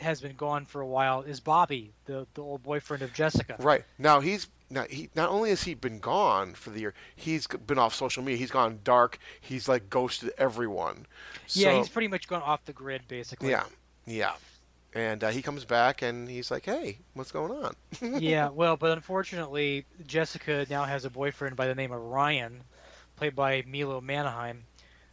has 0.00 0.20
been 0.20 0.36
gone 0.36 0.64
for 0.64 0.80
a 0.80 0.86
while 0.86 1.22
is 1.22 1.40
Bobby, 1.40 1.92
the 2.04 2.26
the 2.34 2.42
old 2.42 2.62
boyfriend 2.62 3.02
of 3.02 3.12
Jessica. 3.12 3.56
Right 3.58 3.84
now, 3.98 4.20
he's 4.20 4.48
now 4.70 4.84
he 4.88 5.08
not 5.14 5.30
only 5.30 5.50
has 5.50 5.62
he 5.62 5.74
been 5.74 5.98
gone 5.98 6.54
for 6.54 6.70
the 6.70 6.80
year, 6.80 6.94
he's 7.16 7.46
been 7.46 7.78
off 7.78 7.94
social 7.94 8.22
media. 8.22 8.38
He's 8.38 8.50
gone 8.50 8.80
dark. 8.84 9.18
He's 9.40 9.68
like 9.68 9.88
ghosted 9.90 10.30
everyone. 10.38 11.06
Yeah, 11.48 11.70
So- 11.72 11.78
he's 11.78 11.88
pretty 11.88 12.08
much 12.08 12.28
gone 12.28 12.42
off 12.42 12.64
the 12.64 12.72
grid 12.72 13.02
basically. 13.08 13.50
yeah, 13.50 13.64
yeah. 14.06 14.34
And 14.98 15.22
uh, 15.22 15.28
he 15.28 15.42
comes 15.42 15.64
back 15.64 16.02
and 16.02 16.28
he's 16.28 16.50
like, 16.50 16.64
"Hey, 16.64 16.98
what's 17.14 17.30
going 17.30 17.52
on?" 17.52 17.74
yeah, 18.20 18.48
well, 18.48 18.76
but 18.76 18.90
unfortunately, 18.92 19.86
Jessica 20.06 20.66
now 20.68 20.84
has 20.84 21.04
a 21.04 21.10
boyfriend 21.10 21.54
by 21.54 21.68
the 21.68 21.74
name 21.76 21.92
of 21.92 22.00
Ryan, 22.02 22.64
played 23.16 23.36
by 23.36 23.62
Milo 23.64 24.00
Manheim, 24.00 24.64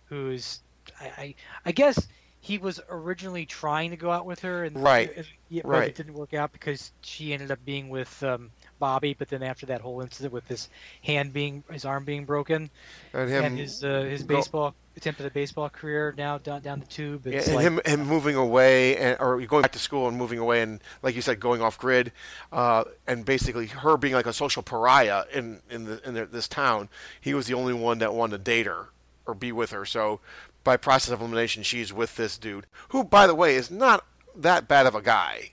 who's 0.05 0.59
I 0.99 1.05
I, 1.05 1.35
I 1.67 1.71
guess 1.71 2.07
he 2.39 2.57
was 2.57 2.79
originally 2.89 3.45
trying 3.45 3.91
to 3.91 3.95
go 3.97 4.09
out 4.09 4.25
with 4.25 4.39
her, 4.41 4.63
and 4.63 4.81
Right, 4.81 5.15
and- 5.15 5.27
yeah, 5.49 5.61
but 5.63 5.69
right. 5.71 5.89
it 5.89 5.95
didn't 5.95 6.15
work 6.15 6.33
out 6.33 6.51
because 6.51 6.91
she 7.01 7.31
ended 7.33 7.51
up 7.51 7.63
being 7.63 7.89
with 7.89 8.23
um, 8.23 8.49
Bobby. 8.79 9.13
But 9.13 9.29
then 9.29 9.43
after 9.43 9.67
that 9.67 9.81
whole 9.81 10.01
incident 10.01 10.33
with 10.33 10.47
his 10.47 10.67
hand 11.03 11.31
being 11.31 11.63
his 11.71 11.85
arm 11.85 12.05
being 12.05 12.25
broken, 12.25 12.71
And 13.13 13.29
him 13.29 13.43
and 13.45 13.57
his 13.59 13.83
uh, 13.83 14.01
his 14.01 14.23
baseball 14.23 14.73
attempt 14.97 15.19
at 15.19 15.27
a 15.27 15.31
baseball 15.31 15.69
career 15.69 16.13
now 16.17 16.37
down 16.37 16.61
down 16.61 16.79
the 16.79 16.85
tube. 16.85 17.25
Yeah, 17.25 17.37
It's 17.37 17.47
and 17.47 17.55
like, 17.55 17.63
him 17.63 17.79
him 17.85 18.07
moving 18.07 18.35
away 18.35 18.97
and 18.97 19.17
or 19.19 19.39
going 19.41 19.61
back 19.61 19.73
to 19.73 19.79
school 19.79 20.07
and 20.07 20.17
moving 20.17 20.39
away 20.39 20.61
and 20.61 20.81
like 21.03 21.15
you 21.15 21.21
said 21.21 21.39
going 21.39 21.61
off 21.61 21.77
grid, 21.77 22.11
uh, 22.51 22.85
and 23.07 23.25
basically 23.25 23.67
her 23.67 23.97
being 23.97 24.13
like 24.13 24.25
a 24.25 24.33
social 24.33 24.63
pariah 24.63 25.23
in 25.33 25.61
in 25.69 25.85
the 25.85 26.07
in 26.07 26.13
the, 26.13 26.25
this 26.25 26.47
town. 26.47 26.89
He 27.19 27.33
was 27.33 27.47
the 27.47 27.53
only 27.53 27.73
one 27.73 27.99
that 27.99 28.13
wanted 28.13 28.37
to 28.37 28.43
date 28.43 28.65
her 28.65 28.89
or 29.25 29.33
be 29.33 29.51
with 29.51 29.71
her. 29.71 29.85
So 29.85 30.19
by 30.63 30.77
process 30.77 31.11
of 31.11 31.21
elimination, 31.21 31.63
she's 31.63 31.93
with 31.93 32.15
this 32.15 32.37
dude 32.37 32.65
who, 32.89 33.03
by 33.03 33.27
the 33.27 33.35
way, 33.35 33.55
is 33.55 33.71
not 33.71 34.05
that 34.35 34.67
bad 34.67 34.85
of 34.85 34.95
a 34.95 35.01
guy 35.01 35.51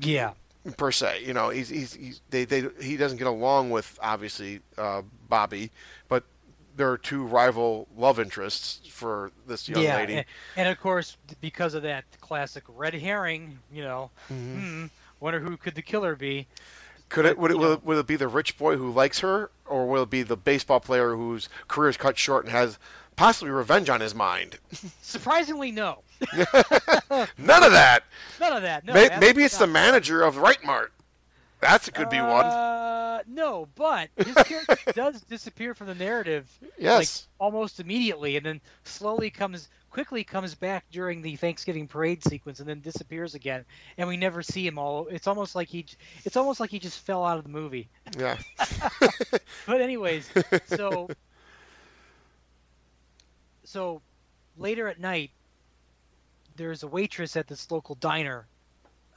yeah. 0.00 0.32
per 0.76 0.92
se. 0.92 1.22
You 1.24 1.32
know, 1.32 1.50
he's 1.50 1.68
he's, 1.68 1.94
he's 1.94 2.20
they, 2.30 2.44
they 2.44 2.68
he 2.80 2.96
doesn't 2.96 3.18
get 3.18 3.26
along 3.26 3.70
with 3.70 3.98
obviously 4.02 4.60
uh, 4.76 5.02
Bobby, 5.28 5.70
but 6.08 6.24
there 6.78 6.90
are 6.90 6.96
two 6.96 7.24
rival 7.24 7.88
love 7.96 8.18
interests 8.20 8.88
for 8.88 9.32
this 9.46 9.68
young 9.68 9.82
yeah, 9.82 9.96
lady. 9.96 10.14
And, 10.14 10.26
and 10.56 10.68
of 10.68 10.80
course, 10.80 11.16
because 11.40 11.74
of 11.74 11.82
that 11.82 12.04
classic 12.20 12.62
red 12.68 12.94
herring, 12.94 13.58
you 13.70 13.82
know, 13.82 14.10
Mm-hmm. 14.32 14.60
hmm, 14.60 14.86
wonder 15.20 15.40
who 15.40 15.56
could 15.56 15.74
the 15.74 15.82
killer 15.82 16.14
be? 16.14 16.46
Could 17.08 17.26
it 17.26 17.36
would 17.36 17.50
it, 17.50 17.58
will 17.58 17.72
it 17.72 17.84
will 17.84 17.98
it 17.98 18.06
be 18.06 18.16
the 18.16 18.28
rich 18.28 18.56
boy 18.56 18.76
who 18.76 18.90
likes 18.90 19.18
her, 19.20 19.50
or 19.66 19.86
will 19.88 20.04
it 20.04 20.10
be 20.10 20.22
the 20.22 20.36
baseball 20.36 20.78
player 20.78 21.16
whose 21.16 21.48
career 21.66 21.90
is 21.90 21.96
cut 21.96 22.16
short 22.16 22.44
and 22.44 22.52
has 22.52 22.78
possibly 23.16 23.50
revenge 23.50 23.88
on 23.90 24.00
his 24.00 24.14
mind? 24.14 24.58
Surprisingly, 25.02 25.72
no. 25.72 26.02
None 26.36 27.64
of 27.64 27.72
that. 27.72 28.00
None 28.40 28.52
of 28.52 28.62
that. 28.62 28.84
No. 28.84 28.92
May- 28.92 29.16
maybe 29.18 29.42
it's 29.42 29.58
the 29.58 29.66
manager 29.66 30.22
of 30.22 30.36
Right 30.36 30.62
Mart. 30.64 30.92
That 31.60 31.88
could 31.94 32.10
be 32.10 32.20
one. 32.20 32.46
Uh, 32.46 33.22
no, 33.26 33.68
but 33.74 34.10
his 34.16 34.34
character 34.34 34.76
does 34.92 35.20
disappear 35.22 35.74
from 35.74 35.88
the 35.88 35.94
narrative. 35.94 36.48
Yes. 36.78 37.26
Like 37.40 37.46
almost 37.46 37.80
immediately, 37.80 38.36
and 38.36 38.46
then 38.46 38.60
slowly 38.84 39.30
comes 39.30 39.68
quickly 39.90 40.22
comes 40.22 40.54
back 40.54 40.84
during 40.92 41.22
the 41.22 41.36
Thanksgiving 41.36 41.88
parade 41.88 42.22
sequence, 42.22 42.60
and 42.60 42.68
then 42.68 42.80
disappears 42.80 43.34
again, 43.34 43.64
and 43.96 44.06
we 44.08 44.16
never 44.16 44.42
see 44.42 44.66
him. 44.66 44.78
All 44.78 45.08
it's 45.08 45.26
almost 45.26 45.54
like 45.54 45.68
he, 45.68 45.86
it's 46.24 46.36
almost 46.36 46.60
like 46.60 46.70
he 46.70 46.78
just 46.78 47.00
fell 47.00 47.24
out 47.24 47.38
of 47.38 47.44
the 47.44 47.50
movie. 47.50 47.88
Yeah. 48.16 48.36
But 49.66 49.82
anyways, 49.82 50.30
so 50.66 51.08
so 53.64 54.00
later 54.56 54.88
at 54.88 54.98
night, 54.98 55.30
there's 56.56 56.82
a 56.82 56.86
waitress 56.86 57.36
at 57.36 57.46
this 57.46 57.70
local 57.70 57.96
diner, 57.96 58.46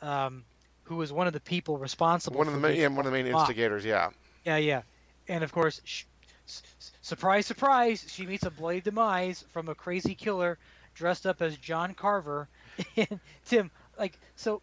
um, 0.02 0.44
who 0.92 0.98
was 0.98 1.14
one 1.14 1.26
of 1.26 1.32
the 1.32 1.40
people 1.40 1.78
responsible. 1.78 2.38
one 2.38 2.48
of 2.48 2.54
the 2.54 2.60
main, 2.60 2.78
yeah, 2.78 2.88
one 2.88 3.00
of 3.00 3.06
the 3.06 3.12
main 3.12 3.26
instigators. 3.26 3.86
Yeah. 3.86 4.10
Yeah, 4.44 4.58
yeah, 4.58 4.82
and 5.30 5.42
of 5.42 5.54
course, 5.54 5.80
sh- 5.86 6.04
s- 6.46 6.64
s- 6.82 6.92
surprise, 7.02 7.46
surprise, 7.46 8.06
she 8.10 8.26
meets 8.26 8.46
a 8.46 8.52
bloody 8.52 8.82
demise 8.82 9.46
from 9.54 9.70
a 9.70 9.76
crazy 9.76 10.14
killer 10.14 10.58
dressed 10.94 11.26
up 11.26 11.42
as 11.42 11.56
John 11.56 11.94
Carver. 11.94 12.50
and 12.98 13.22
Tim, 13.46 13.72
like, 13.98 14.20
so, 14.36 14.62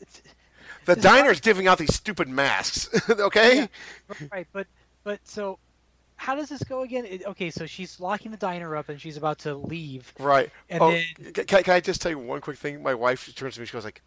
it's, 0.00 0.20
The 0.84 0.96
diner's 0.96 1.40
giving 1.40 1.66
out 1.66 1.78
these 1.78 1.94
stupid 1.94 2.28
masks. 2.28 2.90
okay. 3.10 3.66
right, 4.30 4.46
but 4.52 4.66
but 5.02 5.18
so. 5.24 5.58
How 6.16 6.34
does 6.34 6.50
this 6.50 6.62
go 6.62 6.82
again? 6.82 7.06
It, 7.06 7.24
okay, 7.24 7.48
so 7.48 7.64
she's 7.64 7.98
locking 7.98 8.30
the 8.30 8.36
diner 8.36 8.76
up 8.76 8.90
and 8.90 9.00
she's 9.00 9.16
about 9.16 9.38
to 9.38 9.54
leave. 9.54 10.12
Right. 10.18 10.50
And 10.68 10.82
oh, 10.82 10.90
then 10.90 11.32
can, 11.32 11.62
can 11.62 11.74
I 11.74 11.80
just 11.80 12.02
tell 12.02 12.10
you 12.10 12.18
one 12.18 12.42
quick 12.42 12.58
thing? 12.58 12.82
My 12.82 12.92
wife 12.92 13.34
turns 13.34 13.54
to 13.54 13.60
me. 13.60 13.64
She 13.64 13.72
goes 13.72 13.86
like, 13.86 14.02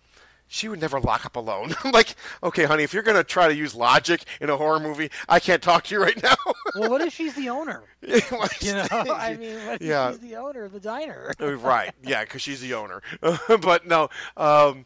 "She 0.54 0.70
would 0.70 0.80
never 0.80 1.00
lock 1.00 1.26
up 1.26 1.36
alone." 1.36 1.74
I'm 1.84 1.92
like, 1.92 2.16
"Okay, 2.44 2.66
honey, 2.66 2.84
if 2.84 2.94
you're 2.94 3.02
gonna 3.04 3.24
try 3.24 3.48
to 3.48 3.56
use 3.56 3.74
logic 3.74 4.24
in 4.40 4.50
a 4.52 4.56
horror 4.58 4.80
movie, 4.80 5.10
I 5.28 5.40
can't 5.40 5.62
talk 5.64 5.86
to 5.86 5.96
you 5.96 6.02
right 6.02 6.22
now." 6.22 6.36
well, 6.76 6.92
what 6.92 7.02
if 7.02 7.14
she's 7.14 7.34
the 7.34 7.50
owner? 7.50 7.84
You 8.62 8.74
know, 8.74 8.88
I 8.92 9.36
mean, 9.40 9.66
what 9.66 9.82
if 9.82 9.88
Yeah. 9.88 10.12
she's 10.12 10.20
the 10.20 10.36
owner 10.36 10.64
of 10.66 10.72
the 10.74 10.80
diner? 10.80 11.34
Uh, 11.42 11.56
right. 11.56 11.92
Yeah, 12.04 12.24
because 12.24 12.42
she's 12.42 12.62
the 12.62 12.76
owner. 12.76 13.02
but 13.62 13.88
no. 13.88 14.10
Um, 14.38 14.86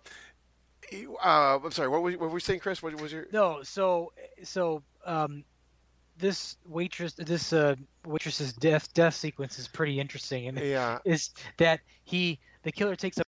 uh, 1.23 1.59
I'm 1.63 1.71
sorry. 1.71 1.89
What 1.89 2.01
were, 2.01 2.11
what 2.11 2.19
were 2.21 2.29
we 2.29 2.39
saying, 2.39 2.59
Chris? 2.61 2.81
What 2.81 2.99
was 3.01 3.11
your? 3.11 3.27
No, 3.33 3.61
so 3.63 4.13
so 4.43 4.83
um, 5.05 5.43
this 6.17 6.57
waitress, 6.65 7.13
this 7.13 7.51
uh, 7.51 7.75
waitress's 8.05 8.53
death 8.53 8.93
death 8.93 9.15
sequence 9.15 9.59
is 9.59 9.67
pretty 9.67 9.99
interesting, 9.99 10.47
and 10.47 10.57
Yeah. 10.59 10.99
is 11.03 11.31
that 11.57 11.81
he 12.05 12.39
the 12.63 12.71
killer 12.71 12.95
takes 12.95 13.17
a 13.17 13.23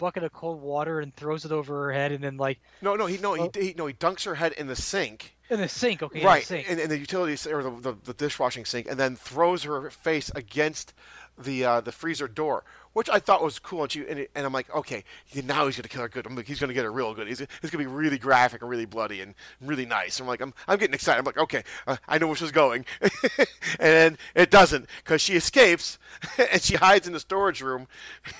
bucket 0.00 0.24
of 0.24 0.32
cold 0.32 0.60
water 0.60 0.98
and 1.00 1.14
throws 1.14 1.44
it 1.44 1.52
over 1.52 1.84
her 1.84 1.92
head, 1.92 2.10
and 2.10 2.24
then 2.24 2.36
like 2.36 2.58
No, 2.82 2.96
no. 2.96 3.06
He 3.06 3.18
no. 3.18 3.34
He, 3.34 3.48
he 3.54 3.74
no. 3.76 3.86
He 3.86 3.94
dunks 3.94 4.24
her 4.24 4.34
head 4.34 4.52
in 4.52 4.66
the 4.66 4.74
sink. 4.76 5.36
in 5.50 5.60
the 5.60 5.68
sink. 5.68 6.02
Okay, 6.02 6.20
in 6.20 6.26
right. 6.26 6.40
the 6.42 6.46
sink. 6.46 6.68
In, 6.68 6.78
in 6.80 6.88
the 6.88 6.98
utilities 6.98 7.46
or 7.46 7.62
the, 7.62 7.70
the, 7.70 7.96
the 8.04 8.14
dishwashing 8.14 8.64
sink, 8.64 8.88
and 8.88 8.98
then 8.98 9.14
throws 9.14 9.62
her 9.64 9.90
face 9.90 10.30
against 10.34 10.94
the 11.38 11.64
uh, 11.64 11.80
the 11.80 11.92
freezer 11.92 12.28
door, 12.28 12.64
which 12.92 13.08
I 13.08 13.18
thought 13.18 13.42
was 13.42 13.58
cool. 13.58 13.82
And, 13.82 13.92
she, 13.92 14.00
and, 14.06 14.18
it- 14.20 14.30
and 14.34 14.44
I'm 14.44 14.52
like, 14.52 14.74
okay, 14.74 15.04
now 15.44 15.66
he's 15.66 15.76
gonna 15.76 15.88
kill 15.88 16.02
her 16.02 16.08
good. 16.08 16.26
I'm 16.26 16.34
like, 16.36 16.46
he's 16.46 16.60
gonna 16.60 16.74
get 16.74 16.84
her 16.84 16.92
real 16.92 17.14
good. 17.14 17.28
He's, 17.28 17.40
it's 17.40 17.70
gonna 17.70 17.84
be 17.84 17.90
really 17.90 18.18
graphic 18.18 18.60
and 18.62 18.70
really 18.70 18.84
bloody 18.86 19.20
and 19.20 19.34
really 19.60 19.86
nice. 19.86 20.20
I'm 20.20 20.26
like, 20.26 20.40
I'm, 20.40 20.52
I'm 20.68 20.78
getting 20.78 20.94
excited. 20.94 21.18
I'm 21.18 21.24
like, 21.24 21.38
okay, 21.38 21.62
uh, 21.86 21.96
I 22.08 22.18
know 22.18 22.26
where 22.26 22.36
she's 22.36 22.50
going, 22.52 22.84
and 23.78 24.18
it 24.34 24.50
doesn't 24.50 24.86
because 25.04 25.20
she 25.22 25.34
escapes 25.34 25.98
and 26.52 26.60
she 26.60 26.76
hides 26.76 27.06
in 27.06 27.12
the 27.12 27.20
storage 27.20 27.60
room. 27.62 27.86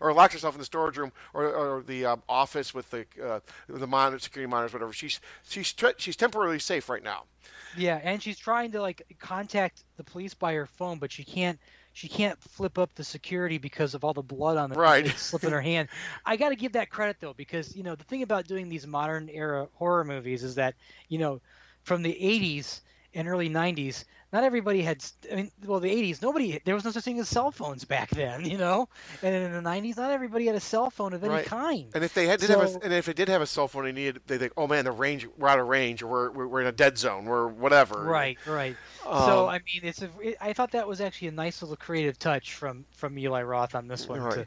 Or 0.00 0.12
locks 0.12 0.34
herself 0.34 0.54
in 0.54 0.58
the 0.58 0.64
storage 0.64 0.96
room, 0.98 1.12
or, 1.34 1.44
or 1.54 1.82
the 1.82 2.04
um, 2.04 2.22
office 2.28 2.74
with 2.74 2.90
the 2.90 3.06
uh, 3.22 3.40
the 3.68 3.86
monitor, 3.86 4.18
security 4.18 4.50
monitors, 4.50 4.72
whatever. 4.72 4.92
She's 4.92 5.20
she's 5.48 5.74
she's 5.98 6.16
temporarily 6.16 6.58
safe 6.58 6.88
right 6.88 7.02
now. 7.02 7.24
Yeah, 7.72 8.00
and 8.02 8.22
she's 8.22 8.38
trying 8.38 8.72
to 8.72 8.80
like 8.80 9.02
contact 9.18 9.84
the 9.96 10.04
police 10.04 10.34
by 10.34 10.54
her 10.54 10.66
phone, 10.66 10.98
but 10.98 11.12
she 11.12 11.24
can't. 11.24 11.60
She 11.92 12.08
can't 12.08 12.38
flip 12.42 12.76
up 12.78 12.94
the 12.94 13.04
security 13.04 13.56
because 13.58 13.94
of 13.94 14.04
all 14.04 14.12
the 14.12 14.22
blood 14.22 14.56
on 14.58 14.70
the 14.70 14.76
Right. 14.76 15.08
slip 15.16 15.44
in 15.44 15.52
her 15.52 15.60
hand. 15.62 15.88
I 16.26 16.36
got 16.36 16.50
to 16.50 16.56
give 16.56 16.72
that 16.72 16.90
credit 16.90 17.16
though, 17.20 17.34
because 17.34 17.74
you 17.76 17.82
know 17.82 17.94
the 17.94 18.04
thing 18.04 18.22
about 18.22 18.46
doing 18.46 18.68
these 18.68 18.86
modern 18.86 19.28
era 19.30 19.68
horror 19.74 20.04
movies 20.04 20.42
is 20.44 20.54
that 20.56 20.74
you 21.08 21.18
know 21.18 21.40
from 21.82 22.02
the 22.02 22.14
'80s 22.14 22.80
and 23.16 23.26
early 23.26 23.48
'90s, 23.48 24.04
not 24.32 24.44
everybody 24.44 24.82
had. 24.82 25.02
I 25.32 25.36
mean, 25.36 25.50
well, 25.64 25.80
the 25.80 25.90
'80s, 25.90 26.20
nobody 26.22 26.60
there 26.64 26.74
was 26.74 26.84
no 26.84 26.90
such 26.90 27.04
thing 27.04 27.18
as 27.18 27.28
cell 27.28 27.50
phones 27.50 27.84
back 27.84 28.10
then, 28.10 28.44
you 28.44 28.58
know. 28.58 28.88
And 29.22 29.34
in 29.34 29.52
the 29.52 29.68
'90s, 29.68 29.96
not 29.96 30.10
everybody 30.10 30.46
had 30.46 30.54
a 30.54 30.60
cell 30.60 30.90
phone 30.90 31.14
of 31.14 31.24
any 31.24 31.32
Right. 31.32 31.46
kind. 31.46 31.86
And 31.94 32.04
if 32.04 32.12
they 32.14 32.26
had, 32.26 32.38
did 32.40 32.50
have 32.50 32.60
a, 32.60 32.84
and 32.84 32.92
if 32.92 33.06
they 33.06 33.14
did 33.14 33.28
have 33.28 33.40
a 33.40 33.46
cell 33.46 33.66
phone, 33.68 33.84
they 33.84 33.92
needed 33.92 34.20
they 34.26 34.36
think, 34.38 34.52
oh 34.56 34.66
man, 34.66 34.84
the 34.84 34.92
range 34.92 35.26
we're 35.38 35.48
out 35.48 35.58
of 35.58 35.66
range, 35.66 36.02
or 36.02 36.30
we're 36.30 36.46
we're, 36.46 36.60
in 36.60 36.66
a 36.66 36.72
dead 36.72 36.98
zone, 36.98 37.24
we're 37.24 37.48
whatever. 37.48 38.04
Right, 38.04 38.38
right. 38.46 38.76
so 39.02 39.44
Um, 39.44 39.48
I 39.48 39.60
mean, 39.60 39.82
it's 39.82 40.02
a. 40.02 40.10
It, 40.20 40.36
I 40.40 40.52
thought 40.52 40.72
that 40.72 40.86
was 40.86 41.00
actually 41.00 41.28
a 41.28 41.32
nice 41.32 41.62
little 41.62 41.76
creative 41.76 42.18
touch 42.18 42.52
from 42.52 42.84
from 42.92 43.18
Eli 43.18 43.42
Roth 43.42 43.74
on 43.74 43.88
this 43.88 44.06
one. 44.06 44.20
Right. 44.20 44.34
To, 44.34 44.46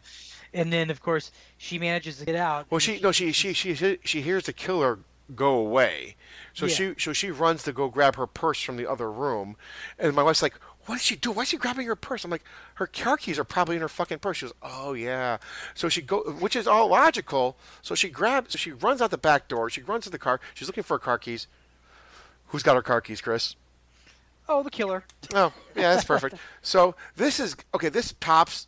and 0.54 0.72
then 0.72 0.92
of 0.92 1.02
course 1.02 1.32
she 1.58 1.80
manages 1.80 2.18
to 2.20 2.26
get 2.26 2.36
out. 2.36 2.68
Well, 2.70 2.80
she 2.80 3.00
no, 3.00 3.12
she 3.12 3.32
she 3.32 3.54
she 3.54 3.98
she 4.04 4.22
hears 4.22 4.46
the 4.46 4.54
killer 4.54 5.00
go 5.36 5.58
away, 5.58 6.16
so 6.54 6.66
Yeah. 6.66 6.74
she 6.76 6.94
so 6.98 7.14
she 7.14 7.32
runs 7.32 7.64
to 7.64 7.72
go 7.74 7.88
grab 7.90 8.16
her 8.16 8.28
purse 8.28 8.62
from 8.62 8.78
the 8.78 8.90
other 8.90 9.12
room, 9.12 9.56
and 9.98 10.16
my 10.16 10.24
wife's 10.24 10.42
like, 10.42 10.56
"What 10.86 10.96
is 10.96 11.02
she 11.04 11.16
do? 11.16 11.32
Why 11.32 11.44
is 11.44 11.50
she 11.50 11.58
grabbing 11.58 11.88
her 11.88 11.96
purse?" 11.96 12.24
I'm 12.24 12.32
like, 12.32 12.44
"Her 12.76 12.88
car 12.88 13.18
keys 13.18 13.38
are 13.40 13.44
probably 13.44 13.76
in 13.76 13.82
her 13.82 13.90
fucking 13.90 14.20
purse." 14.20 14.38
She 14.38 14.46
goes, 14.46 14.56
"Oh 14.62 14.94
yeah," 14.94 15.38
so 15.76 15.90
she 15.90 16.02
go, 16.02 16.22
which 16.32 16.56
is 16.56 16.68
all 16.68 16.88
logical. 16.88 17.58
So 17.82 17.96
she 17.96 18.10
grabs, 18.10 18.54
so 18.54 18.58
she 18.58 18.72
runs 18.72 19.02
out 19.02 19.12
the 19.12 19.18
back 19.18 19.48
door. 19.48 19.70
She 19.70 19.82
runs 19.82 20.06
to 20.06 20.10
the 20.10 20.18
car. 20.20 20.40
She's 20.54 20.68
looking 20.68 20.84
for 20.84 20.96
her 20.96 21.00
car 21.00 21.18
keys. 21.18 21.48
Who's 22.48 22.64
got 22.64 22.76
her 22.76 22.82
car 22.82 23.02
keys, 23.02 23.22
Chris? 23.22 23.56
Oh, 24.48 24.64
the 24.64 24.72
killer. 24.72 25.04
Oh, 25.36 25.54
yeah, 25.76 25.94
that's 25.94 26.04
perfect. 26.06 26.36
so 26.64 26.96
this 27.16 27.40
is 27.40 27.56
okay. 27.76 27.90
This 27.90 28.16
tops 28.20 28.68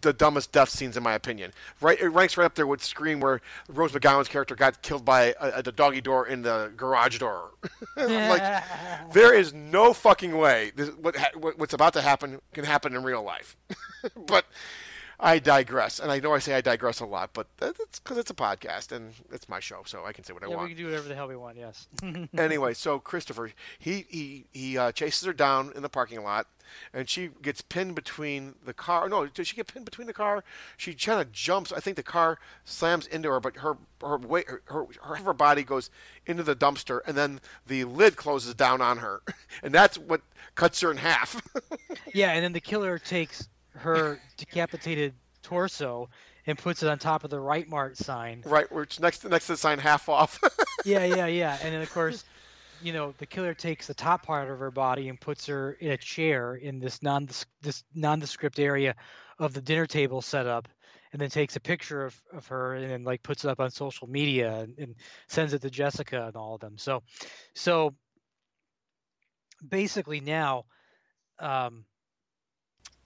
the 0.00 0.12
dumbest 0.12 0.52
death 0.52 0.68
scenes 0.68 0.96
in 0.96 1.02
my 1.02 1.14
opinion. 1.14 1.52
Right, 1.80 2.00
it 2.00 2.08
ranks 2.08 2.36
right 2.36 2.44
up 2.44 2.54
there 2.54 2.66
with 2.66 2.82
Scream, 2.82 3.20
where 3.20 3.40
Rose 3.68 3.92
McGowan's 3.92 4.28
character 4.28 4.54
got 4.54 4.82
killed 4.82 5.04
by 5.04 5.32
uh, 5.34 5.52
a, 5.54 5.58
a, 5.58 5.62
the 5.62 5.72
doggy 5.72 6.00
door 6.00 6.26
in 6.26 6.42
the 6.42 6.72
garage 6.76 7.18
door. 7.18 7.50
Like, 7.96 8.64
there 9.12 9.34
is 9.34 9.52
no 9.52 9.92
fucking 9.92 10.36
way 10.36 10.72
this, 10.74 10.90
what, 10.90 11.16
what 11.34 11.58
what's 11.58 11.74
about 11.74 11.92
to 11.94 12.00
happen 12.00 12.40
can 12.52 12.64
happen 12.64 12.94
in 12.94 13.02
real 13.02 13.22
life. 13.22 13.56
but 14.26 14.44
I 15.24 15.38
digress, 15.38 16.00
and 16.00 16.10
I 16.10 16.18
know 16.18 16.34
I 16.34 16.40
say 16.40 16.52
I 16.52 16.60
digress 16.60 16.98
a 16.98 17.06
lot, 17.06 17.30
but 17.32 17.46
that's 17.58 18.00
because 18.00 18.18
it's 18.18 18.32
a 18.32 18.34
podcast 18.34 18.90
and 18.90 19.14
it's 19.30 19.48
my 19.48 19.60
show, 19.60 19.82
so 19.86 20.04
I 20.04 20.12
can 20.12 20.24
say 20.24 20.32
what 20.32 20.42
I 20.42 20.48
Yeah, 20.48 20.56
want 20.56 20.68
we 20.68 20.74
can 20.74 20.84
do 20.84 20.90
whatever 20.90 21.08
the 21.08 21.14
hell 21.14 21.28
we 21.28 21.36
want. 21.36 21.56
Yes. 21.56 21.86
anyway, 22.36 22.74
so 22.74 22.98
Christopher, 22.98 23.52
he 23.78 24.04
he 24.08 24.46
he 24.50 24.76
uh, 24.76 24.90
chases 24.90 25.24
her 25.24 25.32
down 25.32 25.70
in 25.76 25.82
the 25.82 25.88
parking 25.88 26.24
lot, 26.24 26.48
and 26.92 27.08
she 27.08 27.30
gets 27.40 27.60
pinned 27.60 27.94
between 27.94 28.56
the 28.64 28.74
car. 28.74 29.08
No, 29.08 29.26
does 29.26 29.46
she 29.46 29.54
get 29.54 29.68
pinned 29.68 29.84
between 29.84 30.08
the 30.08 30.12
car? 30.12 30.42
She 30.76 30.92
kind 30.92 31.20
of 31.20 31.30
jumps. 31.30 31.70
I 31.72 31.78
think 31.78 31.96
the 31.96 32.02
car 32.02 32.40
slams 32.64 33.06
into 33.06 33.30
her, 33.30 33.38
but 33.38 33.58
her 33.58 33.76
her 34.02 34.16
weight, 34.18 34.48
her, 34.48 34.60
her 34.66 34.86
her 35.02 35.14
her 35.14 35.32
body 35.32 35.62
goes 35.62 35.88
into 36.26 36.42
the 36.42 36.56
dumpster, 36.56 37.00
and 37.06 37.16
then 37.16 37.40
the 37.68 37.84
lid 37.84 38.16
closes 38.16 38.54
down 38.54 38.80
on 38.80 38.98
her, 38.98 39.22
and 39.62 39.72
that's 39.72 39.96
what 39.96 40.22
cuts 40.56 40.80
her 40.80 40.90
in 40.90 40.96
half. 40.96 41.40
Yeah, 42.14 42.32
and 42.32 42.44
then 42.44 42.52
the 42.52 42.60
killer 42.60 42.98
takes 42.98 43.48
her 43.74 44.20
decapitated 44.36 45.14
torso 45.42 46.08
and 46.46 46.58
puts 46.58 46.82
it 46.82 46.88
on 46.88 46.98
top 46.98 47.24
of 47.24 47.30
the 47.30 47.40
Right 47.40 47.68
Mart 47.68 47.96
sign. 47.96 48.42
right, 48.44 48.70
which 48.72 49.00
next 49.00 49.18
to, 49.20 49.28
next 49.28 49.46
to 49.46 49.52
the 49.52 49.58
sign 49.58 49.78
half 49.78 50.08
off. 50.08 50.38
Yeah, 50.84 51.04
yeah, 51.04 51.26
yeah. 51.26 51.56
And 51.62 51.72
then 51.72 51.80
of 51.80 51.92
course, 51.92 52.24
you 52.82 52.92
know, 52.92 53.14
the 53.18 53.26
killer 53.26 53.54
takes 53.54 53.86
the 53.86 53.94
top 53.94 54.26
part 54.26 54.50
of 54.50 54.58
her 54.58 54.72
body 54.72 55.08
and 55.08 55.20
puts 55.20 55.46
her 55.46 55.74
in 55.74 55.92
a 55.92 55.96
chair 55.96 56.56
in 56.56 56.80
this 56.80 57.00
non 57.04 57.28
this 57.60 57.84
nondescript 57.94 58.58
area 58.58 58.96
of 59.38 59.54
the 59.54 59.62
dinner 59.62 59.86
table 59.86 60.20
setup, 60.20 60.66
and 61.12 61.20
then 61.20 61.30
takes 61.30 61.54
a 61.54 61.60
picture 61.60 62.04
of, 62.04 62.20
of 62.32 62.48
her 62.48 62.74
and 62.74 62.90
then 62.90 63.04
like 63.04 63.22
puts 63.22 63.44
it 63.44 63.48
up 63.48 63.60
on 63.60 63.70
social 63.70 64.08
media 64.08 64.60
and, 64.60 64.76
and 64.76 64.94
sends 65.28 65.52
it 65.52 65.62
to 65.62 65.70
Jessica 65.70 66.26
and 66.26 66.36
all 66.36 66.54
of 66.56 66.60
them. 66.60 66.76
So, 66.78 67.04
so 67.54 67.94
basically 69.66 70.20
now, 70.20 70.64
um, 71.38 71.84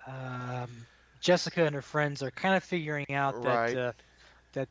um, 0.06 0.86
Jessica 1.20 1.64
and 1.64 1.74
her 1.74 1.82
friends 1.82 2.22
are 2.22 2.30
kind 2.30 2.56
of 2.56 2.64
figuring 2.64 3.12
out 3.12 3.40
that 3.42 3.60
Right. 3.60 3.74
uh, 3.74 3.92
that 4.52 4.68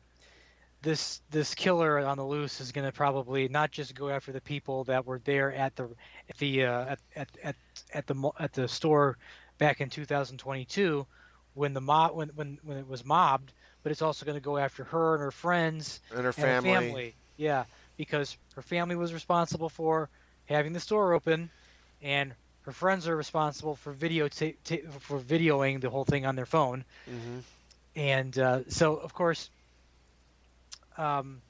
this 0.82 1.20
this 1.30 1.54
killer 1.54 1.98
on 1.98 2.16
the 2.16 2.24
loose 2.26 2.60
is 2.60 2.72
going 2.72 2.86
to 2.86 2.92
probably 2.92 3.48
not 3.48 3.70
just 3.72 3.94
go 3.94 4.08
after 4.08 4.32
the 4.32 4.40
people 4.40 4.84
that 4.84 5.06
were 5.06 5.18
there 5.20 5.52
at 5.52 5.76
the 5.76 5.84
at 6.28 6.36
the 6.38 6.64
uh, 6.64 6.96
at, 7.16 7.28
at 7.44 7.56
at 7.92 8.06
the 8.06 8.30
at 8.38 8.52
the 8.52 8.68
store 8.68 9.18
back 9.58 9.80
in 9.80 9.90
2022 9.90 11.06
when 11.54 11.72
the 11.74 11.80
mob 11.80 12.14
when 12.14 12.28
when 12.30 12.58
when 12.62 12.78
it 12.78 12.86
was 12.88 13.04
mobbed, 13.04 13.52
but 13.82 13.92
it's 13.92 14.02
also 14.02 14.24
going 14.26 14.36
to 14.36 14.40
go 14.44 14.56
after 14.58 14.84
her 14.84 15.14
and 15.14 15.22
her 15.22 15.30
friends 15.32 16.00
And 16.10 16.24
her 16.24 16.32
family. 16.32 16.86
family. 16.88 17.16
Yeah, 17.36 17.64
because 17.96 18.36
her 18.54 18.62
family 18.62 18.96
was 18.96 19.12
responsible 19.12 19.68
for 19.68 20.10
having 20.46 20.72
the 20.72 20.80
store 20.80 21.12
open, 21.14 21.50
and 22.00 22.34
her 22.66 22.72
friends 22.72 23.08
are 23.08 23.16
responsible 23.16 23.76
for 23.76 23.92
video 23.92 24.28
ta- 24.28 24.56
ta- 24.64 24.88
for 25.00 25.20
videoing 25.20 25.80
the 25.80 25.90
whole 25.90 26.04
thing 26.04 26.26
on 26.26 26.36
their 26.36 26.46
phone. 26.46 26.84
hmm 27.06 27.40
And 27.96 28.38
uh, 28.38 28.60
so, 28.68 28.96
of 28.96 29.14
course, 29.14 29.50
um, 30.98 31.42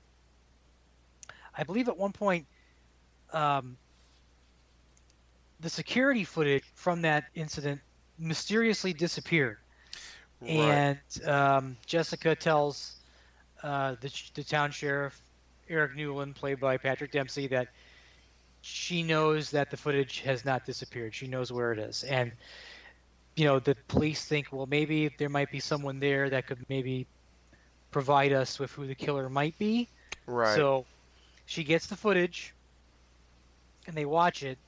I 1.56 1.64
believe 1.64 1.88
at 1.88 1.98
one 1.98 2.12
point, 2.12 2.48
um, 3.32 3.78
the 5.60 5.70
security 5.70 6.24
footage 6.24 6.64
from 6.74 7.02
that 7.02 7.24
incident 7.34 7.82
mysteriously 8.18 8.94
disappeared. 8.94 9.58
Right. 10.40 10.86
And 10.86 10.98
um, 11.24 11.78
Jessica 11.86 12.36
tells 12.36 12.96
uh, 13.62 13.96
the, 14.00 14.12
the 14.34 14.44
town 14.44 14.72
sheriff, 14.72 15.20
Eric 15.68 15.94
Newlon, 15.96 16.34
played 16.34 16.60
by 16.60 16.78
Patrick 16.78 17.12
Dempsey, 17.12 17.48
that 17.48 17.68
she 18.66 19.04
knows 19.04 19.52
that 19.52 19.70
the 19.70 19.76
footage 19.76 20.20
has 20.20 20.44
not 20.44 20.66
disappeared. 20.66 21.14
She 21.14 21.28
knows 21.28 21.52
where 21.52 21.72
it 21.72 21.78
is. 21.78 22.02
And, 22.02 22.32
you 23.36 23.44
know, 23.44 23.60
the 23.60 23.76
police 23.86 24.24
think, 24.24 24.48
well, 24.50 24.66
maybe 24.66 25.08
there 25.18 25.28
might 25.28 25.52
be 25.52 25.60
someone 25.60 26.00
there 26.00 26.28
that 26.30 26.48
could 26.48 26.58
maybe 26.68 27.06
provide 27.92 28.32
us 28.32 28.58
with 28.58 28.72
who 28.72 28.86
the 28.86 28.94
killer 28.94 29.28
might 29.28 29.56
be. 29.56 29.88
Right. 30.26 30.56
So 30.56 30.84
she 31.46 31.62
gets 31.62 31.86
the 31.86 31.96
footage 31.96 32.54
and 33.86 33.94
they 33.94 34.04
watch 34.04 34.42
it. 34.42 34.58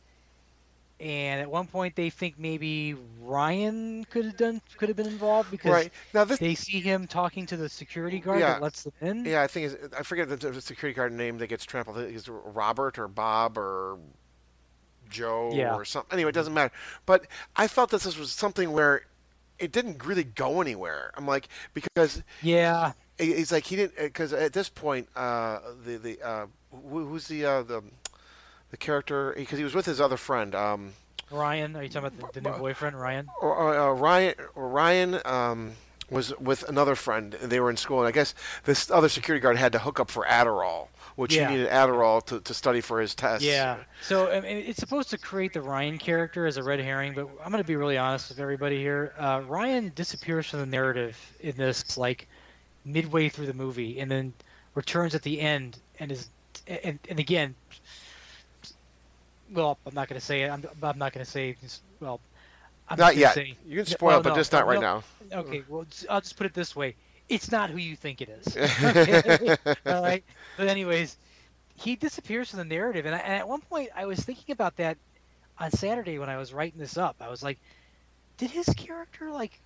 And 1.01 1.41
at 1.41 1.49
one 1.49 1.67
point, 1.69 1.95
they 1.95 2.11
think 2.11 2.39
maybe 2.39 2.97
Ryan 3.21 4.05
could 4.07 4.25
have 4.25 4.37
done 4.37 4.61
could 4.77 4.89
have 4.89 4.97
been 4.97 5.07
involved 5.07 5.51
because 5.51 5.71
Right. 5.71 5.93
Now 6.13 6.25
this 6.25 6.41
they 6.41 6.57
see 6.57 6.81
him 6.81 7.07
talking 7.07 7.47
to 7.47 7.57
the 7.57 7.69
security 7.69 8.19
guard 8.19 8.41
Yeah. 8.41 8.55
that 8.55 8.63
lets 8.63 8.83
them 8.83 8.93
in. 9.01 9.25
Yeah, 9.25 9.43
I 9.43 9.47
think 9.47 9.73
it's, 9.73 9.95
I 9.97 10.03
forget 10.03 10.29
the, 10.29 10.61
security 10.61 10.97
guard 10.97 11.13
name 11.13 11.39
that 11.39 11.47
gets 11.47 11.65
trampled. 11.65 11.99
I 11.99 12.05
think 12.07 12.17
it's 12.17 12.29
Robert 12.29 12.99
or 12.99 13.07
Bob 13.07 13.57
or 13.57 13.99
Joe 15.09 15.53
Yeah. 15.55 15.75
or 15.75 15.85
something. 15.85 16.13
Anyway, 16.13 16.31
it 16.31 16.35
doesn't 16.35 16.55
matter. 16.55 16.73
But 17.07 17.27
I 17.55 17.69
felt 17.69 17.91
that 17.91 18.03
this 18.03 18.19
was 18.19 18.33
something 18.33 18.73
where 18.73 19.03
it 19.61 19.71
didn't 19.73 20.05
really 20.05 20.25
go 20.25 20.61
anywhere. 20.61 21.13
I'm 21.17 21.27
like 21.27 21.49
because 21.75 22.23
Yeah. 22.43 22.93
it's 23.19 23.53
like 23.53 23.65
he 23.65 23.77
didn't 23.77 23.97
because 23.97 24.33
at 24.33 24.53
this 24.53 24.69
point 24.69 25.09
uh, 25.15 25.61
the 25.85 25.97
the 25.97 26.23
uh, 26.23 26.47
who, 26.73 27.07
who's 27.07 27.29
the 27.29 27.45
uh, 27.45 27.63
the 27.63 27.83
the 28.71 28.77
character 28.77 29.33
because 29.37 29.59
he 29.59 29.65
was 29.65 29.75
with 29.75 29.87
his 29.87 30.01
other 30.01 30.17
friend. 30.17 30.55
Um, 30.55 30.93
Ryan, 31.31 31.77
are 31.77 31.83
you 31.83 31.89
talking 31.89 32.09
about 32.19 32.33
the, 32.33 32.41
the 32.41 32.51
new 32.51 32.57
boyfriend, 32.57 32.99
Ryan? 32.99 33.29
or, 33.41 33.77
uh, 33.79 33.93
Ryan 33.93 34.35
or 34.55 34.69
Ryan 34.69 35.21
um, 35.27 35.73
was 36.11 36.37
with 36.39 36.63
another 36.69 36.95
friend. 36.95 37.35
and 37.35 37.53
They 37.53 37.61
were 37.61 37.69
in 37.71 37.77
school, 37.77 37.99
and 37.99 38.09
I 38.09 38.13
guess 38.13 38.35
this 38.65 38.91
other 38.91 39.09
security 39.11 39.43
guard 39.43 39.57
had 39.59 39.73
to 39.73 39.79
hook 39.79 40.01
up 40.01 40.11
for 40.11 40.25
Adderall, 40.25 40.89
which 41.17 41.35
Yeah. 41.35 41.49
he 41.51 41.57
needed 41.57 41.71
Adderall 41.71 42.25
to, 42.27 42.41
to 42.41 42.55
study 42.55 42.81
for 42.81 42.99
his 43.01 43.15
test. 43.15 43.45
Yeah. 43.45 43.77
So 44.01 44.31
I 44.33 44.41
mean, 44.41 44.57
it's 44.57 44.79
supposed 44.79 45.11
to 45.11 45.19
create 45.19 45.53
the 45.53 45.61
Ryan 45.61 45.99
character 45.99 46.47
as 46.47 46.57
a 46.57 46.63
red 46.63 46.81
herring, 46.81 47.13
but 47.15 47.29
I'm 47.45 47.51
going 47.53 47.63
to 47.63 47.67
be 47.67 47.77
really 47.77 47.99
honest 47.99 48.31
with 48.31 48.39
everybody 48.39 48.79
here. 48.79 49.13
Uh, 49.19 49.43
Ryan 49.47 49.93
disappears 49.95 50.49
from 50.49 50.61
the 50.61 50.67
narrative 50.67 51.19
in 51.41 51.57
this 51.57 51.99
like 51.99 52.27
midway 52.87 53.29
through 53.29 53.47
the 53.47 53.55
movie, 53.55 54.01
and 54.01 54.11
then 54.11 54.33
returns 54.75 55.15
at 55.15 55.21
the 55.23 55.41
end, 55.43 55.79
and 56.01 56.11
is 56.11 56.31
and 56.67 56.99
and 57.11 57.19
again. 57.19 57.55
Well, 59.53 59.79
I'm 59.87 59.95
not 59.95 60.09
going 60.09 60.21
to 60.21 60.25
say 60.25 60.43
it. 60.43 60.51
I'm, 60.51 60.65
I'm 60.83 60.99
not 60.99 61.13
going 61.13 61.25
to 61.25 61.31
say. 61.31 61.57
Well, 62.01 62.21
I'm 62.89 62.99
Not 62.99 63.17
yet. 63.17 63.35
Say, 63.35 63.55
You 63.67 63.77
can 63.77 63.87
spoil 63.87 64.09
well, 64.09 64.23
but 64.23 64.31
no, 64.31 64.35
just 64.37 64.53
not 64.53 64.67
right 64.67 64.81
no. 64.81 65.03
now. 65.31 65.39
Okay, 65.41 65.63
well, 65.69 65.87
I'll 66.09 66.21
just 66.21 66.37
put 66.37 66.47
it 66.47 66.55
this 66.55 66.75
way: 66.75 66.95
it's 67.29 67.51
not 67.51 67.71
who 67.71 67.79
you 67.79 67.97
think 67.97 68.21
it 68.21 68.29
is. 68.29 68.57
All 69.87 70.03
right. 70.03 70.25
But 70.57 70.69
anyways, 70.69 71.17
he 71.75 71.97
disappears 71.97 72.51
from 72.51 72.59
the 72.61 72.65
narrative, 72.65 73.07
and, 73.07 73.15
I, 73.15 73.19
and 73.19 73.35
at 73.35 73.49
one 73.49 73.61
point, 73.61 73.91
I 73.95 74.07
was 74.07 74.21
thinking 74.21 74.53
about 74.53 74.77
that 74.77 74.97
on 75.59 75.71
Saturday 75.71 76.19
when 76.19 76.31
I 76.31 76.39
was 76.39 76.53
writing 76.53 76.79
this 76.81 76.97
up. 76.97 77.17
I 77.21 77.29
was 77.29 77.43
like, 77.43 77.59
did 78.39 78.51
his 78.51 78.67
character 78.77 79.31
like 79.31 79.61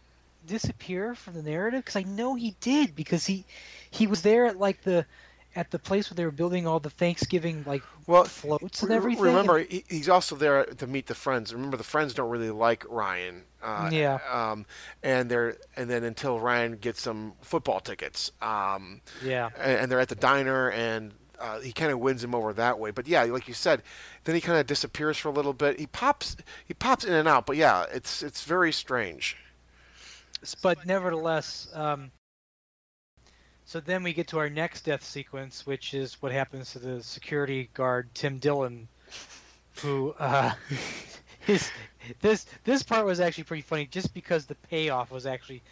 disappear 0.47 1.15
from 1.15 1.35
the 1.35 1.43
narrative? 1.43 1.85
Because 1.85 1.97
I 1.97 2.03
know 2.03 2.35
he 2.35 2.57
did, 2.61 2.97
because 2.97 3.25
he 3.25 3.45
he 3.91 4.07
was 4.07 4.23
there 4.23 4.47
at 4.47 4.59
like 4.59 4.83
the 4.83 5.07
at 5.55 5.71
the 5.71 5.79
place 5.79 6.11
where 6.11 6.17
they 6.17 6.25
were 6.25 6.31
building 6.31 6.67
all 6.67 6.81
the 6.81 6.91
Thanksgiving 6.91 7.63
like 7.67 7.83
Well, 8.07 8.25
floats 8.25 8.83
and 8.83 8.93
everything. 8.93 9.25
Remember, 9.25 9.59
he's 9.59 10.09
also 10.09 10.35
there 10.37 10.65
to 10.65 10.87
meet 10.87 11.07
the 11.07 11.15
friends. 11.15 11.53
Remember, 11.53 11.77
the 11.77 11.85
friends 11.85 12.15
don't 12.15 12.31
really 12.31 12.51
like 12.51 12.85
Ryan. 12.89 13.45
Uh, 13.63 13.91
Yeah. 13.93 14.19
Um, 14.31 14.67
and 15.03 15.31
they're 15.31 15.57
and 15.77 15.89
then 15.91 16.05
until 16.05 16.41
Ryan 16.41 16.77
gets 16.77 17.03
some 17.03 17.35
football 17.43 17.81
tickets. 17.81 18.31
Um, 18.41 19.01
Yeah. 19.23 19.51
and, 19.59 19.81
and 19.81 19.93
they're 19.93 20.01
at 20.01 20.09
the 20.09 20.15
diner, 20.15 20.71
and 20.71 21.13
uh, 21.39 21.61
he 21.61 21.73
kind 21.73 21.91
of 21.93 21.99
wins 21.99 22.23
him 22.23 22.35
over 22.35 22.53
that 22.53 22.79
way. 22.79 22.91
But 22.91 23.07
yeah, 23.09 23.23
like 23.25 23.49
you 23.49 23.55
said, 23.55 23.83
then 24.25 24.35
he 24.35 24.41
kind 24.41 24.59
of 24.59 24.67
disappears 24.67 25.19
for 25.19 25.29
a 25.29 25.33
little 25.33 25.53
bit. 25.53 25.79
He 25.79 25.87
pops 25.87 26.37
he 26.65 26.73
pops 26.75 27.05
in 27.05 27.13
and 27.13 27.29
out, 27.29 27.47
but 27.47 27.57
yeah, 27.57 27.85
it's 27.93 28.23
it's 28.23 28.45
very 28.45 28.73
strange. 28.73 29.37
But 30.63 30.85
nevertheless, 30.87 31.69
um, 31.73 32.11
so 33.73 33.81
then 33.81 34.03
we 34.03 34.13
get 34.13 34.29
to 34.29 34.39
our 34.39 34.51
next 34.51 34.83
death 34.83 35.03
sequence, 35.03 35.67
which 35.67 35.95
is 35.95 36.21
what 36.21 36.31
happens 36.31 36.73
to 36.73 36.79
the 36.79 37.03
security 37.03 37.71
guard 37.73 38.07
Tim 38.13 38.37
Dillon, 38.37 38.87
who 39.81 40.15
uh, 40.19 40.53
his 41.41 41.71
this 42.21 42.45
this 42.65 42.83
part 42.83 43.07
was 43.07 43.19
actually 43.19 43.45
pretty 43.45 43.63
funny, 43.63 43.87
just 43.87 44.13
because 44.13 44.45
the 44.45 44.57
payoff 44.57 45.11
was 45.11 45.25
actually 45.25 45.63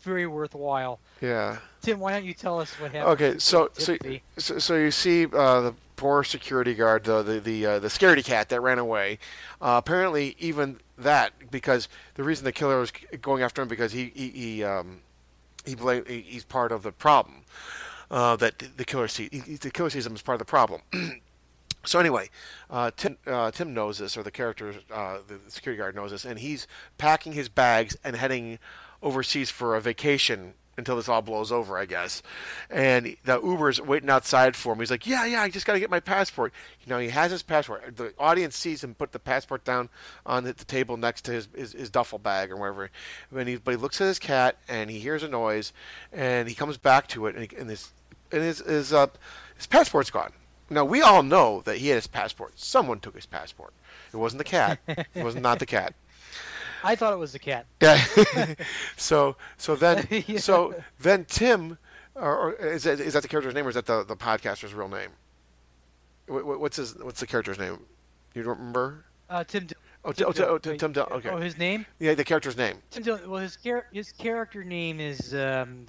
very 0.00 0.26
worthwhile. 0.26 0.98
Yeah. 1.20 1.58
Tim, 1.82 2.00
why 2.00 2.12
don't 2.12 2.24
you 2.24 2.32
tell 2.32 2.58
us 2.58 2.72
what 2.80 2.90
happened? 2.92 3.20
Okay, 3.20 3.38
so 3.38 3.68
so, 3.74 3.98
so 4.38 4.58
so 4.58 4.76
you 4.76 4.90
see 4.90 5.26
uh, 5.26 5.60
the 5.60 5.74
poor 5.96 6.24
security 6.24 6.72
guard, 6.72 7.04
the 7.04 7.22
the 7.22 7.38
the, 7.38 7.66
uh, 7.66 7.78
the 7.80 7.88
scaredy 7.88 8.24
cat 8.24 8.48
that 8.48 8.62
ran 8.62 8.78
away. 8.78 9.18
Uh, 9.60 9.74
apparently, 9.76 10.36
even 10.38 10.80
that 10.96 11.34
because 11.50 11.90
the 12.14 12.22
reason 12.22 12.46
the 12.46 12.52
killer 12.52 12.80
was 12.80 12.94
going 13.20 13.42
after 13.42 13.60
him 13.60 13.68
because 13.68 13.92
he 13.92 14.10
he, 14.14 14.28
he 14.30 14.64
um 14.64 15.00
he 15.64 15.74
blame 15.74 16.04
he, 16.06 16.20
he's 16.20 16.44
part 16.44 16.72
of 16.72 16.82
the 16.82 16.92
problem. 16.92 17.42
Uh, 18.10 18.36
that 18.36 18.62
the 18.76 18.84
killer 18.84 19.08
sees 19.08 19.30
he, 19.32 19.56
the 19.56 19.70
killer 19.70 19.88
sees 19.88 20.06
him 20.06 20.12
as 20.12 20.22
part 20.22 20.34
of 20.34 20.38
the 20.40 20.44
problem. 20.50 20.82
So 21.84 21.98
anyway, 21.98 22.30
uh, 22.70 22.92
Tim 22.96 23.18
uh, 23.26 23.50
Tim 23.50 23.74
knows 23.74 23.98
this, 23.98 24.16
or 24.16 24.22
the 24.22 24.30
character, 24.30 24.74
uh, 24.92 25.18
the 25.26 25.40
security 25.48 25.78
guard 25.80 25.96
knows 25.96 26.12
this, 26.12 26.24
and 26.24 26.38
he's 26.38 26.68
packing 26.96 27.32
his 27.32 27.48
bags 27.48 27.96
and 28.04 28.14
heading 28.14 28.60
overseas 29.02 29.50
for 29.50 29.74
a 29.74 29.80
vacation 29.80 30.54
until 30.76 30.96
this 30.96 31.08
all 31.08 31.22
blows 31.22 31.52
over, 31.52 31.76
I 31.76 31.84
guess. 31.84 32.22
And 32.70 33.16
the 33.24 33.40
Uber's 33.40 33.80
waiting 33.80 34.10
outside 34.10 34.56
for 34.56 34.72
him. 34.72 34.78
He's 34.78 34.90
like, 34.90 35.06
"Yeah, 35.06 35.24
yeah, 35.26 35.42
I 35.42 35.50
just 35.50 35.66
got 35.66 35.74
to 35.74 35.80
get 35.80 35.90
my 35.90 36.00
passport." 36.00 36.52
You 36.84 36.90
know, 36.90 36.98
he 36.98 37.08
has 37.10 37.30
his 37.30 37.42
passport. 37.42 37.96
The 37.96 38.14
audience 38.18 38.56
sees 38.56 38.82
him 38.82 38.94
put 38.94 39.12
the 39.12 39.18
passport 39.18 39.64
down 39.64 39.88
on 40.24 40.44
the, 40.44 40.52
the 40.52 40.64
table 40.64 40.96
next 40.96 41.22
to 41.26 41.32
his, 41.32 41.48
his, 41.54 41.72
his 41.72 41.90
duffel 41.90 42.18
bag 42.18 42.50
or 42.50 42.56
wherever. 42.56 42.90
And 43.34 43.48
he, 43.48 43.56
but 43.56 43.72
he 43.72 43.76
looks 43.76 44.00
at 44.00 44.06
his 44.06 44.18
cat 44.18 44.56
and 44.68 44.90
he 44.90 44.98
hears 44.98 45.22
a 45.22 45.28
noise, 45.28 45.72
and 46.12 46.48
he 46.48 46.54
comes 46.54 46.76
back 46.76 47.08
to 47.08 47.26
it, 47.26 47.36
and, 47.36 47.50
he, 47.50 47.56
and 47.56 47.68
his 47.68 47.92
and 48.30 48.42
his 48.42 48.60
his, 48.60 48.92
uh, 48.92 49.08
his 49.56 49.66
passport's 49.66 50.10
gone. 50.10 50.32
Now 50.70 50.84
we 50.86 51.02
all 51.02 51.22
know 51.22 51.60
that 51.62 51.78
he 51.78 51.88
had 51.88 51.96
his 51.96 52.06
passport. 52.06 52.58
Someone 52.58 52.98
took 52.98 53.14
his 53.14 53.26
passport. 53.26 53.74
It 54.12 54.16
wasn't 54.16 54.38
the 54.38 54.44
cat. 54.44 54.78
it 54.86 55.22
was 55.22 55.36
not 55.36 55.58
the 55.58 55.66
cat. 55.66 55.94
I 56.82 56.94
thought 56.96 57.12
it 57.12 57.18
was 57.18 57.32
the 57.32 57.38
cat. 57.38 57.66
Yeah. 57.82 58.54
so 58.96 59.36
so 59.56 59.76
then 59.76 60.06
Yeah. 60.26 60.38
so 60.38 60.74
then 61.00 61.24
Tim, 61.26 61.78
or, 62.14 62.50
or 62.50 62.52
is 62.54 62.84
that 62.84 63.00
is 63.00 63.12
that 63.14 63.22
the 63.22 63.28
character's 63.28 63.54
name 63.54 63.66
or 63.66 63.70
is 63.70 63.74
that 63.74 63.86
the 63.86 64.04
the 64.04 64.16
podcaster's 64.16 64.74
real 64.74 64.88
name? 64.88 65.10
What, 66.26 66.44
what- 66.46 66.60
what's 66.60 66.76
his 66.76 66.94
what's 66.98 67.20
the 67.20 67.26
character's 67.26 67.58
name? 67.58 67.78
You 68.34 68.42
don't 68.42 68.58
remember? 68.58 69.04
Uh, 69.28 69.44
Tim. 69.44 69.66
Dillon. 69.66 69.82
Oh, 70.04 70.12
Tim 70.12 70.26
oh, 70.26 70.32
Ti- 70.32 70.38
Dillon. 70.38 70.50
oh, 70.54 70.58
Tim- 70.58 70.78
Tim 70.78 70.92
Dillon, 70.92 71.12
okay. 71.12 71.28
Oh, 71.28 71.36
his 71.36 71.56
name? 71.58 71.86
Yeah, 72.00 72.14
the 72.14 72.24
character's 72.24 72.56
name. 72.56 72.76
Tim 72.90 73.02
Dillon. 73.04 73.30
Well, 73.30 73.40
his 73.40 73.56
char- 73.56 73.86
his 73.92 74.10
character 74.12 74.64
name 74.64 74.98
is 75.00 75.32
um, 75.34 75.86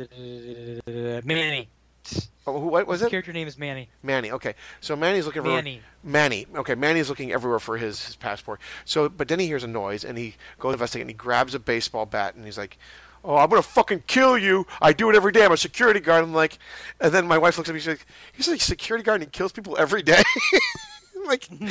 Manny. 0.88 1.68
Oh, 2.46 2.60
who, 2.60 2.68
what 2.68 2.88
was 2.88 3.00
His 3.00 3.08
it? 3.08 3.12
character 3.12 3.32
name 3.32 3.48
is 3.48 3.58
Manny. 3.58 3.88
Manny. 4.02 4.32
Okay, 4.32 4.56
so 4.82 4.96
Manny's 4.96 5.26
looking 5.26 5.44
for 5.44 5.48
Manny. 5.50 5.82
Manny. 6.04 6.46
Okay, 6.56 6.76
Manny's 6.76 7.08
looking 7.10 7.32
everywhere 7.32 7.60
for 7.60 7.78
his, 7.78 8.06
his 8.06 8.16
passport. 8.18 8.60
So, 8.84 9.08
but 9.08 9.28
then 9.30 9.40
he 9.40 9.48
hears 9.48 9.64
a 9.64 9.68
noise 9.68 10.04
and 10.04 10.18
he 10.18 10.36
goes 10.60 10.72
to 10.72 10.74
investigate 10.74 11.02
and 11.04 11.10
he 11.10 11.14
grabs 11.16 11.56
a 11.56 11.60
baseball 11.60 12.06
bat 12.06 12.36
and 12.36 12.44
he's 12.44 12.58
like, 12.58 12.78
"Oh, 13.24 13.38
I'm 13.38 13.50
gonna 13.50 13.62
fucking 13.62 14.04
kill 14.08 14.38
you! 14.38 14.68
I 14.82 14.92
do 14.92 15.10
it 15.10 15.16
every 15.16 15.32
day. 15.32 15.46
I'm 15.46 15.54
a 15.54 15.58
security 15.58 16.02
guard." 16.02 16.24
I'm 16.26 16.34
like, 16.34 16.58
and 17.00 17.14
then 17.14 17.26
my 17.28 17.38
wife 17.38 17.58
looks 17.58 17.70
at 17.70 17.74
me. 17.76 17.80
She's 17.80 17.88
like, 17.88 18.06
"He's 18.34 18.48
like 18.50 18.60
a 18.60 18.64
security 18.64 19.04
guard 19.06 19.22
and 19.22 19.30
he 19.30 19.32
kills 19.32 19.52
people 19.54 19.78
every 19.78 20.02
day." 20.04 20.22
Like, 21.26 21.48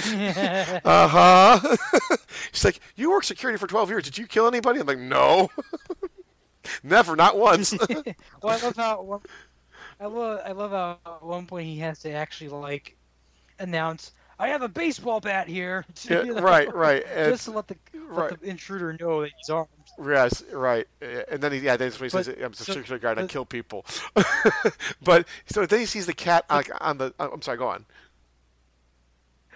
uh 0.82 1.08
huh. 1.08 1.76
She's 2.52 2.64
like, 2.64 2.80
"You 2.96 3.10
work 3.10 3.22
security 3.24 3.58
for 3.58 3.66
12 3.66 3.90
years. 3.90 4.04
Did 4.04 4.16
you 4.16 4.26
kill 4.26 4.46
anybody?" 4.46 4.80
I'm 4.80 4.86
like, 4.86 4.98
"No, 4.98 5.50
never, 6.82 7.16
not 7.16 7.36
once." 7.36 7.74
well, 7.78 8.02
I 8.44 8.56
love 8.62 8.76
how 8.76 9.02
one- 9.02 9.20
I 10.02 10.06
love 10.06 10.40
I 10.44 10.50
love 10.50 10.70
how 10.72 10.98
at 11.06 11.22
one 11.22 11.46
point 11.46 11.66
he 11.68 11.78
has 11.78 12.00
to 12.00 12.10
actually 12.10 12.48
like 12.50 12.96
announce, 13.60 14.10
"I 14.36 14.48
have 14.48 14.62
a 14.62 14.68
baseball 14.68 15.20
bat 15.20 15.46
here." 15.46 15.84
You 16.10 16.34
know? 16.34 16.42
right, 16.42 16.72
right, 16.74 17.04
and- 17.14 17.32
Just 17.32 17.44
to 17.44 17.52
let 17.52 17.68
the 17.68 17.76
let 17.94 18.30
right. 18.32 18.40
the 18.40 18.48
intruder 18.48 18.96
know 18.98 19.20
that 19.22 19.30
he's 19.38 19.48
armed. 19.48 19.68
Yes, 20.04 20.42
right. 20.52 20.88
Uh, 21.00 21.22
And 21.30 21.40
then 21.40 21.52
he, 21.52 21.58
yeah, 21.60 21.76
then 21.76 21.92
he 21.92 22.08
says, 22.08 22.26
"I'm 22.28 22.50
a 22.52 22.54
so- 22.56 22.64
security 22.72 22.98
guard. 22.98 23.20
I 23.20 23.26
kill 23.28 23.44
people." 23.44 23.86
but 25.02 25.28
so 25.46 25.66
then 25.66 25.78
he 25.78 25.86
sees 25.86 26.06
the 26.06 26.14
cat 26.14 26.46
like 26.50 26.68
on 26.80 26.98
the. 26.98 27.14
uh, 27.20 27.28
I'm 27.32 27.40
sorry. 27.42 27.58
Go 27.58 27.68
on. 27.68 27.86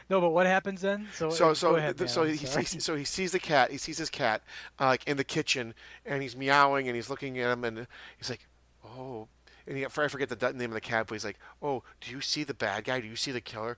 No, 0.09 0.21
but 0.21 0.31
what 0.31 0.47
happens 0.47 0.81
then? 0.83 1.09
So 1.13 1.31
So 1.31 1.55
so 1.55 1.75
ahead, 1.75 1.99
man, 1.99 2.09
so 2.09 2.23
he 2.23 2.37
sees, 2.37 2.85
so 2.85 2.95
he 2.95 3.05
sees 3.05 3.33
the 3.33 3.41
cat. 3.41 3.73
He 3.73 3.79
sees 3.79 3.99
his 3.99 4.11
cat 4.11 4.43
uh, 4.79 4.87
like 4.87 5.03
in 5.09 5.17
the 5.17 5.25
kitchen, 5.25 5.75
and 6.05 6.23
he's 6.23 6.37
meowing 6.37 6.87
and 6.87 6.95
he's 6.95 7.11
looking 7.11 7.37
at 7.41 7.51
him, 7.51 7.65
and 7.65 7.89
he's 8.17 8.31
like, 8.31 8.47
"Oh." 8.85 9.27
And 9.67 9.77
he, 9.77 9.85
I 9.85 9.89
forget 9.89 10.29
the 10.29 10.53
name 10.53 10.71
of 10.71 10.75
the 10.75 10.81
cat, 10.81 11.07
but 11.09 11.15
he's 11.15 11.25
like, 11.25 11.39
"Oh, 11.61 11.83
do 12.01 12.11
you 12.11 12.21
see 12.21 12.45
the 12.45 12.55
bad 12.55 12.85
guy? 12.85 13.01
Do 13.01 13.07
you 13.09 13.17
see 13.17 13.33
the 13.33 13.41
killer?" 13.41 13.77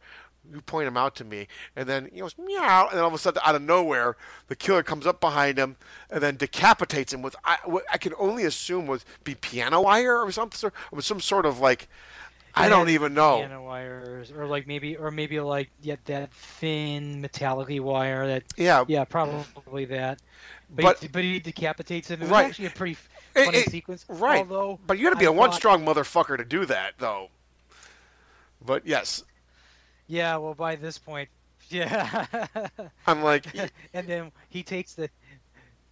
You 0.51 0.61
point 0.63 0.87
him 0.89 0.97
out 0.97 1.15
to 1.17 1.25
me, 1.25 1.47
and 1.77 1.87
then 1.89 2.09
he 2.13 2.21
goes 2.21 2.37
meow, 2.39 2.87
and 2.87 2.93
then 2.97 3.01
all 3.03 3.09
of 3.09 3.15
a 3.15 3.19
sudden, 3.19 3.43
out 3.45 3.55
of 3.55 3.61
nowhere, 3.63 4.17
the 4.47 4.57
killer 4.57 4.83
comes 4.83 5.07
up 5.07 5.21
behind 5.21 5.59
him 5.59 5.77
and 6.09 6.23
then 6.23 6.37
decapitates 6.37 7.13
him 7.13 7.21
with 7.21 7.37
I, 7.45 7.59
what 7.65 7.85
I 7.93 7.99
can 7.99 8.15
only 8.19 8.45
assume 8.45 8.87
was 8.87 9.05
be 9.25 9.35
piano 9.35 9.83
wire 9.83 10.23
or 10.23 10.31
some 10.33 10.51
sort, 10.53 10.73
or 10.93 11.03
some 11.03 11.21
sort 11.21 11.45
of 11.45 11.59
like 11.59 11.89
I 12.55 12.69
don't 12.69 12.89
even 12.89 13.15
know. 13.15 13.39
Piano 13.39 13.63
wires, 13.65 14.33
or 14.33 14.47
like 14.47 14.67
maybe, 14.67 14.97
or 14.97 15.11
maybe 15.11 15.39
like 15.41 15.71
yeah, 15.83 15.97
that 16.07 16.33
thin 16.33 17.21
metallic 17.21 17.69
wire. 17.83 18.27
That 18.27 18.45
Yeah. 18.57 18.85
yeah, 18.89 19.05
probably 19.05 19.85
that. 19.87 20.21
But 20.71 20.83
But- 20.83 20.99
he, 21.01 21.09
but 21.09 21.25
he 21.25 21.41
decapitates 21.41 22.11
him. 22.11 22.21
It 22.21 22.25
was 22.25 22.31
Right. 22.31 22.47
actually 22.47 22.67
a 22.67 22.71
pretty 22.71 22.97
It- 23.39 23.55
it- 23.55 23.71
sequence. 23.71 24.05
right? 24.09 24.39
Although, 24.41 24.79
but 24.87 24.99
you 24.99 25.05
got 25.05 25.11
to 25.11 25.17
be 25.17 25.25
a 25.27 25.31
a 25.31 25.33
one 25.33 25.53
strong 25.53 25.85
motherfucker 25.85 26.37
to 26.37 26.45
do 26.45 26.65
that, 26.67 26.95
though. 26.99 27.29
But 28.65 28.87
yes, 28.87 29.23
Yeah, 30.07 30.37
well, 30.37 30.55
by 30.55 30.77
this 30.77 30.99
point, 30.99 31.29
yeah. 31.69 32.27
I'm 33.07 33.23
like, 33.23 33.47
and 33.95 34.07
then 34.07 34.33
he 34.49 34.63
takes 34.63 34.95
the. 34.95 35.09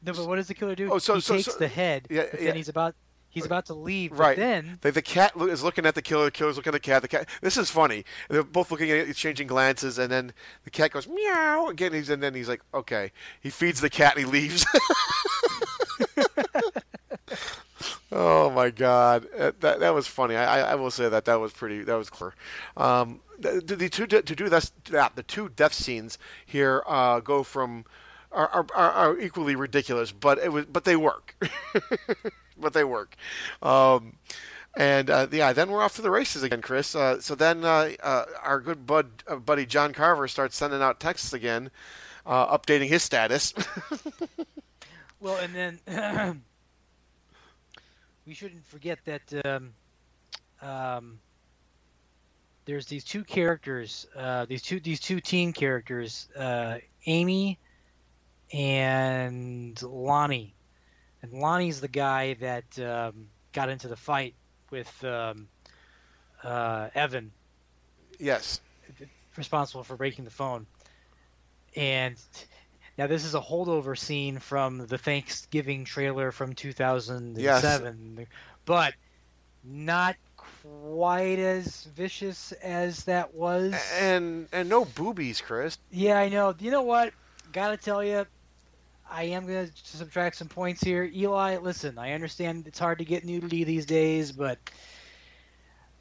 No, 0.05 0.13
but 0.13 0.27
what 0.27 0.37
does 0.37 0.49
the 0.49 0.55
killer 0.55 0.75
do? 0.75 0.91
Oh, 0.93 0.99
so- 0.99 1.15
he 1.17 1.21
so- 1.21 1.35
takes 1.37 1.53
so- 1.53 1.59
the 1.59 1.69
head. 1.69 2.07
yeah, 2.11 2.25
yeah. 2.33 2.47
Then 2.47 2.57
he's 2.57 2.69
about 2.69 2.95
he's 3.29 3.45
about 3.45 3.67
to 3.67 3.75
leave. 3.75 4.13
Right. 4.19 4.37
then 4.37 4.79
the, 4.81 4.91
the 4.93 5.03
cat 5.03 5.33
is 5.37 5.63
looking 5.63 5.85
at 5.87 5.95
the 5.95 6.01
killer. 6.03 6.25
The 6.27 6.31
killer's 6.31 6.57
looking 6.57 6.71
at 6.71 6.73
the 6.75 6.81
cat. 6.81 7.03
The 7.03 7.09
cat. 7.09 7.29
This 7.43 7.57
is 7.57 7.71
funny. 7.71 8.05
They're 8.31 8.43
both 8.43 8.71
looking 8.71 8.91
at 8.91 9.09
exchanging 9.09 9.47
glances, 9.47 9.99
and 9.99 10.11
then 10.11 10.33
the 10.65 10.71
cat 10.71 10.91
goes 10.93 11.07
meow 11.07 11.67
again. 11.69 11.93
He's 11.93 12.09
and 12.11 12.23
then 12.23 12.35
he's 12.35 12.49
like, 12.49 12.63
okay. 12.75 13.13
He 13.41 13.51
feeds 13.51 13.81
the 13.81 13.91
cat 13.91 14.17
and 14.17 14.25
he 14.27 14.31
leaves. 14.33 14.65
oh 18.13 18.51
my 18.51 18.71
god, 18.71 19.27
Uh, 19.39 19.53
that 19.61 19.81
that 19.81 19.95
was 19.95 20.07
funny. 20.07 20.37
I, 20.37 20.73
I 20.73 20.75
will 20.75 20.91
say 20.91 21.09
that 21.09 21.25
that 21.27 21.37
was 21.41 21.53
pretty. 21.53 21.83
That 21.83 21.97
was 21.97 22.11
clear. 22.11 22.35
Um, 22.77 23.21
the, 23.39 23.61
the 23.61 23.89
two 23.89 24.07
to 24.07 24.23
do 24.23 24.49
that 24.49 24.71
the 25.15 25.23
two 25.23 25.49
death 25.51 25.75
scenes 25.75 26.19
here 26.45 26.83
uh, 26.87 27.21
go 27.21 27.43
from. 27.43 27.85
Are, 28.33 28.67
are, 28.75 28.91
are, 28.91 29.19
equally 29.19 29.57
ridiculous, 29.57 30.13
but 30.13 30.39
it 30.39 30.53
was, 30.53 30.67
but 30.67 30.85
they 30.85 30.97
work. 30.97 31.35
but 32.59 32.75
they 32.75 32.85
work. 32.85 33.17
Um, 33.63 34.19
and 34.77 35.09
uh, 35.09 35.27
yeah, 35.31 35.55
then 35.55 35.71
we're 35.71 35.83
off 35.83 35.97
to 35.97 36.03
the 36.03 36.11
races 36.11 36.43
again, 36.43 36.61
Chris. 36.61 36.95
Uh, 36.95 37.19
so 37.19 37.35
then 37.35 37.65
uh, 37.65 37.93
uh, 38.03 38.25
our 38.43 38.61
good 38.61 38.87
bud, 38.87 39.23
uh, 39.27 39.37
buddy 39.37 39.65
John 39.65 39.95
Carver 39.95 40.29
starts 40.29 40.55
sending 40.55 40.83
out 40.83 41.01
texts 41.01 41.33
again, 41.33 41.71
updating 42.27 42.89
his 42.89 43.03
status. 43.03 43.55
Well, 45.19 45.39
and 45.39 45.55
then 45.55 45.81
we 48.27 48.35
shouldn't 48.35 48.67
forget 48.67 48.99
that 49.05 49.47
um, 49.47 49.73
um, 50.61 51.19
there's 52.65 52.87
these 52.87 53.05
two 53.05 53.23
characters, 53.23 54.07
uh, 54.17 54.45
these 54.47 54.63
two 54.63 54.81
these 54.81 55.01
two 55.01 55.21
teen 55.21 55.53
characters, 55.53 56.29
uh, 56.37 56.79
Amy 57.07 57.59
and 58.53 59.81
Lonnie. 59.83 60.55
And 61.23 61.33
Lonnie's 61.33 61.81
the 61.81 61.89
guy 61.89 62.35
that 62.35 62.79
um, 62.79 63.29
got 63.53 63.69
into 63.69 63.89
the 63.89 63.97
fight 63.97 64.35
with 64.71 65.05
um, 65.05 65.49
uh, 66.43 66.89
Evan, 66.95 67.33
yes. 68.19 68.61
responsible 69.37 69.83
for 69.83 69.97
breaking 69.97 70.25
the 70.25 70.31
phone. 70.31 70.67
And 71.75 72.17
now 72.99 73.07
this 73.07 73.25
is 73.25 73.35
a 73.35 73.41
holdover 73.41 73.97
scene 73.97 74.39
from 74.39 74.87
the 74.87 74.99
Thanksgiving 74.99 75.85
trailer 75.85 76.33
from 76.33 76.55
2007, 76.55 78.27
but 78.65 78.95
not 79.65 80.17
quite 80.63 81.39
as 81.39 81.85
vicious 81.95 82.53
as 82.53 83.05
that 83.05 83.35
was. 83.35 83.75
And 83.99 84.49
and 84.53 84.69
no 84.69 84.85
boobies, 84.85 85.41
Chris. 85.41 85.79
Yeah, 85.91 86.19
I 86.19 86.29
know. 86.29 86.55
You 86.59 86.71
know 86.71 86.83
what? 86.83 87.13
Gotta 87.53 87.77
tell 87.77 88.03
you, 88.03 88.27
I 89.11 89.25
am 89.25 89.47
gonna 89.47 89.69
subtract 89.75 90.37
some 90.37 90.49
points 90.49 90.83
here. 90.83 91.05
Eli, 91.05 91.59
listen, 91.59 91.99
I 91.99 92.13
understand 92.13 92.67
it's 92.67 92.79
hard 92.79 92.99
to 92.99 93.05
get 93.05 93.25
nudity 93.25 93.65
these 93.65 93.87
days, 93.87 94.33
but 94.33 94.59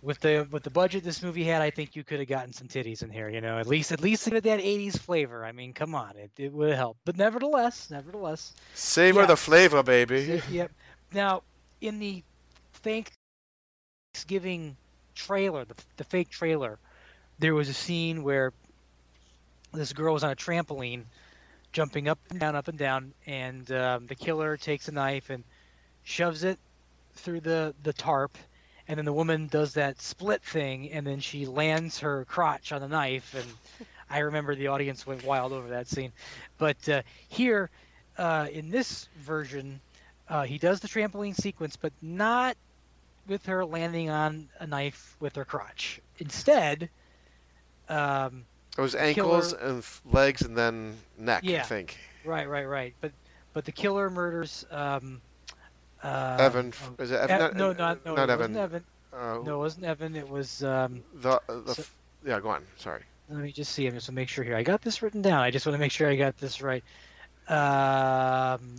with 0.05 0.19
the 0.19 0.47
with 0.51 0.63
the 0.63 0.69
budget 0.69 1.03
this 1.03 1.21
movie 1.23 1.43
had, 1.43 1.61
I 1.61 1.71
think 1.71 1.95
you 1.95 2.03
could 2.03 2.19
have 2.19 2.27
gotten 2.27 2.53
some 2.53 2.67
titties 2.67 3.01
in 3.03 3.09
here. 3.09 3.27
You 3.27 3.41
know, 3.41 3.57
at 3.57 3.67
least 3.67 3.91
at 3.91 4.01
least 4.01 4.31
with 4.31 4.43
that 4.43 4.59
'80s 4.59 4.97
flavor. 4.99 5.43
I 5.43 5.51
mean, 5.51 5.73
come 5.73 5.95
on, 5.95 6.15
it, 6.15 6.31
it 6.37 6.53
would 6.53 6.69
have 6.69 6.77
helped. 6.77 6.99
But 7.05 7.17
nevertheless, 7.17 7.89
nevertheless, 7.89 8.53
Savor 8.75 9.21
Yeah. 9.21 9.25
the 9.25 9.35
flavor, 9.37 9.83
baby. 9.83 10.41
yep. 10.51 10.71
Now, 11.11 11.41
in 11.81 11.99
the 11.99 12.23
Thanksgiving 14.13 14.77
trailer, 15.15 15.65
the, 15.65 15.75
the 15.97 16.03
fake 16.03 16.29
trailer, 16.29 16.77
there 17.39 17.55
was 17.55 17.67
a 17.69 17.73
scene 17.73 18.23
where 18.23 18.53
this 19.73 19.91
girl 19.93 20.13
was 20.13 20.23
on 20.23 20.31
a 20.31 20.35
trampoline, 20.35 21.03
jumping 21.73 22.07
up 22.07 22.19
and 22.29 22.39
down, 22.39 22.55
up 22.55 22.67
and 22.67 22.77
down, 22.77 23.13
and 23.25 23.69
um, 23.71 24.07
the 24.07 24.15
killer 24.15 24.55
takes 24.55 24.87
a 24.87 24.91
knife 24.91 25.29
and 25.29 25.43
shoves 26.03 26.43
it 26.43 26.59
through 27.15 27.39
the 27.41 27.73
the 27.83 27.93
tarp, 27.93 28.37
and 28.87 28.97
then 28.97 29.05
the 29.05 29.13
woman 29.13 29.47
does 29.47 29.73
that 29.73 30.01
split 30.01 30.43
thing, 30.43 30.91
and 30.91 31.05
then 31.05 31.19
she 31.19 31.45
lands 31.45 31.99
her 31.99 32.25
crotch 32.25 32.71
on 32.71 32.81
the 32.81 32.87
knife, 32.87 33.33
and 33.33 33.87
I 34.09 34.19
remember 34.19 34.55
the 34.55 34.67
audience 34.67 35.05
went 35.07 35.23
wild 35.23 35.51
over 35.53 35.69
that 35.69 35.87
scene. 35.87 36.11
But 36.57 36.87
uh, 36.89 37.01
here, 37.27 37.69
uh, 38.17 38.47
in 38.51 38.69
this 38.69 39.09
version, 39.17 39.79
uh, 40.29 40.43
he 40.43 40.57
does 40.57 40.79
the 40.79 40.87
trampoline 40.87 41.35
sequence, 41.35 41.75
but 41.75 41.93
not 42.01 42.55
with 43.27 43.45
her 43.47 43.65
landing 43.65 44.09
on 44.09 44.49
a 44.59 44.67
knife 44.67 45.15
with 45.19 45.35
her 45.35 45.45
crotch. 45.45 45.99
Instead, 46.19 46.89
um, 47.89 48.45
It 48.77 48.81
was 48.81 48.95
ankles 48.95 49.53
Killer- 49.53 49.63
and 49.71 49.83
legs 50.05 50.41
and 50.43 50.55
then 50.57 50.97
neck, 51.17 51.41
yeah. 51.43 51.61
I 51.61 51.63
think. 51.63 51.97
right, 52.23 52.47
right, 52.47 52.65
right. 52.65 52.93
But 53.01 53.11
but 53.53 53.65
the 53.65 53.71
killer 53.71 54.09
murders. 54.09 54.65
Um, 54.69 55.21
uh, 56.05 56.37
Evan, 56.39 56.73
um, 56.87 56.95
is 56.99 57.11
it 57.11 57.19
Evan? 57.19 57.41
Ev- 57.41 57.55
no, 57.55 57.73
not 57.73 58.05
no, 58.05 58.15
not 58.15 58.29
it 58.29 58.33
Evan. 58.33 58.53
wasn't 58.53 58.57
Evan. 58.57 58.83
Uh, 59.13 59.39
No, 59.45 59.55
it 59.55 59.57
wasn't 59.59 59.85
Evan. 59.85 60.15
It 60.15 60.29
was. 60.29 60.63
Um, 60.63 61.03
The, 61.15 61.41
the 61.47 61.73
So- 61.73 61.83
yeah, 62.25 62.39
go 62.39 62.49
on. 62.49 62.63
Sorry. 62.77 63.01
let 63.29 63.39
me 63.39 63.51
just 63.51 63.71
see. 63.71 63.87
I 63.87 63.91
just 63.91 64.05
to 64.07 64.11
make 64.11 64.29
sure 64.29 64.43
here. 64.43 64.55
I 64.55 64.63
got 64.63 64.81
this 64.81 65.01
written 65.01 65.21
down. 65.21 65.41
I 65.41 65.51
just 65.51 65.65
want 65.65 65.75
to 65.75 65.79
make 65.79 65.91
sure 65.91 66.09
I 66.09 66.15
got 66.15 66.37
this 66.37 66.61
right. 66.61 66.83
Um, 67.47 68.75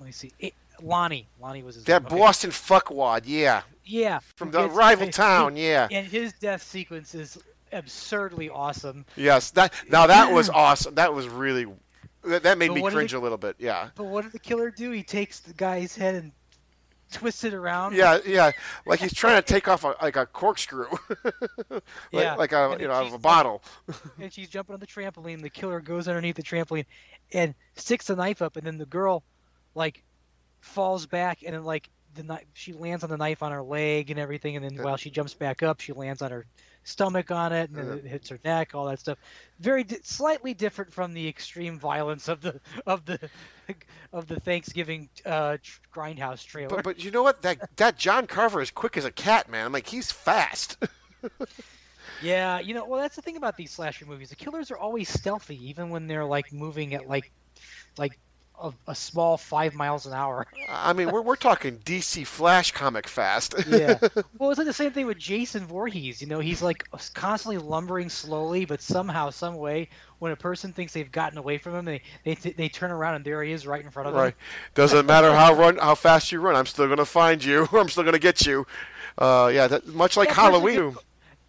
let 0.00 0.06
me 0.06 0.12
see. 0.12 0.32
Eh, 0.40 0.50
Lonnie. 0.82 1.26
Lonnie 1.40 1.62
was 1.62 1.76
his 1.76 1.84
That 1.84 2.02
name. 2.02 2.12
Okay. 2.12 2.18
Boston 2.20 2.50
fuckwad, 2.50 3.22
yeah, 3.24 3.62
Yeah. 3.84 4.18
from 4.36 4.50
the 4.50 4.62
His- 4.68 4.72
rival 4.76 5.06
his- 5.06 5.16
town, 5.16 5.56
yeah. 5.56 5.88
And 5.90 6.06
his 6.06 6.32
death 6.34 6.62
sequence 6.62 7.14
is 7.14 7.38
absurdly 7.72 8.48
awesome. 8.50 9.04
Yes, 9.16 9.50
that 9.52 9.72
now 9.88 10.06
that 10.06 10.32
was 10.32 10.50
awesome. 10.50 10.94
That 10.96 11.14
was 11.14 11.28
really 11.28 11.66
that, 12.26 12.42
that 12.42 12.58
made 12.58 12.68
But 12.68 12.74
me 12.74 12.90
cringe 12.90 13.14
it- 13.14 13.16
a 13.16 13.20
little 13.20 13.38
bit. 13.38 13.56
Yeah. 13.58 13.88
But 13.94 14.04
what 14.04 14.22
did 14.24 14.32
the 14.32 14.38
killer 14.38 14.70
do? 14.70 14.90
He 14.90 15.02
takes 15.02 15.40
the 15.40 15.54
guy's 15.54 15.96
head 15.96 16.14
and 16.14 16.32
twists 17.12 17.44
it 17.44 17.54
around. 17.54 17.94
Yeah, 17.94 18.18
yeah, 18.26 18.50
like 18.84 19.00
he's 19.00 19.14
trying 19.14 19.40
to 19.40 19.46
take 19.46 19.68
off 19.68 19.84
a, 19.84 19.94
like 20.02 20.16
a 20.16 20.26
corkscrew, 20.26 20.86
like, 21.70 21.82
Yeah, 22.10 22.34
like 22.34 22.52
a 22.52 22.70
and 22.70 22.80
you 22.80 22.88
know 22.88 22.94
out 22.94 23.06
of 23.06 23.12
a 23.12 23.18
bottle. 23.18 23.62
and 24.20 24.32
she's 24.32 24.48
jumping 24.48 24.74
on 24.74 24.80
the 24.80 24.86
trampoline. 24.86 25.40
The 25.40 25.50
killer 25.50 25.80
goes 25.80 26.08
underneath 26.08 26.36
the 26.36 26.42
trampoline 26.42 26.86
and 27.32 27.54
sticks 27.76 28.06
the 28.08 28.16
knife 28.16 28.42
up, 28.42 28.56
and 28.56 28.66
then 28.66 28.78
the 28.78 28.86
girl, 28.86 29.22
like, 29.74 30.02
falls 30.60 31.06
back, 31.06 31.44
and 31.44 31.54
then 31.54 31.64
like 31.64 31.88
the 32.14 32.24
knife, 32.24 32.44
she 32.54 32.72
lands 32.72 33.04
on 33.04 33.10
the 33.10 33.16
knife 33.16 33.42
on 33.42 33.52
her 33.52 33.62
leg 33.62 34.10
and 34.10 34.18
everything, 34.18 34.56
and 34.56 34.64
then 34.64 34.82
while 34.84 34.96
she 34.96 35.10
jumps 35.10 35.34
back 35.34 35.62
up, 35.62 35.80
she 35.80 35.92
lands 35.92 36.22
on 36.22 36.30
her 36.32 36.44
stomach 36.86 37.30
on 37.30 37.52
it, 37.52 37.70
and 37.70 37.98
it 37.98 38.06
hits 38.06 38.28
her 38.28 38.38
neck, 38.44 38.74
all 38.74 38.86
that 38.86 39.00
stuff. 39.00 39.18
Very 39.60 39.84
di- 39.84 39.98
slightly 40.02 40.54
different 40.54 40.92
from 40.92 41.12
the 41.12 41.28
extreme 41.28 41.78
violence 41.78 42.28
of 42.28 42.40
the 42.40 42.60
of 42.86 43.04
the 43.04 43.18
of 44.12 44.26
the 44.26 44.40
Thanksgiving 44.40 45.08
uh, 45.24 45.58
tr- 45.62 45.80
grindhouse 45.94 46.44
trailer. 46.44 46.68
But, 46.76 46.84
but 46.84 47.04
you 47.04 47.10
know 47.10 47.22
what? 47.22 47.42
That 47.42 47.76
that 47.76 47.96
John 47.98 48.26
Carver 48.26 48.62
is 48.62 48.70
quick 48.70 48.96
as 48.96 49.04
a 49.04 49.10
cat, 49.10 49.50
man. 49.50 49.66
I'm 49.66 49.72
like 49.72 49.88
he's 49.88 50.10
fast. 50.10 50.78
Yeah, 52.22 52.60
you 52.60 52.72
know, 52.72 52.86
well, 52.86 53.00
that's 53.00 53.16
the 53.16 53.22
thing 53.22 53.36
about 53.36 53.56
these 53.56 53.70
slasher 53.70 54.06
movies. 54.06 54.30
The 54.30 54.36
killers 54.36 54.70
are 54.70 54.78
always 54.78 55.08
stealthy, 55.08 55.68
even 55.68 55.90
when 55.90 56.06
they're 56.06 56.24
like 56.24 56.52
moving 56.52 56.94
at 56.94 57.06
like, 57.06 57.30
like 57.98 58.18
a, 58.62 58.72
a 58.88 58.94
small 58.94 59.36
five 59.36 59.74
miles 59.74 60.06
an 60.06 60.12
hour. 60.12 60.46
I 60.68 60.92
mean, 60.92 61.10
we're 61.10 61.22
we're 61.22 61.36
talking 61.36 61.78
DC 61.78 62.26
Flash 62.26 62.72
comic 62.72 63.06
fast. 63.08 63.54
yeah. 63.68 63.98
Well, 64.38 64.50
it's 64.50 64.58
like 64.58 64.66
the 64.66 64.72
same 64.72 64.92
thing 64.92 65.06
with 65.06 65.18
Jason 65.18 65.66
Voorhees. 65.66 66.20
You 66.20 66.26
know, 66.28 66.40
he's 66.40 66.60
like 66.62 66.88
constantly 67.14 67.58
lumbering 67.58 68.08
slowly, 68.08 68.64
but 68.64 68.82
somehow, 68.82 69.30
some 69.30 69.56
way, 69.56 69.88
when 70.18 70.30
a 70.32 70.36
person 70.36 70.72
thinks 70.72 70.92
they've 70.92 71.10
gotten 71.10 71.38
away 71.38 71.58
from 71.58 71.74
him, 71.74 71.84
they 71.86 72.02
they, 72.24 72.34
they 72.34 72.68
turn 72.68 72.90
around 72.90 73.14
and 73.14 73.24
there 73.24 73.42
he 73.42 73.52
is 73.52 73.66
right 73.66 73.82
in 73.84 73.90
front 73.90 74.08
of 74.08 74.14
them. 74.14 74.22
Right. 74.22 74.34
Doesn't 74.74 75.06
matter 75.06 75.32
how 75.32 75.54
run 75.54 75.78
how 75.78 75.94
fast 75.94 76.32
you 76.32 76.40
run. 76.40 76.54
I'm 76.56 76.66
still 76.66 76.88
gonna 76.88 77.04
find 77.04 77.42
you. 77.42 77.66
or 77.72 77.78
I'm 77.80 77.88
still 77.88 78.04
gonna 78.04 78.18
get 78.18 78.46
you. 78.46 78.66
Uh, 79.18 79.50
yeah, 79.52 79.66
that, 79.66 79.86
much 79.86 80.16
like 80.16 80.28
That 80.28 80.36
Halloween. 80.36 80.92
could- 80.92 81.02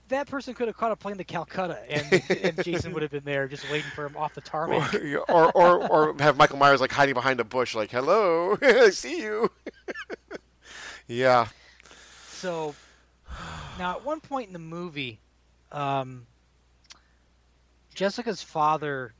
That 0.10 0.28
person 0.28 0.54
could 0.54 0.68
have 0.68 0.78
caught 0.78 0.92
a 0.92 0.96
plane 0.96 1.18
to 1.18 1.24
Calcutta, 1.24 1.80
and, 1.90 2.24
and 2.44 2.64
Jason 2.64 2.94
would 2.94 3.02
have 3.02 3.12
been 3.12 3.26
there 3.26 3.48
just 3.48 3.70
waiting 3.70 3.90
for 3.94 4.06
him 4.06 4.16
off 4.16 4.34
the 4.34 4.42
tarmac. 4.42 4.94
or, 5.28 5.52
or 5.52 5.88
or 5.92 6.16
have 6.20 6.38
Michael 6.38 6.58
Myers 6.58 6.80
like 6.80 6.92
hiding 6.92 7.14
behind 7.14 7.40
a 7.40 7.44
bush, 7.44 7.76
like 7.76 7.92
"Hello, 7.92 8.58
I 8.62 8.90
see 8.92 9.22
you." 9.22 9.52
yeah. 11.08 11.48
So 12.30 12.74
now, 13.78 13.92
at 13.92 14.06
one 14.06 14.22
point 14.22 14.48
in 14.48 14.54
the 14.54 14.60
movie, 14.60 15.20
um, 15.72 16.26
Jessica's 17.94 18.42
father 18.42 19.14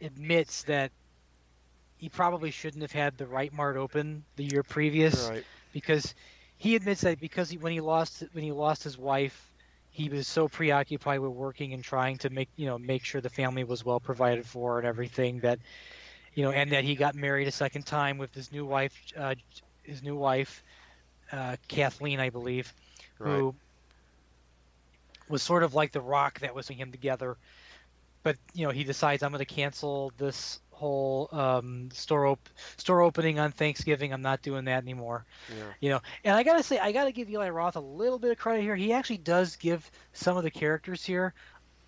admits 0.00 0.64
that 0.64 0.90
he 1.96 2.08
probably 2.08 2.50
shouldn't 2.50 2.82
have 2.82 2.92
had 2.92 3.16
the 3.16 3.26
right 3.26 3.52
mart 3.52 3.76
open 3.76 4.24
the 4.36 4.44
year 4.44 4.62
previous 4.64 5.28
Right. 5.28 5.44
because 5.72 6.14
he 6.58 6.74
admits 6.74 7.02
that 7.02 7.20
because 7.20 7.48
he, 7.50 7.58
when 7.58 7.72
he 7.72 7.80
lost 7.80 8.24
when 8.32 8.42
he 8.42 8.50
lost 8.52 8.82
his 8.82 8.98
wife, 8.98 9.51
he 9.92 10.08
was 10.08 10.26
so 10.26 10.48
preoccupied 10.48 11.20
with 11.20 11.32
working 11.32 11.72
and 11.72 11.84
trying 11.84 12.18
to 12.18 12.30
make 12.30 12.48
you 12.56 12.66
know 12.66 12.78
make 12.78 13.04
sure 13.04 13.20
the 13.20 13.30
family 13.30 13.62
was 13.62 13.84
well 13.84 14.00
provided 14.00 14.44
for 14.44 14.78
and 14.78 14.86
everything 14.86 15.40
that 15.40 15.58
you 16.34 16.42
know 16.42 16.50
and 16.50 16.72
that 16.72 16.82
he 16.82 16.94
got 16.94 17.14
married 17.14 17.46
a 17.46 17.52
second 17.52 17.86
time 17.86 18.18
with 18.18 18.34
his 18.34 18.50
new 18.50 18.64
wife 18.64 18.98
uh, 19.16 19.34
his 19.82 20.02
new 20.02 20.16
wife 20.16 20.62
uh, 21.30 21.56
Kathleen 21.68 22.18
I 22.18 22.30
believe 22.30 22.72
who 23.18 23.54
was 25.28 25.42
sort 25.42 25.62
of 25.62 25.74
like 25.74 25.92
the 25.92 26.00
rock 26.00 26.40
that 26.40 26.54
was 26.54 26.68
him 26.68 26.90
together. 26.92 27.36
But 28.22 28.36
you 28.54 28.66
know 28.66 28.72
he 28.72 28.84
decides 28.84 29.22
I'm 29.22 29.32
going 29.32 29.44
to 29.44 29.44
cancel 29.44 30.12
this 30.16 30.60
whole 30.82 31.28
um, 31.30 31.88
store 31.92 32.26
op- 32.26 32.48
store 32.76 33.02
opening 33.02 33.38
on 33.38 33.52
Thanksgiving. 33.52 34.12
I'm 34.12 34.20
not 34.20 34.42
doing 34.42 34.64
that 34.64 34.82
anymore. 34.82 35.24
Yeah. 35.48 35.64
You 35.80 35.90
know, 35.90 36.00
and 36.24 36.36
I 36.36 36.42
gotta 36.42 36.64
say, 36.64 36.78
I 36.78 36.90
gotta 36.90 37.12
give 37.12 37.30
Eli 37.30 37.50
Roth 37.50 37.76
a 37.76 37.80
little 37.80 38.18
bit 38.18 38.32
of 38.32 38.38
credit 38.38 38.62
here. 38.62 38.74
He 38.74 38.92
actually 38.92 39.18
does 39.18 39.54
give 39.56 39.88
some 40.12 40.36
of 40.36 40.42
the 40.42 40.50
characters 40.50 41.04
here, 41.04 41.34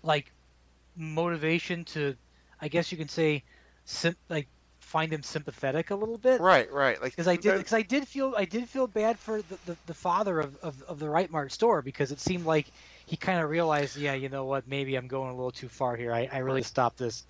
like, 0.01 0.31
motivation 0.95 1.83
to, 1.85 2.15
I 2.61 2.69
guess 2.69 2.89
you 2.91 2.97
can 2.97 3.09
say, 3.09 3.43
sim- 3.83 4.15
like, 4.29 4.47
find 4.79 5.11
him 5.11 5.23
sympathetic 5.23 5.89
a 5.91 5.95
little 5.95 6.17
bit. 6.17 6.39
Right. 6.39 6.71
Right. 6.71 7.01
Like 7.01 7.11
Because 7.11 7.27
I 7.27 7.35
did, 7.35 7.57
because 7.57 7.73
I 7.73 7.81
did 7.81 8.07
feel, 8.07 8.33
I 8.37 8.45
did 8.45 8.69
feel 8.69 8.87
bad 8.87 9.19
for 9.19 9.41
the, 9.41 9.57
the, 9.65 9.77
the 9.87 9.93
father 9.93 10.39
of, 10.39 10.55
of, 10.63 10.81
of 10.83 10.99
the 10.99 11.09
Right 11.09 11.29
Mart 11.29 11.51
store 11.51 11.81
because 11.81 12.13
it 12.13 12.19
seemed 12.21 12.45
like 12.45 12.67
he 13.05 13.15
kind 13.15 13.39
of 13.41 13.49
realized, 13.49 13.97
yeah, 13.97 14.13
you 14.13 14.29
know 14.29 14.45
what, 14.45 14.67
maybe 14.67 14.95
I'm 14.95 15.07
going 15.07 15.29
a 15.29 15.35
little 15.35 15.51
too 15.51 15.69
far 15.69 15.95
here. 15.95 16.11
I, 16.11 16.27
I 16.31 16.39
really 16.39 16.63
stop 16.63 16.97
this, 16.97 17.23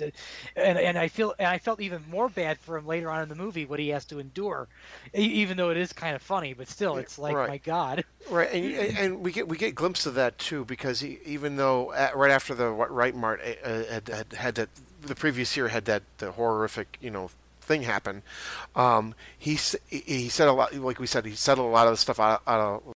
and 0.55 0.77
and 0.77 0.97
I 0.97 1.07
feel, 1.09 1.33
and 1.37 1.47
I 1.47 1.57
felt 1.57 1.81
even 1.81 2.03
more 2.09 2.29
bad 2.29 2.57
for 2.59 2.77
him 2.77 2.87
later 2.87 3.09
on 3.09 3.21
in 3.23 3.29
the 3.29 3.35
movie 3.35 3.65
what 3.65 3.79
he 3.79 3.89
has 3.89 4.05
to 4.05 4.19
endure, 4.19 4.67
even 5.13 5.57
though 5.57 5.69
it 5.71 5.77
is 5.77 5.91
kind 5.93 6.15
of 6.15 6.21
funny, 6.21 6.53
but 6.53 6.67
still, 6.69 6.97
it's 6.97 7.17
like, 7.19 7.35
Right. 7.35 7.49
my 7.49 7.57
God. 7.57 8.03
Right, 8.29 8.51
and, 8.53 8.97
and 8.97 9.19
we 9.21 9.31
get 9.31 9.47
we 9.47 9.57
get 9.57 9.75
glimpse 9.75 10.05
of 10.05 10.15
that 10.15 10.37
too 10.39 10.65
because 10.65 11.01
he, 11.01 11.19
even 11.25 11.57
though 11.57 11.93
at, 11.93 12.15
right 12.15 12.31
after 12.31 12.55
the 12.55 12.69
Right 12.69 13.13
Mart 13.15 13.41
uh, 13.63 13.83
had, 13.83 14.07
had 14.07 14.33
had 14.33 14.55
that 14.55 14.69
the 15.01 15.13
previous 15.15 15.55
year 15.55 15.67
had 15.67 15.85
that 15.85 16.01
the 16.17 16.31
horrific 16.31 16.97
you 17.01 17.11
know 17.11 17.29
thing 17.61 17.83
happen, 17.83 18.23
um, 18.75 19.13
he 19.37 19.55
he- 19.89 19.99
he 20.05 20.29
said 20.29 20.47
a 20.47 20.53
lot 20.53 20.73
like 20.73 20.99
we 20.99 21.05
said 21.05 21.25
he 21.25 21.35
settled 21.35 21.67
a 21.67 21.71
lot 21.71 21.85
of 21.85 21.93
the 21.93 21.97
stuff 21.97 22.19
out, 22.19 22.41
out 22.47 22.59
of 22.59 22.93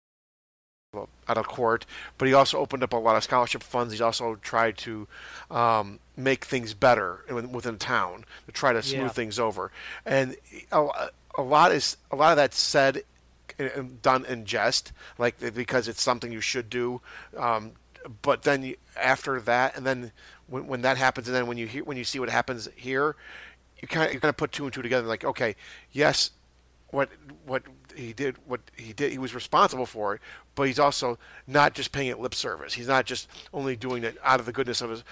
out 1.28 1.38
of 1.38 1.46
court, 1.46 1.86
but 2.18 2.26
he 2.28 2.34
also 2.34 2.58
opened 2.58 2.82
up 2.82 2.92
a 2.92 2.96
lot 2.96 3.16
of 3.16 3.24
scholarship 3.24 3.62
funds. 3.62 3.92
He's 3.92 4.00
also 4.00 4.36
tried 4.36 4.78
to 4.78 5.06
um, 5.50 5.98
make 6.16 6.44
things 6.44 6.74
better 6.74 7.24
in- 7.28 7.52
within 7.52 7.78
town 7.78 8.24
to 8.46 8.52
try 8.52 8.72
to 8.72 8.82
smooth 8.82 9.00
Yeah. 9.02 9.08
things 9.08 9.38
over, 9.38 9.70
and 10.04 10.36
a, 10.72 10.88
a 11.38 11.42
lot 11.42 11.72
is 11.72 11.96
a 12.10 12.16
lot 12.16 12.30
of 12.32 12.36
that 12.36 12.54
said 12.54 13.02
and 13.58 14.02
done 14.02 14.24
in 14.26 14.44
jest, 14.44 14.92
like 15.18 15.38
because 15.54 15.88
it's 15.88 16.02
something 16.02 16.30
you 16.32 16.40
should 16.42 16.68
do. 16.68 17.00
Um, 17.36 17.72
but 18.22 18.42
then 18.42 18.62
you, 18.62 18.76
after 18.96 19.40
that, 19.40 19.76
and 19.76 19.84
then 19.86 20.12
when, 20.46 20.66
when 20.66 20.82
that 20.82 20.96
happens, 20.96 21.26
and 21.26 21.34
then 21.36 21.46
when 21.46 21.56
you 21.56 21.66
hear 21.66 21.82
when 21.84 21.96
you 21.96 22.04
see 22.04 22.18
what 22.18 22.28
happens 22.28 22.68
here, 22.76 23.16
you 23.80 23.88
kind 23.88 24.06
of 24.08 24.14
you 24.14 24.20
kind 24.20 24.28
of 24.28 24.36
put 24.36 24.52
two 24.52 24.64
and 24.64 24.72
two 24.72 24.82
together. 24.82 25.06
Like, 25.06 25.24
okay, 25.24 25.56
yes, 25.90 26.30
what 26.90 27.08
what 27.46 27.62
he 27.96 28.12
did, 28.12 28.36
what 28.46 28.60
he 28.76 28.92
did, 28.92 29.12
he 29.12 29.18
was 29.18 29.34
responsible 29.34 29.86
for 29.86 30.14
it, 30.14 30.20
but 30.54 30.64
he's 30.64 30.78
also 30.78 31.18
not 31.46 31.74
just 31.74 31.92
paying 31.92 32.08
it 32.08 32.18
lip 32.20 32.34
service. 32.34 32.72
He's 32.74 32.88
not 32.88 33.04
just 33.06 33.28
only 33.52 33.76
doing 33.76 34.04
it 34.04 34.16
out 34.22 34.40
of 34.40 34.46
the 34.46 34.52
goodness 34.52 34.80
of 34.80 34.90
his. 34.90 35.04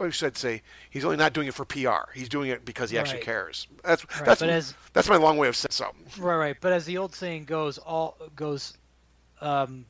I 0.00 0.10
should 0.10 0.36
say, 0.36 0.62
he's 0.90 1.04
only 1.04 1.16
not 1.16 1.32
doing 1.32 1.48
it 1.48 1.54
for 1.54 1.64
PR. 1.64 2.10
He's 2.14 2.28
doing 2.28 2.50
it 2.50 2.64
because 2.64 2.90
he 2.90 2.98
actually 2.98 3.16
Right. 3.18 3.24
cares. 3.24 3.66
That's 3.82 4.04
Right, 4.16 4.24
that's 4.24 4.42
as- 4.42 4.74
that's 4.92 5.08
my 5.08 5.16
long 5.16 5.36
way 5.36 5.48
of 5.48 5.56
saying 5.56 5.70
something. 5.72 6.22
Right, 6.22 6.36
right. 6.36 6.56
But 6.60 6.72
as 6.72 6.84
the 6.86 6.98
old 6.98 7.14
saying 7.14 7.44
goes, 7.44 7.78
all 7.78 8.16
goes, 8.36 8.74
um, 9.40 9.86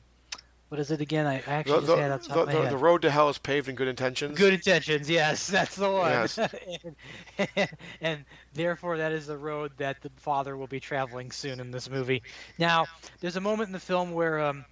what 0.75 0.81
is 0.81 0.91
it 0.91 0.99
again? 0.99 1.25
I 1.25 1.41
actually 1.47 1.85
The, 1.85 1.95
the, 1.95 2.01
had 2.01 2.21
the 2.23 2.45
the, 2.45 2.69
the, 2.71 2.77
road 2.77 3.03
to 3.03 3.09
hell 3.09 3.29
is 3.29 3.37
paved 3.37 3.69
in 3.69 3.75
good 3.75 3.87
intentions. 3.87 4.37
Good 4.37 4.55
intentions, 4.55 5.09
yes, 5.09 5.47
that's 5.51 5.77
the 5.77 5.89
one. 5.89 6.11
Yes. 6.11 6.37
and, 7.55 7.69
and 8.01 8.25
therefore, 8.53 8.97
that 8.97 9.13
is 9.13 9.25
the 9.25 9.37
road 9.37 9.71
that 9.77 10.01
the 10.01 10.11
father 10.17 10.57
will 10.57 10.67
be 10.67 10.81
traveling 10.81 11.31
soon 11.31 11.61
in 11.61 11.71
this 11.71 11.89
movie. 11.89 12.23
Now, 12.59 12.87
there's 13.21 13.37
a 13.37 13.41
moment 13.41 13.69
in 13.69 13.71
the 13.71 13.79
film 13.79 14.11
where 14.11 14.41
um, 14.41 14.65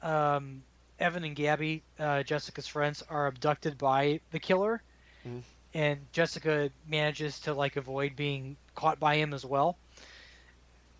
um, 0.00 0.62
Evan 1.00 1.24
and 1.24 1.34
Gabby, 1.34 1.82
uh, 1.98 2.22
Jessica's 2.22 2.68
friends, 2.68 3.02
are 3.10 3.26
abducted 3.26 3.76
by 3.76 4.20
the 4.30 4.38
killer, 4.38 4.80
Mhm. 5.26 5.42
and 5.74 6.06
Jessica 6.12 6.70
manages 6.86 7.40
to 7.40 7.52
like 7.52 7.74
avoid 7.74 8.14
being 8.14 8.56
caught 8.76 9.00
by 9.00 9.16
him 9.16 9.34
as 9.34 9.44
well. 9.44 9.76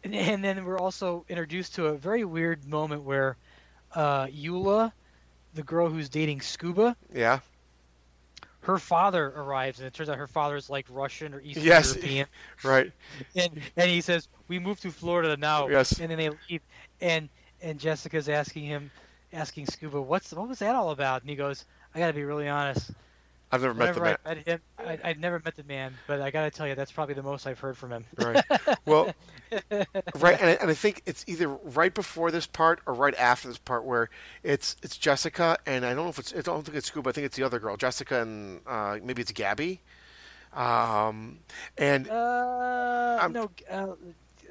And, 0.03 0.17
and 0.17 0.43
then 0.43 0.65
we're 0.65 0.81
also 0.81 1.25
introduced 1.29 1.77
to 1.77 1.87
a 1.87 1.97
very 1.97 2.25
weird 2.25 2.67
moment 2.67 3.05
where 3.05 3.37
uh, 3.97 4.27
Eula, 4.27 4.93
the 5.55 5.63
girl 5.65 5.89
who's 5.89 6.09
dating 6.09 6.41
Scuba, 6.43 6.95
Yeah. 7.13 7.41
her 8.61 8.79
father 8.79 9.33
arrives, 9.37 9.79
and 9.81 9.87
it 9.87 9.95
turns 9.95 10.09
out 10.09 10.19
her 10.19 10.27
father 10.27 10.57
is 10.57 10.69
like 10.71 10.87
Russian 10.91 11.35
or 11.35 11.41
Eastern 11.41 11.65
Yes. 11.65 11.95
European. 11.95 12.27
Right. 12.63 12.93
And, 13.35 13.61
and 13.77 13.91
he 13.91 14.01
says, 14.01 14.29
"We 14.49 14.59
moved 14.59 14.83
to 14.83 14.91
Florida 14.91 15.37
now." 15.37 15.69
Yes. 15.69 15.99
And 16.01 16.11
then 16.11 16.19
they 16.19 16.31
leave, 16.51 16.61
and 17.01 17.29
and 17.63 17.79
Jessica's 17.81 18.29
asking 18.29 18.65
him, 18.65 18.91
asking 19.33 19.67
Scuba, 19.67 20.01
"What's 20.01 20.33
what 20.33 20.49
was 20.49 20.59
that 20.61 20.75
all 20.75 20.91
about?" 20.91 21.23
And 21.23 21.31
he 21.31 21.37
goes, 21.37 21.65
"I 21.95 21.99
got 22.01 22.09
to 22.09 22.13
be 22.13 22.25
really 22.25 22.49
honest. 22.49 22.91
I've 23.53 23.63
never 23.63 23.75
met 23.75 23.95
the 23.95 24.01
man. 24.01 24.17
I 24.25 24.35
met 24.35 24.47
him, 24.47 24.61
I, 24.79 24.99
I'd 25.05 25.21
never 25.21 25.41
met 25.45 25.55
the 25.57 25.65
man, 25.65 25.95
but 26.07 26.21
I 26.21 26.31
got 26.31 26.45
to 26.45 26.51
tell 26.51 26.67
you, 26.67 26.75
that's 26.75 26.91
probably 26.93 27.15
the 27.15 27.23
most 27.23 27.47
I've 27.47 27.59
heard 27.61 27.77
from 27.77 27.93
him." 27.93 28.05
Right. 28.19 28.45
Well, 28.85 29.15
right, 29.71 30.41
and 30.41 30.51
I, 30.51 30.59
and 30.61 30.71
I 30.71 30.75
think 30.75 31.03
it's 31.07 31.25
either 31.29 31.49
right 31.49 31.95
before 31.95 32.31
this 32.31 32.47
part 32.47 32.81
or 32.87 32.95
right 32.95 33.15
after 33.17 33.49
this 33.49 33.59
part 33.59 33.85
where 33.85 34.11
it's 34.43 34.77
it's 34.83 34.97
Jessica 34.97 35.59
and 35.67 35.85
I 35.85 35.95
don't 35.95 36.05
know 36.05 36.11
if 36.11 36.19
it's 36.19 36.35
I 36.35 36.41
don't 36.41 36.65
think 36.65 36.77
it's 36.77 36.89
Scuba. 36.89 37.11
I 37.11 37.13
think 37.13 37.27
it's 37.27 37.37
the 37.37 37.45
other 37.45 37.59
girl, 37.59 37.77
Jessica, 37.77 38.23
and 38.23 38.61
uh, 38.67 38.99
maybe 39.03 39.23
it's 39.23 39.33
Gabby. 39.33 39.81
Um, 40.53 41.39
and 41.79 42.09
Uh, 42.09 43.29
no. 43.29 43.51
Uh, 43.71 43.95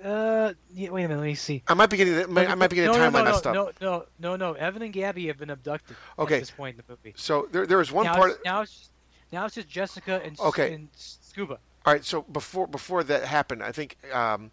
uh, 0.05 0.53
yeah, 0.73 0.89
wait 0.89 1.03
a 1.03 1.07
minute. 1.07 1.19
Let 1.21 1.25
me 1.27 1.35
see. 1.35 1.63
I 1.67 1.73
might 1.73 1.89
be 1.89 1.97
getting 1.97 2.13
the- 2.33 2.47
I 2.49 2.55
might 2.55 2.69
be 2.69 2.75
getting 2.75 2.91
no, 2.91 2.97
the 2.99 3.05
timeline 3.05 3.23
no, 3.25 3.31
messed 3.31 3.47
up. 3.47 3.53
No, 3.55 3.71
no, 3.81 4.05
no, 4.19 4.35
no. 4.35 4.53
Evan 4.53 4.81
and 4.83 4.93
Gabby 4.93 5.27
have 5.27 5.37
been 5.37 5.49
abducted 5.49 5.95
Okay. 6.19 6.35
at 6.35 6.39
this 6.41 6.51
point 6.51 6.77
in 6.77 6.83
the 6.85 6.91
movie. 6.93 7.13
So 7.17 7.47
there 7.51 7.65
there 7.65 7.77
was 7.77 7.91
one 7.91 8.05
now 8.05 8.15
part. 8.15 8.31
It's, 8.31 8.45
now 8.45 8.61
it's 8.61 8.71
just, 8.71 8.91
now 9.31 9.45
it's 9.45 9.55
just 9.55 9.67
Jessica 9.67 10.21
and, 10.23 10.39
Okay. 10.39 10.73
and 10.73 10.87
Scuba. 10.95 11.59
All 11.85 11.93
right, 11.93 12.03
so 12.05 12.21
before 12.23 12.67
before 12.67 13.03
that 13.03 13.23
happened, 13.25 13.61
I 13.63 13.71
think 13.71 13.97
um, 14.13 14.51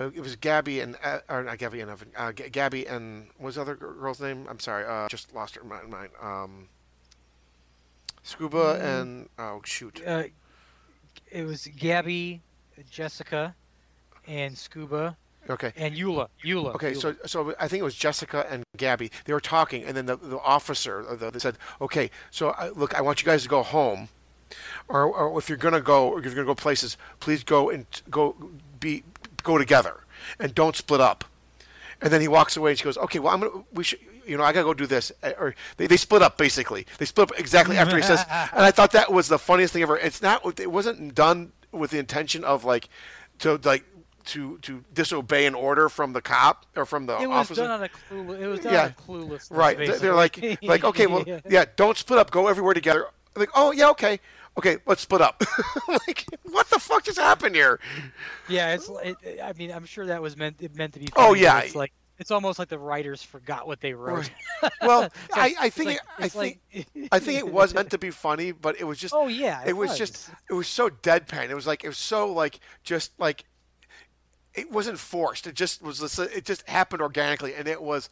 uh, 0.00 0.10
it 0.14 0.20
was 0.20 0.36
Gabby 0.36 0.80
and 0.80 0.96
uh, 1.02 1.18
or 1.28 1.42
not 1.44 1.58
Gabby 1.58 1.80
and 1.80 1.90
Evan, 1.90 2.10
uh, 2.16 2.32
G- 2.32 2.48
Gabby 2.50 2.86
and 2.86 3.28
what 3.38 3.46
was 3.46 3.54
the 3.56 3.62
other 3.62 3.74
girl's 3.74 4.20
name? 4.20 4.46
I'm 4.48 4.60
sorry, 4.60 4.84
uh, 4.86 5.08
just 5.08 5.34
lost 5.34 5.56
her 5.56 5.64
mind. 5.64 5.88
mind. 5.90 6.10
Um, 6.22 6.68
Scuba 8.22 8.78
Mm. 8.78 9.00
and 9.00 9.28
oh 9.38 9.60
shoot, 9.64 10.02
Uh, 10.06 10.24
it 11.30 11.44
was 11.44 11.66
Gabby, 11.66 12.40
Jessica, 12.90 13.54
and 14.26 14.56
Scuba. 14.56 15.16
Okay. 15.48 15.72
And 15.76 15.94
Eula. 15.96 16.28
Eula. 16.44 16.74
Okay, 16.74 16.92
Eula. 16.92 17.00
so 17.00 17.14
so 17.26 17.54
I 17.58 17.66
think 17.66 17.80
it 17.80 17.84
was 17.84 17.94
Jessica 17.94 18.46
and 18.50 18.62
Gabby. 18.76 19.10
They 19.24 19.32
were 19.32 19.40
talking, 19.40 19.84
and 19.84 19.96
then 19.96 20.06
the, 20.06 20.16
the 20.16 20.38
officer 20.38 21.04
uh, 21.08 21.16
the, 21.16 21.30
they 21.30 21.38
said, 21.38 21.56
"Okay, 21.80 22.10
so 22.30 22.50
uh, 22.50 22.70
look, 22.74 22.94
I 22.94 23.00
want 23.00 23.20
you 23.22 23.26
guys 23.26 23.42
to 23.44 23.48
go 23.48 23.62
home, 23.62 24.08
or, 24.88 25.04
or 25.04 25.38
if 25.38 25.48
you're 25.48 25.58
gonna 25.58 25.80
go, 25.80 26.08
or 26.10 26.18
if 26.18 26.26
you're 26.26 26.34
gonna 26.34 26.46
go 26.46 26.54
places, 26.54 26.96
please 27.20 27.42
go 27.42 27.70
and 27.70 27.86
go 28.10 28.36
be 28.78 29.02
go 29.42 29.56
together, 29.58 30.00
and 30.38 30.54
don't 30.54 30.76
split 30.76 31.00
up." 31.00 31.24
And 32.02 32.12
then 32.12 32.20
he 32.20 32.28
walks 32.28 32.56
away, 32.56 32.70
and 32.70 32.78
she 32.78 32.84
goes, 32.84 32.98
"Okay, 32.98 33.18
well, 33.18 33.32
I'm 33.32 33.40
gonna 33.40 33.64
we 33.72 33.82
should." 33.84 33.98
You 34.26 34.36
know, 34.36 34.44
I 34.44 34.52
gotta 34.52 34.66
go 34.66 34.74
do 34.74 34.86
this, 34.86 35.10
Uh, 35.24 35.32
or 35.38 35.54
they, 35.76 35.88
they 35.88 35.96
split 35.96 36.22
up 36.22 36.36
basically. 36.36 36.86
They 36.98 37.06
split 37.06 37.30
up 37.32 37.40
exactly 37.40 37.76
after 37.78 37.96
he 37.96 38.02
says, 38.02 38.20
and 38.30 38.62
I 38.62 38.70
thought 38.70 38.92
that 38.92 39.10
was 39.10 39.26
the 39.26 39.38
funniest 39.38 39.72
thing 39.72 39.82
ever. 39.82 39.96
It's 39.98 40.22
not, 40.22 40.60
it 40.60 40.70
wasn't 40.70 41.16
done 41.16 41.52
with 41.72 41.90
the 41.90 41.98
intention 41.98 42.44
of 42.44 42.62
like, 42.64 42.88
to 43.40 43.58
like, 43.64 43.84
to 44.30 44.58
to 44.58 44.84
disobey 44.92 45.46
an 45.46 45.54
order 45.54 45.88
from 45.88 46.12
the 46.12 46.20
cop 46.22 46.66
or 46.76 46.84
from 46.86 47.06
the 47.06 47.16
it 47.20 47.26
was 47.28 47.36
officer. 47.50 47.62
done 47.62 47.70
on 47.70 47.82
a 47.84 47.88
clueless. 47.88 48.40
It 48.40 48.46
was 48.46 48.60
done 48.60 48.72
yeah, 48.72 48.82
on 48.84 48.88
a 48.90 48.92
clueless. 49.26 49.50
right. 49.50 49.76
They- 49.76 49.88
They're 49.88 50.14
like, 50.14 50.58
like, 50.62 50.84
okay, 50.84 51.06
well, 51.06 51.24
yeah, 51.48 51.64
don't 51.76 51.96
split 51.96 52.18
up. 52.18 52.30
Go 52.30 52.46
everywhere 52.48 52.74
together. 52.74 53.06
Like, 53.36 53.50
oh 53.54 53.72
yeah, 53.72 53.90
okay, 53.90 54.18
okay, 54.58 54.78
let's 54.86 55.02
split 55.02 55.20
up. 55.20 55.42
like, 55.88 56.26
what 56.44 56.68
the 56.70 56.78
fuck 56.78 57.04
just 57.04 57.18
happened 57.18 57.54
here? 57.54 57.78
Yeah, 58.48 58.74
it's. 58.74 58.90
It, 59.04 59.16
I 59.42 59.52
mean, 59.54 59.70
I'm 59.70 59.84
sure 59.84 60.06
that 60.06 60.20
was 60.22 60.36
meant 60.36 60.56
it 60.60 60.74
meant 60.74 60.94
to 60.94 61.00
be. 61.00 61.08
Oh, 61.16 61.28
funny, 61.28 61.32
but 61.34 61.40
yeah. 61.40 61.58
It's 61.60 61.74
like 61.74 61.92
it's 62.18 62.30
almost 62.30 62.58
like 62.58 62.68
the 62.68 62.78
writers 62.78 63.22
forgot 63.22 63.66
what 63.66 63.80
they 63.80 63.94
wrote. 63.94 64.30
Well, 64.82 65.02
It's 65.04 65.14
I, 65.32 65.54
I 65.58 65.70
think 65.70 65.86
like- 65.90 65.96
it, 65.96 66.02
I 66.18 66.28
think 66.28 66.60
like- 66.74 67.08
I 67.12 67.18
think 67.18 67.38
it 67.38 67.48
was 67.50 67.72
meant 67.72 67.90
to 67.92 67.98
be 67.98 68.10
funny, 68.10 68.52
but 68.52 68.78
it 68.78 68.84
was 68.84 68.98
just 68.98 69.14
Oh, 69.14 69.26
yeah, 69.26 69.62
it 69.66 69.72
was, 69.72 69.96
just 69.96 70.28
it 70.50 70.52
was 70.54 70.68
so 70.68 70.88
deadpan. 70.90 71.48
It 71.50 71.54
was 71.54 71.66
like 71.66 71.82
it 71.82 71.88
was 71.88 71.98
so 71.98 72.30
like 72.32 72.60
just 72.84 73.12
like 73.18 73.44
it 74.54 74.70
wasn't 74.70 74.98
forced. 74.98 75.46
It 75.46 75.54
just 75.54 75.82
was 75.82 76.18
it 76.18 76.44
just 76.44 76.68
happened 76.68 77.02
organically, 77.02 77.54
and 77.54 77.66
it 77.68 77.80
was 77.82 78.08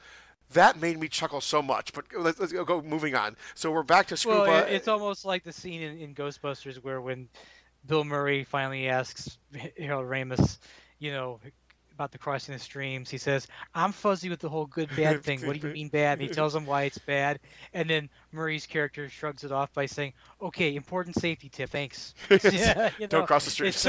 that 0.53 0.81
made 0.81 0.99
me 0.99 1.09
chuckle 1.09 1.41
so 1.41 1.61
much. 1.61 1.93
But 1.93 2.07
let's, 2.17 2.39
let's 2.41 2.53
go 2.53 2.81
moving 2.83 3.15
on. 3.15 3.37
So 3.55 3.71
we're 3.71 3.83
back 3.83 4.07
to 4.09 4.17
Scuba. 4.17 4.39
Well, 4.41 4.65
it- 4.65 4.73
it's 4.73 4.89
almost 4.89 5.25
like 5.25 5.45
the 5.45 5.53
scene 5.53 5.83
in, 5.83 5.99
in 5.99 6.15
Ghostbusters 6.15 6.77
where 6.77 7.01
when 7.01 7.29
Bill 7.87 8.05
Murray 8.05 8.45
finally 8.45 8.89
asks 8.89 9.39
Harold 9.79 10.07
Ramis, 10.07 10.59
you 10.99 11.13
know, 11.13 11.39
about 11.99 12.13
the 12.13 12.19
crossing 12.19 12.53
the 12.55 12.61
streams, 12.61 13.11
he 13.11 13.19
says, 13.19 13.49
"I'm 13.75 13.91
fuzzy 13.91 14.29
with 14.29 14.39
the 14.39 14.49
whole 14.49 14.67
good 14.67 14.89
bad 14.95 15.23
thing. 15.25 15.45
What 15.45 15.61
do 15.61 15.67
you 15.67 15.75
mean 15.75 15.89
bad?" 15.89 16.21
And 16.21 16.29
he 16.29 16.33
tells 16.33 16.55
him 16.55 16.65
why 16.65 16.85
it's 16.85 16.99
bad, 16.99 17.41
and 17.75 17.91
then 17.91 18.09
Murray's 18.31 18.67
character 18.67 19.09
shrugs 19.09 19.43
it 19.43 19.51
off 19.51 19.73
by 19.75 19.87
saying, 19.87 20.13
"Okay, 20.41 20.77
important 20.77 21.17
safety 21.17 21.49
tip, 21.49 21.71
thanks." 21.71 22.15
yeah, 22.45 22.91
you 23.01 23.09
Don't 23.09 23.27
cross 23.27 23.45
the 23.45 23.51
streets. 23.51 23.85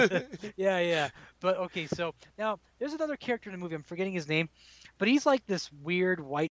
yeah, 0.58 0.80
yeah. 0.80 1.10
But 1.40 1.58
okay, 1.58 1.86
so 1.86 2.16
now 2.38 2.60
there's 2.80 2.94
another 2.94 3.16
character 3.16 3.52
in 3.52 3.56
the 3.56 3.62
movie. 3.62 3.76
I'm 3.76 3.84
forgetting 3.84 4.14
his 4.14 4.28
name, 4.28 4.50
but 4.98 5.08
he's 5.08 5.28
like 5.28 5.46
this 5.46 5.72
weird 5.84 6.20
white 6.20 6.50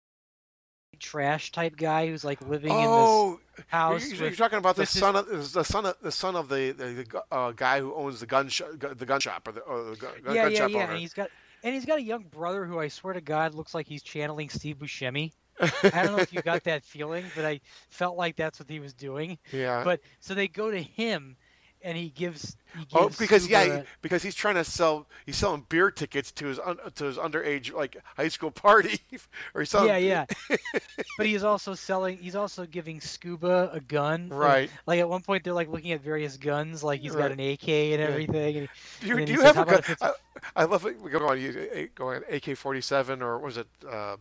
trash 0.99 1.52
type 1.52 1.76
guy 1.76 2.07
who's 2.07 2.23
like 2.23 2.41
living 2.48 2.72
Oh, 2.73 3.32
in 3.34 3.40
this 3.57 3.65
house. 3.68 4.07
You're, 4.07 4.15
you're 4.15 4.30
with- 4.30 4.38
talking 4.38 4.57
about 4.57 4.76
the 4.76 4.86
son 4.86 5.15
of 5.15 5.27
the 5.53 5.64
son 5.64 5.86
of 5.86 5.95
the 6.02 6.11
son 6.11 6.36
of 6.36 6.49
the 6.49 6.72
the, 6.72 6.86
the 7.03 7.23
uh, 7.36 7.52
guy 7.52 7.80
who 7.80 7.94
owns 7.94 8.19
the 8.19 8.26
gun 8.26 8.49
shop, 8.49 8.69
the 8.80 9.06
gun 9.06 9.19
shop 9.19 9.48
or 9.48 9.52
the, 9.52 9.61
or 9.61 9.84
the 9.84 9.95
gun, 9.95 10.11
yeah, 10.27 10.34
gun 10.44 10.52
yeah, 10.52 10.57
shop 10.57 10.69
yeah. 10.72 10.77
owner. 10.77 10.91
And 10.91 10.99
he's 10.99 11.14
got 11.14 11.30
and 11.66 11.74
he's 11.74 11.84
got 11.86 11.98
a 11.98 12.02
young 12.04 12.24
brother 12.24 12.64
who 12.66 12.80
I 12.80 12.88
swear 12.88 13.14
to 13.16 13.22
God 13.22 13.54
looks 13.56 13.74
like 13.74 13.88
he's 13.88 14.04
channeling 14.04 14.48
Steve 14.50 14.78
Buscemi. 14.78 15.34
I 15.60 16.04
don't 16.04 16.16
know 16.16 16.20
if 16.20 16.32
you 16.34 16.42
got 16.42 16.64
that 16.66 16.84
feeling, 16.86 17.26
but 17.36 17.44
I 17.44 17.60
felt 17.90 18.16
like 18.18 18.36
that's 18.36 18.60
what 18.60 18.70
he 18.70 18.80
was 18.80 18.94
doing. 18.94 19.38
Yeah. 19.52 19.84
But 19.84 20.02
so 20.20 20.34
they 20.36 20.48
go 20.48 20.70
to 20.70 20.82
him, 20.82 21.36
and 21.82 21.98
he 21.98 22.10
gives. 22.10 22.56
He 22.78 22.86
oh, 22.94 23.06
gives 23.08 23.16
Oh, 23.18 23.24
because 23.24 23.48
yeah, 23.48 23.78
he- 23.78 23.84
because 24.02 24.22
he's 24.22 24.36
trying 24.36 24.56
to 24.56 24.64
sell. 24.64 25.08
He's 25.26 25.38
selling 25.38 25.66
beer 25.70 25.92
tickets 25.92 26.32
to 26.34 26.48
his 26.48 26.60
un, 26.60 26.78
to 26.96 27.06
his 27.06 27.18
underage 27.18 27.74
like 27.74 27.96
high 28.18 28.28
school 28.28 28.52
party, 28.52 29.00
or 29.56 29.62
he's 29.62 29.70
selling. 29.70 29.90
yeah, 29.90 30.26
yeah. 30.50 30.58
but 31.18 31.26
he's 31.26 31.44
also 31.44 31.74
selling. 31.74 32.18
He's 32.18 32.36
also 32.36 32.66
giving 32.66 33.00
Scuba 33.02 33.70
a 33.72 33.80
gun. 33.80 34.30
Right. 34.30 34.70
Like, 34.86 35.00
at 35.00 35.08
one 35.08 35.22
point, 35.22 35.44
they're 35.46 35.54
like 35.54 35.70
looking 35.70 35.94
at 35.94 36.02
various 36.02 36.36
guns. 36.38 36.84
Like 36.84 37.00
he's 37.02 37.16
got 37.16 37.32
an 37.32 37.40
AK 37.40 37.68
and 37.70 38.02
Yeah. 38.02 38.08
everything. 38.08 38.58
And, 38.58 38.70
Do 39.02 39.08
you, 39.08 39.18
and 39.18 39.26
do 39.28 39.34
you 39.34 39.40
says, 39.42 39.56
have 39.56 39.68
a 39.70 39.82
gun? 39.82 40.12
I, 40.56 40.64
love 40.66 40.86
it. 40.86 41.02
We 41.02 41.12
go 41.12 41.28
on. 41.28 41.40
You 41.40 41.90
go 41.96 42.10
on 42.10 42.24
AK 42.30 42.58
forty 42.58 42.82
seven 42.82 43.22
or 43.22 43.38
was 43.40 43.58
it? 43.58 43.68
Um, 43.90 44.18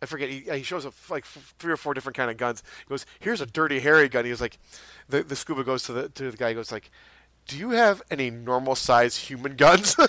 I 0.00 0.06
forget. 0.06 0.28
He, 0.30 0.40
he 0.40 0.62
shows 0.62 0.86
up 0.86 0.94
like 1.10 1.24
three 1.24 1.72
or 1.72 1.76
four 1.76 1.94
different 1.94 2.16
kind 2.16 2.30
of 2.30 2.36
guns. 2.36 2.62
He 2.78 2.88
goes, 2.88 3.06
"Here's 3.20 3.40
a 3.40 3.46
Dirty 3.46 3.80
Harry 3.80 4.08
gun." 4.08 4.24
He 4.24 4.30
was 4.30 4.40
like, 4.40 4.58
the 5.08 5.22
the 5.22 5.36
scuba 5.36 5.64
goes 5.64 5.82
to 5.84 5.92
the 5.92 6.08
to 6.10 6.30
the 6.30 6.36
guy. 6.36 6.48
He 6.50 6.54
goes 6.54 6.72
like, 6.72 6.90
"Do 7.46 7.56
you 7.56 7.70
have 7.70 8.02
any 8.10 8.30
normal 8.30 8.74
size 8.74 9.16
human 9.16 9.56
guns?" 9.56 9.96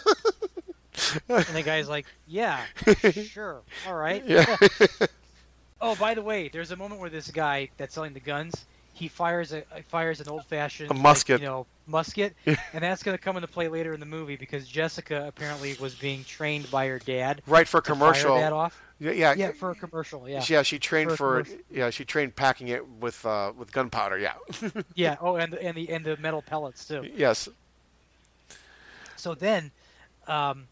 And 1.28 1.44
the 1.56 1.64
guy's 1.64 1.90
like, 1.90 2.06
"Yeah, 2.28 2.62
sure, 3.12 3.62
all 3.88 3.96
right." 3.96 4.24
Yeah. 4.28 4.58
oh, 5.82 5.96
by 5.96 6.14
the 6.14 6.22
way, 6.22 6.50
there's 6.50 6.72
a 6.72 6.76
moment 6.76 7.02
where 7.02 7.10
this 7.10 7.32
guy 7.32 7.70
that's 7.78 7.96
selling 7.96 8.14
the 8.14 8.20
guns, 8.20 8.66
he 8.94 9.08
fires 9.08 9.54
a 9.54 9.64
fires 9.88 10.22
an 10.22 10.30
old-fashioned 10.30 10.92
A 10.92 10.94
like, 10.94 11.02
musket. 11.02 11.42
you 11.42 11.48
know, 11.48 11.66
musket, 11.86 12.36
and 12.46 12.58
that's 12.74 13.04
going 13.04 13.18
to 13.18 13.24
come 13.24 13.36
into 13.36 13.48
play 13.48 13.68
later 13.68 13.94
in 13.94 14.00
the 14.00 14.06
movie 14.06 14.36
because 14.36 14.68
Jessica 14.68 15.26
apparently 15.28 15.76
was 15.80 15.96
being 15.96 16.24
trained 16.24 16.70
by 16.72 16.88
her 16.88 17.00
dad. 17.00 17.42
right 17.48 17.68
for 17.68 17.82
commercial. 17.82 18.36
that 18.38 18.54
off. 18.54 18.82
Yeah, 19.00 19.12
yeah, 19.12 19.34
yeah, 19.34 19.52
for 19.52 19.72
a 19.72 19.76
commercial. 19.76 20.30
Yeah. 20.30 20.44
Yeah, 20.48 20.62
she 20.62 20.80
trained 20.80 21.12
For 21.12 21.44
for, 21.44 21.46
yeah, 21.70 21.90
she 21.90 22.06
trained 22.06 22.36
packing 22.36 22.70
it 22.70 22.88
with 22.88 23.26
uh, 23.26 23.52
with 23.58 23.72
gunpowder. 23.72 24.18
Yeah. 24.18 24.36
yeah. 24.96 25.18
Oh, 25.20 25.36
and 25.36 25.54
and 25.56 25.76
the 25.76 25.90
and 25.90 26.06
the 26.06 26.16
metal 26.18 26.42
pellets 26.42 26.88
too. 26.88 27.10
yes. 27.16 27.50
So 29.18 29.34
then, 29.36 29.72
um, 30.28 30.68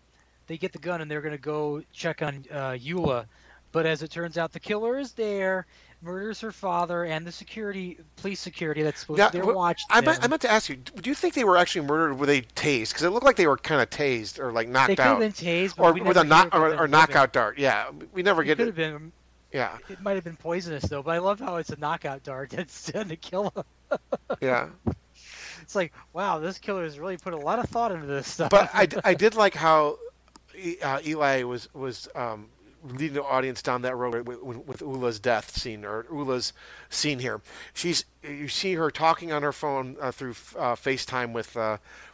they 0.48 0.58
get 0.58 0.74
the 0.74 0.80
gun 0.80 1.02
and 1.02 1.10
they're 1.10 1.22
going 1.22 1.36
to 1.36 1.42
go 1.42 1.82
check 1.94 2.22
on 2.22 2.44
uh, 2.52 2.72
Eula, 2.72 3.26
but 3.72 3.86
as 3.86 4.02
it 4.04 4.12
turns 4.12 4.38
out, 4.38 4.52
the 4.52 4.60
killer 4.60 4.98
is 4.98 5.14
there, 5.14 5.66
murders 6.02 6.41
her 6.41 6.52
father 6.52 7.03
and 7.06 7.26
the 7.26 7.32
security, 7.32 7.98
police 8.18 8.40
security 8.40 8.82
that's 8.84 8.99
supposed 9.02 9.19
Yeah, 9.19 9.30
to 9.30 9.41
be 9.45 9.52
watching 9.53 9.86
I 9.90 10.02
meant. 10.02 10.23
I 10.23 10.28
meant 10.28 10.41
to 10.44 10.52
ask 10.52 10.69
you, 10.69 10.76
do 10.78 11.10
you 11.10 11.15
think 11.15 11.34
they 11.34 11.44
were 11.44 11.57
actually 11.57 11.86
murdered? 11.88 12.18
Were 12.19 12.26
they 12.26 12.41
tased? 12.41 12.90
Because 12.90 13.03
it 13.03 13.10
looked 13.11 13.26
like 13.26 13.36
they 13.36 13.48
were 13.48 13.57
kind 13.57 13.82
of 13.82 13.90
tased 13.90 14.40
or 14.40 14.52
like 14.52 14.68
knocked 14.68 14.88
They 14.88 14.95
could 14.95 15.06
have 15.06 15.15
out. 15.15 15.19
been 15.19 15.32
tased, 15.32 15.76
but 15.78 15.84
or 15.99 16.03
with 16.03 16.18
a 16.18 16.23
knock 16.23 16.49
or, 16.53 16.73
or 16.73 16.88
them 16.88 16.91
knockout 16.91 17.34
dart. 17.34 17.57
Yeah, 17.60 17.91
we 18.14 18.23
never 18.23 18.41
It 18.41 18.45
get 18.45 18.57
could 18.57 18.64
it. 18.64 18.68
have 18.68 18.76
been. 18.76 19.11
Yeah. 19.52 19.78
It 19.90 20.02
might 20.02 20.14
have 20.15 20.23
been 20.23 20.38
poisonous 20.38 20.84
though, 20.86 21.03
but 21.03 21.11
I 21.11 21.18
love 21.19 21.40
how 21.40 21.57
it's 21.57 21.69
a 21.72 21.78
knockout 21.80 22.23
dart 22.23 22.49
that's 22.56 22.91
done 22.91 23.10
to 23.10 23.15
kill 23.15 23.52
him. 23.56 23.99
Yeah. 24.41 24.69
It's 25.61 25.76
like, 25.76 25.94
wow, 26.11 26.40
this 26.40 26.57
killer 26.57 26.84
has 26.84 26.99
really 26.99 27.18
put 27.18 27.34
a 27.34 27.38
lot 27.38 27.60
of 27.60 27.69
thought 27.69 27.91
into 27.94 28.07
this 28.07 28.28
stuff. 28.28 28.49
But 28.49 28.72
I, 28.73 28.88
I 29.06 29.14
did 29.14 29.36
like 29.36 29.53
how 29.53 29.99
uh, 30.84 30.99
Eli 31.06 31.44
was 31.44 31.73
was 31.73 32.10
um, 32.15 32.48
leading 32.84 33.14
the 33.14 33.24
audience 33.24 33.62
down 33.62 33.82
that 33.84 33.95
road 33.95 34.28
with, 34.28 34.41
with, 34.41 34.58
with 34.66 34.82
Ula's 34.82 35.20
death 35.20 35.56
scene 35.56 35.86
or 35.86 36.06
Ula's 36.12 36.53
scene 36.90 37.20
here. 37.20 37.41
She's 37.74 38.06
you 38.24 38.48
see 38.48 38.74
her 38.74 38.91
talking 38.91 39.32
on 39.32 39.44
her 39.44 39.52
phone 39.52 39.98
uh, 39.99 40.12
through 40.12 40.36
uh, 40.58 40.76
FaceTime 40.76 41.34
with. 41.34 41.56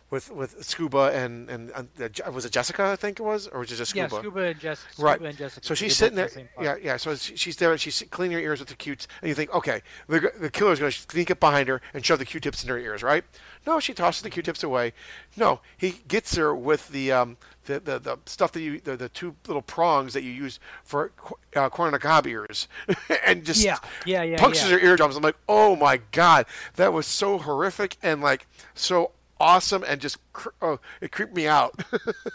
With 0.09 0.31
with 0.31 0.63
Scuba 0.63 1.11
and 1.13 1.49
and 1.49 1.71
uh, 1.75 2.31
was 2.31 2.45
it 2.45 2.53
Jessica 2.53 2.85
I 2.85 2.95
think 2.95 3.19
it 3.19 3.23
was 3.23 3.47
or 3.47 3.59
was 3.59 3.71
it 3.73 3.75
just 3.75 3.93
yeah, 3.93 4.07
Scuba? 4.07 4.21
Scuba 4.21 4.41
and, 4.43 4.59
Jess- 4.59 4.85
right. 4.97 5.19
And 5.19 5.38
Jessica. 5.38 5.65
So 5.67 5.73
she's 5.75 5.97
sitting 5.97 6.15
there. 6.15 6.29
the. 6.29 6.47
Yeah, 6.61 6.75
yeah. 6.81 6.95
So 6.95 7.13
she's 7.15 7.57
there. 7.57 7.71
And 7.73 7.81
She's 7.81 8.01
cleaning 8.09 8.38
her 8.38 8.41
ears 8.41 8.59
with 8.59 8.69
the 8.69 8.75
Q-tips, 8.75 9.07
and 9.21 9.27
you 9.27 9.35
think, 9.35 9.53
okay, 9.53 9.81
the 10.07 10.31
the 10.39 10.49
killer's 10.49 10.79
going 10.79 10.91
to 10.93 10.97
sneak 10.97 11.29
up 11.29 11.41
behind 11.41 11.67
her 11.67 11.81
and 11.93 12.05
shove 12.05 12.19
the 12.19 12.25
Q-tips 12.25 12.63
in 12.63 12.69
her 12.69 12.77
ears, 12.79 13.03
right? 13.03 13.25
No, 13.65 13.81
she 13.81 13.93
tosses 13.93 14.21
the 14.21 14.29
Q-tips 14.29 14.63
away. 14.63 14.93
No, 15.35 15.59
he 15.75 15.95
gets 16.07 16.35
her 16.35 16.55
with 16.55 16.88
the 16.88 17.11
um 17.11 17.35
the 17.65 17.81
the, 17.81 17.99
the 17.99 18.17
stuff 18.25 18.53
that 18.53 18.61
you 18.61 18.79
the, 18.79 18.95
the 18.95 19.09
two 19.09 19.35
little 19.45 19.61
prongs 19.61 20.13
that 20.13 20.23
you 20.23 20.31
use 20.31 20.57
for 20.85 21.11
uh, 21.53 21.69
corn 21.69 21.88
on 21.88 21.91
the 21.93 21.99
cob 21.99 22.25
ears, 22.27 22.69
and 23.25 23.43
just 23.43 23.61
Yeah, 23.61 23.77
yeah, 24.05 24.23
yeah, 24.23 24.38
punctures 24.38 24.69
yeah. 24.69 24.77
her 24.77 24.85
eardrums. 24.85 25.17
I'm 25.17 25.21
like, 25.23 25.35
oh 25.49 25.75
my 25.75 25.97
god, 26.13 26.45
that 26.75 26.93
was 26.93 27.05
so 27.05 27.38
horrific 27.39 27.97
and 28.01 28.21
like 28.21 28.47
so 28.73 29.11
awesome 29.39 29.84
and 29.88 29.99
just 30.01 30.18
cr- 30.34 30.49
oh, 30.61 30.80
it 31.01 31.11
creeped 31.11 31.35
me 31.35 31.47
out. 31.47 31.80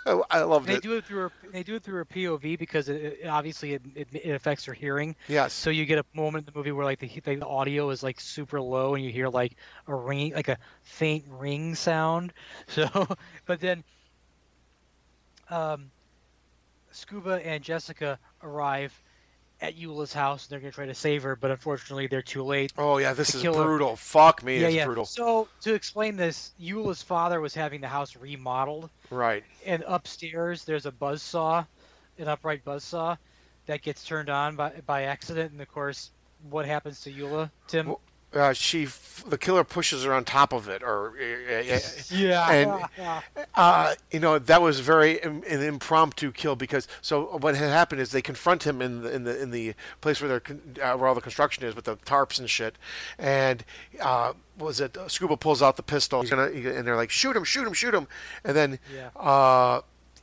I, 0.06 0.20
I 0.30 0.42
loved 0.42 0.66
They 0.68 0.74
it. 0.74 0.82
do 0.82 0.94
it 0.96 1.04
through 1.04 1.20
her, 1.20 1.32
they 1.52 1.62
do 1.62 1.74
it 1.74 1.82
through 1.82 1.96
her 1.96 2.04
POV 2.04 2.58
because 2.58 2.88
it, 2.88 3.18
it 3.22 3.26
obviously 3.26 3.74
it, 3.74 3.82
it, 3.94 4.08
it 4.12 4.30
affects 4.30 4.64
her 4.66 4.72
hearing. 4.72 5.16
Yes. 5.28 5.52
So 5.52 5.70
you 5.70 5.84
get 5.86 5.98
a 5.98 6.04
moment 6.14 6.46
in 6.46 6.52
the 6.52 6.58
movie 6.58 6.72
where 6.72 6.84
like 6.84 6.98
the, 7.00 7.08
the 7.08 7.46
audio 7.46 7.90
is 7.90 8.02
like 8.02 8.20
super 8.20 8.60
low 8.60 8.94
and 8.94 9.04
you 9.04 9.10
hear 9.10 9.28
like 9.28 9.56
a 9.86 9.94
ring 9.94 10.32
like 10.34 10.48
a 10.48 10.58
faint 10.82 11.24
ring 11.28 11.74
sound. 11.74 12.32
So, 12.68 12.88
but 13.46 13.60
then, 13.60 13.84
um, 15.50 15.90
Scuba 16.90 17.44
and 17.46 17.62
Jessica 17.62 18.18
arrive 18.42 19.01
at 19.62 19.76
Eula's 19.76 20.12
house 20.12 20.44
and 20.44 20.50
they're 20.50 20.58
gonna 20.60 20.72
try 20.72 20.86
to 20.86 20.94
save 20.94 21.22
her, 21.22 21.36
but 21.36 21.50
unfortunately 21.52 22.08
they're 22.08 22.20
too 22.20 22.42
late. 22.42 22.72
Oh 22.76 22.98
yeah, 22.98 23.14
this 23.14 23.34
is 23.34 23.42
brutal. 23.42 23.96
Fuck 23.96 24.42
me, 24.42 24.60
yeah, 24.60 24.66
it's 24.66 24.76
yeah. 24.76 24.84
brutal. 24.84 25.04
So 25.06 25.48
to 25.62 25.72
explain 25.72 26.16
this, 26.16 26.50
Eula's 26.58 27.00
father 27.02 27.40
was 27.40 27.54
having 27.54 27.80
the 27.80 27.88
house 27.88 28.16
remodeled 28.16 28.90
Right. 29.08 29.44
and 29.64 29.84
upstairs 29.86 30.64
there's 30.64 30.84
a 30.84 30.90
buzz 30.92 31.22
saw, 31.22 31.64
an 32.18 32.28
upright 32.28 32.64
buzz 32.64 32.82
saw, 32.82 33.16
that 33.66 33.82
gets 33.82 34.04
turned 34.04 34.28
on 34.28 34.56
by 34.56 34.72
by 34.84 35.04
accident, 35.04 35.52
and 35.52 35.60
of 35.62 35.70
course, 35.70 36.10
what 36.50 36.66
happens 36.66 37.00
to 37.02 37.12
Eula, 37.12 37.48
Tim? 37.68 37.94
Uh, 38.34 38.52
she 38.52 38.88
the 39.28 39.38
killer 39.38 39.62
pushes 39.62 40.02
her 40.02 40.12
on 40.12 40.24
top 40.24 40.52
of 40.52 40.68
it 40.68 40.82
or 40.82 41.10
uh, 41.10 41.78
Yeah. 42.10 42.50
and 42.50 42.84
uh, 43.54 43.94
you 44.10 44.18
know 44.18 44.38
that 44.40 44.60
was 44.60 44.80
very 44.80 45.18
Im- 45.20 45.44
an 45.48 45.62
impromptu 45.62 46.32
kill 46.32 46.56
because 46.56 46.88
so 47.02 47.36
what 47.38 47.54
had 47.54 47.68
happened 47.70 48.00
is 48.00 48.10
they 48.10 48.22
confront 48.22 48.64
him 48.64 48.82
in 48.82 49.02
the 49.02 49.14
in 49.14 49.22
the 49.24 49.40
in 49.42 49.50
the 49.52 49.74
place 50.00 50.20
where 50.20 50.28
they're 50.28 50.40
con- 50.40 50.60
uh, 50.82 50.94
where 50.96 51.06
all 51.08 51.14
the 51.14 51.20
construction 51.20 51.62
is 51.64 51.76
with 51.76 51.84
the 51.84 51.96
tarps 51.98 52.40
and 52.40 52.50
shit 52.50 52.76
and 53.18 53.64
uh, 54.00 54.32
was 54.58 54.80
it 54.80 54.96
uh, 54.96 55.06
Scuba 55.08 55.36
pulls 55.36 55.62
out 55.62 55.76
the 55.76 55.82
pistol 55.84 56.20
he's 56.22 56.30
gonna 56.30 56.46
and 56.46 56.84
they're 56.86 56.96
like 56.96 57.10
shoot 57.10 57.36
him 57.36 57.44
shoot 57.44 57.66
him 57.66 57.74
shoot 57.74 57.94
him 57.94 58.08
and 58.44 58.56
then 58.56 58.78
Yeah. 58.92 59.10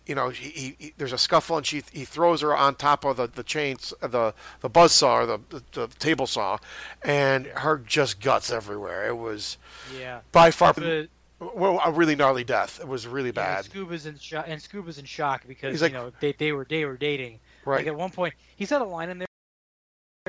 You 0.10 0.15
know, 0.15 0.30
he, 0.30 0.49
he, 0.49 0.76
he- 0.80 0.94
there's 0.98 1.14
a 1.14 1.18
scuffle, 1.18 1.56
and 1.57 1.65
she 1.65 1.84
he 1.94 2.03
throws 2.03 2.41
her 2.41 2.56
on 2.56 2.76
top 2.76 3.06
of 3.06 3.15
the 3.18 3.27
the 3.27 3.44
chains, 3.44 3.94
the 4.02 4.34
the 4.61 4.68
buzz 4.69 4.91
saw 4.91 5.19
or 5.19 5.26
the, 5.27 5.40
the 5.52 5.64
the 5.73 5.88
table 5.99 6.26
saw, 6.27 6.57
and 7.03 7.45
her 7.48 7.77
just 7.77 8.19
guts 8.19 8.52
everywhere. 8.52 9.07
It 9.07 9.15
was 9.18 9.57
Yeah. 9.98 10.22
by 10.31 10.49
far 10.52 10.73
But- 10.73 11.10
well, 11.56 11.80
a 11.86 11.91
really 11.91 12.15
gnarly 12.18 12.44
death. 12.44 12.80
It 12.81 12.88
was 12.90 13.07
really 13.07 13.30
Yeah, 13.30 13.34
bad. 13.61 13.65
Scuba's 13.65 14.06
in 14.06 14.18
shock, 14.18 14.44
and 14.49 14.61
Scuba's 14.61 14.98
in 14.98 15.06
shock 15.06 15.48
because 15.48 15.72
He's 15.73 15.81
like- 15.81 15.94
you 15.94 15.98
know 15.99 16.11
they, 16.19 16.34
they 16.34 16.52
were 16.52 16.65
they 16.69 16.84
were 16.86 16.98
dating. 16.98 17.40
Right. 17.64 17.77
Like 17.77 17.88
at 17.88 17.95
one 17.95 18.10
point, 18.10 18.34
he's 18.57 18.69
had 18.72 18.81
a 18.81 18.86
line 18.86 19.10
in 19.10 19.19
there 19.19 19.27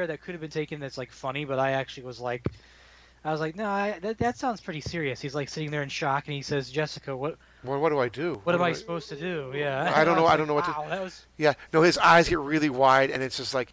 that 0.06 0.20
could 0.20 0.32
have 0.34 0.40
been 0.40 0.50
taken 0.50 0.78
that's 0.78 0.98
like 0.98 1.10
funny, 1.10 1.44
but 1.44 1.58
I 1.58 1.72
actually 1.72 2.04
was 2.04 2.20
like, 2.20 2.46
I 3.24 3.32
was 3.32 3.40
like, 3.40 3.56
no, 3.56 3.66
I, 3.68 3.98
that 4.02 4.18
that 4.18 4.36
sounds 4.38 4.60
pretty 4.60 4.80
serious. 4.80 5.20
He's 5.20 5.34
like 5.34 5.48
sitting 5.48 5.70
there 5.70 5.82
in 5.82 5.88
shock, 5.88 6.26
and 6.26 6.34
he 6.34 6.42
says, 6.42 6.70
Jessica, 6.70 7.16
what 7.16 7.38
Well, 7.64 7.80
what 7.80 7.90
do 7.90 7.98
I 7.98 8.08
do? 8.08 8.40
what 8.44 8.54
am 8.54 8.60
do 8.60 8.64
I 8.64 8.72
supposed 8.72 9.08
to 9.10 9.16
do? 9.16 9.52
Yeah. 9.54 9.92
I 9.94 10.04
don't 10.04 10.16
know. 10.16 10.26
I 10.26 10.36
don't 10.36 10.46
know 10.46 10.54
what 10.54 10.64
to. 10.64 10.70
wow, 10.70 10.88
That 10.88 11.02
was 11.02 11.26
Yeah, 11.36 11.54
no, 11.72 11.82
his 11.82 11.98
eyes 11.98 12.28
get 12.28 12.38
really 12.38 12.70
wide, 12.70 13.10
and 13.10 13.22
it's 13.22 13.36
just 13.36 13.52
like, 13.54 13.72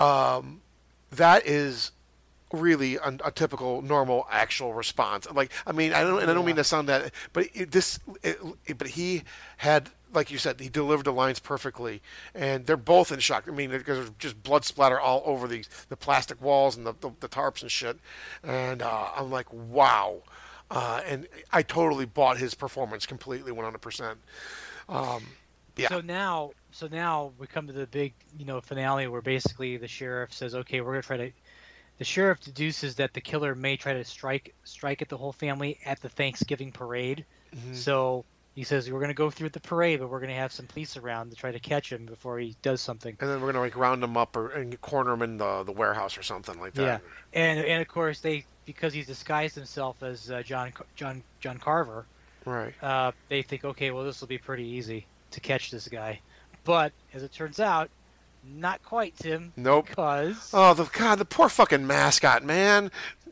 um, 0.00 0.60
that 1.12 1.46
is 1.46 1.92
really 2.52 2.96
a, 2.96 3.16
a 3.24 3.30
typical 3.30 3.80
normal 3.82 4.26
actual 4.30 4.74
response. 4.74 5.26
Like, 5.32 5.52
I 5.66 5.72
mean, 5.72 5.92
I 5.92 6.02
don't, 6.02 6.20
and 6.22 6.30
I 6.30 6.34
don't 6.34 6.44
mean 6.44 6.56
to 6.56 6.64
sound 6.64 6.88
that, 6.88 7.12
but 7.32 7.46
it, 7.54 7.70
this, 7.70 7.98
it, 8.22 8.38
it- 8.66 8.78
but 8.78 8.88
he 8.88 9.22
had, 9.58 9.88
like 10.12 10.30
you 10.30 10.36
said, 10.38 10.60
he 10.60 10.68
delivered 10.68 11.04
the 11.06 11.12
lines 11.12 11.38
perfectly, 11.38 12.02
and 12.34 12.66
they're 12.66 12.76
both 12.76 13.10
in 13.12 13.20
shock. 13.20 13.44
I 13.48 13.52
mean, 13.52 13.70
because 13.70 13.98
there's 13.98 14.10
just 14.18 14.42
blood 14.42 14.64
splatter 14.64 15.00
all 15.00 15.22
over 15.24 15.48
these 15.48 15.68
the 15.88 15.96
plastic 15.96 16.42
walls 16.42 16.76
and 16.76 16.84
the 16.86 16.92
the, 17.00 17.10
the 17.20 17.28
tarps 17.28 17.62
and 17.62 17.70
shit, 17.70 17.98
and 18.42 18.82
uh, 18.82 19.08
I'm 19.16 19.30
like, 19.30 19.50
wow. 19.52 20.22
Uh, 20.72 21.02
and 21.06 21.28
I 21.52 21.62
totally 21.62 22.06
bought 22.06 22.38
his 22.38 22.54
performance 22.54 23.04
completely, 23.04 23.52
100%. 23.52 24.16
Um, 24.88 25.22
yeah. 25.76 25.88
So 25.88 26.00
now, 26.00 26.52
so 26.70 26.88
now 26.90 27.32
we 27.38 27.46
come 27.46 27.66
to 27.66 27.74
the 27.74 27.86
big, 27.86 28.14
you 28.38 28.46
know, 28.46 28.60
finale 28.60 29.06
where 29.06 29.20
basically 29.20 29.76
the 29.76 29.88
sheriff 29.88 30.32
says, 30.32 30.54
"Okay, 30.54 30.80
we're 30.80 30.92
gonna 30.92 31.02
try 31.02 31.16
to." 31.18 31.30
The 31.98 32.04
sheriff 32.04 32.40
deduces 32.40 32.96
that 32.96 33.12
the 33.12 33.20
killer 33.20 33.54
may 33.54 33.76
try 33.76 33.92
to 33.92 34.04
strike 34.04 34.54
strike 34.64 35.02
at 35.02 35.08
the 35.08 35.16
whole 35.16 35.32
family 35.32 35.78
at 35.84 36.00
the 36.00 36.08
Thanksgiving 36.08 36.72
parade. 36.72 37.24
Mhm. 37.54 37.76
So 37.76 38.24
he 38.54 38.64
says, 38.64 38.90
"We're 38.90 39.00
gonna 39.00 39.14
go 39.14 39.30
through 39.30 39.50
the 39.50 39.60
parade, 39.60 40.00
but 40.00 40.08
we're 40.08 40.20
gonna 40.20 40.34
have 40.34 40.52
some 40.52 40.66
police 40.66 40.96
around 40.96 41.30
to 41.30 41.36
try 41.36 41.52
to 41.52 41.60
catch 41.60 41.92
him 41.92 42.06
before 42.06 42.38
he 42.38 42.56
does 42.62 42.80
something." 42.80 43.16
And 43.20 43.30
then 43.30 43.40
we're 43.40 43.48
gonna 43.48 43.60
like 43.60 43.76
round 43.76 44.02
him 44.02 44.16
up 44.16 44.36
or 44.36 44.50
and 44.50 44.78
corner 44.80 45.12
him 45.12 45.22
in 45.22 45.36
the 45.36 45.64
the 45.64 45.72
warehouse 45.72 46.18
or 46.18 46.22
something 46.22 46.58
like 46.60 46.74
that. 46.74 46.82
Yeah, 46.82 46.98
and 47.32 47.60
and 47.60 47.82
of 47.82 47.88
course 47.88 48.20
they 48.20 48.46
because 48.64 48.92
he's 48.92 49.06
disguised 49.06 49.54
himself 49.54 50.02
as 50.02 50.30
uh, 50.30 50.42
John 50.42 50.72
John 50.96 51.22
John 51.40 51.58
Carver. 51.58 52.04
Right. 52.44 52.74
Uh, 52.82 53.12
they 53.28 53.42
think, 53.42 53.64
okay, 53.64 53.90
well 53.90 54.04
this 54.04 54.20
will 54.20 54.28
be 54.28 54.38
pretty 54.38 54.64
easy 54.64 55.06
to 55.30 55.40
catch 55.40 55.70
this 55.70 55.88
guy, 55.88 56.20
but 56.64 56.92
as 57.14 57.22
it 57.22 57.32
turns 57.32 57.60
out, 57.60 57.88
not 58.44 58.82
quite, 58.82 59.16
Tim. 59.16 59.52
Nope. 59.56 59.86
Because 59.88 60.50
Oh, 60.52 60.74
the 60.74 60.84
God, 60.84 61.18
the 61.18 61.24
poor 61.24 61.48
fucking 61.48 61.86
mascot, 61.86 62.44
man. 62.44 62.90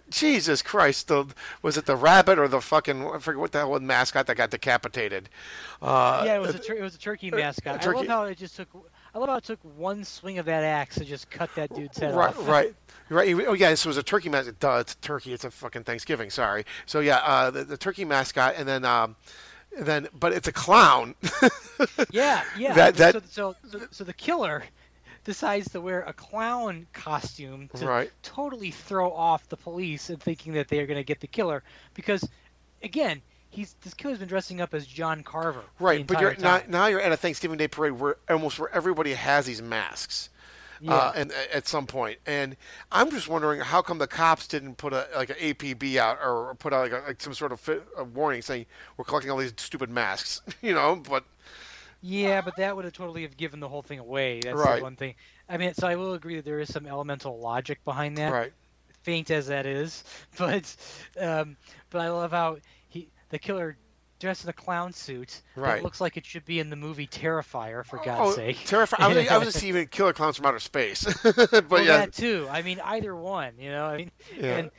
Jesus 0.09 0.61
Christ, 0.63 1.09
the 1.09 1.27
was 1.63 1.77
it 1.77 1.87
the 1.87 1.95
rabbit 1.97 2.39
or 2.39 2.49
the 2.49 2.61
fucking 2.61 3.05
I 3.07 3.19
forget 3.19 3.39
what 3.41 3.53
the 3.53 3.59
hell 3.59 3.71
was 3.71 3.83
mascot 3.83 4.27
that 4.27 4.37
got 4.37 4.51
decapitated? 4.51 5.29
Uh, 5.81 6.23
yeah, 6.27 6.37
it 6.37 6.41
was 6.41 6.55
a 6.55 6.59
tur- 6.59 6.75
it 6.75 6.83
was 6.83 6.95
a 6.95 6.99
turkey 6.99 7.31
mascot. 7.31 7.77
I 7.77 7.79
turkey- 7.79 7.99
love 7.99 8.07
how 8.09 8.25
it 8.25 8.39
just 8.39 8.57
took. 8.57 8.69
I 9.15 9.19
love 9.19 9.29
how 9.29 9.37
it 9.37 9.45
took 9.45 9.59
one 9.77 10.05
swing 10.05 10.39
of 10.39 10.47
that 10.47 10.63
axe 10.65 10.95
to 10.97 11.05
just 11.05 11.31
cut 11.31 11.51
that 11.57 11.75
dude's 11.75 11.99
head 11.99 12.15
right, 12.15 12.29
off. 12.29 12.47
right, 12.49 12.75
right. 13.09 13.35
Oh 13.47 13.55
yeah, 13.55 13.71
this 13.71 13.85
was 13.85 13.97
a 13.97 14.03
turkey 14.03 14.29
mascot. 14.29 14.59
Duh, 14.61 14.77
it's 14.79 14.95
a 14.95 14.97
turkey. 14.99 15.33
It's 15.33 15.45
a 15.45 15.51
fucking 15.51 15.83
Thanksgiving. 15.85 16.31
Sorry. 16.31 16.65
So 16.87 17.01
yeah, 17.01 17.17
uh, 17.19 17.51
the, 17.51 17.65
the 17.65 17.77
turkey 17.77 18.05
mascot, 18.05 18.55
and 18.57 18.69
then 18.69 18.85
um, 18.85 19.17
and 19.77 19.85
then 19.87 20.09
but 20.19 20.33
it's 20.33 20.49
a 20.49 20.53
clown. 20.53 21.15
Yeah, 22.11 22.45
yeah. 22.59 22.75
That- 22.75 22.95
that- 22.97 23.15
So, 23.31 23.55
so, 23.65 23.79
so, 23.79 23.87
so 23.91 24.05
the 24.05 24.13
killer 24.13 24.65
decides 25.25 25.71
to 25.71 25.81
wear 25.81 26.03
a 26.03 26.13
clown 26.13 26.87
costume 26.93 27.69
to 27.77 27.87
Right. 27.87 28.11
totally 28.23 28.71
throw 28.71 29.11
off 29.13 29.49
the 29.49 29.57
police 29.57 30.11
and 30.11 30.21
thinking 30.23 30.53
that 30.55 30.69
they 30.69 30.79
are 30.81 30.87
going 30.87 30.99
to 30.99 31.05
get 31.05 31.21
the 31.21 31.27
killer 31.27 31.63
because, 31.95 32.27
again, 32.83 33.23
he's 33.51 33.75
this 33.83 33.95
killer's 33.95 34.19
been 34.19 34.29
dressing 34.29 34.61
up 34.61 34.73
as 34.75 34.87
John 34.87 35.23
Carver. 35.23 35.63
Right, 35.79 36.07
but 36.07 36.21
you're 36.21 36.35
now, 36.37 36.63
now 36.69 36.87
you're 36.87 37.01
at 37.01 37.13
a 37.13 37.17
Thanksgiving 37.17 37.59
Day 37.59 37.69
parade 37.69 37.93
where 37.93 38.17
almost 38.29 38.59
where 38.59 38.73
everybody 38.75 39.15
has 39.15 39.47
these 39.47 39.61
masks. 39.63 40.31
Uh, 40.89 41.13
and 41.15 41.31
at 41.53 41.69
some 41.69 41.87
point, 41.87 42.19
and 42.25 42.57
I'm 42.91 43.11
just 43.11 43.29
wondering 43.29 43.61
how 43.61 43.83
come 43.83 43.99
the 43.99 44.07
cops 44.07 44.47
didn't 44.47 44.77
put 44.77 44.95
a 44.95 45.07
like 45.15 45.29
an 45.29 45.37
APB 45.37 45.97
out 45.97 46.19
or 46.25 46.55
put 46.55 46.73
out 46.73 46.91
like, 46.91 47.03
a, 47.03 47.07
like 47.07 47.21
some 47.21 47.35
sort 47.35 47.53
of 47.53 47.61
fit, 47.61 47.87
a 47.99 48.05
warning 48.05 48.41
saying 48.41 48.65
we're 48.97 49.05
collecting 49.05 49.31
all 49.31 49.37
these 49.37 49.53
stupid 49.59 49.91
masks, 49.91 50.41
you 50.63 50.73
know? 50.73 50.97
But 50.97 51.25
Yeah, 52.01 52.41
but 52.41 52.57
that 52.57 52.75
would 52.77 52.87
have 52.87 52.95
totally 52.95 53.23
have 53.23 53.37
given 53.37 53.61
the 53.61 53.69
whole 53.69 53.83
thing 53.83 53.99
away. 53.99 54.41
That's 54.43 54.57
Right. 54.57 54.77
the 54.77 54.83
one 54.83 54.97
thing. 54.97 55.17
I 55.51 55.59
mean, 55.59 55.75
so 55.75 55.87
I 55.87 55.97
will 55.97 56.15
agree 56.15 56.37
that 56.37 56.47
there 56.47 56.61
is 56.61 56.73
some 56.73 56.87
elemental 56.87 57.39
logic 57.39 57.85
behind 57.85 58.17
that. 58.17 58.33
Right. 58.33 58.53
Faint 59.03 59.31
as 59.31 59.49
that 59.49 59.67
is, 59.67 60.03
but 60.39 60.75
um, 61.21 61.59
but 61.91 62.01
I 62.01 62.09
love 62.09 62.31
how 62.31 62.57
the 63.31 63.39
killer 63.39 63.77
dressed 64.19 64.45
in 64.45 64.51
a 64.51 64.53
clown 64.53 64.93
suit 64.93 65.41
Right. 65.57 65.77
that 65.77 65.83
looks 65.83 66.01
like 66.01 66.17
it 66.19 66.27
should 66.27 66.45
be 66.45 66.61
in 66.61 66.69
the 66.69 66.77
movie 66.77 67.07
Terrifier 67.07 67.85
for 67.87 67.97
God's 68.05 68.33
oh, 68.33 68.37
sake. 68.37 68.59
terrifying! 68.67 69.03
I 69.03 69.09
was, 69.21 69.29
I 69.29 69.39
was 69.39 69.65
even 69.65 69.87
killer 69.87 70.13
clowns 70.13 70.37
from 70.37 70.47
outer 70.47 70.59
space, 70.59 71.05
but 71.23 71.71
well, 71.71 71.83
yeah, 71.83 71.97
that 71.99 72.13
too. 72.13 72.47
I 72.51 72.63
mean, 72.63 72.81
either 72.85 73.17
one. 73.17 73.55
You 73.59 73.71
know, 73.71 73.87
I 73.87 73.97
mean, 73.97 74.11
Yeah. 74.39 74.57
and 74.59 74.71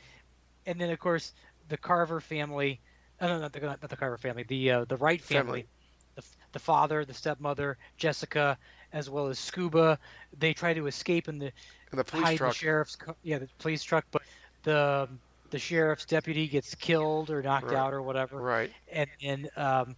and 0.66 0.80
then 0.80 0.90
of 0.90 0.98
course 0.98 1.32
the 1.68 1.76
Carver 1.76 2.20
family. 2.20 2.80
Oh, 3.20 3.26
no, 3.28 3.38
not 3.40 3.52
the 3.52 3.60
not 3.60 3.80
the 3.80 3.96
Carver 3.96 4.18
family. 4.18 4.44
The 4.44 4.70
uh, 4.70 4.84
the 4.84 4.96
Wright 4.96 5.20
family. 5.20 5.62
Family. 5.62 5.66
The, 6.14 6.22
the 6.52 6.58
father, 6.58 7.04
the 7.04 7.14
stepmother, 7.14 7.78
Jessica, 7.96 8.58
as 8.92 9.08
well 9.08 9.28
as 9.28 9.38
Scuba. 9.38 9.98
They 10.38 10.52
try 10.52 10.74
to 10.74 10.86
escape 10.86 11.28
in 11.28 11.38
the 11.38 11.46
In 11.90 11.96
the 11.98 12.04
police 12.04 12.24
hide 12.26 12.36
truck. 12.38 12.52
the 12.52 12.58
sheriff's 12.58 12.98
yeah 13.22 13.38
the 13.38 13.48
police 13.58 13.82
truck, 13.82 14.04
but 14.10 14.22
the 14.62 15.08
the 15.52 15.58
sheriff's 15.58 16.04
deputy 16.06 16.48
gets 16.48 16.74
killed 16.74 17.30
or 17.30 17.42
knocked 17.42 17.66
Right. 17.66 17.76
out 17.76 17.92
or 17.94 18.02
whatever. 18.02 18.38
Right. 18.38 18.72
And 18.90 19.08
then 19.22 19.48
um, 19.56 19.96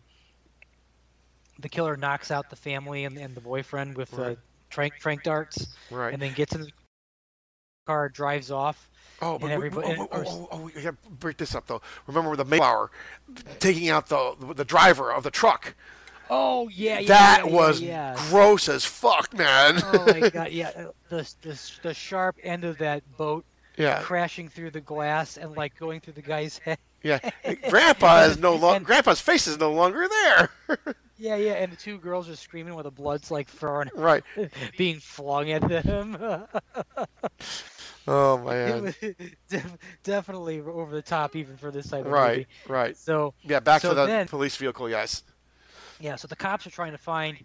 the 1.61 1.69
killer 1.69 1.97
knocks 1.97 2.31
out 2.31 2.51
the 2.51 2.57
family 2.57 3.05
and, 3.05 3.17
and 3.17 3.35
the 3.35 3.41
boyfriend 3.41 3.97
with 3.97 4.13
Right. 4.13 4.33
uh, 4.33 4.41
trank 4.69 4.95
trank 4.99 5.23
darts. 5.23 5.69
Right. 5.91 6.13
And 6.13 6.21
then 6.21 6.33
gets 6.35 6.55
in 6.55 6.63
the 6.63 6.71
car, 7.87 8.09
drives 8.09 8.51
off. 8.51 8.91
Oh, 9.23 9.39
but 9.39 9.47
we- 9.47 9.53
everybody, 9.53 9.95
oh, 9.97 10.09
oh, 10.11 10.23
oh, 10.27 10.49
oh, 10.51 10.61
we 10.63 10.73
gotta 10.73 10.97
break 11.21 11.37
this 11.37 11.55
up 11.55 11.67
though. 11.67 11.81
Remember 12.09 12.35
the 12.37 12.45
Mayflower 12.45 12.91
taking 13.61 13.89
out 13.89 14.09
the 14.09 14.35
the 14.57 14.65
driver 14.65 15.13
of 15.13 15.23
the 15.23 15.31
truck. 15.31 15.75
Oh 16.31 16.69
yeah, 16.69 16.99
yeah. 16.99 17.09
that 17.09 17.43
yeah, 17.47 17.53
was 17.53 17.81
yeah. 17.81 18.17
gross 18.31 18.69
as 18.69 18.85
fuck, 18.85 19.33
man. 19.35 19.81
oh 19.85 20.05
my 20.07 20.29
god, 20.31 20.51
yeah. 20.51 20.87
The, 21.11 21.33
the 21.43 21.71
the 21.83 21.95
sharp 21.95 22.37
end 22.43 22.65
of 22.65 22.79
that 22.79 23.03
boat 23.17 23.45
Yeah. 23.77 24.01
crashing 24.03 24.49
through 24.49 24.71
the 24.71 24.81
glass 24.81 25.37
and 25.37 25.57
like 25.57 25.77
going 25.79 26.01
through 26.01 26.13
the 26.15 26.23
guy's 26.23 26.59
head. 26.59 26.79
yeah, 27.03 27.19
Grandpa 27.69 28.23
is 28.25 28.39
no 28.39 28.55
longer. 28.55 28.85
Grandpa's 28.85 29.21
face 29.21 29.47
is 29.47 29.59
no 29.59 29.73
longer 29.73 30.07
there. 30.09 30.51
Yeah, 31.17 31.37
yeah, 31.37 31.53
and 31.53 31.71
the 31.71 31.77
two 31.77 31.99
girls 31.99 32.29
are 32.29 32.35
screaming 32.35 32.75
while 32.75 32.83
the 32.83 32.91
blood's 32.91 33.31
like 33.31 33.49
throwing, 33.49 33.89
Right. 33.95 34.25
being 34.77 34.99
flung 34.99 35.49
at 35.53 35.63
them. 35.69 36.19
oh 38.09 38.39
man. 38.39 38.95
def- 39.49 39.79
definitely 40.03 40.61
over 40.61 40.93
the 40.93 41.01
top, 41.03 41.37
even 41.37 41.57
for 41.57 41.71
this 41.71 41.89
type 41.89 42.05
of 42.05 42.11
Right. 42.13 42.39
movie. 42.39 42.47
Right. 42.69 42.97
So 42.97 43.33
Yeah. 43.43 43.61
Back 43.61 43.83
so 43.83 43.91
to 43.91 43.95
the 43.95 44.07
then- 44.07 44.27
police 44.29 44.57
vehicle. 44.57 44.91
Yes. 44.91 45.23
Yeah, 46.01 46.17
so 46.17 46.27
the 46.27 46.37
cops 46.37 46.67
are 46.67 46.71
trying 46.71 46.93
to 46.93 46.99
find 46.99 47.39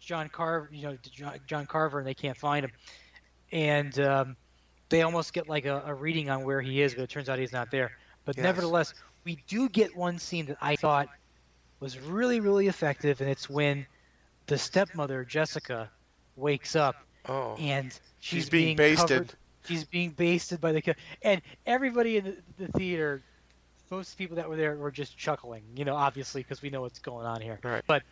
John 0.00 0.28
Carver, 0.28 0.68
you 0.72 0.84
know, 0.84 0.96
John, 1.10 1.38
John 1.48 1.66
Carver, 1.66 1.98
and 1.98 2.06
they 2.06 2.14
can't 2.14 2.36
find 2.36 2.64
him. 2.64 2.70
And 3.50 3.98
um, 3.98 4.36
they 4.88 5.02
almost 5.02 5.32
get 5.32 5.48
like 5.48 5.64
a, 5.66 5.82
a 5.86 5.94
reading 5.94 6.30
on 6.30 6.44
where 6.44 6.60
he 6.60 6.82
is, 6.82 6.94
but 6.94 7.02
it 7.04 7.10
turns 7.10 7.28
out 7.28 7.38
he's 7.38 7.52
not 7.52 7.70
there. 7.70 7.92
But 8.24 8.36
Yes. 8.36 8.44
nevertheless, 8.44 8.94
we 9.24 9.38
do 9.46 9.68
get 9.68 9.96
one 9.96 10.18
scene 10.18 10.46
that 10.46 10.58
I 10.60 10.76
thought 10.76 11.08
was 11.80 11.98
really, 11.98 12.40
really 12.40 12.66
effective, 12.68 13.20
and 13.20 13.30
it's 13.30 13.48
when 13.48 13.86
the 14.46 14.58
stepmother 14.58 15.24
Jessica 15.24 15.90
wakes 16.36 16.74
up 16.76 16.96
Oh. 17.26 17.56
and 17.58 17.92
she's, 18.20 18.44
She's 18.44 18.48
being 18.50 18.76
basted. 18.76 19.08
covered- 19.08 19.34
she's 19.66 19.84
being 19.84 20.10
basted 20.10 20.60
by 20.60 20.72
the 20.72 20.80
killer, 20.80 20.96
and 21.22 21.42
everybody 21.66 22.16
in 22.16 22.24
the, 22.24 22.66
the 22.66 22.72
theater, 22.72 23.22
most 23.90 24.16
people 24.16 24.36
that 24.36 24.48
were 24.48 24.56
there 24.56 24.76
were 24.76 24.90
just 24.90 25.16
chuckling. 25.18 25.62
You 25.76 25.84
know, 25.84 25.94
obviously 25.94 26.42
because 26.42 26.62
we 26.62 26.70
know 26.70 26.80
what's 26.80 26.98
going 26.98 27.26
on 27.26 27.40
here. 27.42 27.58
Right. 27.62 27.82
But 27.86 28.02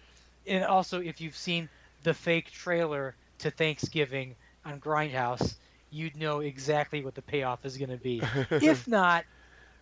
and 0.46 0.64
also, 0.64 1.00
if 1.00 1.20
you've 1.20 1.36
seen 1.36 1.68
the 2.02 2.12
fake 2.14 2.50
trailer 2.52 3.14
to 3.38 3.50
Thanksgiving 3.50 4.34
on 4.64 4.80
Grindhouse, 4.80 5.56
you'd 5.90 6.16
know 6.16 6.40
exactly 6.40 7.04
what 7.04 7.14
the 7.14 7.22
payoff 7.22 7.64
is 7.64 7.76
going 7.76 7.90
to 7.90 7.96
be. 7.96 8.22
if 8.50 8.86
not, 8.88 9.24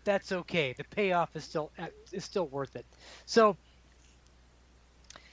that's 0.05 0.32
okay. 0.32 0.74
The 0.76 0.85
payoff 0.85 1.35
is 1.35 1.44
still 1.44 1.70
is 2.12 2.24
still 2.24 2.47
worth 2.47 2.76
it. 2.76 2.85
So 3.26 3.56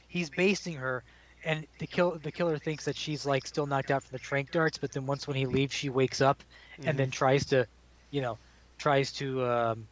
he's 0.08 0.30
basting 0.30 0.76
her, 0.76 1.04
and 1.44 1.66
the 1.80 1.88
kill 1.88 2.18
the 2.22 2.32
killer 2.32 2.58
thinks 2.58 2.86
that 2.86 2.96
she's 2.96 3.26
like 3.26 3.46
still 3.48 3.66
knocked 3.66 3.92
out 3.92 4.04
from 4.04 4.14
the 4.14 4.20
trank 4.20 4.52
darts, 4.52 4.78
but 4.78 4.92
then 4.92 5.06
once 5.06 5.28
when 5.28 5.36
he 5.36 5.46
leaves, 5.46 5.74
she 5.74 5.90
wakes 5.90 6.22
up, 6.22 6.42
and 6.84 6.98
then 6.98 7.12
tries 7.12 7.46
to, 7.46 7.66
you 8.12 8.22
know, 8.22 8.38
tries 8.78 9.12
to 9.14 9.46
um, 9.46 9.88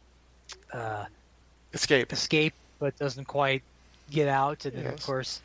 uh, 0.72 1.04
Escape. 1.72 2.12
escape, 2.12 2.54
but 2.78 2.96
doesn't 2.98 3.26
quite 3.26 3.62
get 4.10 4.28
out, 4.28 4.64
and 4.64 4.74
then 4.76 4.86
of 4.86 5.02
course. 5.02 5.40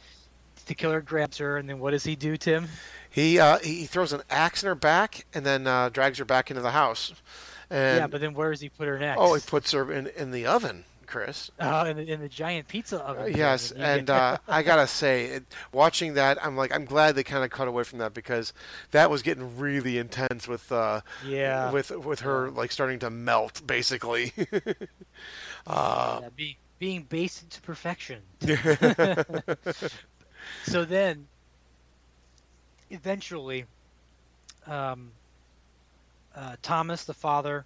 The 0.65 0.75
killer 0.75 1.01
grabs 1.01 1.37
her, 1.37 1.57
and 1.57 1.69
then 1.69 1.79
what 1.79 1.91
does 1.91 2.03
he 2.03 2.15
do, 2.15 2.37
Tim? 2.37 2.67
He 3.09 3.39
uh, 3.39 3.59
he 3.59 3.85
throws 3.85 4.13
an 4.13 4.21
axe 4.29 4.63
in 4.63 4.67
her 4.67 4.75
back 4.75 5.25
and 5.33 5.45
then 5.45 5.67
uh, 5.67 5.89
drags 5.89 6.17
her 6.19 6.25
back 6.25 6.49
into 6.49 6.61
the 6.61 6.71
house. 6.71 7.13
And 7.69 7.97
yeah, 7.99 8.07
but 8.07 8.19
then 8.21 8.33
where 8.33 8.51
does 8.51 8.61
he 8.61 8.69
put 8.69 8.87
her 8.87 8.99
next? 8.99 9.19
oh, 9.21 9.33
he 9.35 9.41
puts 9.45 9.71
her 9.71 9.91
in 9.91 10.07
in 10.07 10.31
the 10.31 10.45
oven, 10.47 10.83
Chris. 11.07 11.49
uh, 11.59 11.85
in, 11.87 11.97
the, 11.97 12.11
in 12.11 12.19
the 12.19 12.27
giant 12.29 12.67
pizza 12.67 12.97
oven. 12.99 13.25
thing, 13.25 13.37
Yes, 13.37 13.71
and 13.73 13.79
you 13.79 13.85
and 13.85 14.07
get- 14.07 14.15
uh, 14.15 14.37
I 14.47 14.63
gotta 14.63 14.85
say, 14.87 15.25
it, 15.25 15.43
watching 15.71 16.15
that, 16.15 16.43
I'm 16.45 16.55
like, 16.57 16.73
I'm 16.73 16.85
glad 16.85 17.15
they 17.15 17.23
kind 17.23 17.43
of 17.43 17.49
cut 17.51 17.67
away 17.67 17.83
from 17.83 17.99
that 17.99 18.13
because 18.13 18.53
that 18.91 19.09
was 19.09 19.21
getting 19.21 19.57
really 19.57 19.97
intense 19.97 20.47
with, 20.47 20.71
uh, 20.71 21.01
Yeah. 21.25 21.71
with 21.71 21.91
with 21.91 22.19
her 22.21 22.49
like 22.51 22.71
starting 22.71 22.99
to 22.99 23.09
melt, 23.09 23.61
basically. 23.65 24.33
uh, 25.67 26.19
Yeah, 26.23 26.29
be, 26.35 26.57
being 26.79 27.03
based 27.03 27.49
to 27.51 27.61
perfection. 27.61 28.21
so 30.65 30.85
then, 30.85 31.27
eventually, 32.89 33.65
um, 34.67 35.11
uh, 36.35 36.55
Thomas, 36.61 37.05
the 37.05 37.13
father, 37.13 37.65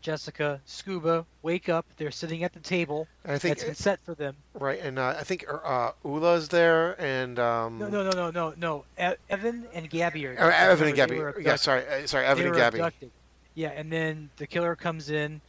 Jessica, 0.00 0.60
Scuba 0.64 1.24
wake 1.42 1.68
up. 1.68 1.86
They're 1.96 2.10
sitting 2.10 2.44
at 2.44 2.52
the 2.52 2.60
table 2.60 3.08
And 3.24 3.32
I 3.34 3.38
think 3.38 3.56
that's 3.56 3.64
been 3.64 3.74
set 3.74 4.00
for 4.04 4.14
them. 4.14 4.36
right, 4.54 4.78
and 4.80 4.98
uh, 4.98 5.14
I 5.18 5.24
think 5.24 5.44
uh, 5.48 5.92
Ula's 6.04 6.48
there, 6.48 7.00
and 7.00 7.38
um, 7.38 7.78
No, 7.78 7.88
no, 7.88 8.02
no, 8.04 8.10
no, 8.10 8.30
no, 8.30 8.54
no. 8.56 8.84
E- 9.00 9.16
Evan 9.30 9.66
and 9.74 9.88
Gabby 9.90 10.26
are. 10.26 10.36
oh, 10.38 10.48
Evan 10.48 10.88
and 10.88 10.96
Gabby. 10.96 11.20
Yeah, 11.40 11.56
sorry, 11.56 11.84
uh, 11.86 12.06
sorry, 12.06 12.26
Evan 12.26 12.44
they 12.44 12.48
and 12.50 12.56
Gabby. 12.56 12.78
abducted. 12.78 13.10
Yeah, 13.54 13.70
and 13.70 13.90
then 13.92 14.30
the 14.36 14.46
killer 14.46 14.76
comes 14.76 15.10
in 15.10 15.40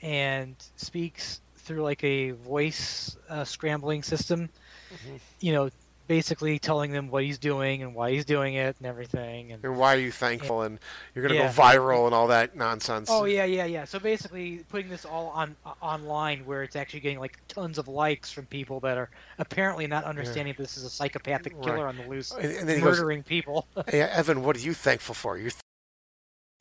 and 0.00 0.56
speaks 0.76 1.40
through 1.58 1.82
like 1.82 2.02
a 2.02 2.32
voice 2.32 3.16
uh, 3.28 3.44
scrambling 3.44 4.02
system. 4.02 4.48
Mm-hmm. 4.92 5.16
You 5.40 5.52
know, 5.52 5.70
basically 6.16 6.58
telling 6.58 6.92
them 6.92 7.08
what 7.08 7.24
he's 7.24 7.38
doing 7.38 7.82
and 7.82 7.94
why 7.94 8.10
he's 8.10 8.26
doing 8.26 8.52
it 8.52 8.76
and 8.78 8.86
everything. 8.86 9.50
And 9.52 9.64
And 9.64 9.78
why 9.78 9.94
are 9.94 9.98
you 9.98 10.12
thankful? 10.12 10.60
And 10.60 10.78
you're 11.14 11.26
gonna 11.26 11.40
Yeah. 11.40 11.46
go 11.50 11.62
viral 11.62 12.04
and 12.04 12.14
all 12.14 12.26
that 12.26 12.54
nonsense. 12.54 13.08
oh 13.10 13.24
yeah, 13.24 13.46
yeah, 13.46 13.64
yeah. 13.64 13.84
So 13.86 13.98
basically, 13.98 14.62
putting 14.68 14.90
this 14.90 15.06
all 15.06 15.28
on 15.28 15.56
uh, 15.64 15.72
online 15.80 16.44
where 16.44 16.62
it's 16.62 16.76
actually 16.76 17.00
getting 17.00 17.18
like 17.18 17.38
tons 17.48 17.78
of 17.78 17.88
likes 17.88 18.30
from 18.30 18.44
people 18.44 18.78
that 18.80 18.98
are 18.98 19.08
apparently 19.38 19.86
not 19.86 20.04
understanding 20.04 20.54
this 20.58 20.76
is 20.76 20.84
a 20.84 20.90
psychopathic 20.90 21.54
killer 21.62 21.84
Right. 21.86 21.88
on 21.88 21.96
the 21.96 22.06
loose, 22.06 22.30
And- 22.32 22.44
and 22.52 22.68
then 22.68 22.76
he 22.76 22.82
goes- 22.82 22.98
murdering 22.98 23.22
people. 23.22 23.66
Hey, 23.88 24.02
Evan, 24.02 24.42
what 24.44 24.54
are 24.56 24.60
you 24.60 24.74
thankful 24.74 25.14
for? 25.14 25.38
You're 25.38 25.50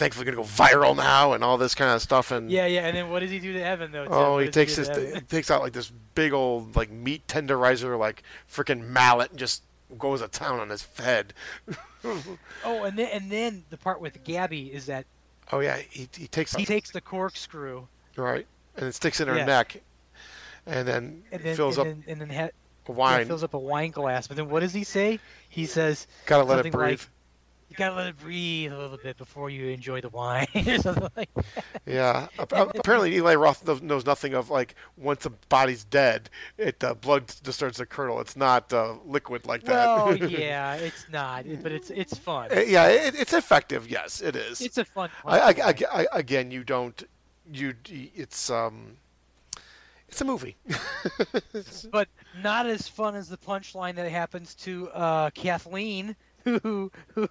th- 0.09 0.25
gonna 0.25 0.35
go 0.37 0.43
viral 0.43 0.95
now 0.95 1.33
and 1.33 1.43
all 1.43 1.57
this 1.57 1.75
kind 1.75 1.91
of 1.91 2.01
stuff. 2.01 2.31
And 2.31 2.49
yeah, 2.51 2.65
yeah. 2.65 2.85
And 2.87 2.95
then 2.97 3.09
what 3.09 3.19
does 3.21 3.31
he 3.31 3.39
do 3.39 3.53
to 3.53 3.63
Evan 3.63 3.91
though? 3.91 4.03
Tim? 4.05 4.13
Oh, 4.13 4.33
What 4.33 4.43
he 4.45 4.49
takes 4.49 4.75
this, 4.75 4.87
to 4.89 5.09
Evan? 5.09 5.25
takes 5.25 5.49
out 5.51 5.61
like 5.61 5.73
this 5.73 5.91
big 6.15 6.33
old 6.33 6.75
like 6.75 6.91
meat 6.91 7.25
tenderizer, 7.27 7.97
like 7.97 8.23
freaking 8.51 8.87
mallet, 8.87 9.29
and 9.31 9.39
just 9.39 9.63
goes 9.97 10.21
to 10.21 10.27
town 10.27 10.59
on 10.59 10.69
his 10.69 10.87
head. 10.97 11.33
Oh, 12.03 12.83
and 12.83 12.97
then 12.97 13.09
and 13.13 13.29
then 13.31 13.63
the 13.69 13.77
part 13.77 14.01
with 14.01 14.23
Gabby 14.23 14.73
is 14.73 14.87
that 14.87 15.05
oh 15.51 15.59
yeah, 15.59 15.77
he 15.89 16.09
he 16.17 16.27
takes 16.27 16.55
he 16.55 16.65
takes 16.65 16.89
the 16.89 16.99
corkscrew 17.01 17.85
right, 18.15 18.47
and 18.75 18.87
it 18.87 18.95
sticks 18.95 19.19
in 19.21 19.27
her 19.27 19.37
Yeah. 19.37 19.45
neck, 19.45 19.81
and 20.65 20.87
then 20.87 21.21
and 21.31 21.43
then 21.43 21.55
fills 21.55 21.77
and 21.77 21.87
up 21.87 22.05
then, 22.05 22.11
and 22.11 22.21
then 22.21 22.29
ha- 22.35 22.49
wine. 22.91 23.27
fills 23.27 23.43
up 23.43 23.53
a 23.53 23.59
wine 23.59 23.91
glass. 23.91 24.27
But 24.27 24.37
then 24.37 24.49
what 24.49 24.61
does 24.61 24.73
he 24.73 24.83
say? 24.83 25.19
He 25.49 25.67
says, 25.67 26.07
Gotta 26.25 26.43
let 26.43 26.65
it 26.65 26.71
breathe. 26.71 26.99
Like, 27.01 27.09
you 27.71 27.77
gotta 27.77 27.95
let 27.95 28.07
it 28.07 28.17
breathe 28.19 28.73
a 28.73 28.77
little 28.77 28.97
bit 28.97 29.17
before 29.17 29.49
you 29.49 29.67
enjoy 29.67 30.01
the 30.01 30.09
wine, 30.09 30.45
or 30.67 30.77
something 30.77 31.07
like. 31.15 31.33
That. 31.33 31.65
Yeah. 31.85 32.27
Apparently, 32.39 33.15
Eli 33.15 33.35
Roth 33.35 33.65
knows- 33.81 34.05
nothing 34.05 34.33
of 34.33 34.49
like 34.49 34.75
once 34.97 35.25
a 35.25 35.29
body's 35.29 35.85
dead, 35.85 36.29
it 36.57 36.81
the 36.81 36.95
blood 36.95 37.33
just 37.43 37.57
starts 37.57 37.77
to 37.77 37.85
curdle. 37.85 38.19
It's 38.19 38.35
not 38.35 38.73
uh, 38.73 38.95
liquid 39.05 39.45
like 39.45 39.63
that. 39.63 39.85
Well, 39.85 40.15
yeah, 40.29 40.75
it's 40.75 41.05
not, 41.09 41.45
but 41.63 41.71
it's 41.71 41.89
it's 41.89 42.17
fun. 42.17 42.49
Uh, 42.51 42.59
yeah, 42.59 42.87
it, 42.87 43.15
it's 43.17 43.31
effective. 43.31 43.89
Yes, 43.89 44.21
it 44.21 44.35
is. 44.35 44.59
It's 44.59 44.77
a 44.77 44.83
fun. 44.83 45.09
I, 45.25 45.39
I, 45.39 45.49
I, 45.49 45.75
I, 45.93 46.07
again, 46.11 46.51
you 46.51 46.65
don't. 46.65 47.01
You. 47.53 47.73
It's 47.87 48.49
um. 48.49 48.97
It's 50.09 50.19
a 50.19 50.25
movie. 50.25 50.57
but 51.89 52.09
not 52.43 52.65
as 52.65 52.85
fun 52.85 53.15
as 53.15 53.29
the 53.29 53.37
punchline 53.37 53.95
that 53.95 54.11
happens 54.11 54.55
to 54.55 54.89
uh, 54.89 55.29
Kathleen, 55.29 56.17
who 56.43 56.91
who 57.15 57.27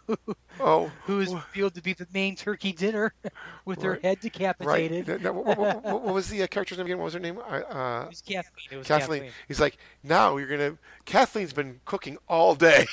Oh. 0.60 0.90
who 1.04 1.20
is 1.20 1.32
revealed 1.34 1.74
to 1.74 1.82
be 1.82 1.92
the 1.94 2.06
main 2.12 2.36
turkey 2.36 2.72
dinner 2.72 3.14
with 3.64 3.82
her 3.82 3.98
head 4.02 4.20
decapitated. 4.20 5.06
Th- 5.06 5.20
th- 5.20 5.32
what, 5.32 5.46
what- 5.58 5.58
what- 5.84 6.02
what 6.02 6.14
was 6.14 6.28
the 6.28 6.42
uh, 6.42 6.46
character's 6.46 6.78
name 6.78 6.86
again? 6.86 6.98
What 6.98 7.04
was 7.04 7.14
her 7.14 7.20
name? 7.20 7.38
Uh, 7.38 7.42
uh, 7.42 8.02
It 8.04 8.08
was 8.10 8.20
Kathleen. 8.22 8.66
It 8.70 8.76
was 8.76 8.86
Kathleen. 8.86 9.20
Kathleen. 9.22 9.32
He's 9.48 9.60
like, 9.60 9.76
now 10.04 10.36
you're 10.36 10.48
gonna. 10.48 10.76
Kathleen's 11.04 11.52
been 11.52 11.80
cooking 11.84 12.18
all 12.28 12.54
day. 12.54 12.86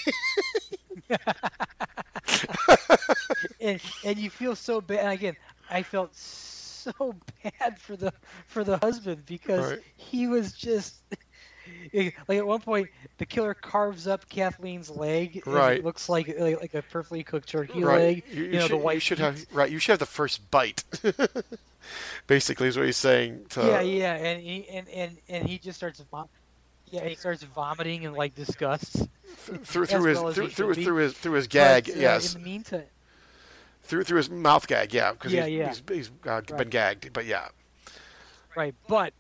and 3.62 3.82
and 4.06 4.18
you 4.18 4.30
feel 4.30 4.56
so 4.56 4.82
bad. 4.82 5.00
And 5.00 5.10
again, 5.14 5.36
I 5.70 5.84
felt 5.84 6.16
so 6.16 6.92
bad 7.44 7.80
for 7.80 7.96
the 7.96 8.14
for 8.48 8.64
the 8.64 8.78
husband 8.78 9.26
because 9.26 9.72
Right. 9.72 9.80
he 9.96 10.28
was 10.28 10.54
just 10.54 10.96
like 11.94 12.38
at 12.38 12.46
one 12.46 12.60
point 12.62 12.90
the 13.18 13.26
killer 13.26 13.54
carves 13.54 14.08
up 14.08 14.28
Kathleen's 14.30 14.90
leg. 14.90 15.42
Right. 15.46 15.78
It 15.80 15.86
looks 15.86 16.10
like 16.10 16.28
like, 16.40 16.60
like 16.62 16.74
a 16.74 16.82
perfectly 16.82 17.24
cooked 17.24 17.50
turkey 17.50 17.84
right. 17.84 18.00
leg. 18.00 18.24
You, 18.32 18.44
You, 18.44 18.44
you 18.46 18.52
know 18.54 18.62
should, 18.62 18.72
the 18.72 18.78
white. 18.78 18.94
you 18.96 19.00
should 19.00 19.20
meat. 19.20 19.26
have 19.26 19.46
right. 19.52 19.72
You 19.72 19.80
should 19.80 19.92
have 19.94 20.00
the 20.00 20.06
first 20.06 20.50
bite. 20.52 20.84
Basically, 22.28 22.68
is 22.68 22.76
what 22.78 22.86
he's 22.86 22.98
saying. 22.98 23.46
To, 23.52 23.62
Yeah, 23.62 23.82
yeah, 23.82 24.14
and 24.16 24.42
he 24.42 24.68
and 24.70 24.88
and 24.90 25.18
and 25.30 25.48
he 25.48 25.58
just 25.58 25.78
starts 25.78 26.02
vom- 26.12 26.28
Yeah, 26.92 27.06
he 27.08 27.16
starts 27.16 27.44
vomiting 27.44 28.04
in 28.04 28.14
like 28.14 28.36
disgust. 28.36 29.08
through 29.64 29.86
through 29.86 30.04
his 30.06 30.20
well 30.20 30.34
through 30.34 30.50
through, 30.50 30.74
through 30.76 30.96
his 30.98 31.14
through 31.14 31.34
his 31.34 31.48
gag. 31.48 31.86
But, 31.86 31.96
uh, 31.96 32.00
yes, 32.00 32.36
In 32.36 32.42
the 32.42 32.50
meantime, 32.50 32.84
through 33.84 34.04
through 34.04 34.18
his 34.18 34.30
mouth 34.30 34.68
gag. 34.68 34.94
Yeah, 34.94 35.14
because 35.14 35.32
Yeah, 35.32 35.46
he's, 35.46 35.58
yeah. 35.58 35.68
he's 35.70 35.82
he's 35.90 36.12
uh, 36.28 36.42
been 36.42 36.70
gagged. 36.70 37.14
But 37.14 37.26
yeah, 37.26 37.48
right. 38.56 38.76
But 38.90 39.14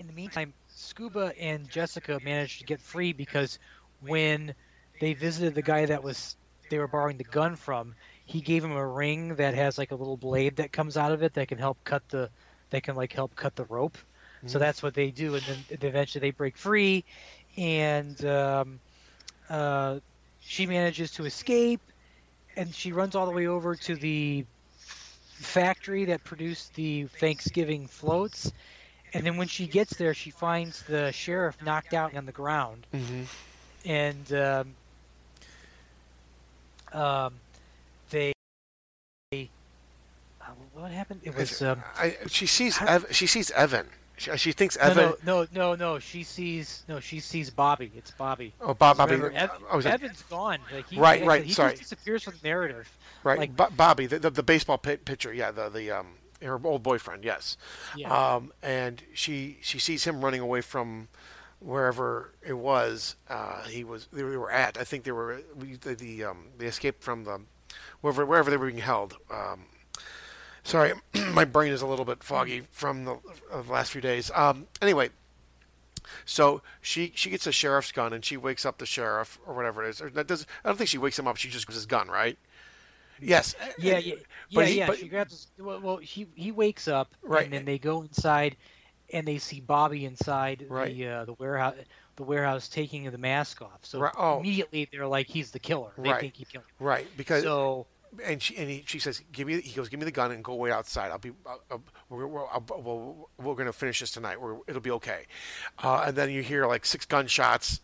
in 0.00 0.08
the 0.08 0.12
meantime, 0.12 0.52
Scuba 0.98 1.32
and 1.40 1.70
Jessica 1.70 2.20
managed 2.22 2.58
to 2.58 2.64
get 2.64 2.82
free 2.82 3.12
because 3.12 3.58
when 4.00 4.54
they 4.98 5.14
visited 5.14 5.54
the 5.54 5.62
guy 5.62 5.86
that 5.86 6.02
was 6.02 6.36
they 6.70 6.78
were 6.78 6.88
borrowing 6.88 7.18
the 7.18 7.24
gun 7.24 7.56
from, 7.56 7.94
he 8.26 8.40
gave 8.42 8.64
him 8.64 8.72
a 8.72 8.86
ring 8.86 9.36
that 9.36 9.54
has 9.54 9.78
like 9.78 9.92
a 9.92 9.96
little 9.96 10.16
blade 10.16 10.56
that 10.56 10.72
comes 10.72 10.96
out 10.96 11.12
of 11.12 11.22
it 11.22 11.34
that 11.34 11.48
can 11.48 11.58
help 11.58 11.78
cut 11.84 12.08
the 12.08 12.30
that 12.70 12.82
can 12.82 12.96
like 12.96 13.12
help 13.12 13.36
cut 13.36 13.54
the 13.56 13.64
rope. 13.66 13.98
So 14.46 14.58
Mhm. 14.58 14.60
that's 14.60 14.82
what 14.82 14.94
they 14.94 15.10
do, 15.12 15.36
and 15.36 15.46
then 15.46 15.66
eventually 15.70 16.20
they 16.20 16.32
break 16.32 16.56
free, 16.56 17.04
and 17.56 18.24
um, 18.24 18.80
uh, 19.48 20.00
she 20.46 20.66
manages 20.66 21.12
to 21.12 21.26
escape, 21.26 21.80
and 22.56 22.74
she 22.74 22.92
runs 22.92 23.14
all 23.14 23.26
the 23.26 23.32
way 23.32 23.46
over 23.46 23.76
to 23.76 23.96
the 23.96 24.46
factory 25.40 26.06
that 26.06 26.24
produced 26.24 26.74
the 26.74 27.06
Thanksgiving 27.06 27.86
floats. 27.86 28.52
And 29.14 29.24
then 29.24 29.36
when 29.36 29.48
she 29.48 29.66
gets 29.66 29.96
there, 29.96 30.14
she 30.14 30.30
finds 30.30 30.82
the 30.82 31.10
sheriff 31.12 31.56
knocked 31.62 31.94
out 31.94 32.14
on 32.14 32.26
the 32.26 32.32
ground, 32.32 32.86
Mhm. 32.94 33.26
and 33.84 34.32
um, 34.32 34.74
um, 36.92 37.34
they. 38.10 38.32
they 39.30 39.48
uh, 40.40 40.46
what 40.74 40.90
happened? 40.90 41.20
It 41.24 41.36
was. 41.36 41.62
Um, 41.62 41.82
I, 41.96 42.16
she 42.28 42.46
sees 42.46 42.80
Ev, 42.80 43.06
she 43.10 43.26
sees 43.26 43.50
Evan. 43.52 43.86
She, 44.16 44.36
she 44.36 44.52
thinks 44.52 44.76
no, 44.76 44.82
Evan. 44.82 45.12
no, 45.24 45.42
no, 45.42 45.46
no, 45.52 45.74
no. 45.74 45.98
She 45.98 46.22
sees 46.22 46.82
no. 46.88 47.00
She 47.00 47.20
sees 47.20 47.50
Bobby. 47.50 47.90
It's 47.96 48.10
Bobby. 48.10 48.52
Oh, 48.60 48.74
Bob- 48.74 48.96
Bobby. 48.96 49.14
Ev- 49.14 49.50
I 49.70 49.76
was 49.76 49.84
like- 49.84 49.94
Evan's 49.94 50.22
gone. 50.28 50.58
Like 50.72 50.88
he, 50.88 50.98
Right, 50.98 51.20
like, 51.20 51.28
right, 51.28 51.44
He 51.44 51.52
sorry. 51.52 51.76
disappears 51.76 52.24
from 52.24 52.34
the 52.42 52.48
narrative. 52.48 52.90
Right, 53.24 53.38
Like, 53.38 53.56
Bo- 53.56 53.70
Bobby, 53.76 54.06
the, 54.06 54.18
the 54.18 54.30
the 54.30 54.42
baseball 54.42 54.78
pit 54.78 55.04
pitcher. 55.04 55.32
Yeah, 55.32 55.50
the 55.50 55.68
the 55.68 55.90
um 55.92 56.06
her 56.42 56.60
old 56.64 56.82
boyfriend. 56.82 57.24
Yes. 57.24 57.56
Yeah. 57.96 58.12
Um, 58.12 58.52
and 58.62 59.02
she 59.14 59.58
she 59.60 59.78
sees 59.78 60.04
him 60.04 60.24
running 60.24 60.40
away 60.40 60.60
from 60.60 61.08
wherever 61.60 62.30
it 62.46 62.52
was 62.52 63.16
uh, 63.28 63.62
he 63.64 63.84
was 63.84 64.08
they 64.12 64.22
were 64.22 64.50
at. 64.50 64.78
I 64.78 64.84
think 64.84 65.04
they 65.04 65.12
were 65.12 65.40
the, 65.56 65.94
the 65.94 66.24
um 66.24 66.46
they 66.58 66.66
escaped 66.66 67.02
from 67.02 67.24
the 67.24 67.40
wherever 68.00 68.24
wherever 68.24 68.50
they 68.50 68.56
were 68.56 68.66
being 68.66 68.78
held. 68.78 69.16
Um, 69.30 69.64
sorry, 70.62 70.92
my 71.32 71.44
brain 71.44 71.72
is 71.72 71.82
a 71.82 71.86
little 71.86 72.04
bit 72.04 72.22
foggy 72.22 72.62
from 72.70 73.04
the, 73.04 73.14
uh, 73.52 73.62
the 73.62 73.72
last 73.72 73.92
few 73.92 74.00
days. 74.00 74.30
Um, 74.34 74.66
anyway. 74.80 75.10
So 76.24 76.62
she 76.80 77.12
she 77.14 77.28
gets 77.28 77.46
a 77.46 77.52
sheriff's 77.52 77.92
gun 77.92 78.14
and 78.14 78.24
she 78.24 78.38
wakes 78.38 78.64
up 78.64 78.78
the 78.78 78.86
sheriff 78.86 79.38
or 79.46 79.52
whatever 79.52 79.84
it 79.84 79.90
is. 79.90 80.00
Or 80.00 80.08
that 80.10 80.26
does 80.26 80.46
I 80.64 80.68
don't 80.68 80.78
think 80.78 80.88
she 80.88 80.96
wakes 80.96 81.18
him 81.18 81.28
up. 81.28 81.36
She 81.36 81.50
just 81.50 81.66
gives 81.66 81.76
his 81.76 81.84
gun, 81.84 82.08
right? 82.08 82.38
Yes. 83.20 83.54
Yeah, 83.78 83.98
yeah, 83.98 84.14
But 84.52 84.60
yeah, 84.62 84.66
he- 84.66 84.78
yeah. 84.78 84.86
but- 84.86 84.98
she 84.98 85.08
grabs. 85.08 85.32
His, 85.32 85.46
well, 85.58 85.80
well, 85.80 85.96
he 85.98 86.26
he 86.34 86.52
wakes 86.52 86.88
up, 86.88 87.12
Right. 87.22 87.44
and 87.44 87.52
then 87.52 87.64
they 87.64 87.78
go 87.78 88.02
inside, 88.02 88.56
and 89.12 89.26
they 89.26 89.38
see 89.38 89.60
Bobby 89.60 90.04
inside 90.04 90.66
Right. 90.68 90.94
the 90.96 91.08
uh, 91.08 91.24
the 91.24 91.34
warehouse. 91.34 91.74
The 92.16 92.24
warehouse 92.24 92.66
taking 92.68 93.08
the 93.08 93.16
mask 93.18 93.62
off. 93.62 93.78
So 93.82 94.00
Right, 94.00 94.12
oh. 94.18 94.40
immediately 94.40 94.88
they're 94.90 95.06
like, 95.06 95.28
"He's 95.28 95.52
the 95.52 95.60
killer." 95.60 95.92
They 95.96 96.10
Right. 96.10 96.20
think 96.20 96.34
he 96.34 96.44
killed. 96.44 96.64
him. 96.64 96.86
Right, 96.86 97.06
because 97.16 97.44
So- 97.44 97.86
and 98.24 98.42
she 98.42 98.56
and 98.56 98.68
he, 98.68 98.82
she 98.88 98.98
says, 98.98 99.22
"Give 99.30 99.46
me." 99.46 99.60
He 99.60 99.72
goes, 99.76 99.88
"Give 99.88 100.00
me 100.00 100.04
the 100.04 100.10
gun 100.10 100.32
and 100.32 100.42
go 100.42 100.52
away 100.54 100.72
outside. 100.72 101.12
I'll 101.12 101.18
be. 101.18 101.30
I'll, 101.46 101.60
I'll, 101.70 101.82
we're 102.08 102.26
we're, 102.26 102.44
we'll, 102.76 103.28
we're 103.38 103.54
going 103.54 103.66
to 103.66 103.72
finish 103.72 104.00
this 104.00 104.10
tonight. 104.10 104.40
We're, 104.40 104.56
it'll 104.66 104.80
be 104.80 104.90
okay." 104.92 105.26
Uh, 105.80 106.04
and 106.06 106.16
then 106.16 106.28
you 106.30 106.42
hear 106.42 106.66
like 106.66 106.84
six 106.86 107.04
gunshots, 107.06 107.80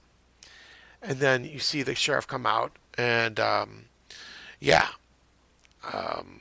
and 1.03 1.19
then 1.21 1.45
you 1.45 1.59
see 1.61 1.83
the 1.85 1.95
sheriff 1.95 2.27
come 2.27 2.45
out, 2.47 2.73
and 2.99 3.39
um, 3.39 3.85
yeah, 4.59 4.89
um, 5.93 6.41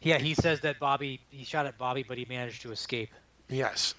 Yeah, 0.00 0.18
he 0.18 0.34
says 0.34 0.60
that 0.60 0.78
Bobby 0.78 1.20
he 1.30 1.44
shot 1.44 1.66
at 1.66 1.78
Bobby, 1.78 2.02
but 2.02 2.18
he 2.18 2.24
managed 2.24 2.62
to 2.62 2.72
escape. 2.72 3.10
yes, 3.48 3.94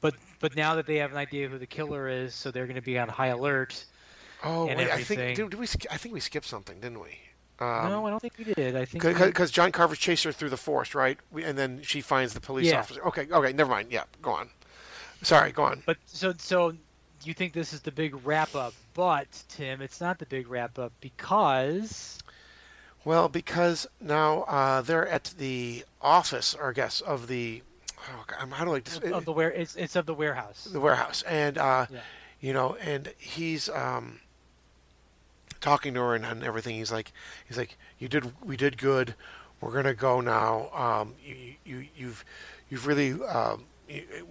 But 0.00 0.14
but 0.40 0.54
now 0.56 0.74
that 0.76 0.86
they 0.86 0.96
have 0.96 1.10
an 1.12 1.16
idea 1.16 1.48
who 1.48 1.58
the 1.58 1.66
killer 1.66 2.08
is, 2.08 2.34
so 2.34 2.50
they're 2.50 2.66
going 2.66 2.76
to 2.76 2.82
be 2.82 2.98
on 2.98 3.08
high 3.08 3.28
alert. 3.28 3.84
Oh 4.42 4.66
and 4.68 4.76
wait, 4.78 4.90
I 4.90 4.98
think 5.00 5.20
did, 5.34 5.50
did 5.50 5.54
we? 5.54 5.66
I 5.90 5.96
think 5.96 6.14
we 6.14 6.20
skipped 6.20 6.46
something, 6.46 6.80
didn't 6.80 7.00
we? 7.00 7.18
Um, 7.60 7.84
no, 7.88 8.06
I 8.06 8.10
don't 8.10 8.20
think 8.20 8.36
we 8.38 8.44
did. 8.44 8.76
I 8.76 8.84
think 8.84 9.02
because 9.02 9.50
John 9.50 9.72
Carver 9.72 9.94
chased 9.94 10.24
her 10.24 10.32
through 10.32 10.50
the 10.50 10.56
forest, 10.56 10.94
right? 10.94 11.18
We, 11.30 11.44
and 11.44 11.56
then 11.58 11.82
she 11.82 12.00
finds 12.00 12.34
the 12.34 12.40
police 12.40 12.70
Yeah. 12.70 12.80
officer. 12.80 13.02
Okay, 13.06 13.28
okay, 13.30 13.52
never 13.52 13.70
mind. 13.70 13.92
Yeah, 13.92 14.04
go 14.22 14.32
on. 14.32 14.50
Sorry, 15.22 15.52
go 15.52 15.64
on. 15.64 15.82
But 15.86 15.98
so 16.06 16.34
so 16.38 16.74
you 17.22 17.34
think 17.34 17.52
this 17.52 17.72
is 17.72 17.80
the 17.80 17.92
big 17.92 18.14
wrap 18.26 18.54
up, 18.54 18.74
but 18.94 19.26
Tim, 19.48 19.80
it's 19.80 20.00
not 20.00 20.18
the 20.18 20.26
big 20.26 20.48
wrap 20.48 20.78
up 20.78 20.92
because 21.00 22.23
Well, 23.04 23.28
because 23.28 23.86
now 24.00 24.42
uh, 24.42 24.80
they're 24.82 25.06
at 25.06 25.34
the 25.38 25.84
office, 26.00 26.54
or 26.54 26.70
I 26.70 26.72
guess, 26.72 27.00
of 27.00 27.26
the. 27.28 27.62
Oh, 28.08 28.24
God, 28.26 28.48
how 28.52 28.64
do 28.64 28.74
I? 28.74 28.78
of, 28.78 29.04
of 29.12 29.24
the 29.24 29.32
where 29.32 29.50
it's 29.52 29.76
it's 29.76 29.96
of 29.96 30.06
the 30.06 30.14
warehouse. 30.14 30.64
the 30.70 30.80
warehouse, 30.80 31.22
and 31.22 31.58
uh, 31.58 31.86
Yeah. 31.90 32.00
you 32.40 32.52
know, 32.52 32.76
and 32.80 33.12
he's 33.18 33.68
um, 33.68 34.20
talking 35.60 35.94
to 35.94 36.00
her 36.00 36.14
and, 36.14 36.24
and 36.24 36.42
everything. 36.42 36.76
He's 36.76 36.92
like, 36.92 37.12
he's 37.46 37.56
like, 37.58 37.76
you 37.98 38.08
did, 38.08 38.32
we 38.44 38.56
did 38.56 38.78
good. 38.78 39.14
We're 39.60 39.72
gonna 39.72 39.94
go 39.94 40.20
now. 40.20 40.68
Um, 40.74 41.14
you, 41.24 41.54
you, 41.64 41.86
you've, 41.96 42.24
you've 42.68 42.86
really 42.86 43.12
um, 43.22 43.64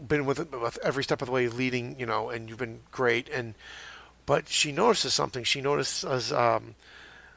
been 0.08 0.26
with, 0.26 0.52
with 0.52 0.78
every 0.84 1.04
step 1.04 1.22
of 1.24 1.28
the 1.28 1.32
way, 1.32 1.48
leading, 1.48 2.00
you 2.00 2.06
know, 2.06 2.30
and 2.30 2.50
you've 2.50 2.60
been 2.60 2.82
great. 2.92 3.30
And 3.30 3.56
but 4.28 4.48
she 4.48 4.72
notices 4.72 5.14
something. 5.14 5.44
She 5.44 5.62
notices. 5.62 6.32
Um, 6.32 6.76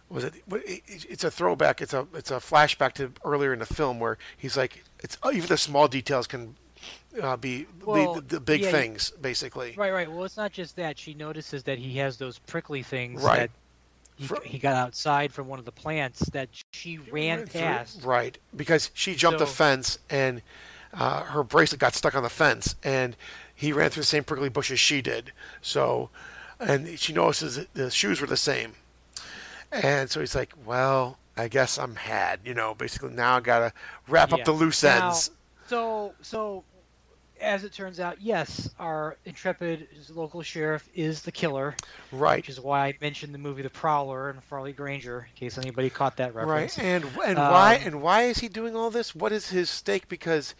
was 0.09 0.25
it. 0.25 0.35
It's 0.49 1.25
a 1.25 1.31
throwback. 1.31 1.81
It's 1.81 1.93
a 1.95 2.07
it's 2.15 2.31
a 2.31 2.37
flashback 2.37 2.93
to 2.95 3.13
earlier 3.25 3.53
in 3.53 3.59
the 3.59 3.67
film 3.67 3.99
where 3.99 4.19
he's 4.37 4.57
like, 4.57 4.85
it's 5.01 5.19
even 5.33 5.49
the 5.49 5.57
small 5.57 5.89
details 5.89 6.27
can 6.27 6.55
uh, 7.21 7.37
be 7.37 7.67
Well, 7.85 8.15
the, 8.15 8.21
the 8.21 8.41
big 8.41 8.61
yeah, 8.63 8.71
things, 8.71 9.11
basically. 9.21 9.75
Right, 9.77 9.93
right. 9.93 10.11
Well, 10.11 10.25
it's 10.25 10.37
not 10.37 10.53
just 10.53 10.77
that. 10.77 10.99
She 10.99 11.15
notices 11.15 11.63
that 11.65 11.79
he 11.79 11.97
has 11.99 12.17
those 12.19 12.39
prickly 12.39 12.83
things 12.83 13.23
Right. 13.23 13.51
that 14.19 14.43
he, 14.45 14.49
he 14.49 14.59
got 14.59 14.75
outside 14.75 15.33
from 15.33 15.49
one 15.49 15.59
of 15.59 15.65
the 15.65 15.73
plants 15.73 16.21
that 16.31 16.49
she 16.73 16.99
ran 16.99 17.47
past. 17.47 18.03
Right, 18.05 18.39
because 18.55 18.91
she 18.95 19.15
jumped 19.15 19.39
the 19.41 19.47
So- 19.47 19.53
fence 19.53 19.99
and 20.09 20.43
uh, 20.95 21.23
her 21.25 21.43
bracelet 21.43 21.81
got 21.81 21.95
stuck 21.95 22.15
on 22.15 22.23
the 22.23 22.31
fence, 22.31 22.75
and 22.83 23.17
he 23.55 23.73
ran 23.73 23.91
through 23.91 24.03
the 24.03 24.07
same 24.07 24.25
prickly 24.25 24.49
bush 24.49 24.71
as 24.71 24.81
she 24.81 25.03
did. 25.03 25.33
So, 25.61 26.09
and 26.61 26.99
she 26.99 27.13
notices 27.13 27.57
that 27.57 27.75
the 27.75 27.91
shoes 27.91 28.21
were 28.21 28.27
the 28.27 28.37
same, 28.37 28.73
and 29.83 30.11
so 30.11 30.21
he's 30.21 30.35
like, 30.35 30.53
"Well, 30.65 31.19
I 31.37 31.49
guess 31.49 31.79
I'm 31.79 31.97
had." 31.97 32.41
You 32.45 32.55
know, 32.55 32.75
basically 32.75 33.11
now 33.11 33.37
I 33.37 33.41
gotta 33.41 33.73
wrap 34.09 34.33
up 34.33 34.45
the 34.45 34.53
loose 34.53 34.83
Now, 34.83 35.09
ends. 35.09 35.31
So, 35.67 36.15
so 36.23 36.65
as 37.41 37.65
it 37.65 37.73
turns 37.73 38.01
out, 38.01 38.21
yes, 38.21 38.71
our 38.79 39.17
intrepid 39.25 39.89
local 40.15 40.43
sheriff 40.43 40.89
is 40.95 41.23
the 41.23 41.33
killer. 41.33 41.75
Right. 42.13 42.39
Which 42.39 42.49
is 42.49 42.61
why 42.61 42.87
I 42.87 42.95
mentioned 43.01 43.35
the 43.35 43.39
movie 43.39 43.63
The 43.63 43.71
Prowler 43.71 44.31
and 44.31 44.43
Farley 44.43 44.73
Granger, 44.73 45.29
in 45.29 45.37
case 45.39 45.59
anybody 45.59 45.91
caught 45.91 46.17
that 46.17 46.35
reference. 46.35 46.79
Right, 46.79 46.87
and 46.87 47.05
and 47.25 47.39
why 47.39 47.77
Um, 47.77 47.83
and 47.87 48.03
why 48.03 48.23
is 48.23 48.39
he 48.39 48.49
doing 48.49 48.77
all 48.77 48.91
this? 48.91 49.15
What 49.15 49.33
is 49.33 49.51
his 49.51 49.69
stake? 49.69 50.09
Because 50.09 50.55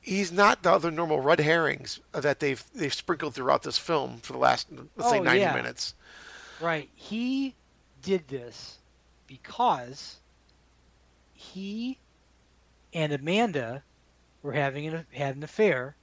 he's 0.00 0.30
not 0.30 0.62
the 0.62 0.70
other 0.70 0.90
normal 0.90 1.20
red 1.20 1.40
herrings 1.40 2.00
that 2.12 2.40
they've 2.40 2.62
they've 2.74 2.94
sprinkled 2.94 3.34
throughout 3.34 3.62
this 3.62 3.78
film 3.78 4.18
for 4.18 4.34
the 4.34 4.38
last 4.38 4.68
let's 4.96 5.10
say 5.10 5.20
ninety 5.20 5.40
yeah. 5.40 5.54
minutes. 5.54 5.94
Right. 6.60 6.90
He 6.94 7.54
did 8.04 8.28
this 8.28 8.78
because 9.26 10.16
he 11.32 11.98
and 12.92 13.12
Amanda 13.12 13.82
were 14.42 14.52
having 14.52 14.86
an, 14.86 15.06
had 15.12 15.36
an 15.36 15.42
affair, 15.42 15.96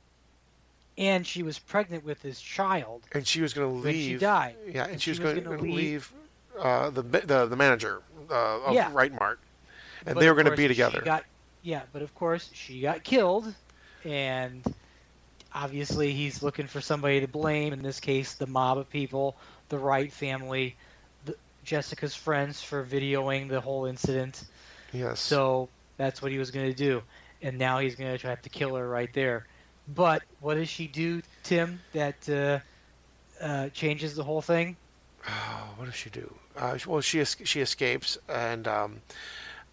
and 0.97 1.25
she 1.25 1.43
was 1.43 1.57
pregnant 1.59 2.03
with 2.03 2.21
his 2.21 2.39
child. 2.41 3.01
and 3.13 3.25
she 3.25 3.41
was 3.41 3.53
going 3.53 3.69
to 3.69 3.87
leave. 3.87 4.05
she 4.05 4.17
died. 4.17 4.55
Yeah, 4.67 4.83
and, 4.83 4.93
And 4.93 5.01
she 5.01 5.11
was, 5.11 5.17
she 5.17 5.23
was 5.23 5.33
going 5.43 5.57
to 5.57 5.63
leave, 5.63 6.11
uh, 6.59 6.89
the, 6.89 7.01
the 7.01 7.45
the 7.45 7.55
manager 7.55 8.01
uh, 8.29 8.61
of 8.65 8.73
Yeah. 8.73 8.89
Right 8.93 9.13
Mart, 9.13 9.39
and 10.05 10.15
But 10.15 10.21
they 10.21 10.27
were 10.29 10.35
going 10.35 10.49
to 10.49 10.55
be 10.57 10.67
together. 10.67 11.01
got- 11.03 11.25
yeah, 11.63 11.83
but 11.93 12.01
of 12.01 12.13
course 12.15 12.49
she 12.53 12.81
got 12.81 13.03
killed, 13.03 13.53
and 14.03 14.63
obviously 15.53 16.11
he's 16.11 16.41
looking 16.41 16.65
for 16.67 16.81
somebody 16.81 17.19
to 17.21 17.27
blame. 17.27 17.71
In 17.71 17.83
this 17.83 17.99
case, 17.99 18.33
the 18.33 18.47
mob 18.47 18.79
of 18.79 18.89
people, 18.89 19.35
the 19.69 19.77
Wright 19.77 20.11
family, 20.11 20.75
Jessica's 21.63 22.15
friends 22.15 22.61
for 22.61 22.83
videoing 22.83 23.49
the 23.49 23.61
whole 23.61 23.85
incident. 23.85 24.45
Yes. 24.93 25.19
So 25.19 25.69
that's 25.97 26.21
what 26.21 26.31
he 26.31 26.37
was 26.37 26.51
going 26.51 26.67
to 26.67 26.75
do, 26.75 27.01
and 27.41 27.57
now 27.57 27.79
he's 27.79 27.95
going 27.95 28.11
to 28.11 28.17
try 28.17 28.35
to 28.35 28.49
kill 28.49 28.75
her 28.75 28.87
right 28.89 29.11
there. 29.13 29.45
But 29.95 30.23
what 30.39 30.55
does 30.55 30.69
she 30.69 30.87
do, 30.87 31.21
Tim? 31.43 31.79
That 31.93 32.29
uh, 32.29 32.59
uh, 33.43 33.69
changes 33.69 34.15
the 34.15 34.23
whole 34.23 34.41
thing. 34.41 34.75
Oh, 35.27 35.73
what 35.77 35.85
does 35.85 35.95
she 35.95 36.09
do? 36.09 36.33
Uh, 36.57 36.77
well, 36.87 37.01
she 37.01 37.23
she 37.23 37.61
escapes, 37.61 38.17
and 38.27 38.67
um, 38.67 39.01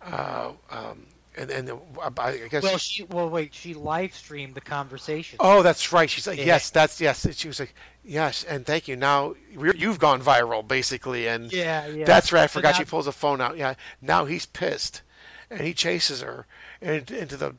uh, 0.03 0.53
um, 0.71 1.07
and 1.39 1.51
and 1.51 1.71
uh, 1.71 2.11
I 2.19 2.49
guess. 2.51 2.63
Well, 2.63 2.79
she 2.79 3.05
well 3.05 3.31
wait, 3.31 3.55
she 3.55 3.75
live 3.75 4.15
streamed 4.15 4.55
the 4.55 4.61
conversation. 4.61 5.37
Oh, 5.41 5.63
that's 5.63 5.93
right. 5.93 6.09
She's 6.11 6.27
like, 6.27 6.39
Yeah. 6.39 6.45
yes, 6.47 6.71
that's 6.71 7.01
yes. 7.01 7.27
She 7.37 7.49
was 7.49 7.61
like, 7.61 7.75
yes, 8.05 8.45
and 8.45 8.67
thank 8.67 8.89
you. 8.89 8.97
Now 8.97 9.35
we're, 9.55 9.75
you've 9.75 9.99
gone 9.99 10.21
viral, 10.21 10.67
basically, 10.67 11.27
and 11.29 11.53
Yeah, 11.53 11.87
yeah. 11.87 12.05
That's 12.05 12.33
right. 12.33 12.43
I 12.43 12.47
So 12.47 12.55
forgot 12.59 12.73
now- 12.73 12.79
she 12.79 12.85
pulls 12.85 13.07
a 13.07 13.13
phone 13.13 13.41
out. 13.41 13.57
Yeah. 13.57 13.75
Now 14.03 14.25
he's 14.25 14.47
pissed, 14.47 15.03
and 15.51 15.61
he 15.61 15.73
chases 15.75 16.21
her 16.23 16.47
into, 16.81 17.17
into 17.19 17.37
the 17.37 17.55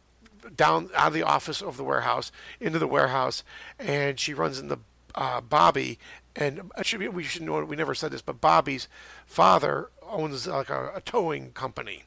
down 0.55 0.89
out 0.95 1.07
of 1.09 1.13
the 1.13 1.23
office 1.23 1.61
of 1.61 1.77
the 1.77 1.83
warehouse 1.83 2.31
into 2.59 2.79
the 2.79 2.87
warehouse, 2.87 3.43
and 3.77 4.19
she 4.19 4.33
runs 4.33 4.59
into 4.59 4.79
uh, 5.15 5.41
Bobby. 5.41 5.99
And 6.35 6.71
should 6.83 6.99
be, 7.01 7.07
we 7.09 7.23
should 7.23 7.41
know 7.41 7.61
we 7.65 7.75
never 7.75 7.93
said 7.93 8.11
this, 8.11 8.21
but 8.21 8.39
Bobby's 8.39 8.87
father 9.25 9.89
owns 10.07 10.47
like 10.47 10.69
a, 10.69 10.91
a 10.95 11.01
towing 11.01 11.51
company, 11.51 12.03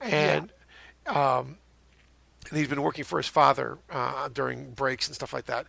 and 0.00 0.50
um, 1.08 1.58
and 2.48 2.58
he's 2.58 2.68
been 2.68 2.82
working 2.82 3.04
for 3.04 3.18
his 3.18 3.28
father 3.28 3.78
uh, 3.90 4.28
during 4.28 4.70
breaks 4.72 5.06
and 5.06 5.14
stuff 5.14 5.32
like 5.32 5.46
that 5.46 5.66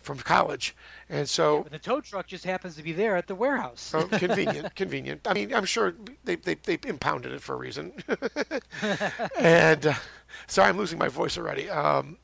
from 0.00 0.18
college, 0.18 0.74
and 1.10 1.28
so 1.28 1.62
But 1.62 1.72
the 1.72 1.78
tow 1.78 2.00
truck 2.00 2.26
just 2.26 2.44
happens 2.44 2.74
to 2.76 2.82
be 2.82 2.92
there 2.92 3.16
at 3.16 3.26
the 3.26 3.34
warehouse. 3.34 3.92
Oh, 3.94 4.04
convenient, 4.12 4.74
convenient. 4.74 5.26
I 5.26 5.34
mean, 5.34 5.54
I'm 5.54 5.66
sure 5.66 5.94
they, 6.24 6.36
they, 6.36 6.54
they 6.54 6.78
impounded 6.86 7.32
it 7.32 7.42
for 7.42 7.54
a 7.54 7.58
reason. 7.58 7.92
and 9.38 9.86
uh, 9.86 9.94
sorry, 10.46 10.70
I'm 10.70 10.78
losing 10.78 10.98
my 10.98 11.08
voice 11.08 11.36
already. 11.36 11.68
Um, 11.68 12.16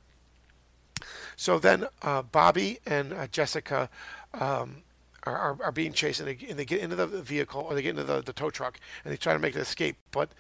so 1.37 1.59
then 1.59 1.87
uh, 2.01 2.23
Bobby 2.23 2.79
and 2.87 3.13
uh, 3.13 3.27
Jessica 3.27 3.91
um, 4.33 4.83
are, 5.25 5.37
are, 5.37 5.59
are 5.65 5.73
being 5.73 5.93
chased, 5.93 6.21
and 6.21 6.29
they, 6.29 6.47
and 6.49 6.59
they 6.59 6.65
get 6.65 6.81
into 6.81 6.97
the 6.97 7.07
vehicle, 7.07 7.61
or 7.61 7.75
they 7.75 7.83
get 7.83 7.91
into 7.91 8.05
the, 8.05 8.23
the 8.23 8.33
tow 8.33 8.49
truck, 8.49 8.81
and 9.05 9.13
they 9.13 9.19
try 9.19 9.35
to 9.35 9.39
make 9.39 9.55
an 9.55 9.61
escape. 9.61 9.97
But 10.13 10.31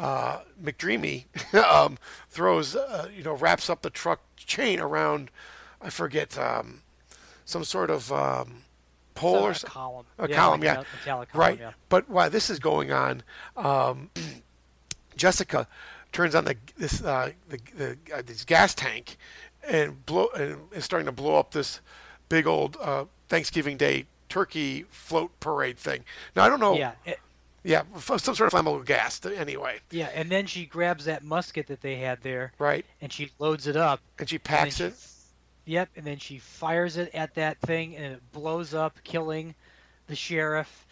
uh, 0.00 0.40
McDreamy 0.62 1.24
um, 1.64 1.98
throws, 2.30 2.74
uh, 2.74 3.08
you 3.16 3.22
know, 3.22 3.34
wraps 3.34 3.68
up 3.68 3.82
the 3.82 3.90
truck 3.90 4.20
chain 4.36 4.80
around, 4.80 5.30
I 5.80 5.90
forget, 5.90 6.36
um, 6.38 6.80
some 7.44 7.64
sort 7.64 7.90
of 7.90 8.10
um, 8.12 8.62
pole 9.14 9.36
or 9.46 9.50
a 9.50 9.54
column. 9.54 10.06
A 10.18 10.28
Yeah, 10.28 10.36
column, 10.36 10.64
yeah. 10.64 10.82
column, 11.04 11.26
right. 11.34 11.58
yeah. 11.60 11.72
But 11.88 12.08
while 12.08 12.30
this 12.30 12.48
is 12.50 12.58
going 12.58 12.90
on, 12.92 13.22
um, 13.56 14.10
Jessica 15.16 15.66
turns 16.12 16.34
on 16.34 16.44
the 16.44 16.56
this 16.76 17.02
uh, 17.04 17.30
the, 17.48 17.58
the 17.76 17.96
uh, 18.14 18.22
this 18.24 18.44
gas 18.44 18.74
tank 18.74 19.16
and 19.68 20.04
blow 20.06 20.28
and 20.36 20.56
is 20.72 20.84
starting 20.84 21.06
to 21.06 21.12
blow 21.12 21.36
up 21.36 21.50
this 21.52 21.80
big 22.28 22.46
old 22.46 22.76
uh, 22.80 23.04
Thanksgiving 23.28 23.76
Day 23.76 24.06
turkey 24.28 24.84
float 24.90 25.38
parade 25.40 25.76
thing. 25.78 26.04
Now 26.34 26.44
I 26.44 26.48
don't 26.48 26.60
know. 26.60 26.74
Yeah, 26.76 26.92
it- 27.04 27.18
Yeah, 27.62 27.82
some 27.98 28.18
sort 28.18 28.40
of 28.40 28.52
flammable 28.52 28.84
gas. 28.84 29.20
Anyway, 29.24 29.80
Yeah, 29.90 30.08
and 30.14 30.30
then 30.30 30.46
she 30.46 30.64
grabs 30.66 31.04
that 31.04 31.22
musket 31.22 31.66
that 31.66 31.80
they 31.82 31.96
had 31.96 32.22
there. 32.22 32.52
Right. 32.58 32.86
And 33.00 33.12
she 33.12 33.30
loads 33.38 33.66
it 33.66 33.76
up. 33.76 34.00
and 34.18 34.28
she 34.28 34.38
packs 34.38 34.78
then 34.78 34.88
it. 34.88 34.94
she- 34.98 35.06
Yep, 35.72 35.90
and 35.96 36.04
then 36.06 36.18
she 36.18 36.38
fires 36.38 36.96
it 36.96 37.14
at 37.14 37.34
that 37.34 37.60
thing, 37.60 37.94
and 37.96 38.14
it 38.14 38.32
blows 38.32 38.72
up, 38.74 38.96
killing 39.04 39.54
the 40.08 40.16
sheriff. 40.16 40.86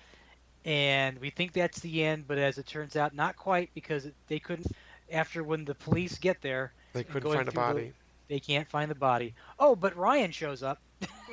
And 0.65 1.19
we 1.20 1.31
think 1.31 1.53
that's 1.53 1.81
the 1.81 2.05
end, 2.05 2.28
but 2.28 2.39
as 2.39 2.59
it 2.59 2.66
turns 2.66 2.95
out, 2.95 3.15
not 3.15 3.36
quite, 3.36 3.70
because 3.74 4.07
they 4.28 4.39
couldn't. 4.39 4.66
After 5.11 5.43
when 5.43 5.65
the 5.65 5.74
police 5.74 6.19
get 6.19 6.43
there, 6.43 6.73
They 6.93 7.01
and 7.01 7.09
couldn't 7.09 7.32
find 7.32 7.49
a 7.49 7.51
through 7.51 7.62
the- 7.62 7.74
body. 7.74 7.93
they 8.28 8.39
can't 8.40 8.69
find 8.69 8.90
the 8.90 8.95
body. 8.95 9.35
Oh, 9.59 9.74
but 9.74 9.97
Ryan 9.97 10.31
shows 10.31 10.62
up. 10.62 10.81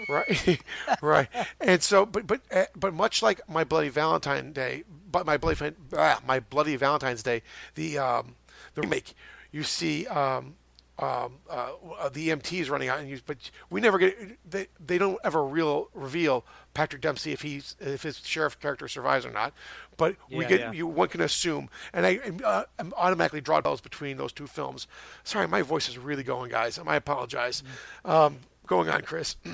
right 0.10 0.60
right 1.02 1.28
and 1.60 1.82
so 1.82 2.06
but 2.06 2.28
but 2.28 2.40
uh, 2.54 2.66
but 2.76 2.94
much 2.94 3.24
like 3.24 3.42
my 3.50 3.64
bloody 3.64 3.90
valentine 3.90 4.52
day 4.54 4.84
but 5.16 5.26
my 5.26 5.38
bloody 5.38 5.74
ah, 5.98 6.20
my 6.28 6.42
bloody 6.42 6.76
valentine's 6.76 7.24
day 7.24 7.42
the 7.76 7.98
um 7.98 8.36
the 8.74 8.82
remake 8.82 9.14
you 9.50 9.64
see 9.64 10.06
um 10.08 10.56
um, 10.98 11.34
uh, 11.50 11.72
uh, 12.00 12.08
the 12.08 12.30
EMTs 12.30 12.70
running 12.70 12.88
out, 12.88 13.00
and 13.00 13.10
you, 13.10 13.20
but 13.26 13.38
we 13.70 13.82
never 13.82 13.98
get 13.98 14.38
they 14.50 14.68
they 14.86 14.98
don't 14.98 15.18
ever 15.26 15.44
real 15.44 15.90
reveal 15.94 16.46
Patrick 16.74 17.02
Dempsey 17.02 17.34
if 17.34 17.42
he's 17.42 17.76
if 17.82 18.04
his 18.04 18.26
sheriff 18.26 18.58
character 18.60 18.88
survives 18.88 19.26
or 19.26 19.32
not. 19.32 19.54
But 19.98 20.16
we 20.30 20.44
Yeah, 20.44 20.50
get 20.50 20.60
yeah. 20.60 20.72
you 20.72 20.88
one 20.88 21.10
can 21.10 21.20
assume, 21.20 21.70
and 21.92 22.06
I 22.06 22.20
uh, 22.46 22.64
I'm 22.80 22.94
automatically 22.96 23.42
draw 23.42 23.60
bells 23.60 23.82
between 23.82 24.16
those 24.16 24.32
two 24.32 24.48
films. 24.48 24.88
Sorry, 25.26 25.50
my 25.50 25.64
voice 25.64 25.90
is 25.90 25.98
really 25.98 26.24
going, 26.24 26.50
guys. 26.52 26.80
I 26.80 26.96
apologize. 26.96 27.62
Mm. 28.06 28.10
Um, 28.10 28.38
going 28.66 28.88
on, 28.90 29.02
Chris. 29.02 29.36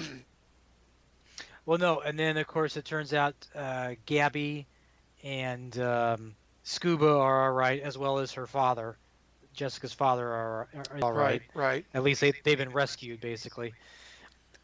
Well, 1.66 1.78
no, 1.78 2.00
and 2.02 2.18
then 2.18 2.38
of 2.38 2.48
course 2.48 2.76
it 2.76 2.86
turns 2.86 3.14
out 3.14 3.36
uh, 3.56 3.96
Gabby 4.06 4.66
and 5.24 5.78
um, 5.80 6.36
Scuba 6.64 7.08
are 7.08 7.46
all 7.46 7.52
right, 7.52 7.82
as 7.82 7.98
well 7.98 8.20
as 8.20 8.34
her 8.34 8.48
father, 8.48 8.98
Jessica's 9.54 9.94
father, 9.94 10.28
are, 10.28 10.68
are 10.74 11.00
all 11.02 11.14
right. 11.14 11.42
Right, 11.54 11.64
right. 11.64 11.86
At 11.94 12.04
least 12.04 12.22
they 12.22 12.34
they've 12.44 12.58
been 12.58 12.72
rescued 12.72 13.22
basically. 13.22 13.74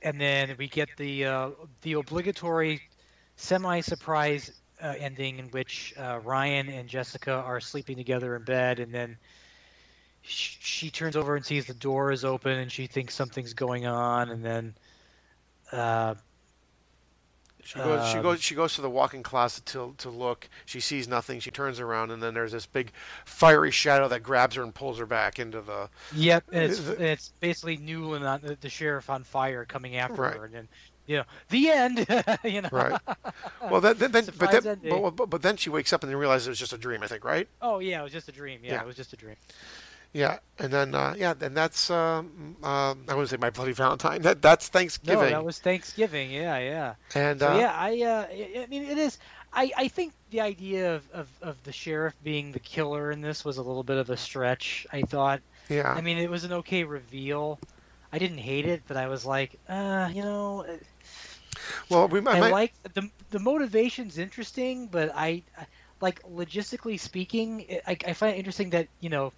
And 0.01 0.21
then 0.21 0.55
we 0.57 0.67
get 0.67 0.89
the 0.97 1.25
uh, 1.25 1.49
the 1.81 1.93
obligatory 1.93 2.81
semi-surprise 3.35 4.51
uh, 4.81 4.93
ending 4.99 5.39
in 5.39 5.47
which 5.47 5.93
uh, 5.97 6.19
Ryan 6.23 6.69
and 6.69 6.87
Jessica 6.87 7.33
are 7.33 7.59
sleeping 7.59 7.97
together 7.97 8.35
in 8.35 8.43
bed, 8.43 8.79
and 8.79 8.93
then 8.93 9.17
she, 10.21 10.57
she 10.59 10.89
turns 10.91 11.15
over 11.15 11.35
and 11.35 11.45
sees 11.45 11.65
the 11.65 11.73
door 11.73 12.11
is 12.11 12.23
open, 12.23 12.51
and 12.51 12.71
she 12.71 12.87
thinks 12.87 13.15
something's 13.15 13.53
going 13.53 13.85
on, 13.85 14.29
and 14.29 14.43
then. 14.45 14.75
Uh, 15.71 16.15
She 17.67 17.79
goes. 17.79 18.09
she 18.09 18.17
Um, 18.17 18.23
goes. 18.23 18.41
She 18.41 18.55
goes 18.55 18.75
to 18.75 18.81
the 18.81 18.89
walk-in 18.89 19.23
closet 19.23 19.65
to 19.67 19.93
to 19.97 20.09
look. 20.09 20.47
She 20.65 20.79
sees 20.79 21.05
nothing. 21.05 21.41
She 21.41 21.51
turns 21.51 21.81
around, 21.81 22.11
and 22.11 22.23
then 22.23 22.33
there's 22.33 22.53
this 22.53 22.65
big, 22.65 22.93
fiery 23.25 23.71
shadow 23.71 24.07
that 24.07 24.23
grabs 24.23 24.55
her 24.55 24.63
and 24.63 24.73
pulls 24.73 24.99
her 24.99 25.05
back 25.05 25.37
into 25.37 25.59
the. 25.61 25.89
Yep, 26.15 26.45
it's 26.53 26.79
The- 26.79 27.03
it's 27.11 27.33
basically 27.41 27.77
Newlon 27.77 28.25
on 28.25 28.39
the, 28.41 28.55
the 28.61 28.69
sheriff 28.69 29.09
on 29.09 29.23
fire 29.25 29.65
coming 29.65 29.97
after 29.97 30.21
Right. 30.21 30.35
her, 30.37 30.45
and 30.45 30.53
then 30.53 30.67
you 31.07 31.17
know 31.17 31.23
the 31.49 31.69
end. 31.69 32.05
you 32.45 32.61
know. 32.61 32.69
Right. 32.71 33.01
Well, 33.69 33.81
then, 33.81 33.97
then, 33.97 34.11
then 34.11 34.25
but 34.37 34.63
then, 34.63 34.79
but, 34.89 35.11
but, 35.11 35.29
but 35.29 35.41
then 35.41 35.57
she 35.57 35.69
wakes 35.69 35.91
up 35.91 36.01
and 36.03 36.09
then 36.11 36.17
realizes 36.17 36.47
it 36.47 36.51
was 36.51 36.59
just 36.59 36.71
a 36.71 36.77
dream. 36.77 37.03
I 37.03 37.07
think, 37.07 37.25
right? 37.25 37.49
Oh 37.61 37.79
yeah, 37.79 37.99
it 37.99 38.03
was 38.03 38.13
just 38.13 38.29
a 38.29 38.31
dream. 38.31 38.61
Yeah, 38.63 38.73
Yeah. 38.73 38.81
it 38.81 38.87
was 38.87 38.95
just 38.95 39.11
a 39.11 39.17
dream. 39.17 39.35
Yeah, 40.13 40.39
and 40.57 40.71
then 40.71 40.95
uh, 40.95 41.15
yeah, 41.17 41.33
and 41.39 41.55
that's 41.55 41.89
um, 41.89 42.55
um, 42.63 43.03
I 43.07 43.13
wouldn't 43.13 43.29
say 43.29 43.37
my 43.37 43.49
bloody 43.49 43.73
Valentine. 43.73 44.21
That 44.27 44.41
that's 44.41 44.67
Thanksgiving. 44.69 45.25
No, 45.25 45.29
that 45.29 45.45
was 45.45 45.59
Thanksgiving. 45.59 46.31
Yeah, 46.31 46.57
yeah. 46.57 46.93
And, 47.13 47.39
so 47.39 47.49
uh, 47.49 47.57
yeah, 47.57 47.73
I 47.75 48.01
uh, 48.01 48.27
I 48.29 48.63
I 48.63 48.67
mean 48.67 48.83
it 48.83 48.97
is. 48.97 49.19
I, 49.53 49.71
I 49.77 49.87
think 49.87 50.13
the 50.29 50.41
idea 50.41 50.95
of, 50.95 51.09
of, 51.13 51.27
of 51.41 51.63
the 51.63 51.71
sheriff 51.71 52.13
being 52.23 52.51
the 52.51 52.59
killer 52.59 53.11
in 53.11 53.21
this 53.21 53.45
was 53.45 53.57
a 53.57 53.61
little 53.61 53.83
bit 53.83 53.97
of 53.97 54.09
a 54.09 54.17
stretch. 54.17 54.85
I 54.91 55.01
thought. 55.01 55.41
Yeah. 55.69 55.91
I 55.91 56.01
mean, 56.01 56.17
it 56.17 56.29
was 56.29 56.43
an 56.43 56.53
okay 56.53 56.83
reveal. 56.83 57.59
I 58.11 58.19
didn't 58.19 58.37
hate 58.37 58.65
it, 58.65 58.83
but 58.87 58.97
I 58.97 59.07
was 59.07 59.25
like, 59.25 59.59
uh, 59.67 60.09
you 60.13 60.21
know, 60.21 60.65
Well, 61.89 62.07
we 62.07 62.21
might. 62.21 62.41
I, 62.41 62.49
like 62.49 62.73
the 62.93 63.09
the 63.29 63.39
motivation's 63.39 64.17
interesting, 64.17 64.87
but 64.87 65.11
I 65.15 65.43
I- 65.57 65.67
like 65.99 66.21
logistically 66.23 66.99
speaking, 66.99 67.65
I, 67.87 67.97
I 68.05 68.13
find 68.13 68.35
it 68.35 68.39
interesting 68.39 68.69
that 68.71 68.87
you 68.99 69.09
know 69.09 69.33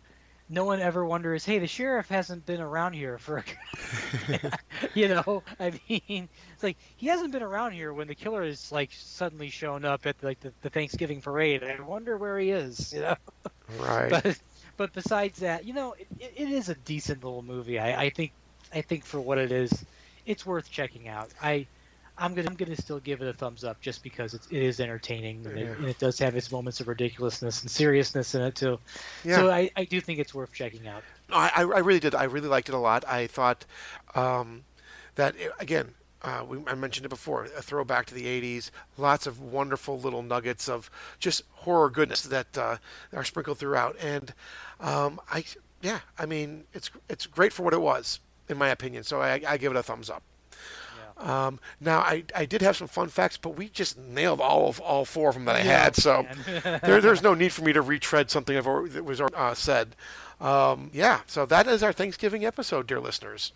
no 0.50 0.66
one 0.66 0.80
ever 0.80 1.06
wonders, 1.06 1.46
hey, 1.46 1.60
the 1.60 1.68
sheriff 1.68 2.10
hasn't 2.10 2.46
been 2.46 2.60
around 2.60 2.94
here 2.94 3.20
for, 3.20 3.44
you 4.96 5.08
know, 5.08 5.44
I 5.60 5.80
mean, 5.88 6.28
it's 6.54 6.64
like 6.64 6.78
he 6.98 7.08
hasn't 7.08 7.32
been 7.32 7.44
around 7.44 7.74
here 7.74 7.94
when 7.94 8.08
the 8.08 8.16
killer 8.16 8.44
is 8.44 8.72
like 8.72 8.90
suddenly 8.92 9.50
shown 9.50 9.86
up 9.86 10.06
at 10.08 10.22
like 10.24 10.40
the, 10.40 10.52
the 10.62 10.70
Thanksgiving 10.70 11.22
parade. 11.22 11.64
I 11.64 11.80
wonder 11.82 12.18
where 12.18 12.40
he 12.40 12.50
is, 12.50 12.92
you 12.94 13.02
know. 13.02 13.16
Right. 13.80 14.10
But 14.10 14.40
but 14.78 14.94
besides 14.94 15.40
that, 15.40 15.66
you 15.66 15.74
know, 15.74 15.94
it, 16.20 16.34
it 16.36 16.50
is 16.50 16.70
a 16.70 16.76
decent 16.76 17.24
little 17.24 17.44
movie. 17.44 17.78
I, 17.78 18.04
I 18.04 18.10
think 18.10 18.32
I 18.74 18.82
think 18.82 19.06
for 19.06 19.20
what 19.20 19.38
it 19.38 19.52
is, 19.52 19.86
it's 20.26 20.46
worth 20.46 20.72
checking 20.72 21.08
out. 21.08 21.30
I 21.42 21.68
I'm 22.20 22.34
gonna 22.34 22.50
I'm 22.50 22.56
gonna 22.56 22.76
still 22.76 23.00
give 23.00 23.22
it 23.22 23.28
a 23.28 23.34
thumbs 23.34 23.64
up 23.64 23.80
just 23.82 24.04
because 24.04 24.34
it's, 24.34 24.48
it 24.48 24.62
is 24.62 24.80
entertaining 24.80 25.46
and, 25.46 25.58
it, 25.58 25.78
and 25.78 25.88
it 25.88 25.98
does 26.00 26.20
have 26.20 26.36
its 26.36 26.52
moments 26.52 26.80
of 26.80 26.88
ridiculousness 26.88 27.62
and 27.62 27.72
seriousness 27.72 28.36
in 28.36 28.42
it 28.42 28.56
too. 28.56 28.78
Yeah. 29.24 29.38
So 29.38 29.50
I, 29.52 29.70
I 29.76 29.86
do 29.86 30.02
think 30.02 30.20
it's 30.20 30.34
worth 30.34 30.52
checking 30.54 30.88
out. 30.88 31.04
No, 31.30 31.38
I, 31.38 31.52
I 31.56 31.62
I 31.62 31.80
really 31.80 32.00
did. 32.00 32.14
I 32.16 32.26
really 32.26 32.48
liked 32.50 32.70
it 32.70 32.76
a 32.76 32.80
lot. 32.80 33.06
I 33.08 33.28
thought 33.28 33.66
um, 34.16 34.64
that 35.16 35.36
it- 35.38 35.52
again. 35.60 35.94
Uh, 36.22 36.44
we, 36.46 36.58
I 36.68 36.76
mentioned 36.76 37.06
it 37.06 37.10
before. 37.10 37.46
A 37.46 37.62
throwback 37.62 38.06
to 38.08 38.14
the 38.14 38.26
'80s. 38.26 38.72
Lots 38.98 39.26
of 39.26 39.40
wonderful 39.40 39.98
little 39.98 40.22
nuggets 40.22 40.68
of 40.68 40.92
just 41.18 41.44
horror 41.52 41.90
goodness 41.90 42.24
that 42.24 42.58
uh, 42.58 42.76
are 43.14 43.24
sprinkled 43.24 43.58
throughout. 43.58 43.96
And 44.02 44.34
um, 44.82 45.22
I, 45.32 45.46
yeah, 45.82 46.00
I 46.18 46.26
mean, 46.26 46.66
it's 46.74 46.92
it's 47.08 47.26
great 47.26 47.54
for 47.54 47.64
what 47.64 47.74
it 47.74 47.80
was, 47.80 48.20
in 48.50 48.58
my 48.58 48.68
opinion. 48.68 49.04
So 49.06 49.22
I, 49.22 49.42
I 49.48 49.56
give 49.56 49.72
it 49.72 49.78
a 49.78 49.82
thumbs 49.84 50.10
up. 50.10 50.22
Um, 51.20 51.60
now 51.82 52.00
I, 52.00 52.24
I 52.36 52.46
did 52.46 52.62
have 52.62 52.78
some 52.78 52.88
fun 52.88 53.10
facts, 53.10 53.38
but 53.38 53.50
we 53.58 53.70
just 53.70 53.98
nailed 53.98 54.40
all 54.40 54.70
of 54.70 54.80
all 54.80 55.06
four 55.06 55.30
of 55.30 55.36
them 55.36 55.46
that 55.46 55.56
I 55.58 55.60
Yeah, 55.60 55.84
had. 55.84 55.96
So 55.96 56.26
there, 56.64 57.02
there's 57.02 57.22
no 57.22 57.34
need 57.34 57.52
for 57.52 57.62
me 57.64 57.74
to 57.74 57.82
retread 57.82 58.32
something 58.32 58.56
I've 58.58 58.68
already, 58.68 58.94
that 58.94 59.04
was 59.04 59.20
uh, 59.22 59.54
said. 59.54 59.96
Um, 60.40 60.90
yeah, 60.94 61.20
so 61.28 61.46
that 61.48 61.68
is 61.68 61.84
our 61.84 61.92
Thanksgiving 61.92 62.46
episode, 62.46 62.88
dear 62.88 63.00
listeners. 63.02 63.52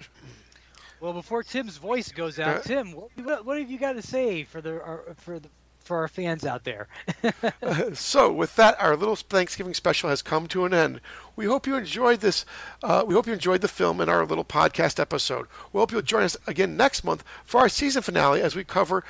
Well, 0.99 1.13
before 1.13 1.43
Tim's 1.43 1.77
voice 1.77 2.11
goes 2.11 2.39
Uh, 2.39 2.43
out, 2.43 2.63
Tim, 2.63 2.91
what, 2.93 3.09
what, 3.17 3.45
what 3.45 3.59
have 3.59 3.69
you 3.71 3.77
got 3.77 3.93
to 3.93 4.01
say 4.01 4.43
for 4.43 4.61
the 4.61 4.81
for 5.17 5.39
the 5.39 5.49
for 5.83 5.97
our 5.97 6.07
fans 6.07 6.45
out 6.45 6.63
there? 6.63 6.87
so 7.93 8.31
with 8.31 8.55
that, 8.55 8.79
our 8.81 8.95
little 8.95 9.15
Thanksgiving 9.15 9.73
special 9.73 10.09
has 10.09 10.21
come 10.21 10.47
to 10.47 10.65
an 10.65 10.73
end. 10.73 11.01
We 11.35 11.45
hope 11.45 11.65
you 11.65 11.75
enjoyed 11.75 12.21
this. 12.21 12.45
Uh, 12.81 13.03
we 13.05 13.15
hope 13.15 13.27
you 13.27 13.33
enjoyed 13.33 13.61
the 13.61 13.67
film 13.67 13.99
and 13.99 14.09
our 14.09 14.25
little 14.25 14.45
podcast 14.45 14.99
episode. 14.99 15.47
We 15.71 15.79
hope 15.79 15.91
you'll 15.91 16.01
join 16.01 16.23
us 16.23 16.37
again 16.47 16.77
next 16.77 17.03
month 17.03 17.23
for 17.43 17.61
our 17.61 17.69
season 17.69 18.01
finale 18.01 18.41
as 18.41 18.55
we 18.55 18.63
cover 18.63 19.03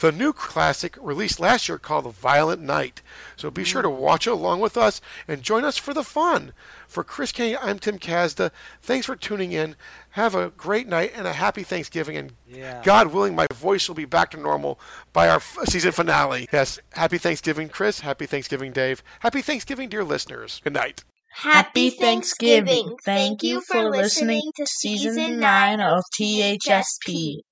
the 0.00 0.12
new 0.12 0.32
classic 0.32 0.96
released 1.00 1.40
last 1.40 1.68
year 1.68 1.78
called 1.78 2.04
The 2.04 2.10
Violent 2.10 2.62
Night. 2.62 3.02
So 3.36 3.50
be 3.50 3.64
sure 3.64 3.82
to 3.82 3.90
watch 3.90 4.26
along 4.26 4.60
with 4.60 4.76
us 4.76 5.00
and 5.26 5.42
join 5.42 5.64
us 5.64 5.76
for 5.76 5.92
the 5.92 6.04
fun. 6.04 6.52
For 6.86 7.04
Chris 7.04 7.32
Koenig, 7.32 7.58
I'm 7.60 7.78
Tim 7.78 7.98
Kazda. 7.98 8.50
Thanks 8.80 9.06
for 9.06 9.16
tuning 9.16 9.52
in. 9.52 9.76
Have 10.10 10.34
a 10.34 10.50
great 10.50 10.86
night 10.86 11.12
and 11.14 11.26
a 11.26 11.32
happy 11.32 11.62
Thanksgiving. 11.62 12.16
And 12.16 12.32
Yeah. 12.46 12.80
God 12.84 13.08
willing, 13.08 13.34
my 13.34 13.46
voice 13.52 13.88
will 13.88 13.94
be 13.94 14.04
back 14.04 14.30
to 14.30 14.36
normal 14.36 14.78
by 15.12 15.28
our 15.28 15.40
season 15.64 15.92
finale. 15.92 16.48
Yes, 16.52 16.78
happy 16.92 17.18
Thanksgiving, 17.18 17.68
Chris. 17.68 18.00
Happy 18.00 18.26
Thanksgiving, 18.26 18.72
Dave. 18.72 19.02
Happy 19.20 19.42
Thanksgiving, 19.42 19.88
dear 19.88 20.04
listeners. 20.04 20.60
Good 20.64 20.74
night. 20.74 21.04
Happy 21.30 21.90
Thanksgiving. 21.90 22.96
Thank 23.04 23.42
you 23.42 23.60
for 23.60 23.90
listening 23.90 24.50
to 24.56 24.66
season 24.66 25.38
9 25.38 25.80
of 25.80 26.02
THSP. 26.18 27.42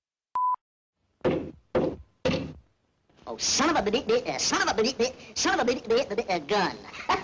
Oh, 3.29 3.35
son 3.35 3.75
of 3.75 3.85
a 3.85 3.91
bit, 3.91 4.09
uh, 4.09 4.21
eh, 4.25 4.37
son 4.37 4.69
of 4.69 4.79
a 4.79 4.81
bit, 4.81 5.13
son 5.35 5.59
of 5.59 5.59
a 5.59 5.65
bit, 5.65 5.85
bit, 5.89 6.09
uh, 6.09 6.15
eh, 6.29 6.39
gun. 6.39 6.77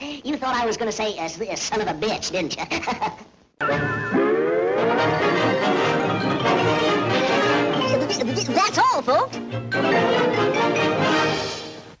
you 0.00 0.38
thought 0.38 0.56
I 0.56 0.64
was 0.64 0.78
going 0.78 0.90
to 0.90 0.96
say 0.96 1.18
uh, 1.18 1.28
son 1.28 1.82
of 1.82 1.88
a 1.88 1.92
bitch, 1.92 2.32
didn't 2.32 2.56
you? 2.56 2.64
That's 8.54 8.78
all, 8.78 9.02
folks. 9.02 9.36